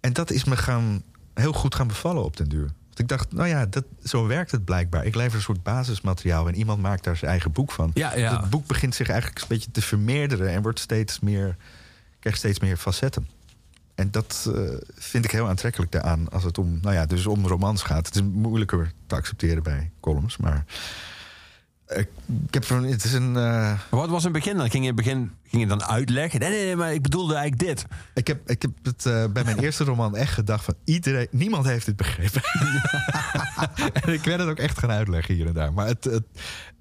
En 0.00 0.12
dat 0.12 0.30
is 0.30 0.44
me 0.44 0.56
gaan, 0.56 1.02
heel 1.34 1.52
goed 1.52 1.74
gaan 1.74 1.86
bevallen 1.86 2.24
op 2.24 2.36
den 2.36 2.48
duur. 2.48 2.70
Want 2.86 2.98
ik 2.98 3.08
dacht, 3.08 3.32
nou 3.32 3.48
ja, 3.48 3.66
dat, 3.66 3.84
zo 4.04 4.26
werkt 4.26 4.50
het 4.50 4.64
blijkbaar. 4.64 5.04
Ik 5.04 5.14
lever 5.14 5.36
een 5.36 5.42
soort 5.42 5.62
basismateriaal 5.62 6.48
en 6.48 6.54
iemand 6.54 6.82
maakt 6.82 7.04
daar 7.04 7.16
zijn 7.16 7.30
eigen 7.30 7.52
boek 7.52 7.72
van. 7.72 7.90
Ja, 7.94 8.16
ja. 8.16 8.40
Het 8.40 8.50
boek 8.50 8.66
begint 8.66 8.94
zich 8.94 9.08
eigenlijk 9.08 9.40
een 9.40 9.48
beetje 9.48 9.70
te 9.70 9.82
vermeerderen 9.82 10.48
en 10.48 10.62
wordt 10.62 10.80
steeds 10.80 11.20
meer, 11.20 11.56
krijgt 12.18 12.38
steeds 12.38 12.60
meer 12.60 12.76
facetten. 12.76 13.28
En 13.98 14.10
dat 14.10 14.50
eh, 14.54 14.60
vind 14.94 15.24
ik 15.24 15.30
heel 15.30 15.48
aantrekkelijk 15.48 15.92
daaraan 15.92 16.28
als 16.28 16.44
het 16.44 16.58
om, 16.58 16.78
nou 16.82 16.94
ja, 16.94 17.06
dus 17.06 17.26
om 17.26 17.46
romans 17.46 17.82
gaat. 17.82 18.06
Het 18.06 18.14
is 18.14 18.22
moeilijker 18.22 18.92
te 19.06 19.14
accepteren 19.14 19.62
bij 19.62 19.90
columns, 20.00 20.36
maar 20.36 20.64
eh, 21.86 21.98
ik 22.46 22.54
heb 22.54 22.70
een- 22.70 22.84
het 22.84 23.04
is 23.04 23.12
een. 23.12 23.36
eh, 23.36 23.78
Wat 23.90 24.08
was 24.08 24.24
het 24.24 24.32
begin? 24.32 24.56
Dan 24.56 24.70
ging 24.70 24.84
je, 24.84 24.90
in 24.90 24.96
het 24.96 25.04
begin, 25.04 25.30
ging 25.44 25.62
je 25.62 25.68
dan 25.68 25.84
uitleggen? 25.84 26.40
Nee, 26.40 26.50
nee, 26.50 26.64
nee, 26.64 26.76
maar 26.76 26.92
ik 26.94 27.02
bedoelde 27.02 27.34
eigenlijk 27.34 27.68
dit. 27.78 27.86
Ik 28.14 28.26
heb, 28.26 28.50
ik 28.50 28.62
heb 28.62 28.70
het 28.82 29.32
bij 29.32 29.44
mijn 29.44 29.58
eerste 29.58 29.84
roman 29.84 30.16
echt 30.16 30.32
gedacht 30.32 30.64
van 30.64 30.74
iedereen, 30.84 31.28
niemand 31.30 31.66
heeft 31.66 31.86
het 31.86 31.96
begrepen. 31.96 32.42
en 34.04 34.12
ik 34.12 34.24
werd 34.24 34.40
het 34.40 34.48
ook 34.48 34.58
echt 34.58 34.78
gaan 34.78 34.90
uitleggen 34.90 35.34
hier 35.34 35.46
en 35.46 35.52
daar. 35.54 35.72
Maar 35.72 35.86
het, 35.86 36.04
het, 36.04 36.24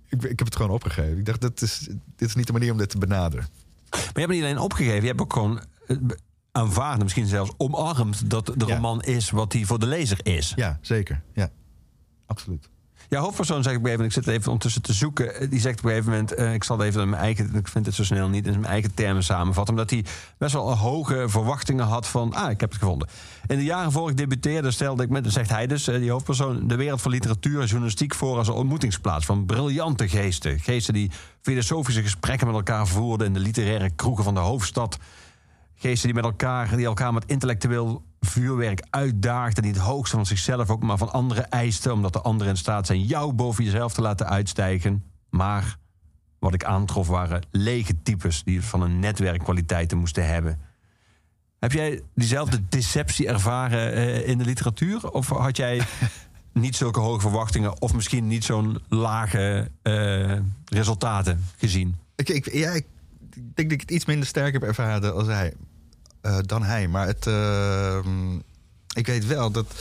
ik, 0.10 0.24
ik 0.24 0.38
heb 0.40 0.48
het 0.48 0.56
gewoon 0.56 0.72
opgegeven. 0.72 1.18
Ik 1.18 1.26
dacht, 1.26 1.42
dat 1.42 1.62
is, 1.62 1.80
dit 2.16 2.28
is 2.30 2.36
niet 2.36 2.48
de 2.48 2.54
manier 2.54 2.72
om 2.72 2.78
dit 2.78 2.90
te 2.90 2.98
benaderen. 2.98 3.48
Maar 3.90 4.02
je 4.14 4.20
hebt 4.20 4.32
niet 4.32 4.44
alleen 4.44 4.58
opgegeven, 4.60 5.02
je 5.02 5.08
hebt 5.08 5.22
ook 5.22 5.34
gewoon 5.34 5.62
eh, 6.58 6.64
aanvaard, 6.64 7.04
misschien 7.04 7.28
zelfs 7.28 7.52
omarmd 7.58 8.30
dat 8.30 8.46
de 8.46 8.66
Ja. 8.66 8.74
roman 8.76 9.02
is 9.02 9.30
wat 9.30 9.54
hij 9.54 9.64
voor 9.66 9.80
de 9.80 9.86
lezer 9.88 10.20
is. 10.24 10.54
Ja, 10.56 10.78
zeker. 10.82 11.22
Ja, 11.34 11.50
absoluut. 12.26 12.70
Ja, 13.10 13.20
hoofdpersoon 13.20 13.64
zegt 13.64 13.76
op 13.78 13.82
een 13.84 13.90
gegeven 13.90 14.06
moment, 14.06 14.18
ik 14.18 14.24
zit 14.24 14.34
even 14.34 14.46
ondertussen 14.52 14.82
te 14.82 14.94
zoeken. 14.94 15.36
eh, 15.36 15.50
Die 15.50 15.60
zegt 15.60 15.78
op 15.80 15.84
een 15.86 15.90
gegeven 15.90 16.12
moment, 16.12 16.34
eh, 16.34 16.54
ik 16.54 16.64
zal 16.64 16.78
het 16.78 16.88
even 16.88 17.02
in 17.02 17.10
mijn 17.10 17.22
eigen, 17.22 17.56
ik 17.56 17.68
vind 17.68 17.86
het 17.86 17.96
zo 17.96 18.04
snel 18.04 18.30
niet, 18.30 18.46
in 18.48 18.52
mijn 18.52 18.66
eigen 18.72 18.94
termen 18.94 19.24
samenvatten. 19.24 19.74
Omdat 19.74 19.90
hij 19.90 20.06
best 20.38 20.54
wel 20.54 20.78
hoge 20.78 21.26
verwachtingen 21.28 21.86
had 21.86 22.08
van, 22.08 22.34
ah, 22.34 22.50
ik 22.52 22.60
heb 22.60 22.70
het 22.70 22.80
gevonden. 22.80 23.08
In 23.48 23.58
de 23.58 23.64
jaren 23.64 23.92
voor 23.92 24.10
ik 24.10 24.18
debuteerde 24.18 24.72
stelde 24.72 25.04
ik 25.04 25.10
me, 25.10 25.22
dat 25.22 25.32
zegt 25.32 25.50
hij 25.50 25.68
dus, 25.68 25.88
eh, 25.88 26.00
die 26.00 26.12
hoofdpersoon, 26.12 26.68
de 26.68 26.76
wereld 26.76 27.02
van 27.02 27.12
literatuur 27.12 27.60
en 27.62 27.66
journalistiek 27.68 28.16
voor 28.16 28.38
als 28.38 28.48
een 28.48 28.54
ontmoetingsplaats 28.54 29.26
van 29.26 29.46
briljante 29.46 30.10
geesten. 30.10 30.60
Geesten 30.60 30.94
die 30.94 31.12
filosofische 31.42 32.02
gesprekken 32.02 32.48
met 32.48 32.56
elkaar 32.56 32.88
voerden 32.88 33.28
in 33.28 33.34
de 33.34 33.40
literaire 33.40 33.90
kroegen 33.90 34.24
van 34.24 34.34
de 34.34 34.40
hoofdstad. 34.40 34.98
Geesten 35.80 36.08
die 36.08 36.22
met 36.22 36.32
elkaar, 36.32 36.76
die 36.76 36.86
elkaar 36.86 37.14
met 37.14 37.26
intellectueel 37.26 38.04
vuurwerk 38.20 38.86
uitdaagden. 38.90 39.64
Die 39.64 39.72
het 39.72 39.82
hoogste 39.82 40.16
van 40.16 40.26
zichzelf 40.26 40.70
ook 40.70 40.84
maar 40.84 40.98
van 40.98 41.12
anderen 41.12 41.50
eisten. 41.50 41.94
Omdat 41.94 42.14
de 42.14 42.22
anderen 42.22 42.54
in 42.54 42.58
staat 42.60 42.86
zijn 42.86 43.04
jou 43.04 43.34
boven 43.34 43.64
jezelf 43.64 43.94
te 43.94 44.02
laten 44.02 44.28
uitstijgen. 44.28 45.04
Maar 45.30 45.78
wat 46.40 46.54
ik 46.54 46.64
aantrof 46.64 47.08
waren 47.08 47.44
lege 47.52 48.02
types 48.04 48.44
die 48.44 48.62
van 48.62 48.82
een 48.82 49.00
netwerkkwaliteiten 49.00 49.98
moesten 49.98 50.28
hebben. 50.28 50.60
Heb 51.60 51.72
jij 51.72 52.02
diezelfde 52.16 52.62
deceptie 52.70 53.28
ervaren 53.28 53.94
eh, 53.94 54.28
in 54.28 54.38
de 54.38 54.46
literatuur? 54.46 55.12
Of 55.12 55.30
had 55.30 55.58
jij 55.58 55.82
niet 56.54 56.76
zulke 56.76 57.00
hoge 57.00 57.20
verwachtingen? 57.20 57.82
Of 57.82 57.94
misschien 57.94 58.28
niet 58.28 58.44
zo'n 58.44 58.80
lage 58.88 59.72
eh, 59.82 60.38
resultaten 60.66 61.46
gezien? 61.58 61.96
Ik, 62.16 62.30
ik, 62.30 62.54
ja, 62.54 62.72
ik 62.72 62.86
denk 63.30 63.56
dat 63.56 63.72
ik 63.72 63.82
het 63.82 63.92
iets 63.92 64.06
minder 64.06 64.28
sterk 64.28 64.54
heb 64.54 64.64
ervaren 64.64 65.14
als 65.14 65.28
hij, 65.28 65.54
eh, 66.28 66.38
dan 66.46 66.64
hij. 66.64 66.88
Maar 66.88 67.08
het, 67.08 67.28
ehm, 67.28 68.36
ik 68.94 69.08
weet 69.08 69.26
wel 69.26 69.52
dat 69.52 69.74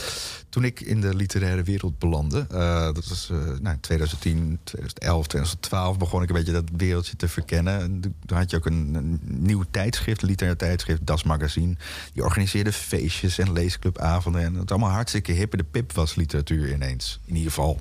toen 0.49 0.63
ik 0.63 0.79
in 0.79 1.01
de 1.01 1.15
literaire 1.15 1.63
wereld 1.63 1.99
belandde... 1.99 2.45
eh, 2.49 2.83
dat 2.93 3.07
was 3.07 3.29
eh 3.29 3.37
nou, 3.61 3.77
2010, 3.79 4.59
2011, 4.63 5.27
2012... 5.27 5.97
begon 5.97 6.21
ik 6.21 6.29
een 6.29 6.35
beetje 6.35 6.51
dat 6.51 6.69
wereldje 6.77 7.15
te 7.15 7.27
verkennen. 7.27 7.79
En 7.81 8.01
Toen 8.25 8.37
had 8.37 8.51
je 8.51 8.57
ook 8.57 8.65
een, 8.65 8.93
een 8.93 9.19
nieuw 9.23 9.63
tijdschrift, 9.71 10.21
een 10.21 10.27
literair 10.27 10.57
tijdschrift... 10.57 11.05
Das 11.05 11.23
Magazine. 11.23 11.75
Die 12.13 12.23
organiseerde 12.23 12.73
feestjes 12.73 13.37
en 13.37 13.51
leesclubavonden. 13.51 14.41
En 14.41 14.53
het 14.53 14.71
allemaal 14.71 14.89
hartstikke 14.89 15.31
hippe 15.31 15.57
de 15.57 15.63
pip 15.63 15.93
was 15.93 16.15
literatuur 16.15 16.73
ineens. 16.73 17.19
In 17.25 17.35
ieder 17.35 17.51
geval 17.51 17.79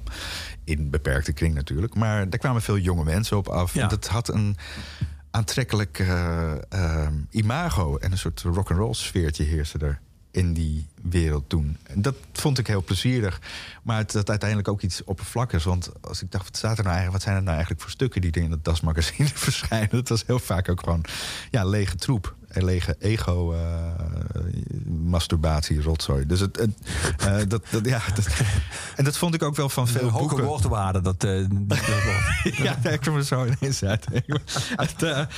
in 0.64 0.90
beperkte 0.90 1.32
kring 1.32 1.54
natuurlijk. 1.54 1.94
Maar 1.94 2.30
daar 2.30 2.38
kwamen 2.38 2.62
veel 2.62 2.78
jonge 2.78 3.04
mensen 3.04 3.36
op 3.36 3.48
af. 3.48 3.74
Ja. 3.74 3.82
En 3.82 3.88
dat 3.88 4.06
had 4.06 4.28
een 4.28 4.56
aantrekkelijk 5.36 5.98
eh, 5.98 6.52
eh, 6.68 7.08
imago 7.30 7.96
en 7.96 8.12
een 8.12 8.18
soort 8.18 8.42
rock'n'roll 8.42 8.94
sfeertje 8.94 9.44
heerste 9.44 9.78
er 9.78 10.00
in 10.30 10.52
die 10.52 10.86
wereld 11.02 11.48
toen. 11.48 11.76
En 11.82 12.02
dat 12.02 12.14
vond 12.32 12.58
ik 12.58 12.66
heel 12.66 12.82
plezierig. 12.82 13.40
Maar 13.82 13.98
het 13.98 14.12
had 14.12 14.28
uiteindelijk 14.28 14.68
ook 14.68 14.82
iets 14.82 15.04
oppervlakkigs. 15.04 15.64
Want 15.64 15.90
als 16.00 16.22
ik 16.22 16.30
dacht, 16.30 16.44
wat 16.44 16.56
staat 16.56 16.78
er 16.78 16.84
nou 16.84 16.96
eigenlijk? 16.96 17.12
Wat 17.12 17.22
zijn 17.22 17.36
er 17.36 17.42
nou 17.42 17.54
eigenlijk 17.54 17.82
voor 17.82 17.90
stukken 17.90 18.20
die 18.20 18.30
er 18.30 18.42
in 18.42 18.50
het 18.50 18.64
DAS-magazine 18.64 19.28
verschijnen? 19.48 19.90
Dat 19.90 20.08
was 20.08 20.26
heel 20.26 20.38
vaak 20.38 20.68
ook 20.68 20.80
gewoon 20.80 21.04
ja, 21.50 21.64
lege 21.64 21.96
troep. 21.96 22.34
Lege 22.64 22.96
ego, 22.98 23.52
eh, 23.52 23.60
masturbatie, 24.86 25.82
rotzooi. 25.82 26.26
Dus 26.26 26.40
het, 26.40 26.56
het, 26.58 26.70
eh, 27.18 27.36
dat, 27.48 27.64
dat, 27.70 27.86
ja, 27.86 28.00
dat, 28.14 28.26
en 28.96 29.04
dat 29.04 29.16
vond 29.18 29.34
ik 29.34 29.42
ook 29.42 29.56
wel 29.56 29.68
van 29.68 29.88
veel 29.88 30.08
hoge 30.08 30.42
woordwaarde. 30.42 31.00
Dat, 31.00 31.24
eh, 31.24 31.44
dat- 31.50 31.78
ja, 32.66 32.78
daar 32.82 32.98
kwam 32.98 33.16
er 33.16 33.24
zo 33.24 33.44
ineens 33.46 33.82
uit. 33.84 34.06
het, 34.76 35.28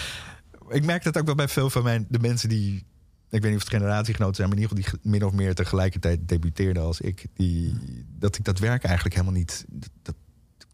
ik 0.68 0.84
merk 0.84 1.02
dat 1.04 1.18
ook 1.18 1.26
wel 1.26 1.34
bij 1.34 1.48
veel 1.48 1.70
van 1.70 1.82
mijn, 1.82 2.06
de 2.08 2.18
mensen 2.18 2.48
die... 2.48 2.86
Ik 3.30 3.42
weet 3.42 3.50
niet 3.52 3.60
of 3.62 3.68
het 3.68 3.76
generatiegenoten 3.76 4.34
zijn, 4.34 4.48
maar 4.48 4.56
in 4.56 4.62
ieder 4.62 4.78
geval 4.78 4.98
die 5.02 5.10
min 5.12 5.24
of 5.24 5.32
meer 5.32 5.54
tegelijkertijd 5.54 6.28
debuteerden 6.28 6.82
als 6.82 7.00
ik. 7.00 7.26
Die, 7.34 7.74
dat 8.18 8.36
ik 8.38 8.44
dat 8.44 8.58
werk 8.58 8.84
eigenlijk 8.84 9.14
helemaal 9.14 9.38
niet, 9.38 9.64
dat, 10.02 10.14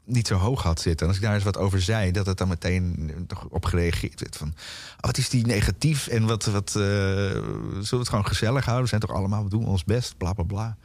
niet 0.05 0.27
zo 0.27 0.35
hoog 0.35 0.63
had 0.63 0.81
zitten. 0.81 1.01
En 1.01 1.07
als 1.07 1.17
ik 1.17 1.23
daar 1.23 1.35
eens 1.35 1.45
wat 1.45 1.59
over 1.59 1.83
zei, 1.83 2.11
dat 2.11 2.27
het 2.27 2.39
dan 2.39 2.49
meteen 2.49 3.13
op 3.49 3.65
gereageerd 3.65 4.21
werd. 4.21 4.37
Van, 4.37 4.49
oh, 4.49 5.01
wat 5.01 5.19
is 5.19 5.29
die 5.29 5.47
negatief 5.47 6.07
en 6.07 6.27
wat, 6.27 6.45
wat 6.45 6.69
eh, 6.69 6.75
zullen 6.75 7.91
we 7.91 7.97
het 7.97 8.09
gewoon 8.09 8.27
gezellig 8.27 8.65
houden? 8.65 8.83
We 8.83 8.89
zijn 8.89 9.01
toch 9.01 9.17
allemaal, 9.17 9.45
we 9.45 9.51
doen 9.51 9.67
ons 9.67 9.85
best, 9.85 10.17
bla 10.17 10.33
bla 10.33 10.45
bla. 10.45 10.77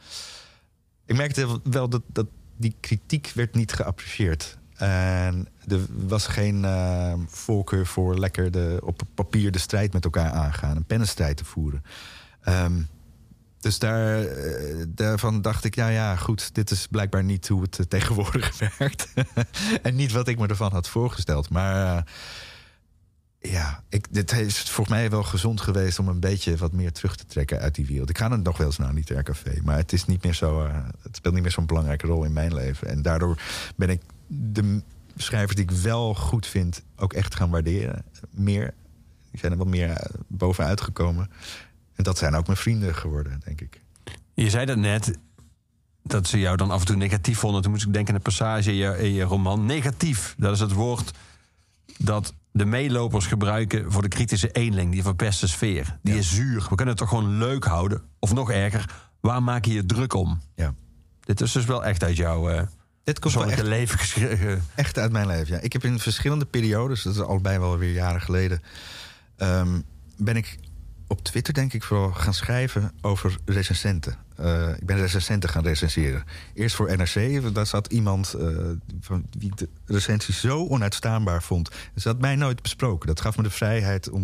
Ik 1.06 1.16
merkte 1.16 1.60
wel 1.64 1.88
dat, 1.88 2.02
dat 2.06 2.26
die 2.56 2.76
kritiek 2.80 3.32
werd 3.34 3.54
niet 3.54 3.72
geapprecieerd. 3.72 4.58
En 4.74 5.48
er 5.68 5.80
was 6.06 6.26
geen 6.26 6.64
eh, 6.64 7.12
voorkeur 7.26 7.86
voor 7.86 8.18
lekker 8.18 8.50
de, 8.50 8.80
op 8.84 9.02
papier 9.14 9.50
de 9.50 9.58
strijd 9.58 9.92
met 9.92 10.04
elkaar 10.04 10.30
aangaan. 10.30 10.76
Een 10.76 10.84
pennenstrijd 10.84 11.36
te 11.36 11.44
voeren. 11.44 11.82
Ehm, 12.42 12.82
dus 13.60 13.78
daar, 13.78 14.22
eh, 14.22 14.84
daarvan 14.88 15.42
dacht 15.42 15.64
ik, 15.64 15.74
ja, 15.74 15.88
ja, 15.88 16.16
goed, 16.16 16.54
dit 16.54 16.70
is 16.70 16.86
blijkbaar 16.86 17.24
niet 17.24 17.48
hoe 17.48 17.62
het 17.62 17.78
eh, 17.78 17.86
tegenwoordig 17.86 18.58
werkt. 18.78 19.08
en 19.82 19.94
niet 19.94 20.12
wat 20.12 20.28
ik 20.28 20.38
me 20.38 20.46
ervan 20.46 20.72
had 20.72 20.88
voorgesteld. 20.88 21.50
Maar 21.50 21.96
eh, 21.96 22.02
ja, 23.52 23.82
ik, 23.88 24.06
dit 24.10 24.32
is 24.32 24.58
volgens 24.58 24.96
mij 24.96 25.10
wel 25.10 25.22
gezond 25.22 25.60
geweest 25.60 25.98
om 25.98 26.08
een 26.08 26.20
beetje 26.20 26.56
wat 26.56 26.72
meer 26.72 26.92
terug 26.92 27.16
te 27.16 27.26
trekken 27.26 27.60
uit 27.60 27.74
die 27.74 27.86
wereld. 27.86 28.10
Ik 28.10 28.18
ga 28.18 28.30
er 28.30 28.38
nog 28.38 28.56
wel 28.56 28.66
eens 28.66 28.78
naar, 28.78 28.92
niet 28.92 29.22
café, 29.22 29.60
maar 29.62 29.76
het 29.76 29.92
is 29.92 30.04
niet 30.04 30.22
meer 30.22 30.34
zo. 30.34 30.66
het 31.02 31.16
speelt 31.16 31.34
niet 31.34 31.42
meer 31.42 31.52
zo'n 31.52 31.66
belangrijke 31.66 32.06
rol 32.06 32.24
in 32.24 32.32
mijn 32.32 32.54
leven. 32.54 32.88
En 32.88 33.02
daardoor 33.02 33.42
ben 33.76 33.88
ik 33.88 34.00
de 34.26 34.82
schrijvers 35.16 35.54
die 35.54 35.64
ik 35.64 35.70
wel 35.70 36.14
goed 36.14 36.46
vind 36.46 36.82
ook 36.96 37.12
echt 37.12 37.34
gaan 37.34 37.50
waarderen. 37.50 38.04
Meer. 38.30 38.74
Die 39.30 39.40
zijn 39.40 39.52
er 39.52 39.58
wat 39.58 39.66
meer 39.66 40.10
bovenuit 40.26 40.80
gekomen. 40.80 41.30
En 42.00 42.06
dat 42.06 42.18
zijn 42.18 42.34
ook 42.34 42.46
mijn 42.46 42.58
vrienden 42.58 42.94
geworden, 42.94 43.40
denk 43.44 43.60
ik. 43.60 43.80
Je 44.34 44.50
zei 44.50 44.66
dat 44.66 44.76
net, 44.76 45.18
dat 46.02 46.26
ze 46.26 46.38
jou 46.38 46.56
dan 46.56 46.70
af 46.70 46.80
en 46.80 46.86
toe 46.86 46.96
negatief 46.96 47.38
vonden. 47.38 47.62
Toen 47.62 47.70
moest 47.70 47.86
ik 47.86 47.92
denken 47.92 48.10
aan 48.10 48.16
een 48.16 48.22
passage 48.22 48.70
in 48.70 48.76
je, 48.76 48.98
in 48.98 49.12
je 49.12 49.22
roman. 49.22 49.66
Negatief, 49.66 50.34
dat 50.38 50.52
is 50.54 50.60
het 50.60 50.72
woord 50.72 51.10
dat 51.98 52.34
de 52.52 52.64
meelopers 52.64 53.26
gebruiken 53.26 53.92
voor 53.92 54.02
de 54.02 54.08
kritische 54.08 54.50
eenling. 54.50 54.92
Die 54.92 55.02
verpeste 55.02 55.48
sfeer. 55.48 55.98
Die 56.02 56.12
Ja. 56.14 56.18
is 56.20 56.34
zuur. 56.34 56.58
We 56.60 56.66
kunnen 56.74 56.86
het 56.88 56.96
toch 56.96 57.08
gewoon 57.08 57.38
leuk 57.38 57.64
houden. 57.64 58.02
Of 58.18 58.32
nog 58.34 58.50
erger, 58.50 58.94
waar 59.20 59.42
maak 59.42 59.64
je 59.64 59.72
je 59.72 59.86
druk 59.86 60.14
om? 60.14 60.40
Ja. 60.54 60.74
Dit 61.20 61.40
is 61.40 61.52
dus 61.52 61.64
wel 61.64 61.84
echt 61.84 62.04
uit 62.04 62.16
jouw 62.16 62.48
eh 62.50 62.62
Dit 63.04 63.18
komt 63.18 63.34
wel 63.34 63.50
echt 63.50 63.62
leven 63.62 63.98
geschreven. 63.98 64.64
Echt 64.74 64.98
uit 64.98 65.12
mijn 65.12 65.26
leven, 65.26 65.54
ja. 65.54 65.60
Ik 65.60 65.72
heb 65.72 65.84
in 65.84 65.98
verschillende 65.98 66.44
periodes, 66.44 67.02
dat 67.02 67.14
is 67.14 67.20
allebei 67.20 67.58
wel 67.58 67.78
weer 67.78 67.92
jaren 67.92 68.20
geleden... 68.20 68.62
ehm, 69.36 69.80
ben 70.16 70.36
ik 70.36 70.58
op 71.10 71.24
Twitter, 71.24 71.54
denk 71.54 71.72
ik, 71.72 71.82
vooral 71.82 72.12
gaan 72.12 72.34
schrijven 72.34 72.92
over 73.00 73.36
recensenten. 73.44 74.16
Eh, 74.36 74.68
ik 74.78 74.86
ben 74.86 74.96
recensenten 74.96 75.48
gaan 75.50 75.62
recenseren. 75.62 76.24
Eerst 76.54 76.76
voor 76.76 76.96
NRC, 76.96 77.54
daar 77.54 77.66
zat 77.66 77.92
iemand 77.92 78.34
eh, 78.34 78.46
van 79.00 79.26
wie 79.38 79.52
de 79.54 79.68
recensie 79.86 80.34
zo 80.34 80.66
onuitstaanbaar 80.66 81.42
vond. 81.42 81.70
Ze 81.96 82.08
had 82.08 82.20
mij 82.20 82.36
nooit 82.36 82.62
besproken. 82.62 83.06
Dat 83.06 83.20
gaf 83.20 83.36
me 83.36 83.42
de 83.42 83.50
vrijheid 83.50 84.10
om 84.10 84.22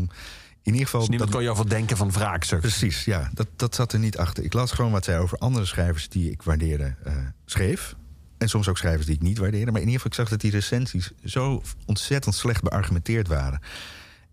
in 0.63 0.73
ieder 0.73 0.85
geval... 0.85 1.01
Dus 1.01 1.09
niemand 1.09 1.31
dat- 1.31 1.39
kon 1.41 1.49
jou 1.49 1.57
verdenken 1.61 1.97
van 1.97 2.11
wraakzucht. 2.13 2.61
Precies, 2.63 3.05
ja. 3.05 3.31
Dat, 3.35 3.47
dat 3.57 3.75
zat 3.75 3.93
er 3.93 3.99
niet 3.99 4.19
achter. 4.19 4.45
Ik 4.45 4.53
las 4.53 4.73
gewoon 4.73 4.91
wat 4.93 5.05
zij 5.05 5.19
over 5.19 5.39
andere 5.39 5.65
schrijvers 5.65 6.09
die 6.09 6.31
ik 6.31 6.43
waardeerde 6.43 6.95
eh, 7.05 7.17
schreef. 7.45 7.95
En 8.39 8.49
soms 8.49 8.69
ook 8.69 8.79
schrijvers 8.79 9.07
die 9.07 9.15
ik 9.15 9.23
niet 9.23 9.39
waardeerde. 9.39 9.71
Maar 9.73 9.81
in 9.81 9.87
ieder 9.89 10.01
geval, 10.03 10.11
ik 10.11 10.17
zag 10.17 10.29
dat 10.29 10.41
die 10.41 10.51
recensies 10.51 11.11
zo 11.25 11.63
ontzettend 11.87 12.35
slecht 12.35 12.63
beargumenteerd 12.63 13.29
waren. 13.29 13.61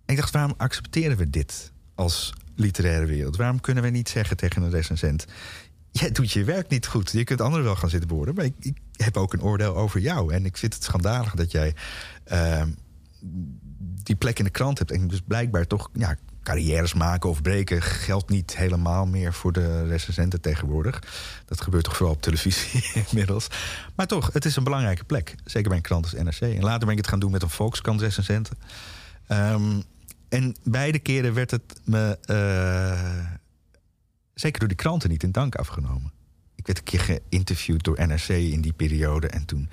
En 0.06 0.14
ik 0.14 0.18
dacht, 0.18 0.32
waarom 0.34 0.54
accepteren 0.58 1.18
we 1.18 1.30
dit 1.30 1.72
als 1.96 2.34
literaire 2.56 3.06
wereld? 3.06 3.36
Waarom 3.36 3.62
kunnen 3.62 3.84
we 3.84 3.90
niet 3.90 4.10
zeggen 4.10 4.38
tegen 4.38 4.62
een 4.62 4.70
recensent... 4.70 5.26
jij 5.92 6.12
doet 6.12 6.32
je 6.32 6.44
werk 6.44 6.70
niet 6.70 6.88
goed. 6.88 7.12
Je 7.12 7.24
kunt 7.24 7.42
anderen 7.42 7.66
wel 7.66 7.76
gaan 7.76 7.90
zitten 7.90 8.08
beoordelen... 8.08 8.36
maar 8.36 8.46
ik, 8.46 8.56
ik 8.60 8.78
heb 8.92 9.18
ook 9.18 9.34
een 9.34 9.44
oordeel 9.44 9.76
over 9.76 10.00
jou. 10.00 10.34
En 10.34 10.46
ik 10.46 10.58
vind 10.58 10.74
het 10.74 10.84
schandalig 10.84 11.34
dat 11.34 11.52
jij 11.52 11.76
ehm, 12.24 12.70
die 14.04 14.16
plek 14.16 14.40
in 14.40 14.46
de 14.46 14.52
krant 14.52 14.78
hebt... 14.78 14.92
en 14.92 15.08
dus 15.08 15.22
blijkbaar 15.28 15.68
toch 15.68 15.90
ja, 15.94 16.16
carrières 16.44 16.94
maken 16.94 17.30
of 17.30 17.42
breken... 17.42 17.82
geldt 17.82 18.30
niet 18.30 18.58
helemaal 18.58 19.06
meer 19.06 19.34
voor 19.34 19.52
de 19.52 19.88
recensenten 19.88 20.42
tegenwoordig. 20.42 21.04
Dat 21.46 21.62
gebeurt 21.62 21.84
toch 21.84 21.96
vooral 21.96 22.16
op 22.16 22.22
televisie 22.22 22.84
inmiddels. 23.10 23.48
Maar 23.96 24.08
toch, 24.08 24.34
het 24.34 24.46
is 24.46 24.56
een 24.56 24.64
belangrijke 24.64 25.04
plek. 25.04 25.36
Zeker 25.46 25.68
bij 25.68 25.78
een 25.78 25.84
krant 25.84 26.04
als 26.04 26.14
NRC. 26.14 26.42
En 26.42 26.64
later 26.64 26.80
ben 26.80 26.90
ik 26.90 26.98
het 26.98 27.08
gaan 27.08 27.20
doen 27.20 27.32
met 27.32 27.42
een 27.42 27.50
Volkskrant 27.50 28.02
recensenten. 28.02 28.58
Ehm, 29.28 29.82
en 30.34 30.56
beide 30.64 31.00
keren 31.00 31.34
werd 31.34 31.52
het 31.52 31.82
me 31.84 32.18
eh, 32.26 33.34
zeker 34.34 34.60
door 34.60 34.68
die 34.68 34.78
kranten 34.78 35.10
niet 35.10 35.24
in 35.24 35.32
dank 35.32 35.56
afgenomen. 35.56 36.12
Ik 36.56 36.66
werd 36.66 36.78
een 36.78 36.84
keer 36.84 37.00
geïnterviewd 37.30 37.84
door 37.84 38.08
NRC 38.08 38.28
in 38.28 38.62
die 38.62 38.74
periode. 38.74 39.28
En 39.28 39.46
toen 39.46 39.70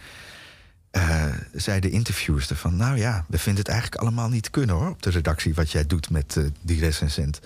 eh 0.91 1.27
zei 1.53 1.81
de 1.81 1.91
interviewster 1.91 2.57
van... 2.57 2.77
nou 2.77 2.99
ja, 2.99 3.25
we 3.29 3.39
vinden 3.39 3.63
het 3.63 3.73
eigenlijk 3.73 4.03
allemaal 4.03 4.29
niet 4.29 4.51
kunnen 4.51 4.77
hoor... 4.77 4.91
op 4.91 5.03
de 5.03 5.11
redactie 5.11 5.55
wat 5.55 5.71
jij 5.71 5.87
doet 5.87 6.11
met 6.11 6.37
eh, 6.37 6.45
die 6.61 6.81
recensent. 6.81 7.41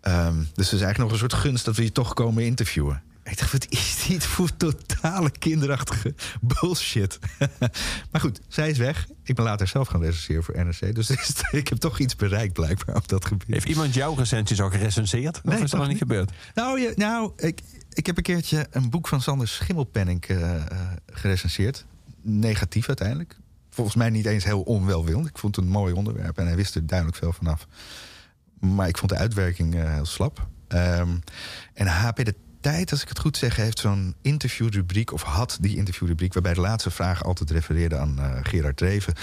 Ehm, 0.00 0.36
dus 0.36 0.70
het 0.70 0.80
is 0.80 0.82
eigenlijk 0.82 0.98
nog 0.98 1.12
een 1.12 1.18
soort 1.18 1.42
gunst 1.42 1.64
dat 1.64 1.76
we 1.76 1.82
je 1.82 1.92
toch 1.92 2.14
komen 2.14 2.44
interviewen. 2.44 3.02
Ik 3.30 3.38
dacht, 3.38 3.52
wat 3.52 3.66
is 3.68 4.04
dit 4.08 4.24
voor 4.24 4.56
totale 4.56 5.30
kinderachtige 5.30 6.14
bullshit? 6.40 7.18
maar 8.10 8.20
goed, 8.20 8.40
zij 8.48 8.70
is 8.70 8.78
weg. 8.78 9.06
Ik 9.22 9.34
ben 9.34 9.44
later 9.44 9.66
zelf 9.66 9.88
gaan 9.88 10.02
recenseren 10.02 10.42
voor 10.42 10.64
NRC. 10.64 10.94
Dus 10.94 11.10
ik 11.50 11.68
heb 11.68 11.78
toch 11.78 11.98
iets 11.98 12.16
bereikt 12.16 12.52
blijkbaar 12.52 12.96
op 12.96 13.08
dat 13.08 13.24
gebied. 13.24 13.48
Heeft 13.48 13.68
iemand 13.68 13.94
jouw 13.94 14.14
recensies 14.14 14.60
al 14.60 14.70
gerecenseerd? 14.70 15.36
Of 15.36 15.42
Nee, 15.42 15.62
is 15.62 15.70
dat 15.70 15.80
nog 15.80 15.88
niet 15.88 15.98
gebeurd? 15.98 16.32
Nou, 16.54 16.80
je, 16.80 16.92
nou 16.96 17.32
ik, 17.36 17.60
ik 17.92 18.06
heb 18.06 18.16
een 18.16 18.22
keertje 18.22 18.66
een 18.70 18.90
boek 18.90 19.08
van 19.08 19.22
Sander 19.22 19.48
Schimmelpenning 19.48 20.24
eh, 20.24 20.62
gerecenseerd. 21.06 21.84
Negatief 22.22 22.88
uiteindelijk. 22.88 23.36
Volgens 23.70 23.96
mij 23.96 24.10
niet 24.10 24.26
eens 24.26 24.44
heel 24.44 24.62
onwelwillend. 24.62 25.26
Ik 25.26 25.38
vond 25.38 25.56
het 25.56 25.64
een 25.64 25.70
mooi 25.70 25.92
onderwerp 25.92 26.38
en 26.38 26.46
hij 26.46 26.56
wist 26.56 26.74
er 26.74 26.86
duidelijk 26.86 27.18
veel 27.18 27.32
vanaf. 27.32 27.66
Maar 28.60 28.88
ik 28.88 28.98
vond 28.98 29.10
de 29.10 29.16
uitwerking 29.16 29.74
eh, 29.74 29.92
heel 29.92 30.06
slap. 30.06 30.46
Ehm, 30.68 31.16
en 31.74 31.86
HP 31.86 32.24
De 32.24 32.34
Tijd, 32.60 32.90
als 32.90 33.02
ik 33.02 33.08
het 33.08 33.18
goed 33.18 33.36
zeg, 33.36 33.56
heeft 33.56 33.78
zo'n 33.78 34.14
interviewrubriek... 34.22 35.12
of 35.12 35.22
had 35.22 35.58
die 35.60 35.76
interviewrubriek... 35.76 36.32
waarbij 36.32 36.54
de 36.54 36.60
laatste 36.60 36.90
vraag 36.90 37.24
altijd 37.24 37.50
refereerde 37.50 37.96
aan 37.96 38.18
eh, 38.18 38.38
Gerard 38.42 38.76
Dreven. 38.76 39.14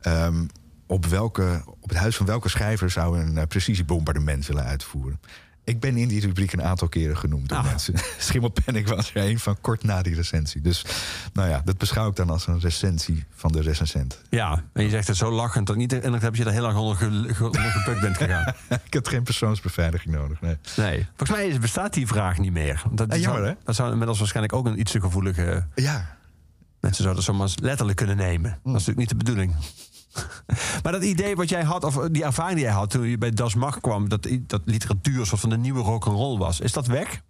Ehm, 0.00 0.46
op, 0.86 1.06
welke, 1.06 1.62
op 1.80 1.88
het 1.88 1.98
huis 1.98 2.16
van 2.16 2.26
welke 2.26 2.48
schrijver 2.48 2.90
zou 2.90 3.18
een 3.18 3.38
eh, 3.38 3.46
precisiebombardement 3.46 4.46
willen 4.46 4.64
uitvoeren? 4.64 5.20
Ik 5.64 5.80
ben 5.80 5.96
in 5.96 6.08
die 6.08 6.20
rubriek 6.20 6.52
een 6.52 6.62
aantal 6.62 6.88
keren 6.88 7.16
genoemd 7.16 7.48
door 7.48 7.58
Ah. 7.58 7.64
mensen. 7.64 7.94
Schimmelpenning 8.18 8.88
was 8.88 9.14
er 9.14 9.22
een 9.28 9.38
van 9.38 9.56
kort 9.60 9.82
na 9.84 10.02
die 10.02 10.14
recensie. 10.14 10.60
Dus 10.60 10.84
nou 11.32 11.48
ja, 11.48 11.62
dat 11.64 11.78
beschouw 11.78 12.08
ik 12.08 12.16
dan 12.16 12.30
als 12.30 12.46
een 12.46 12.60
recensie 12.60 13.24
van 13.34 13.52
de 13.52 13.60
recensent. 13.60 14.20
Ja, 14.30 14.64
en 14.72 14.82
je 14.84 14.90
zegt 14.90 15.06
het 15.08 15.16
zo 15.16 15.30
lachend 15.30 15.66
dat 15.66 15.76
niet 15.76 15.92
en 15.92 16.10
dan 16.12 16.20
heb 16.20 16.34
je 16.34 16.44
er 16.44 16.52
heel 16.52 16.62
lang 16.62 16.76
onder, 16.76 16.96
ge, 16.96 17.34
ge- 17.34 17.44
onder 17.44 17.60
gebukt 17.60 18.00
bent 18.00 18.16
gegaan. 18.16 18.54
ik 18.84 18.92
heb 18.92 19.06
geen 19.06 19.22
persoonsbeveiliging 19.22 20.14
nodig. 20.14 20.40
Nee. 20.40 20.56
Nee, 20.76 21.06
volgens 21.16 21.38
mij 21.38 21.58
bestaat 21.60 21.92
die 21.94 22.06
vraag 22.06 22.38
niet 22.38 22.52
meer. 22.52 22.82
Dat, 22.92 23.10
Ah, 23.10 23.18
jammer, 23.20 23.40
zou, 23.42 23.52
hè? 23.54 23.54
dat 23.64 23.74
zou 23.74 23.90
inmiddels 23.90 24.18
waarschijnlijk 24.18 24.54
ook 24.54 24.66
een 24.66 24.80
iets 24.80 24.92
te 24.92 25.00
gevoelige... 25.00 25.66
Ja, 25.74 26.16
Mensen 26.80 27.02
zouden 27.04 27.24
het 27.24 27.32
zomaar 27.34 27.50
letterlijk 27.68 27.96
kunnen 27.98 28.16
nemen. 28.16 28.50
Dat 28.50 28.58
is 28.62 28.72
natuurlijk 28.72 28.98
niet 28.98 29.08
de 29.08 29.14
bedoeling. 29.16 29.54
maar 30.82 30.92
dat 30.92 31.02
idee 31.02 31.36
wat 31.36 31.48
jij 31.48 31.62
had, 31.62 31.84
of 31.84 32.08
die 32.10 32.24
ervaring 32.24 32.56
die 32.56 32.64
jij 32.64 32.74
had 32.74 32.90
toen 32.90 33.08
je 33.08 33.18
bij 33.18 33.30
Das 33.30 33.54
Mag 33.54 33.80
kwam, 33.80 34.08
dat, 34.08 34.28
dat 34.40 34.62
literatuur 34.64 35.26
soort 35.26 35.40
van 35.40 35.50
de 35.50 35.56
nieuwe 35.56 35.80
rock'n'roll 35.80 36.38
was, 36.38 36.60
is 36.60 36.72
dat 36.72 36.86
weg? 36.86 37.22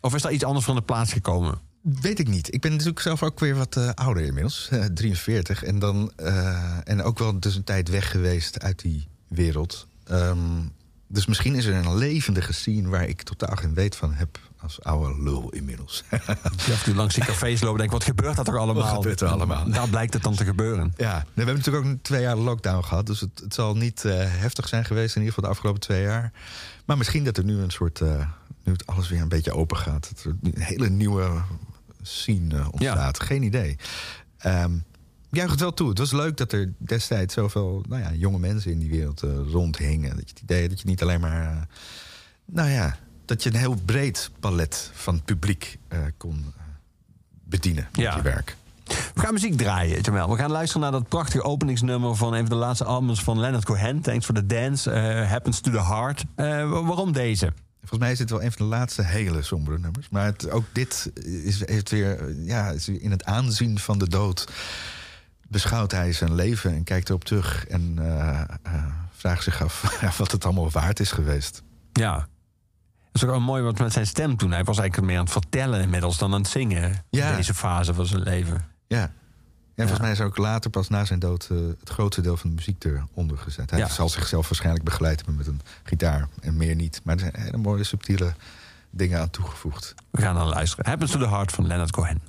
Of 0.00 0.14
is 0.14 0.22
daar 0.22 0.32
iets 0.32 0.44
anders 0.44 0.64
van 0.64 0.74
de 0.74 0.82
plaats 0.82 1.12
gekomen? 1.12 1.58
weet 1.84 2.18
ik 2.18 2.28
niet. 2.28 2.54
Ik 2.54 2.60
ben 2.60 2.70
natuurlijk 2.70 3.00
zelf 3.00 3.22
ook 3.22 3.40
weer 3.40 3.54
wat 3.54 3.76
eh, 3.76 3.90
ouder 3.94 4.22
inmiddels. 4.22 4.68
eh, 4.70 4.84
43. 4.84 5.62
En, 5.62 5.78
dan, 5.78 6.12
eh, 6.16 6.78
en 6.84 7.02
ook 7.02 7.18
wel 7.18 7.40
dus 7.40 7.54
een 7.56 7.64
tijd 7.64 7.88
weg 7.88 8.10
geweest 8.10 8.60
uit 8.60 8.80
die 8.80 9.08
wereld. 9.28 9.86
Ehm, 10.04 10.60
dus 11.06 11.26
misschien 11.26 11.54
is 11.54 11.64
er 11.64 11.74
een 11.74 11.96
levendige 11.96 12.52
scene 12.52 12.88
waar 12.88 13.08
ik 13.08 13.22
totaal 13.22 13.56
geen 13.56 13.74
weet 13.74 13.96
van 13.96 14.12
heb 14.14 14.38
als 14.60 14.82
oude 14.82 15.22
lul 15.22 15.50
inmiddels. 15.50 16.04
Je 16.10 16.72
en 16.72 16.82
toe 16.84 16.94
langs 16.94 17.14
die 17.14 17.24
cafés 17.24 17.60
lopen 17.60 17.80
en 17.82 17.88
denkt, 17.88 17.92
wat 17.92 18.04
gebeurt 18.04 18.36
dat 18.36 18.48
er 18.48 18.58
allemaal? 18.58 18.82
Wat 18.84 18.94
gebeurt 18.94 19.20
er 19.20 19.28
allemaal? 19.28 19.70
Daar 19.70 19.88
blijkt 19.88 20.14
het 20.14 20.22
dan 20.22 20.34
te 20.34 20.44
gebeuren. 20.44 20.92
Ja, 20.96 21.18
we 21.26 21.32
hebben 21.34 21.56
natuurlijk 21.56 21.86
ook 21.86 21.96
twee 22.02 22.20
jaar 22.22 22.36
lockdown 22.36 22.84
gehad. 22.84 23.06
Dus 23.06 23.20
het, 23.20 23.40
het 23.42 23.54
zal 23.54 23.76
niet 23.76 24.04
eh, 24.04 24.12
heftig 24.18 24.68
zijn 24.68 24.84
geweest, 24.84 25.16
in 25.16 25.22
ieder 25.22 25.34
geval 25.34 25.48
de 25.50 25.54
afgelopen 25.56 25.80
twee 25.80 26.02
jaar. 26.02 26.32
Maar 26.84 26.96
misschien 26.96 27.24
dat 27.24 27.36
er 27.36 27.44
nu 27.44 27.58
een 27.58 27.70
soort. 27.70 28.00
eh, 28.00 28.26
nu 28.64 28.72
het 28.72 28.86
alles 28.86 29.08
weer 29.08 29.20
een 29.20 29.28
beetje 29.28 29.52
open 29.52 29.76
gaat. 29.76 30.10
Dat 30.14 30.24
er 30.24 30.36
een 30.52 30.62
hele 30.62 30.88
nieuwe 30.88 31.42
scene 32.02 32.56
eh, 32.58 32.68
ontstaat. 32.70 33.20
Geen 33.22 33.42
idee. 33.42 33.70
Ik 33.70 33.78
juich 35.36 35.50
het 35.50 35.60
wel 35.60 35.74
toe. 35.74 35.88
Het 35.88 35.98
was 35.98 36.12
leuk 36.12 36.36
dat 36.36 36.52
er 36.52 36.72
destijds 36.78 37.34
zoveel 37.34 37.84
nou 37.88 38.02
ja, 38.02 38.12
jonge 38.12 38.38
mensen 38.38 38.70
in 38.70 38.78
die 38.78 38.90
wereld 38.90 39.22
eh, 39.22 39.30
rondhingen. 39.50 40.10
Dat 40.10 40.18
je 40.28 40.34
het 40.34 40.40
idee 40.42 40.68
dat 40.68 40.80
je 40.80 40.86
niet 40.86 41.02
alleen 41.02 41.20
maar. 41.20 41.42
eh, 41.50 41.56
nou 42.44 42.68
ja, 42.70 42.96
dat 43.24 43.42
je 43.42 43.50
een 43.50 43.58
heel 43.58 43.78
breed 43.84 44.30
palet 44.40 44.90
van 44.94 45.22
publiek 45.24 45.78
eh, 45.88 45.98
kon 46.16 46.44
bedienen 47.44 47.88
met 47.92 48.00
Ja. 48.00 48.16
je 48.16 48.22
werk. 48.22 48.56
We 49.14 49.20
gaan 49.20 49.32
muziek 49.32 49.56
draaien, 49.56 50.00
Jamel. 50.00 50.30
We 50.30 50.36
gaan 50.36 50.50
luisteren 50.50 50.82
naar 50.82 50.90
dat 51.00 51.08
prachtige 51.08 51.42
openingsnummer 51.42 52.16
van 52.16 52.32
een 52.32 52.40
van 52.46 52.48
de 52.48 52.54
laatste 52.64 52.84
albums 52.84 53.22
van 53.22 53.40
Leonard 53.40 53.64
Cohen. 53.64 54.00
Thanks 54.00 54.24
for 54.24 54.34
the 54.34 54.46
Dance, 54.46 54.90
Happens 55.28 55.60
to 55.60 55.70
the 55.70 55.82
Heart. 55.84 56.24
Wa- 56.36 56.82
waarom 56.82 57.12
deze? 57.12 57.52
Volgens 57.78 58.00
mij 58.00 58.12
is 58.12 58.18
dit 58.18 58.30
wel 58.30 58.42
een 58.42 58.52
van 58.52 58.66
de 58.70 58.76
laatste 58.76 59.02
hele 59.02 59.42
sombere 59.42 59.78
nummers. 59.78 60.08
Maar 60.10 60.24
het, 60.24 60.50
ook 60.50 60.64
dit 60.72 61.10
is, 61.44 61.66
heeft 61.68 61.90
weer, 61.90 62.34
ja, 62.44 62.70
is 62.70 62.88
in 62.88 63.10
het 63.10 63.24
aanzien 63.24 63.78
van 63.78 63.98
de 63.98 64.08
dood. 64.08 64.48
Beschouwt 65.48 65.90
hij 65.90 66.12
zijn 66.12 66.34
leven 66.34 66.74
en 66.74 66.84
kijkt 66.84 67.08
erop 67.08 67.24
terug. 67.24 67.66
En 67.66 67.94
eh, 67.98 68.40
eh, 68.40 68.84
vraagt 69.16 69.42
zich 69.42 69.62
af 69.62 69.82
wat 70.18 70.30
het 70.32 70.44
allemaal 70.44 70.70
waard 70.70 71.00
is 71.00 71.12
geweest. 71.12 71.62
Ja. 71.92 72.14
Dat 72.16 73.22
is 73.22 73.24
ook 73.24 73.30
wel 73.30 73.40
mooi 73.40 73.62
wat 73.62 73.78
met 73.78 73.92
zijn 73.92 74.06
stem 74.06 74.36
toen. 74.36 74.50
Hij 74.50 74.64
was 74.64 74.78
eigenlijk 74.78 75.08
meer 75.08 75.18
aan 75.18 75.24
het 75.24 75.32
vertellen 75.32 75.80
inmiddels 75.80 76.18
dan 76.18 76.32
aan 76.34 76.40
het 76.40 76.48
zingen. 76.50 77.04
Ja. 77.10 77.30
In 77.30 77.36
deze 77.36 77.54
fase 77.54 77.94
van 77.94 78.06
zijn 78.06 78.22
leven. 78.22 78.64
Ja. 78.86 79.02
En 79.74 79.82
volgens 79.88 80.00
mij 80.00 80.10
is 80.10 80.20
ook 80.20 80.36
later, 80.36 80.70
pas 80.70 80.88
na 80.88 81.04
zijn 81.04 81.18
dood, 81.18 81.48
eh, 81.50 81.56
het 81.80 81.88
grootste 81.90 82.22
deel 82.22 82.36
van 82.36 82.50
de 82.50 82.56
muziek 82.56 82.84
eronder 82.84 83.38
gezet. 83.38 83.70
Hij 83.70 83.78
Ja. 83.78 83.88
zal 83.88 84.08
zichzelf 84.08 84.48
waarschijnlijk 84.48 84.84
begeleid 84.84 85.16
hebben 85.16 85.36
met 85.36 85.46
een 85.46 85.60
gitaar 85.82 86.28
en 86.40 86.56
meer 86.56 86.74
niet. 86.74 87.00
Maar 87.04 87.14
er 87.14 87.20
zijn 87.20 87.32
hele 87.36 87.56
mooie, 87.56 87.84
subtiele 87.84 88.34
dingen 88.90 89.20
aan 89.20 89.30
toegevoegd. 89.30 89.94
We 90.10 90.20
gaan 90.20 90.34
dan 90.34 90.48
luisteren. 90.48 90.86
Happens 90.86 91.10
to 91.10 91.18
the 91.18 91.28
Heart 91.28 91.52
van 91.52 91.66
Leonard 91.66 91.90
Cohen. 91.90 92.22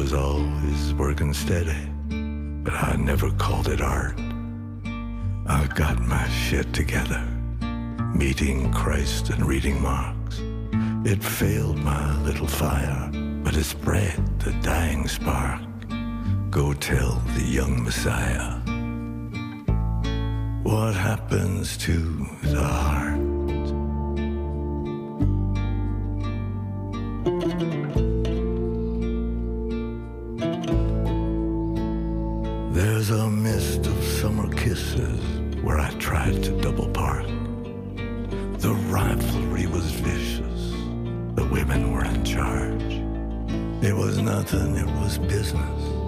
Was 0.00 0.14
always 0.14 0.94
working 0.94 1.34
steady, 1.34 1.84
but 2.64 2.72
I 2.72 2.96
never 2.96 3.30
called 3.32 3.68
it 3.68 3.82
art. 3.82 4.18
I 5.46 5.68
got 5.74 6.00
my 6.00 6.26
shit 6.30 6.72
together, 6.72 7.22
meeting 8.14 8.72
Christ 8.72 9.28
and 9.28 9.44
reading 9.44 9.78
Marx. 9.82 10.40
It 11.04 11.22
failed 11.22 11.76
my 11.76 12.16
little 12.22 12.46
fire, 12.46 13.10
but 13.44 13.54
it 13.54 13.64
spread 13.64 14.40
the 14.40 14.52
dying 14.62 15.06
spark. 15.06 15.60
Go 16.48 16.72
tell 16.72 17.22
the 17.36 17.44
young 17.44 17.84
Messiah 17.84 18.58
what 20.62 20.94
happens 20.94 21.76
to 21.76 22.26
the 22.42 22.62
heart. 22.62 23.29
Nothing, 44.52 44.76
it 44.76 44.86
was 44.96 45.18
business, 45.18 45.99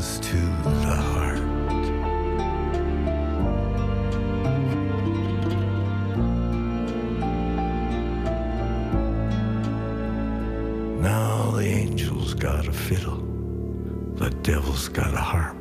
to 0.00 0.36
the 0.64 0.96
heart? 0.96 1.38
Now 11.02 11.50
the 11.50 11.66
angel's 11.66 12.32
got 12.32 12.66
a 12.66 12.72
fiddle, 12.72 13.20
the 14.14 14.30
devil's 14.42 14.88
got 14.88 15.12
a 15.12 15.18
harp. 15.18 15.56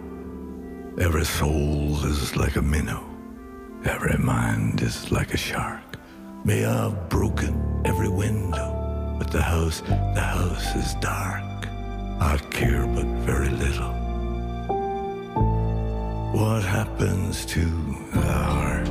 Every 0.98 1.26
soul 1.26 2.06
is 2.06 2.38
like 2.38 2.56
a 2.56 2.62
minnow, 2.62 3.04
every 3.84 4.18
mind 4.18 4.82
is 4.82 5.12
like 5.12 5.34
a 5.34 5.38
shark. 5.38 5.84
May 6.46 6.64
I've 6.64 7.10
broken 7.10 7.82
every 7.84 8.10
window, 8.10 9.16
but 9.20 9.32
the 9.32 9.42
house, 9.42 9.82
the 9.82 10.22
house 10.22 10.76
is 10.76 10.94
dark. 11.02 11.44
I 12.22 12.38
care 12.52 12.88
but 12.88 13.06
very 13.26 13.50
little. 13.50 13.99
What 16.40 16.64
happens 16.64 17.46
to 17.48 17.66
the 18.14 18.22
heart? 18.22 18.86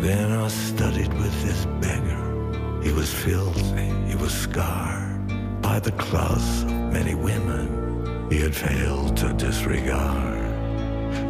Then 0.00 0.32
I 0.32 0.48
studied 0.48 1.12
with 1.12 1.34
this 1.42 1.66
beggar. 1.82 2.82
He 2.82 2.90
was 2.90 3.12
filthy, 3.12 3.90
he 4.08 4.16
was 4.16 4.32
scarred 4.32 5.60
by 5.60 5.78
the 5.78 5.92
claws 5.92 6.62
of 6.62 6.70
many 6.70 7.14
women 7.14 8.30
he 8.30 8.38
had 8.40 8.56
failed 8.56 9.14
to 9.18 9.34
disregard. 9.34 10.40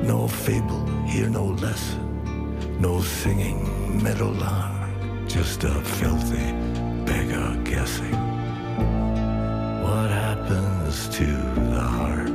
No 0.06 0.28
fable, 0.28 0.86
here 1.06 1.28
no 1.28 1.46
lesson, 1.46 2.80
no 2.80 3.00
singing 3.00 4.00
meadowlark, 4.00 4.79
just 5.32 5.62
a 5.62 5.70
filthy 5.82 6.52
beggar 7.04 7.56
guessing. 7.62 8.10
What 9.80 10.10
happens 10.10 11.08
to 11.10 11.24
the 11.24 11.80
heart? 11.80 12.30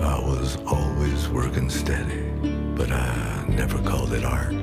I 0.00 0.20
was 0.20 0.56
always 0.64 1.28
working 1.28 1.68
steady, 1.68 2.30
but 2.76 2.92
I 2.92 3.44
never 3.48 3.82
called 3.82 4.12
it 4.12 4.24
art. 4.24 4.54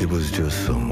It 0.00 0.08
was 0.08 0.32
just 0.32 0.66
some 0.66 0.85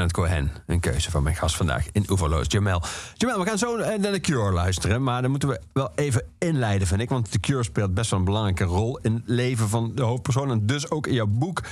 Leonard 0.00 0.18
Cohen. 0.18 0.50
Een 0.66 0.80
keuze 0.80 1.10
van 1.10 1.22
mijn 1.22 1.36
gast 1.36 1.56
vandaag 1.56 1.86
in 1.92 2.04
Oeverloos, 2.10 2.46
Jamel. 2.48 2.82
Jamel, 3.14 3.38
we 3.38 3.46
gaan 3.46 3.58
zo 3.58 3.76
eh, 3.76 3.98
naar 3.98 4.12
The 4.12 4.20
Cure 4.20 4.52
luisteren. 4.52 5.02
Maar 5.02 5.22
dan 5.22 5.30
moeten 5.30 5.48
we 5.48 5.60
wel 5.72 5.90
even 5.94 6.22
inleiden, 6.38 6.86
vind 6.86 7.00
ik. 7.00 7.08
Want 7.08 7.30
The 7.30 7.40
Cure 7.40 7.62
speelt 7.62 7.94
best 7.94 8.10
wel 8.10 8.18
een 8.18 8.24
belangrijke 8.24 8.64
rol 8.64 8.98
in 9.02 9.14
het 9.14 9.22
leven 9.26 9.68
van 9.68 9.92
de 9.94 10.02
hoofdpersoon. 10.02 10.50
En 10.50 10.66
dus 10.66 10.90
ook 10.90 11.06
in 11.06 11.14
jouw 11.14 11.26
boek. 11.26 11.62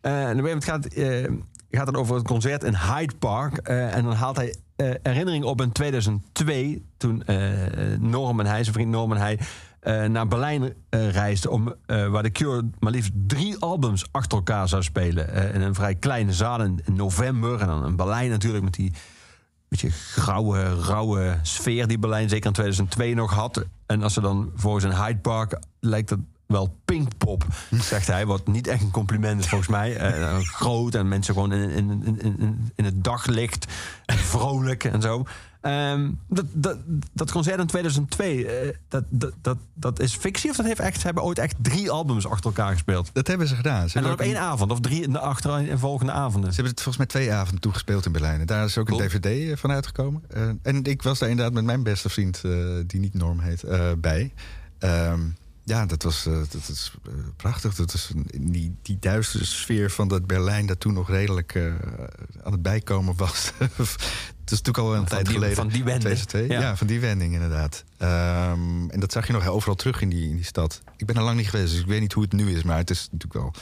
Eh, 0.00 0.28
en 0.28 0.38
op 0.38 0.44
een 0.44 0.62
gegeven 0.62 0.62
gaat, 0.62 0.86
eh, 0.86 1.32
gaat 1.70 1.86
het 1.86 1.96
over 1.96 2.14
het 2.14 2.26
concert 2.26 2.64
in 2.64 2.74
Hyde 2.74 3.14
Park. 3.18 3.56
En 3.56 4.04
dan 4.04 4.12
haalt 4.12 4.36
hij 4.36 4.54
herinnering 5.02 5.44
op 5.44 5.60
in 5.60 5.72
2002. 5.72 6.82
Toen 6.96 7.24
eh, 7.24 7.38
Norman 7.98 8.46
hij, 8.46 8.62
zijn 8.62 8.74
vriend 8.74 8.90
Norman 8.90 9.16
hij, 9.16 9.38
eh, 9.86 10.04
naar 10.04 10.28
Berlijn 10.28 10.74
eh, 10.88 11.10
reisde. 11.10 11.50
Om, 11.50 11.74
eh, 11.86 12.08
waar 12.08 12.22
de 12.22 12.30
Cure 12.30 12.70
maar 12.78 12.92
liefst 12.92 13.10
drie 13.26 13.58
albums 13.58 14.04
achter 14.10 14.38
elkaar 14.38 14.68
zou 14.68 14.82
spelen. 14.82 15.54
in 15.54 15.60
een 15.60 15.74
vrij 15.74 15.94
kleine 15.94 16.32
zaal 16.32 16.62
in, 16.62 16.80
november. 16.92 17.60
En 17.60 17.66
dan 17.66 17.86
in 17.86 17.96
Berlijn 17.96 18.30
natuurlijk 18.30 18.64
met 18.64 18.74
die 18.74 18.92
beetje 19.68 19.90
grauwe, 19.90 20.74
rauwe 20.74 21.38
sfeer 21.42 21.86
die 21.86 21.98
Berlijn 21.98 22.28
zeker 22.28 22.46
in 22.46 22.52
2002 22.52 23.14
nog 23.14 23.34
had. 23.34 23.64
En 23.86 24.02
als 24.02 24.12
ze 24.12 24.20
dan 24.20 24.50
volgens 24.54 24.84
een 24.84 25.04
Hyde 25.04 25.18
Park 25.18 25.60
lijkt 25.80 26.10
het 26.10 26.20
wel 26.46 26.76
Pinkpop, 26.84 27.46
zegt 27.70 28.06
hij. 28.06 28.26
Wat 28.26 28.46
niet 28.46 28.66
echt 28.66 28.82
een 28.82 28.90
compliment 28.90 29.40
is 29.40 29.48
volgens 29.48 29.70
mij. 29.70 29.96
Eh, 29.96 30.38
groot 30.38 30.94
en 30.94 31.08
mensen 31.08 31.34
gewoon 31.34 31.52
in, 31.52 31.70
in, 31.70 32.18
in, 32.20 32.70
in, 32.74 32.84
het 32.84 33.04
daglicht. 33.04 33.66
En 34.06 34.18
vrolijk 34.18 34.84
en 34.84 35.02
zo. 35.02 35.24
Ehm, 35.60 36.10
dat, 36.28 36.44
dat, 36.52 36.78
dat 37.12 37.30
concert 37.32 37.60
in 37.60 37.66
2002, 37.66 38.46
eh, 38.46 38.74
dat, 38.88 39.04
dat, 39.08 39.32
dat, 39.42 39.56
dat 39.74 40.00
is 40.00 40.14
fictie 40.14 40.50
of 40.50 40.56
dat 40.56 40.66
heeft 40.66 40.80
echt, 40.80 40.98
ze 41.00 41.06
hebben 41.06 41.24
ooit 41.24 41.38
echt 41.38 41.54
drie 41.62 41.90
albums 41.90 42.26
achter 42.26 42.44
elkaar 42.46 42.72
gespeeld? 42.72 43.10
Dat 43.12 43.26
hebben 43.26 43.48
ze 43.48 43.54
gedaan. 43.56 43.88
Ze 43.88 43.96
En 43.96 44.02
dan 44.02 44.10
hebben 44.10 44.26
op 44.26 44.32
één 44.32 44.42
een- 44.42 44.48
avond 44.50 44.70
of 44.70 44.80
drie 44.80 45.02
in 45.02 45.12
de 45.12 45.18
achter 45.18 45.68
en 45.68 45.78
volgende 45.78 46.12
avonden. 46.12 46.48
Ze 46.50 46.54
hebben 46.54 46.72
het 46.74 46.82
volgens 46.82 46.96
mij 46.96 47.06
twee 47.22 47.32
avonden 47.32 47.60
toegespeeld 47.60 48.06
in 48.06 48.12
Berlijn. 48.12 48.40
En 48.40 48.46
daar 48.46 48.64
is 48.64 48.78
ook 48.78 48.86
Cool. 48.86 49.00
een 49.02 49.08
DVD 49.08 49.60
van 49.60 49.70
uitgekomen. 49.70 50.22
Eh, 50.28 50.48
en 50.62 50.84
ik 50.84 51.02
was 51.02 51.18
daar 51.18 51.28
inderdaad 51.28 51.54
met 51.54 51.64
mijn 51.64 51.82
beste 51.82 52.08
vriend, 52.08 52.40
eh, 52.44 52.52
die 52.86 53.00
niet 53.00 53.14
Norm 53.14 53.38
heet, 53.40 53.62
eh, 53.62 53.90
bij. 53.98 54.32
Ehm, 54.78 55.20
ja, 55.68 55.86
dat 55.86 56.02
was 56.02 56.26
eh, 56.26 56.32
dat 56.32 56.68
is, 56.68 56.92
eh, 57.06 57.12
prachtig. 57.36 57.74
Dat 57.74 57.94
is 57.94 58.10
een- 58.14 58.52
die, 58.52 58.76
die 58.82 58.96
duistere 59.00 59.44
sfeer 59.44 59.90
van 59.90 60.08
dat 60.08 60.26
Berlijn 60.26 60.66
dat 60.66 60.80
toen 60.80 60.94
nog 60.94 61.08
redelijk 61.10 61.54
eh, 61.54 61.66
aan 62.44 62.52
het 62.52 62.62
bijkomen 62.62 63.16
was. 63.16 63.52
Het 64.46 64.54
is 64.54 64.62
natuurlijk 64.62 64.78
al 64.78 64.92
een 64.92 65.08
Van 65.08 65.16
tijd 65.16 65.24
die- 65.26 65.34
geleden. 65.34 65.56
van 65.56 65.68
die 65.68 65.84
wending. 65.84 66.14
2002. 66.18 66.48
Ja. 66.48 66.60
Ja. 66.60 66.76
van 66.76 66.86
die 66.86 67.00
wending 67.00 67.32
inderdaad. 67.34 67.84
Ehm, 67.96 68.88
en 68.90 69.00
dat 69.00 69.12
zag 69.12 69.26
je 69.26 69.32
nog 69.32 69.46
overal 69.46 69.74
terug 69.74 70.00
in 70.00 70.08
die, 70.08 70.28
in 70.28 70.36
die 70.36 70.44
stad. 70.44 70.80
Ik 70.96 71.06
ben 71.06 71.16
er 71.16 71.22
lang 71.22 71.36
niet 71.36 71.48
geweest, 71.48 71.70
dus 71.70 71.80
ik 71.80 71.86
weet 71.86 72.00
niet 72.00 72.12
hoe 72.12 72.22
het 72.22 72.32
nu 72.32 72.50
is. 72.56 72.62
Maar 72.62 72.76
het 72.76 72.90
is 72.90 73.08
natuurlijk 73.12 73.32
wel... 73.34 73.52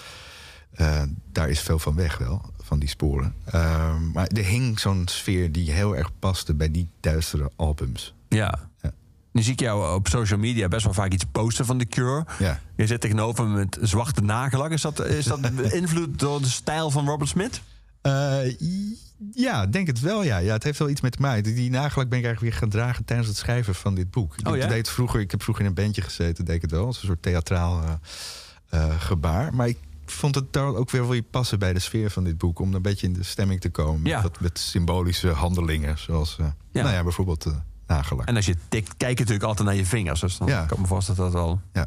daar 1.32 1.48
is 1.48 1.60
veel 1.60 1.78
van 1.78 1.94
weg 1.94 2.18
wel, 2.18 2.43
van 2.62 2.78
die 2.78 2.89
sporen. 2.89 3.35
Ehm, 3.44 4.10
maar 4.12 4.26
er 4.26 4.44
hing 4.44 4.81
zo'n 4.81 5.02
sfeer 5.09 5.52
die 5.52 5.70
heel 5.70 5.97
erg 5.97 6.10
paste 6.18 6.55
bij 6.55 6.70
die 6.70 6.89
duistere 7.01 7.51
albums. 7.56 8.14
Ja. 8.28 8.68
Nu 9.35 9.43
zie 9.43 9.52
ik 9.52 9.61
jou 9.61 9.94
op 9.94 10.09
social 10.09 10.39
media 10.39 10.69
best 10.69 10.85
wel 10.85 10.93
vaak 10.94 11.12
iets 11.12 11.24
posten 11.32 11.66
van 11.66 11.78
The 11.78 11.85
Cure. 11.85 12.27
Ja. 12.39 12.61
Je 12.77 12.86
zit 12.86 13.01
tegenover 13.01 13.47
me 13.48 13.56
met 13.56 13.78
zwarte 13.81 14.20
nagellak. 14.20 14.70
Is 14.70 14.81
dat, 14.82 15.05
is 15.05 15.24
dat 15.24 15.55
beïnvloed 15.56 16.19
door 16.19 16.40
de 16.40 16.48
stijl 16.48 16.90
van 16.90 17.06
Robert 17.06 17.31
Smith? 17.31 17.61
Eh, 18.01 18.59
Ja, 19.32 19.66
denk 19.66 19.86
het 19.86 20.01
wel, 20.01 20.23
ja. 20.23 20.36
ja. 20.39 20.52
Het 20.52 20.62
heeft 20.65 20.78
wel 20.78 20.89
iets 20.89 21.01
met 21.01 21.19
maken. 21.19 21.43
Die, 21.43 21.70
nagelak 21.70 22.09
ben 22.09 22.19
ik 22.19 22.24
eigenlijk 22.24 22.40
weer 22.40 22.52
gaan 22.62 22.69
dragen 22.81 23.05
tijdens 23.05 23.28
het 23.28 23.36
schrijven 23.36 23.74
van 23.74 23.94
dit 23.94 24.11
boek. 24.11 24.36
Ik, 24.39 24.48
Oh, 24.48 24.56
ja? 24.56 24.66
deed 24.66 24.89
vroeger, 24.89 25.20
ik 25.20 25.31
heb 25.31 25.43
vroeger 25.43 25.65
in 25.65 25.69
een 25.70 25.77
bandje 25.77 26.02
gezeten, 26.02 26.44
deed 26.44 26.55
ik 26.56 26.62
het 26.62 26.70
wel. 26.70 26.86
Als 26.86 26.97
een 27.01 27.06
soort 27.06 27.23
theatraal 27.23 27.82
eh, 27.82 27.93
eh, 28.69 29.01
gebaar. 29.01 29.55
Maar 29.55 29.69
ik 29.69 29.78
vond 30.06 30.35
het 30.35 30.52
daar 30.52 30.74
ook 30.74 30.90
weer 30.90 31.09
wel 31.09 31.23
passen 31.31 31.59
bij 31.59 31.73
de 31.73 31.78
sfeer 31.81 32.11
van 32.11 32.24
dit 32.24 32.39
boek. 32.39 32.59
Om 32.59 32.74
een 32.74 32.82
beetje 32.82 33.06
in 33.06 33.12
de 33.12 33.23
stemming 33.23 33.61
te 33.61 33.70
komen. 33.70 34.06
Ja. 34.11 34.23
Met, 34.23 34.40
met 34.40 34.59
symbolische 34.59 35.28
handelingen. 35.28 35.98
Zoals, 35.98 36.36
Ja. 36.39 36.55
nou 36.82 36.94
ja, 36.94 37.02
bijvoorbeeld 37.02 37.47
En 38.24 38.36
als 38.36 38.47
je 38.47 38.56
tikt, 38.69 38.94
kijk 38.97 39.12
je 39.12 39.19
natuurlijk 39.19 39.44
altijd 39.44 39.69
naar 39.69 39.77
je 39.77 39.86
vingers. 39.86 40.20
Dus 40.20 40.36
dan 40.39 40.48
Ja. 40.48 40.65
kan 40.65 40.81
me 40.81 40.86
voorstellen 40.86 41.23
dat 41.23 41.32
dat 41.32 41.43
wel... 41.43 41.61
Ja. 41.73 41.82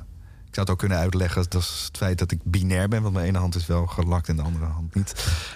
Ik 0.48 0.54
zou 0.54 0.66
het 0.66 0.70
ook 0.70 0.78
kunnen 0.90 0.98
uitleggen, 0.98 1.46
dat 1.50 1.62
is 1.62 1.84
het 1.88 1.98
feit 1.98 2.18
dat 2.20 2.32
ik 2.32 2.40
binair 2.44 2.88
ben. 2.88 3.02
Want 3.02 3.14
mijn 3.14 3.26
ene 3.26 3.38
hand 3.38 3.56
is 3.56 3.66
wel 3.66 3.86
gelakt 3.86 4.30
en 4.30 4.36
de 4.36 4.42
andere 4.42 4.66
hand 4.66 4.96
niet. 4.96 5.14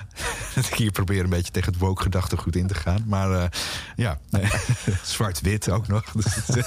dat 0.56 0.66
ik 0.66 0.74
hier 0.74 0.92
probeer 0.92 1.24
een 1.24 1.30
beetje 1.30 1.52
tegen 1.52 1.72
het 1.72 1.82
woke 1.82 2.02
gedachtegoed 2.02 2.56
in 2.56 2.68
te 2.68 2.74
gaan. 2.74 3.04
Maar 3.08 3.32
eh, 3.32 3.46
ja, 3.96 4.20
nee. 4.30 4.46
zwart-wit 5.04 5.70
ook 5.70 5.88
nog. 5.88 6.04
Dus 6.12 6.36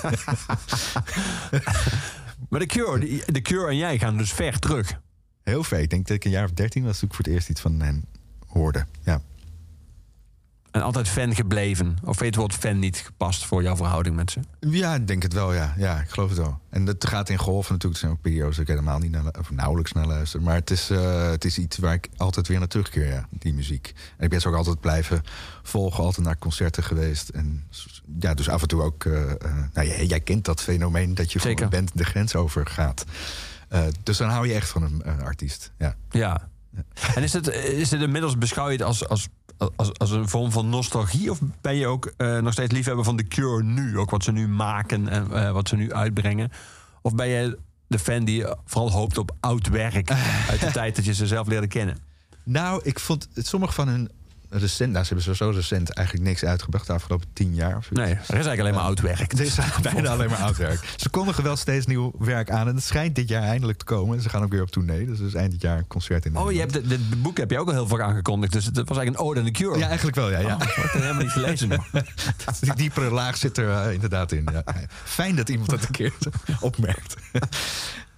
Maar 2.49 2.61
de 2.61 2.67
Cure, 2.67 3.23
de 3.27 3.43
Cure 3.43 3.69
en 3.69 3.77
jij 3.77 3.99
gaan 3.99 4.17
dus 4.17 4.33
ver 4.33 4.59
terug. 4.59 5.01
heel 5.43 5.65
ver. 5.65 5.79
Ik 5.81 5.91
denk 5.91 6.07
dat 6.07 6.17
ik 6.17 6.25
een 6.25 6.31
jaar 6.31 6.45
of 6.45 6.51
dertien 6.53 6.85
was 6.85 6.99
toen 6.99 7.09
ik 7.09 7.15
voor 7.15 7.25
het 7.25 7.35
eerst 7.35 7.49
iets 7.49 7.61
van 7.61 7.81
hen 7.81 8.05
hoorde. 8.47 8.87
Ja. 9.05 9.21
En 10.75 10.83
altijd 10.83 11.09
fan 11.09 11.35
gebleven. 11.35 11.97
Of 12.05 12.19
weet 12.19 12.29
het 12.29 12.37
woord 12.37 12.55
fan 12.55 12.79
niet 12.79 12.97
gepast 12.97 13.45
voor 13.45 13.63
jouw 13.63 13.77
verhouding 13.77 14.17
met 14.17 14.31
ze? 14.31 14.41
ja, 14.61 14.95
ik 14.95 15.07
denk 15.07 15.23
het 15.23 15.33
wel, 15.33 15.53
ja. 15.55 15.75
Ja, 15.77 16.01
ik 16.01 16.09
geloof 16.09 16.29
het 16.29 16.39
wel. 16.39 16.59
En 16.71 16.85
dat 16.85 17.09
gaat 17.09 17.29
in 17.29 17.39
golven 17.39 17.73
natuurlijk. 17.73 18.01
Zijn 18.01 18.13
ook 18.13 18.21
periodes 18.21 18.57
dat 18.57 18.69
ik 18.69 18.71
helemaal 18.71 18.99
niet 18.99 19.11
naar, 19.11 19.25
of 19.39 19.51
nauwelijks 19.51 19.93
naar 19.93 20.07
luister. 20.07 20.43
Maar 20.43 20.55
het 20.55 20.71
is, 20.71 20.91
eh, 20.91 21.31
het 21.31 21.45
is 21.45 21.59
iets 21.59 21.79
waar 21.79 21.95
ik 21.95 22.09
altijd 22.17 22.49
weer 22.49 22.59
naar 22.59 22.69
terugkeer, 22.69 23.07
ja, 23.07 23.29
die 23.31 23.55
muziek. 23.55 23.93
En 24.17 24.25
ik 24.25 24.31
ben 24.31 24.41
ze 24.41 24.49
ook 24.49 24.55
altijd 24.55 24.81
blijven 24.81 25.23
volgen, 25.63 26.05
altijd 26.05 26.27
naar 26.27 26.39
concerten 26.39 26.83
geweest. 26.83 27.29
En 27.29 27.65
ja, 28.19 28.35
dus 28.35 28.49
af 28.49 28.63
en 28.63 28.69
toe 28.69 28.83
ook... 28.83 29.05
eh, 29.05 29.31
eh, 29.31 29.37
nou, 29.73 29.89
jij, 29.89 30.07
jij 30.07 30.21
kent 30.21 30.45
dat 30.45 30.63
fenomeen 30.63 31.15
dat 31.15 31.33
je 31.33 31.39
Zeker. 31.39 31.65
een 31.65 31.71
band 31.71 31.91
de 31.95 32.05
grens 32.05 32.35
over 32.35 32.67
gaat. 32.67 33.05
Eh, 33.69 33.83
dus 34.03 34.17
dan 34.17 34.29
hou 34.29 34.47
je 34.47 34.55
echt 34.55 34.69
van 34.69 34.83
een 34.83 35.23
artiest, 35.23 35.73
ja. 35.79 35.97
Ja. 36.11 36.49
En 37.15 37.23
is 37.23 37.33
het, 37.33 37.49
is 37.53 37.91
het 37.91 38.01
inmiddels 38.01 38.39
beschouw 38.39 38.67
je 38.67 38.73
het 38.73 38.83
als, 38.83 39.09
als, 39.09 39.29
als, 39.77 39.99
als 39.99 40.11
een 40.11 40.29
vorm 40.29 40.53
van 40.53 40.69
nostalgie? 40.69 41.31
Of 41.31 41.41
ben 41.61 41.77
je 41.77 41.87
ook 41.87 42.13
eh, 42.17 42.39
nog 42.39 42.53
steeds 42.53 42.73
liefhebber 42.73 43.05
van 43.05 43.17
de 43.17 43.29
Cure 43.29 43.63
nu? 43.63 43.99
Ook 43.99 44.11
wat 44.11 44.25
ze 44.25 44.33
nu 44.33 44.49
maken 44.49 45.09
en 45.09 45.33
eh, 45.33 45.51
wat 45.51 45.69
ze 45.69 45.77
nu 45.77 45.93
uitbrengen? 45.93 46.53
Of 47.03 47.15
ben 47.15 47.29
je 47.29 47.59
de 47.87 47.99
fan 47.99 48.25
die 48.25 48.45
vooral 48.65 48.91
hoopt 48.91 49.19
op 49.19 49.37
oud 49.41 49.69
werk 49.69 50.11
uit 50.51 50.61
de 50.61 50.71
tijd 50.71 50.97
dat 50.97 51.05
je 51.05 51.15
ze 51.15 51.27
zelf 51.27 51.47
leerde 51.47 51.67
kennen? 51.67 51.99
Nou, 52.45 52.81
ik 52.83 53.01
vond 53.01 53.29
het, 53.35 53.47
sommige 53.47 53.73
van 53.73 53.89
hun 53.89 54.11
recent... 54.51 54.93
Nou, 54.93 55.05
ze 55.05 55.15
hebben 55.15 55.37
zo 55.37 55.51
recent 55.51 55.91
eigenlijk 55.91 56.27
niks 56.29 56.45
uitgebracht 56.45 56.87
de 56.87 56.93
afgelopen 56.93 57.27
tien 57.33 57.55
jaar. 57.55 57.77
Of. 57.77 57.91
Nee, 57.91 58.05
er 58.05 58.11
is 58.21 58.29
eigenlijk 58.29 58.61
alleen 58.61 58.75
maar 58.75 58.83
oud 58.83 59.01
werk. 59.01 59.31
Het 59.31 59.41
is 59.49 59.59
bijna 59.93 60.09
alleen 60.09 60.31
maar 60.31 60.39
oud 60.39 60.57
werk. 60.57 60.95
Ze 60.97 61.09
kondigen 61.09 61.43
wel 61.43 61.57
steeds 61.57 61.87
nieuw 61.87 62.13
werk 62.19 62.51
aan. 62.51 62.69
En 62.69 62.75
het 62.75 62.85
schijnt 62.85 63.15
dit 63.15 63.29
jaar 63.29 63.43
eindelijk 63.43 63.79
te 63.79 63.85
komen. 63.85 64.21
Ze 64.21 64.29
gaan 64.29 64.43
ook 64.43 64.51
weer 64.51 64.63
op 64.63 64.71
tournee. 64.71 65.07
Dus 65.07 65.19
er 65.19 65.27
is 65.27 65.35
eind 65.35 65.51
dit 65.51 65.61
jaar 65.63 65.79
een 65.79 65.87
concert 65.87 66.25
in 66.25 66.37
Oh, 66.37 66.43
je 66.53 66.59
Nederland. 66.59 66.75
hebt 66.75 66.89
dit, 67.01 67.11
dit 67.11 67.23
boek 67.23 67.37
heb 67.37 67.51
je 67.51 67.59
ook 67.59 67.67
al 67.69 67.73
heel 67.75 67.87
vaak 67.87 68.01
aangekondigd. 68.01 68.53
Dus 68.53 68.65
het 68.65 68.75
was 68.77 68.97
eigenlijk 68.97 69.19
een 69.19 69.25
ode 69.27 69.39
aan 69.39 69.47
de 69.47 69.53
Cure. 69.53 69.79
Ja, 69.79 69.87
eigenlijk 69.87 70.17
wel, 70.17 70.31
ja. 70.31 70.39
ja. 70.39 70.53
Oh, 70.55 70.59
dat 70.59 70.75
heb 70.75 70.85
ik 70.85 70.91
helemaal 70.91 71.23
niet 71.23 71.33
gelezen 71.33 71.69
nog. 71.69 71.87
Die 72.61 72.75
diepere 72.75 73.11
laag 73.11 73.37
zit 73.37 73.59
er 73.59 73.71
eh, 73.71 73.93
inderdaad 73.93 74.33
in. 74.33 74.49
Ja. 74.53 74.63
Fijn 75.05 75.37
dat 75.37 75.49
iemand 75.49 75.71
dat 75.71 75.83
een 75.83 75.91
keer 75.91 76.13
opmerkt. 76.61 77.15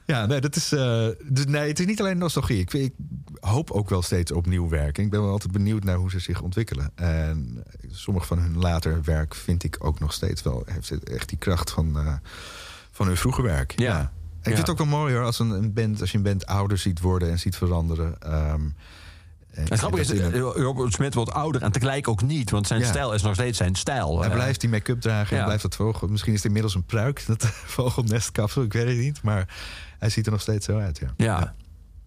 Ja, 0.06 0.26
nee, 0.26 0.40
dat 0.40 0.56
is, 0.56 0.72
eh, 0.72 1.06
dus 1.28 1.44
nee, 1.46 1.68
het 1.68 1.78
is 1.80 1.86
niet 1.86 2.00
alleen 2.00 2.18
nostalgie. 2.18 2.58
Ik, 2.60 2.72
ik 2.72 2.92
hoop 3.40 3.70
ook 3.70 3.88
wel 3.88 4.02
steeds 4.02 4.32
op 4.32 4.46
nieuw 4.46 4.68
werk. 4.68 4.98
Ik 4.98 5.10
ben 5.10 5.20
wel 5.22 5.30
altijd 5.30 5.52
benieuwd 5.52 5.84
naar 5.84 5.96
hoe 5.96 6.10
ze 6.10 6.18
zich 6.18 6.40
ontwikkelen. 6.42 6.90
En 6.94 7.64
sommige 7.90 8.26
van 8.26 8.38
hun 8.38 8.58
later 8.58 9.02
werk 9.04 9.34
vind 9.34 9.64
ik 9.64 9.76
ook 9.78 10.00
nog 10.00 10.12
steeds 10.12 10.42
wel... 10.42 10.62
heeft 10.66 10.88
het 10.88 11.08
echt 11.10 11.28
die 11.28 11.38
kracht 11.38 11.70
van, 11.70 11.98
eh, 11.98 12.14
van 12.90 13.06
hun 13.06 13.16
vroege 13.16 13.42
werk. 13.42 13.78
Ja. 13.80 14.00
Ik 14.00 14.06
Ja. 14.42 14.42
vind 14.42 14.58
het 14.58 14.70
ook 14.70 14.78
wel 14.78 14.98
mooi 14.98 15.14
hoor, 15.14 15.24
als, 15.24 15.38
een, 15.38 15.50
een 15.50 15.72
band, 15.72 16.00
als 16.00 16.10
je 16.10 16.16
een 16.16 16.22
band 16.24 16.46
ouder 16.46 16.78
ziet 16.78 17.00
worden 17.00 17.30
en 17.30 17.38
ziet 17.38 17.56
veranderen. 17.56 18.18
Ehm, 18.20 18.60
en- 19.50 19.62
Het 19.68 19.78
grappige 19.78 20.14
is, 20.14 20.20
eh, 20.20 20.38
Robert 20.40 20.92
Smith 20.92 21.14
wordt 21.14 21.30
ouder 21.32 21.62
en 21.62 21.72
tegelijk 21.72 22.08
ook 22.08 22.22
niet. 22.22 22.50
Want 22.50 22.66
zijn 22.66 22.80
Ja. 22.80 22.86
stijl 22.86 23.14
is 23.14 23.22
nog 23.22 23.34
steeds 23.34 23.58
zijn 23.58 23.74
stijl. 23.74 24.20
Hij 24.20 24.30
blijft 24.30 24.60
die 24.60 24.70
make-up 24.70 25.00
dragen 25.00 25.30
en 25.32 25.38
ja. 25.38 25.44
blijft 25.44 25.62
dat 25.62 25.74
vogel. 25.76 26.08
Misschien 26.08 26.30
is 26.32 26.38
het 26.38 26.46
inmiddels 26.46 26.74
een 26.74 26.84
pruik, 26.84 27.24
dat 27.26 27.46
vogelnestkapsel. 27.76 28.62
Ik 28.62 28.72
weet 28.72 28.86
het 28.88 28.96
niet, 28.98 29.22
maar 29.22 29.48
hij 29.98 30.10
ziet 30.10 30.26
er 30.26 30.32
nog 30.32 30.40
steeds 30.40 30.66
zo 30.66 30.78
uit. 30.78 30.98
Ja. 30.98 31.14
Ja. 31.16 31.38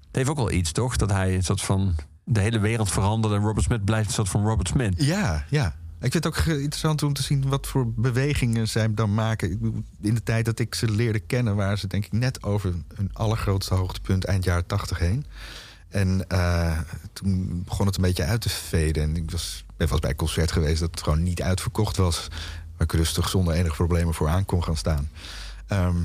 Het 0.08 0.16
heeft 0.16 0.30
ook 0.30 0.38
wel 0.38 0.52
iets, 0.52 0.72
toch? 0.72 0.98
Dat 0.98 1.12
hij 1.12 1.36
een 1.36 1.44
soort 1.44 1.62
van 1.62 1.96
de 2.24 2.40
hele 2.40 2.60
wereld 2.60 2.92
verandert 2.92 3.34
en 3.34 3.42
Robert 3.42 3.66
Smith 3.66 3.86
blijft 3.86 4.08
een 4.08 4.14
soort 4.14 4.30
van 4.30 4.46
Robert 4.46 4.68
Smith. 4.68 4.94
Ja, 5.04 5.46
ja. 5.50 5.76
Ik 6.02 6.12
vind 6.12 6.24
het 6.24 6.28
ook 6.28 6.46
interessant 6.46 7.04
om 7.04 7.14
te 7.14 7.24
zien 7.24 7.50
wat 7.50 7.68
voor 7.68 7.94
bewegingen 7.94 8.68
zij 8.68 8.94
dan 8.94 9.14
maken. 9.14 9.52
Ik 9.52 9.58
In 10.02 10.14
de 10.14 10.24
tijd 10.24 10.46
dat 10.46 10.60
ik 10.60 10.76
ze 10.76 10.92
leerde 10.92 11.20
kennen, 11.20 11.56
waren 11.56 11.78
ze 11.78 11.88
denk 11.88 12.06
ik 12.06 12.12
net 12.12 12.44
over 12.44 12.74
hun 12.96 13.10
allergrootste 13.14 13.74
hoogtepunt 13.74 14.26
eind 14.26 14.44
jaren 14.44 14.66
tachtig 14.66 15.00
heen. 15.00 15.26
En 15.90 16.28
eh, 16.28 16.78
toen 17.14 17.64
begon 17.66 17.86
het 17.86 17.96
een 17.96 18.02
beetje 18.02 18.24
uit 18.24 18.42
te 18.42 18.50
veden. 18.50 19.04
En 19.04 19.16
ik 19.16 19.32
was, 19.32 19.66
wel 19.78 19.88
eens 19.90 20.00
bij 20.00 20.10
een 20.10 20.16
concert 20.16 20.52
geweest 20.52 20.80
dat 20.80 20.90
het 20.92 21.04
gewoon 21.04 21.24
niet 21.24 21.42
uitverkocht 21.42 21.98
was. 21.98 22.28
Waar 22.78 22.88
ik 22.88 22.92
rustig 22.92 23.30
zonder 23.30 23.54
enige 23.54 23.76
problemen 23.76 24.14
voor 24.14 24.30
aan 24.30 24.46
kon 24.46 24.64
gaan 24.64 24.78
staan. 24.78 25.10
Ehm, 25.68 25.98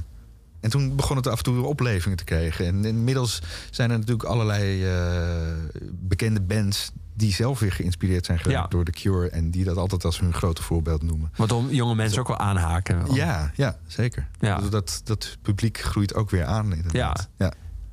en 0.65 0.71
toen 0.71 0.97
begon 0.97 1.17
het 1.17 1.27
af 1.27 1.37
en 1.39 1.45
toe 1.45 1.55
weer 1.55 1.65
oplevingen 1.65 2.17
te 2.19 2.25
krijgen. 2.25 2.67
En 2.67 2.85
inmiddels 2.85 3.43
zijn 3.71 3.91
er 3.91 3.99
natuurlijk 3.99 4.29
allerlei 4.29 4.85
eh, 4.85 5.81
bekende 5.93 6.41
bands... 6.41 6.91
die 7.15 7.33
zelf 7.33 7.59
weer 7.59 7.73
geïnspireerd 7.73 8.25
zijn 8.27 8.39
geraakt 8.39 8.63
Ja. 8.63 8.69
door 8.69 8.85
The 8.85 8.91
Cure... 8.91 9.29
en 9.31 9.51
die 9.51 9.65
dat 9.65 9.77
altijd 9.77 10.05
als 10.05 10.21
hun 10.21 10.35
grote 10.35 10.63
voorbeeld 10.63 11.03
noemen. 11.03 11.31
Waardoor 11.37 11.73
jonge 11.75 11.95
mensen 11.95 12.21
ook 12.21 12.29
wel 12.29 12.39
aanhaken. 12.39 13.15
Ja, 13.15 13.51
ja 13.55 13.79
zeker. 13.87 14.29
Ja. 14.41 14.59
Dus 14.59 14.71
dat, 14.71 15.01
dat 15.05 15.37
publiek 15.43 15.79
groeit 15.81 16.15
ook 16.15 16.31
weer 16.31 16.45
aan 16.45 16.73
inderdaad. 16.75 17.29
Ja. 17.39 17.47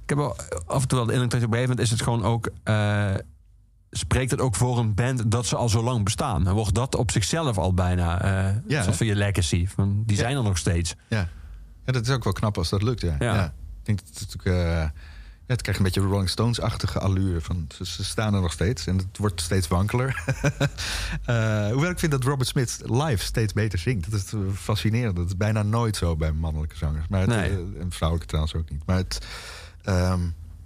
Ik 0.04 0.10
heb 0.10 0.18
wel 0.18 0.36
af 0.66 0.82
en 0.82 0.88
toe 0.88 0.98
wel 0.98 1.08
de 1.08 1.14
indruk 1.14 1.32
dat 1.32 1.44
op 1.44 1.48
een 1.48 1.54
gegeven 1.54 1.70
moment 1.70 1.80
is 1.80 1.90
het 1.92 2.02
gewoon 2.02 2.24
ook... 2.24 2.50
eh, 2.64 3.14
spreekt 3.92 4.32
het 4.32 4.42
ook 4.42 4.56
voor 4.56 4.78
een 4.80 4.94
band 4.94 5.32
dat 5.32 5.46
ze 5.46 5.56
al 5.56 5.70
zo 5.70 5.84
lang 5.84 6.04
bestaan? 6.04 6.48
En 6.48 6.54
wordt 6.54 6.74
dat 6.76 6.96
op 6.96 7.12
zichzelf 7.12 7.58
al 7.58 7.74
bijna 7.74 8.22
eh 8.22 8.56
Ja, 8.68 8.84
soort 8.84 8.96
van 8.96 9.08
je 9.08 9.16
legacy? 9.16 9.68
Van, 9.68 10.04
die 10.06 10.18
Ja. 10.18 10.22
zijn 10.24 10.36
er 10.38 10.44
nog 10.44 10.58
steeds. 10.58 10.96
Ja. 11.10 11.28
Ja, 11.86 11.92
dat 11.92 12.08
is 12.08 12.10
ook 12.10 12.24
wel 12.24 12.34
knap 12.34 12.58
als 12.58 12.70
dat 12.70 12.82
lukt. 12.82 13.02
Ja. 13.02 13.16
Ja. 13.20 13.46
Ik 13.46 13.86
denk 13.86 14.00
dat 14.14 14.20
het 14.20 14.44
eh, 14.44 14.90
het 15.52 15.62
krijgt 15.62 15.80
een 15.80 15.86
beetje 15.86 16.02
Rolling 16.02 16.30
Stones-achtige 16.30 17.00
allure. 17.00 17.42
Van, 17.42 17.68
ze, 17.84 18.04
staan 18.04 18.34
er 18.34 18.42
nog 18.42 18.52
steeds 18.52 18.88
en 18.88 18.98
het 18.98 19.18
wordt 19.18 19.42
steeds 19.42 19.68
wankeler. 19.68 20.16
Eh, 21.26 21.70
hoewel 21.72 21.90
ik 21.90 22.00
vind 22.00 22.12
dat 22.12 22.24
Robert 22.24 22.48
Smith 22.48 22.82
live 22.86 23.24
steeds 23.24 23.54
beter 23.54 23.80
zingt. 23.80 24.12
Dat 24.12 24.20
is 24.20 24.34
eh, 24.34 24.40
fascinerend. 24.54 25.16
Dat 25.16 25.26
is 25.26 25.38
bijna 25.38 25.64
nooit 25.64 25.96
zo 25.98 26.16
bij 26.16 26.32
mannelijke 26.32 26.78
zangers. 26.78 27.08
Maar 27.08 27.20
het, 27.20 27.30
Nee. 27.30 27.50
en 27.80 27.92
vrouwelijke 27.92 28.28
trouwens 28.28 28.56
ook 28.56 28.70
niet. 28.70 28.86
Maar 28.86 28.98
het... 28.98 29.26
ehm, 29.82 30.20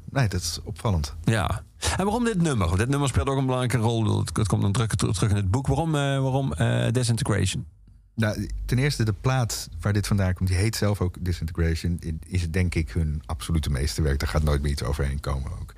nee, 0.10 0.28
dat 0.28 0.42
is 0.42 0.60
opvallend. 0.64 1.16
Ja. 1.24 1.64
En 1.98 2.04
waarom 2.04 2.24
dit 2.24 2.42
nummer? 2.42 2.68
Want 2.68 2.80
Dit 2.80 2.90
nummer 2.90 3.10
speelt 3.10 3.28
ook 3.28 3.38
een 3.38 3.46
belangrijke 3.46 3.78
rol. 3.78 4.20
Het, 4.20 4.48
komt 4.48 4.62
dan 4.62 4.72
terug, 4.72 4.88
terug 4.88 5.30
in 5.30 5.36
het 5.36 5.52
boek. 5.52 5.68
Waarom, 5.68 5.92
waarom 5.92 6.54
Disintegration? 6.92 7.66
Nou, 8.16 8.50
ten 8.66 8.78
eerste, 8.78 9.04
de 9.04 9.14
plaat 9.14 9.70
waar 9.80 9.94
dit 9.94 10.08
vandaan 10.08 10.34
komt, 10.34 10.50
die 10.50 10.58
heet 10.58 10.76
zelf 10.76 11.02
ook 11.02 11.16
Disintegration. 11.20 12.00
Is 12.28 12.52
denk 12.52 12.76
ik 12.76 12.92
hun 12.92 13.22
absolute 13.26 13.70
meesterwerk. 13.70 14.20
Daar 14.20 14.30
gaat 14.30 14.44
nooit 14.44 14.62
meer 14.62 14.72
iets 14.72 14.84
overheen 14.84 15.20
komen 15.20 15.52
ook. 15.52 15.74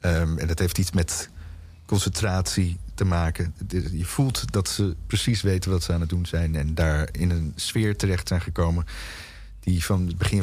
Ehm, 0.00 0.38
en 0.38 0.46
dat 0.46 0.58
heeft 0.58 0.78
iets 0.78 0.92
met 0.92 1.28
concentratie 1.86 2.78
te 2.94 3.04
maken. 3.04 3.54
Je 3.92 4.04
voelt 4.04 4.52
dat 4.52 4.68
ze 4.68 4.96
precies 5.06 5.42
weten 5.42 5.70
wat 5.70 5.82
ze 5.82 5.92
aan 5.92 6.00
het 6.00 6.08
doen 6.08 6.26
zijn. 6.26 6.54
En 6.54 6.74
daar 6.74 7.08
in 7.12 7.30
een 7.30 7.52
sfeer 7.56 7.96
terecht 7.96 8.28
zijn 8.28 8.40
gekomen. 8.40 8.84
Die 9.60 9.84
van 9.84 10.06
het 10.06 10.18
begin 10.18 10.42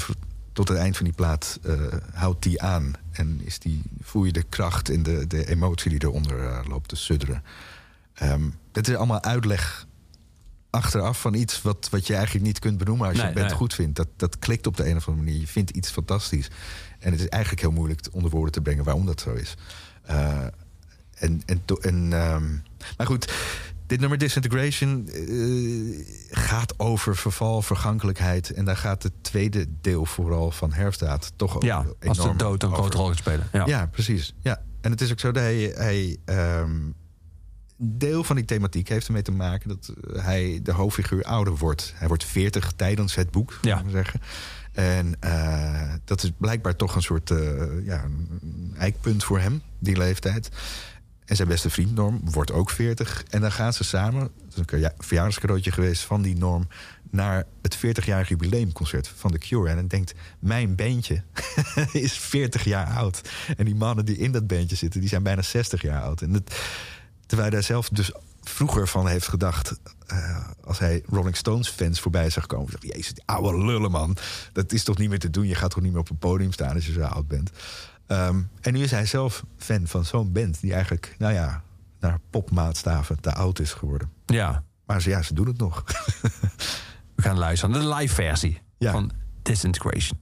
tot 0.53 0.67
het 0.67 0.77
eind 0.77 0.95
van 0.95 1.05
die 1.05 1.15
plaat 1.15 1.59
eh, 1.63 1.73
houdt 2.13 2.43
die 2.43 2.61
aan. 2.61 2.93
En 3.11 3.41
is 3.43 3.59
die, 3.59 3.81
voel 4.01 4.23
je 4.23 4.31
de 4.31 4.43
kracht 4.43 4.89
en 4.89 5.03
de, 5.03 5.27
de 5.27 5.47
emotie 5.47 5.89
die 5.89 6.03
eronder 6.03 6.47
eh, 6.47 6.59
loopt 6.67 6.87
te 6.87 6.95
sudderen. 6.95 7.43
Ehm 8.13 8.49
dit 8.71 8.87
is 8.87 8.95
allemaal 8.95 9.23
uitleg 9.23 9.85
achteraf 10.69 11.21
van 11.21 11.33
iets 11.33 11.61
wat, 11.61 11.87
wat 11.91 12.07
je 12.07 12.15
eigenlijk 12.15 12.45
niet 12.45 12.59
kunt 12.59 12.77
benoemen 12.77 13.07
als 13.07 13.15
je 13.15 13.21
Nee, 13.21 13.31
het 13.31 13.39
bent 13.39 13.49
nee. 13.49 13.57
goed 13.57 13.73
vindt. 13.73 13.95
Dat, 13.95 14.07
dat 14.15 14.39
klikt 14.39 14.67
op 14.67 14.77
de 14.77 14.89
een 14.89 14.95
of 14.95 15.07
andere 15.07 15.25
manier. 15.25 15.41
Je 15.41 15.47
vindt 15.47 15.69
iets 15.69 15.89
fantastisch. 15.91 16.47
En 16.99 17.11
het 17.11 17.19
is 17.19 17.27
eigenlijk 17.27 17.61
heel 17.61 17.71
moeilijk 17.71 18.07
onder 18.11 18.31
woorden 18.31 18.51
te 18.51 18.61
brengen 18.61 18.83
waarom 18.83 19.05
dat 19.05 19.21
zo 19.21 19.33
is. 19.33 19.55
Eh, 20.01 20.43
en, 21.15 21.41
en, 21.81 22.13
ehm, 22.13 22.51
maar 22.97 23.07
goed, 23.07 23.33
dit 23.87 23.99
nummer 23.99 24.17
Disintegration 24.17 25.07
eh, 25.07 26.05
gaat 26.29 26.79
over 26.79 27.15
verval, 27.15 27.61
vergankelijkheid. 27.61 28.53
En 28.53 28.65
daar 28.65 28.77
gaat 28.77 29.03
het 29.03 29.13
tweede 29.21 29.65
deel 29.81 30.05
vooral 30.05 30.51
van 30.51 30.73
Herfstdaad 30.73 31.31
toch 31.35 31.55
ook 31.55 31.63
Ja, 31.63 31.85
als 32.07 32.17
de 32.17 32.35
dood 32.35 32.63
een 32.63 32.69
over. 32.69 32.81
grote 32.81 32.97
rol 32.97 33.13
spelen. 33.15 33.47
Ja. 33.51 33.65
Ja, 33.65 33.85
precies. 33.85 34.33
Ja. 34.39 34.61
En 34.81 34.91
het 34.91 35.01
is 35.01 35.11
ook 35.11 35.19
zo 35.19 35.31
dat 35.31 35.43
hij, 35.43 35.73
hij 35.75 36.17
ehm, 36.25 36.71
deel 37.81 38.23
van 38.23 38.35
die 38.35 38.45
thematiek 38.45 38.87
heeft 38.89 39.07
ermee 39.07 39.21
te 39.21 39.31
maken 39.31 39.69
dat 39.69 39.93
eh, 40.13 40.23
hij 40.25 40.59
de 40.63 40.71
hoofdfiguur 40.71 41.23
ouder 41.23 41.57
wordt. 41.57 41.93
Hij 41.95 42.07
wordt 42.07 42.23
40 42.25 42.71
tijdens 42.75 43.15
het 43.15 43.31
boek, 43.31 43.57
Ja. 43.61 43.83
we 43.83 43.89
zeggen. 43.91 44.21
En 44.71 45.15
eh, 45.19 45.93
dat 46.05 46.23
is 46.23 46.31
blijkbaar 46.37 46.75
toch 46.75 46.95
een 46.95 47.01
soort 47.01 47.31
eh, 47.31 47.85
ja, 47.85 48.03
een 48.03 48.73
eikpunt 48.77 49.23
voor 49.23 49.39
hem, 49.39 49.61
die 49.79 49.97
leeftijd. 49.97 50.49
En 51.25 51.35
zijn 51.35 51.47
beste 51.47 51.69
vriend 51.69 51.95
Norm 51.95 52.21
wordt 52.23 52.51
ook 52.51 52.69
40. 52.69 53.23
En 53.29 53.41
dan 53.41 53.51
gaan 53.51 53.73
ze 53.73 53.83
samen, 53.83 54.19
dat 54.19 54.31
is 54.51 54.57
een 54.57 54.63
verja- 54.67 54.93
verjaardagscadeautje 54.97 55.71
geweest 55.71 56.01
van 56.03 56.21
die 56.21 56.37
Norm, 56.37 56.67
naar 57.11 57.45
het 57.61 57.77
40-jarig 57.77 58.29
jubileumconcert 58.29 59.07
van 59.07 59.31
The 59.31 59.37
Cure. 59.37 59.69
En 59.69 59.75
dan 59.75 59.87
denkt, 59.87 60.13
mijn 60.39 60.75
bandje 60.75 61.23
is 61.91 62.13
40 62.17 62.63
jaar 62.63 62.87
oud. 62.87 63.21
En 63.57 63.65
die 63.65 63.75
mannen 63.75 64.05
die 64.05 64.17
in 64.17 64.31
dat 64.31 64.47
bandje 64.47 64.75
zitten, 64.75 64.99
die 64.99 65.09
zijn 65.09 65.23
bijna 65.23 65.41
60 65.41 65.81
jaar 65.81 66.01
oud. 66.01 66.21
En 66.21 66.31
dat, 66.33 66.55
terwijl 67.29 67.51
hij 67.51 67.61
zelf 67.61 67.89
dus 67.89 68.11
vroeger 68.43 68.87
van 68.87 69.07
heeft 69.07 69.27
gedacht... 69.27 69.79
eh, 70.07 70.47
als 70.63 70.79
hij 70.79 71.03
Rolling 71.09 71.35
Stones 71.35 71.69
fans 71.69 71.99
voorbij 71.99 72.29
zag 72.29 72.45
komen... 72.45 72.71
dacht, 72.71 72.83
jezus, 72.83 73.13
die 73.13 73.23
oude 73.25 73.65
lullen 73.65 73.91
man. 73.91 74.17
Dat 74.53 74.71
is 74.71 74.83
toch 74.83 74.97
niet 74.97 75.09
meer 75.09 75.19
te 75.19 75.29
doen? 75.29 75.47
Je 75.47 75.55
gaat 75.55 75.71
toch 75.71 75.81
niet 75.83 75.91
meer 75.91 76.01
op 76.01 76.09
een 76.09 76.17
podium 76.17 76.51
staan 76.51 76.75
als 76.75 76.85
je 76.85 76.91
zo 76.91 77.01
oud 77.01 77.27
bent? 77.27 77.49
Ehm, 78.07 78.41
en 78.61 78.73
nu 78.73 78.83
is 78.83 78.91
hij 78.91 79.05
zelf 79.05 79.43
fan 79.57 79.87
van 79.87 80.05
zo'n 80.05 80.31
band... 80.31 80.61
die 80.61 80.73
eigenlijk, 80.73 81.15
nou 81.17 81.33
ja, 81.33 81.63
naar 81.99 82.19
popmaatstaven 82.29 83.19
te 83.21 83.33
oud 83.33 83.59
is 83.59 83.73
geworden. 83.73 84.11
Ja, 84.25 84.63
Maar 84.85 85.01
ze, 85.01 85.09
ja, 85.09 85.21
ze 85.21 85.33
doen 85.33 85.47
het 85.47 85.57
nog. 85.57 85.83
we 87.15 87.21
gaan 87.21 87.37
luisteren 87.37 87.75
naar 87.75 87.83
de 87.83 87.95
live 87.95 88.13
versie 88.13 88.61
Ja. 88.77 88.91
van. 88.91 89.11
Disintegration. 89.41 90.19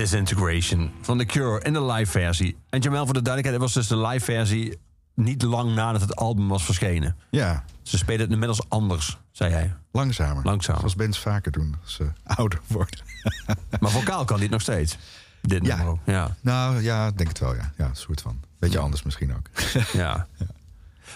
Disintegration 0.00 0.90
van 1.00 1.18
The 1.18 1.24
Cure 1.24 1.60
in 1.62 1.72
de 1.72 1.84
live 1.84 2.10
versie. 2.10 2.56
En 2.70 2.80
Jamel, 2.80 3.04
voor 3.04 3.14
de 3.14 3.22
duidelijkheid, 3.22 3.62
het 3.62 3.74
was 3.74 3.86
dus 3.88 3.98
de 3.98 4.06
live 4.06 4.24
versie 4.24 4.78
niet 5.14 5.42
lang 5.42 5.74
nadat 5.74 6.00
het 6.00 6.16
album 6.16 6.48
was 6.48 6.64
verschenen. 6.64 7.16
Ja, 7.30 7.64
Ze 7.82 7.96
spelen 7.98 8.20
het 8.20 8.30
inmiddels 8.30 8.68
anders, 8.68 9.18
zei 9.30 9.52
hij. 9.52 9.74
langzamer. 9.92 10.44
Langzamer. 10.44 10.78
Zoals 10.80 10.94
bands 10.96 11.18
vaker 11.18 11.52
doen 11.52 11.74
als 11.82 11.94
ze 11.94 12.06
ouder 12.36 12.60
worden. 12.66 13.00
Maar 13.80 13.90
vocaal 13.90 14.24
kan 14.24 14.40
dit 14.40 14.50
nog 14.50 14.60
steeds. 14.60 14.96
Dit 15.42 15.66
Ja. 15.66 15.76
nummer 15.76 15.92
ook. 15.94 16.00
Ja. 16.06 16.36
nou 16.40 16.82
ja, 16.82 17.06
ik 17.06 17.16
denk 17.16 17.28
het 17.28 17.38
wel, 17.38 17.54
ja. 17.54 17.72
Ja, 17.76 17.86
een 17.88 17.96
soort 17.96 18.20
van. 18.20 18.40
Beetje 18.58 18.78
anders 18.78 19.02
misschien 19.02 19.36
ook. 19.36 19.46
Ja. 19.92 20.26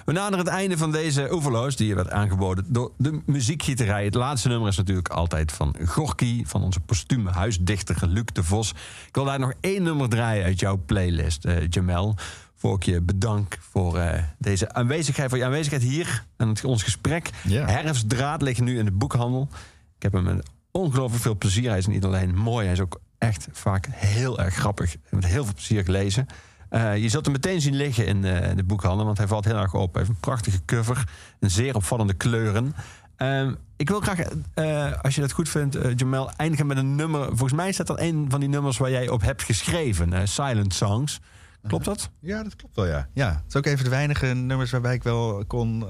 We 0.04 0.12
naderen 0.12 0.38
het 0.38 0.54
einde 0.54 0.78
van 0.78 0.92
deze 0.92 1.28
Overloos, 1.28 1.76
die 1.76 1.94
werd 1.94 2.10
aangeboden 2.10 2.64
door 2.68 2.92
de 2.96 3.20
muziekgieterij. 3.26 4.04
Het 4.04 4.14
laatste 4.14 4.48
nummer 4.48 4.68
is 4.68 4.76
natuurlijk 4.76 5.08
altijd 5.08 5.52
van 5.52 5.76
Gorky, 5.84 6.44
van 6.46 6.62
onze 6.62 6.80
postume 6.80 7.30
huisdichter 7.30 8.06
Luc 8.08 8.24
de 8.32 8.44
Vos. 8.44 8.70
Ik 9.06 9.14
wil 9.14 9.24
daar 9.24 9.38
nog 9.38 9.52
één 9.60 9.82
nummer 9.82 10.08
draaien 10.08 10.44
uit 10.44 10.60
jouw 10.60 10.82
playlist, 10.86 11.44
eh, 11.44 11.68
Jamel. 11.68 12.16
Voor 12.54 12.76
ik 12.76 12.82
je 12.82 13.00
bedank 13.00 13.58
voor 13.60 13.98
eh, 13.98 14.22
deze 14.38 14.72
aanwezigheid, 14.72 15.28
voor 15.28 15.38
je 15.38 15.44
aanwezigheid 15.44 15.82
hier 15.82 16.24
en 16.36 16.48
het, 16.48 16.64
ons 16.64 16.82
gesprek. 16.82 17.30
Herfstdraad 17.48 18.42
ligt 18.42 18.60
nu 18.60 18.78
in 18.78 18.84
de 18.84 18.92
boekhandel. 18.92 19.48
Ik 19.96 20.02
heb 20.02 20.12
hem 20.12 20.22
met 20.22 20.48
ongelooflijk 20.70 21.22
veel 21.22 21.36
plezier. 21.36 21.68
Hij 21.68 21.78
is 21.78 21.86
niet 21.86 22.04
alleen 22.04 22.36
mooi, 22.36 22.64
hij 22.64 22.74
is 22.74 22.80
ook 22.80 23.00
echt 23.18 23.48
vaak 23.52 23.86
heel 23.90 24.38
erg 24.38 24.54
grappig. 24.54 24.94
Ik 24.94 25.00
heb 25.02 25.12
met 25.20 25.30
heel 25.30 25.44
veel 25.44 25.54
plezier 25.54 25.84
gelezen. 25.84 26.26
Eh, 26.68 26.96
je 26.96 27.08
zult 27.08 27.24
hem 27.24 27.34
meteen 27.34 27.60
zien 27.60 27.74
liggen 27.74 28.06
in, 28.06 28.24
eh, 28.24 28.56
de 28.56 28.64
boekhandel, 28.64 29.04
want 29.04 29.18
hij 29.18 29.26
valt 29.26 29.44
heel 29.44 29.56
erg 29.56 29.74
op. 29.74 29.94
Hij 29.94 30.02
heeft 30.02 30.14
een 30.14 30.20
prachtige 30.20 30.64
cover, 30.64 31.08
een 31.40 31.50
zeer 31.50 31.74
opvallende 31.74 32.14
kleuren. 32.14 32.74
Ehm, 33.16 33.54
ik 33.76 33.88
wil 33.88 34.00
graag, 34.00 34.18
eh, 34.54 35.02
als 35.02 35.14
je 35.14 35.20
dat 35.20 35.32
goed 35.32 35.48
vindt, 35.48 35.78
Jamel, 35.96 36.30
eindigen 36.36 36.66
met 36.66 36.76
een 36.76 36.94
nummer. 36.94 37.26
Volgens 37.26 37.52
mij 37.52 37.72
staat 37.72 37.86
dat 37.86 38.00
een 38.00 38.26
van 38.28 38.40
die 38.40 38.48
nummers 38.48 38.78
waar 38.78 38.90
jij 38.90 39.08
op 39.08 39.22
hebt 39.22 39.42
geschreven, 39.42 40.28
Silent 40.28 40.74
Songs. 40.74 41.20
Klopt 41.66 41.84
dat? 41.84 42.10
Ja, 42.20 42.42
dat 42.42 42.56
klopt 42.56 42.76
wel, 42.76 42.86
ja. 42.86 43.08
ja. 43.12 43.28
Het 43.28 43.42
is 43.48 43.56
ook 43.56 43.66
even 43.66 43.84
de 43.84 43.90
weinige 43.90 44.26
nummers 44.26 44.70
waarbij 44.70 44.94
ik 44.94 45.02
wel 45.02 45.44
kon, 45.46 45.84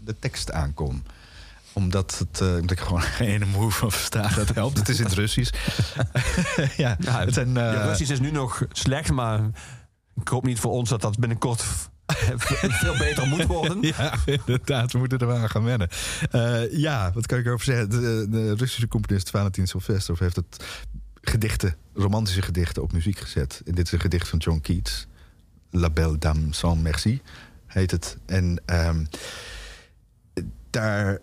de 0.00 0.18
tekst 0.18 0.52
aan 0.52 0.74
kon. 0.74 1.04
Omdat, 1.72 2.18
het, 2.18 2.40
omdat 2.40 2.70
ik 2.70 2.80
gewoon 2.80 3.02
geen 3.18 3.28
ene 3.28 3.44
moe 3.44 3.70
van 3.70 3.90
versta. 3.90 4.28
Dat 4.28 4.54
helpt. 4.54 4.78
Het 4.78 4.88
is 4.88 4.98
in 4.98 5.04
het 5.04 5.14
Russisch. 5.14 5.52
ja, 6.76 6.96
Ja, 6.98 7.20
het 7.20 7.34
zijn... 7.34 7.54
je 7.54 7.82
Russisch 7.82 8.12
is 8.12 8.20
nu 8.20 8.30
nog 8.30 8.62
slecht, 8.72 9.12
maar 9.12 9.40
ik 10.20 10.28
hoop 10.28 10.44
niet 10.44 10.58
voor 10.58 10.72
ons 10.72 10.88
dat 10.88 11.00
dat 11.00 11.18
binnenkort 11.18 11.64
veel 12.82 12.96
beter 12.96 13.26
moet 13.26 13.44
worden. 13.44 13.80
Ja, 13.96 14.14
inderdaad. 14.24 14.92
We 14.92 14.98
moeten 14.98 15.18
er 15.18 15.26
wel 15.26 15.36
aan 15.36 15.50
gaan 15.50 15.64
wennen. 15.64 15.88
Eh, 16.30 16.72
ja, 16.72 17.12
wat 17.14 17.26
kan 17.26 17.38
ik 17.38 17.46
erover 17.46 17.64
zeggen? 17.64 17.90
De, 18.30 18.54
Russische 18.54 18.88
componist 18.88 19.30
Valentin 19.30 19.66
Sylvesterov 19.66 20.20
heeft 20.20 20.36
het 20.36 20.64
gedichten, 21.20 21.76
romantische 21.94 22.42
gedichten, 22.42 22.82
op 22.82 22.92
muziek 22.92 23.18
gezet. 23.18 23.60
Dit 23.64 23.86
is 23.86 23.92
een 23.92 24.00
gedicht 24.00 24.28
van 24.28 24.38
John 24.38 24.60
Keats. 24.60 25.06
La 25.70 25.90
Belle 25.90 26.18
Dame 26.18 26.46
sans 26.50 26.82
Merci 26.82 27.22
heet 27.66 27.90
het. 27.90 28.16
En 28.26 28.62
ehm, 28.64 29.04
daar... 30.70 31.20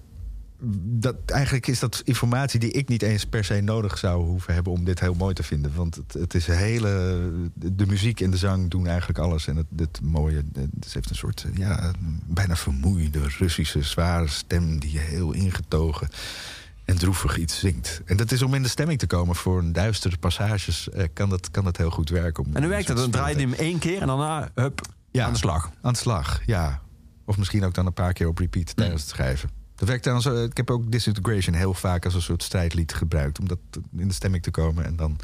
Dat, 0.84 1.16
eigenlijk 1.26 1.68
is 1.68 1.80
dat 1.80 2.02
informatie 2.06 2.60
die 2.60 2.72
ik 2.72 2.88
niet 2.88 3.02
eens 3.02 3.26
per 3.26 3.44
se 3.44 3.62
nodig 3.62 3.98
zou 3.98 4.24
hoeven 4.26 4.54
hebben 4.54 4.74
om 4.74 4.84
dit 4.84 5.00
heel 5.00 5.14
mooi 5.14 5.34
te 5.34 5.44
vinden. 5.44 5.72
Want 5.76 5.96
het, 5.96 6.14
het 6.14 6.34
is 6.34 6.48
hele. 6.48 7.32
De 7.54 7.86
muziek 7.86 8.22
en 8.22 8.32
de 8.32 8.38
zang 8.38 8.70
doen 8.70 8.88
eigenlijk 8.88 9.20
alles. 9.20 9.48
En 9.48 9.56
het, 9.56 9.66
het 9.76 10.00
mooie. 10.04 10.44
Het 10.54 10.94
heeft 10.94 11.10
een 11.10 11.16
soort. 11.16 11.46
Ja, 11.54 11.92
bijna 12.26 12.56
vermoeide 12.56 13.20
Russische 13.38 13.82
zware 13.84 14.28
stem. 14.28 14.80
die 14.80 15.00
heel 15.00 15.32
ingetogen 15.32 16.10
en 16.86 16.98
droevig 16.98 17.38
iets 17.38 17.60
zingt. 17.60 18.02
En 18.06 18.18
dat 18.18 18.32
is 18.32 18.42
om 18.42 18.54
in 18.54 18.64
de 18.64 18.70
stemming 18.70 19.00
te 19.00 19.08
komen 19.08 19.36
voor 19.36 19.60
een 19.60 19.74
duistere 19.74 20.18
passages. 20.18 20.90
eh, 20.90 21.08
kan, 21.14 21.30
dat, 21.30 21.52
kan 21.52 21.64
dat 21.64 21.78
heel 21.78 21.90
goed 21.92 22.10
werken. 22.10 22.44
Om 22.46 22.56
En 22.56 22.62
hoe 22.62 22.72
werkt 22.72 22.88
dat? 22.88 22.98
Dan 22.98 23.10
draai 23.12 23.36
je 23.36 23.42
hem 23.42 23.54
één 23.54 23.80
keer 23.80 24.02
en 24.02 24.08
daarna, 24.08 24.50
hup, 24.56 24.82
Ja. 25.12 25.26
aan 25.26 25.32
de 25.32 25.38
slag. 25.38 25.72
Aan 25.82 25.94
de 25.94 26.00
slag, 26.00 26.42
ja. 26.46 26.82
Of 27.26 27.38
misschien 27.38 27.64
ook 27.64 27.74
dan 27.74 27.86
een 27.86 27.94
paar 27.94 28.14
keer 28.14 28.28
op 28.28 28.38
repeat 28.38 28.76
tijdens 28.76 29.02
het 29.02 29.10
schrijven. 29.10 29.50
Dat 29.82 29.90
werkt 29.90 30.04
dan 30.04 30.22
zo, 30.22 30.44
ik 30.44 30.58
heb 30.58 30.70
ook 30.70 30.92
Disintegration 30.92 31.56
heel 31.56 31.74
vaak 31.74 32.06
als 32.06 32.14
een 32.14 32.22
soort 32.22 32.44
strijdlied 32.44 32.94
gebruikt. 32.94 33.40
Om 33.40 33.48
dat 33.48 33.58
in 33.98 34.08
de 34.08 34.14
stemming 34.14 34.44
te 34.44 34.52
komen 34.52 34.86
en 34.86 34.96
dan 34.96 35.18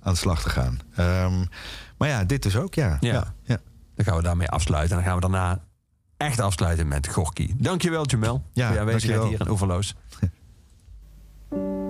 aan 0.00 0.12
de 0.12 0.18
slag 0.18 0.42
te 0.42 0.50
gaan. 0.50 0.78
Ehm, 0.94 1.44
maar 1.96 2.08
ja, 2.08 2.24
dit 2.24 2.42
dus 2.42 2.56
ook, 2.56 2.74
ja. 2.74 2.96
Ja. 3.00 3.12
ja, 3.12 3.34
ja. 3.42 3.60
Dan 3.94 4.04
gaan 4.04 4.16
we 4.16 4.22
daarmee 4.22 4.48
afsluiten. 4.48 4.90
En 4.90 4.96
dan 4.96 5.12
gaan 5.12 5.14
we 5.14 5.28
daarna 5.30 5.64
echt 6.16 6.40
afsluiten 6.40 6.88
met 6.88 7.08
Gorky. 7.08 7.54
Dankjewel, 7.56 8.06
Jamel. 8.06 8.44
Ja, 8.52 8.66
voor 8.66 8.74
je 8.74 8.80
aanwezigheid 8.80 9.20
dankjewel. 9.20 9.46
hier 9.46 9.46
in 9.46 9.52
Overloos. 9.52 9.94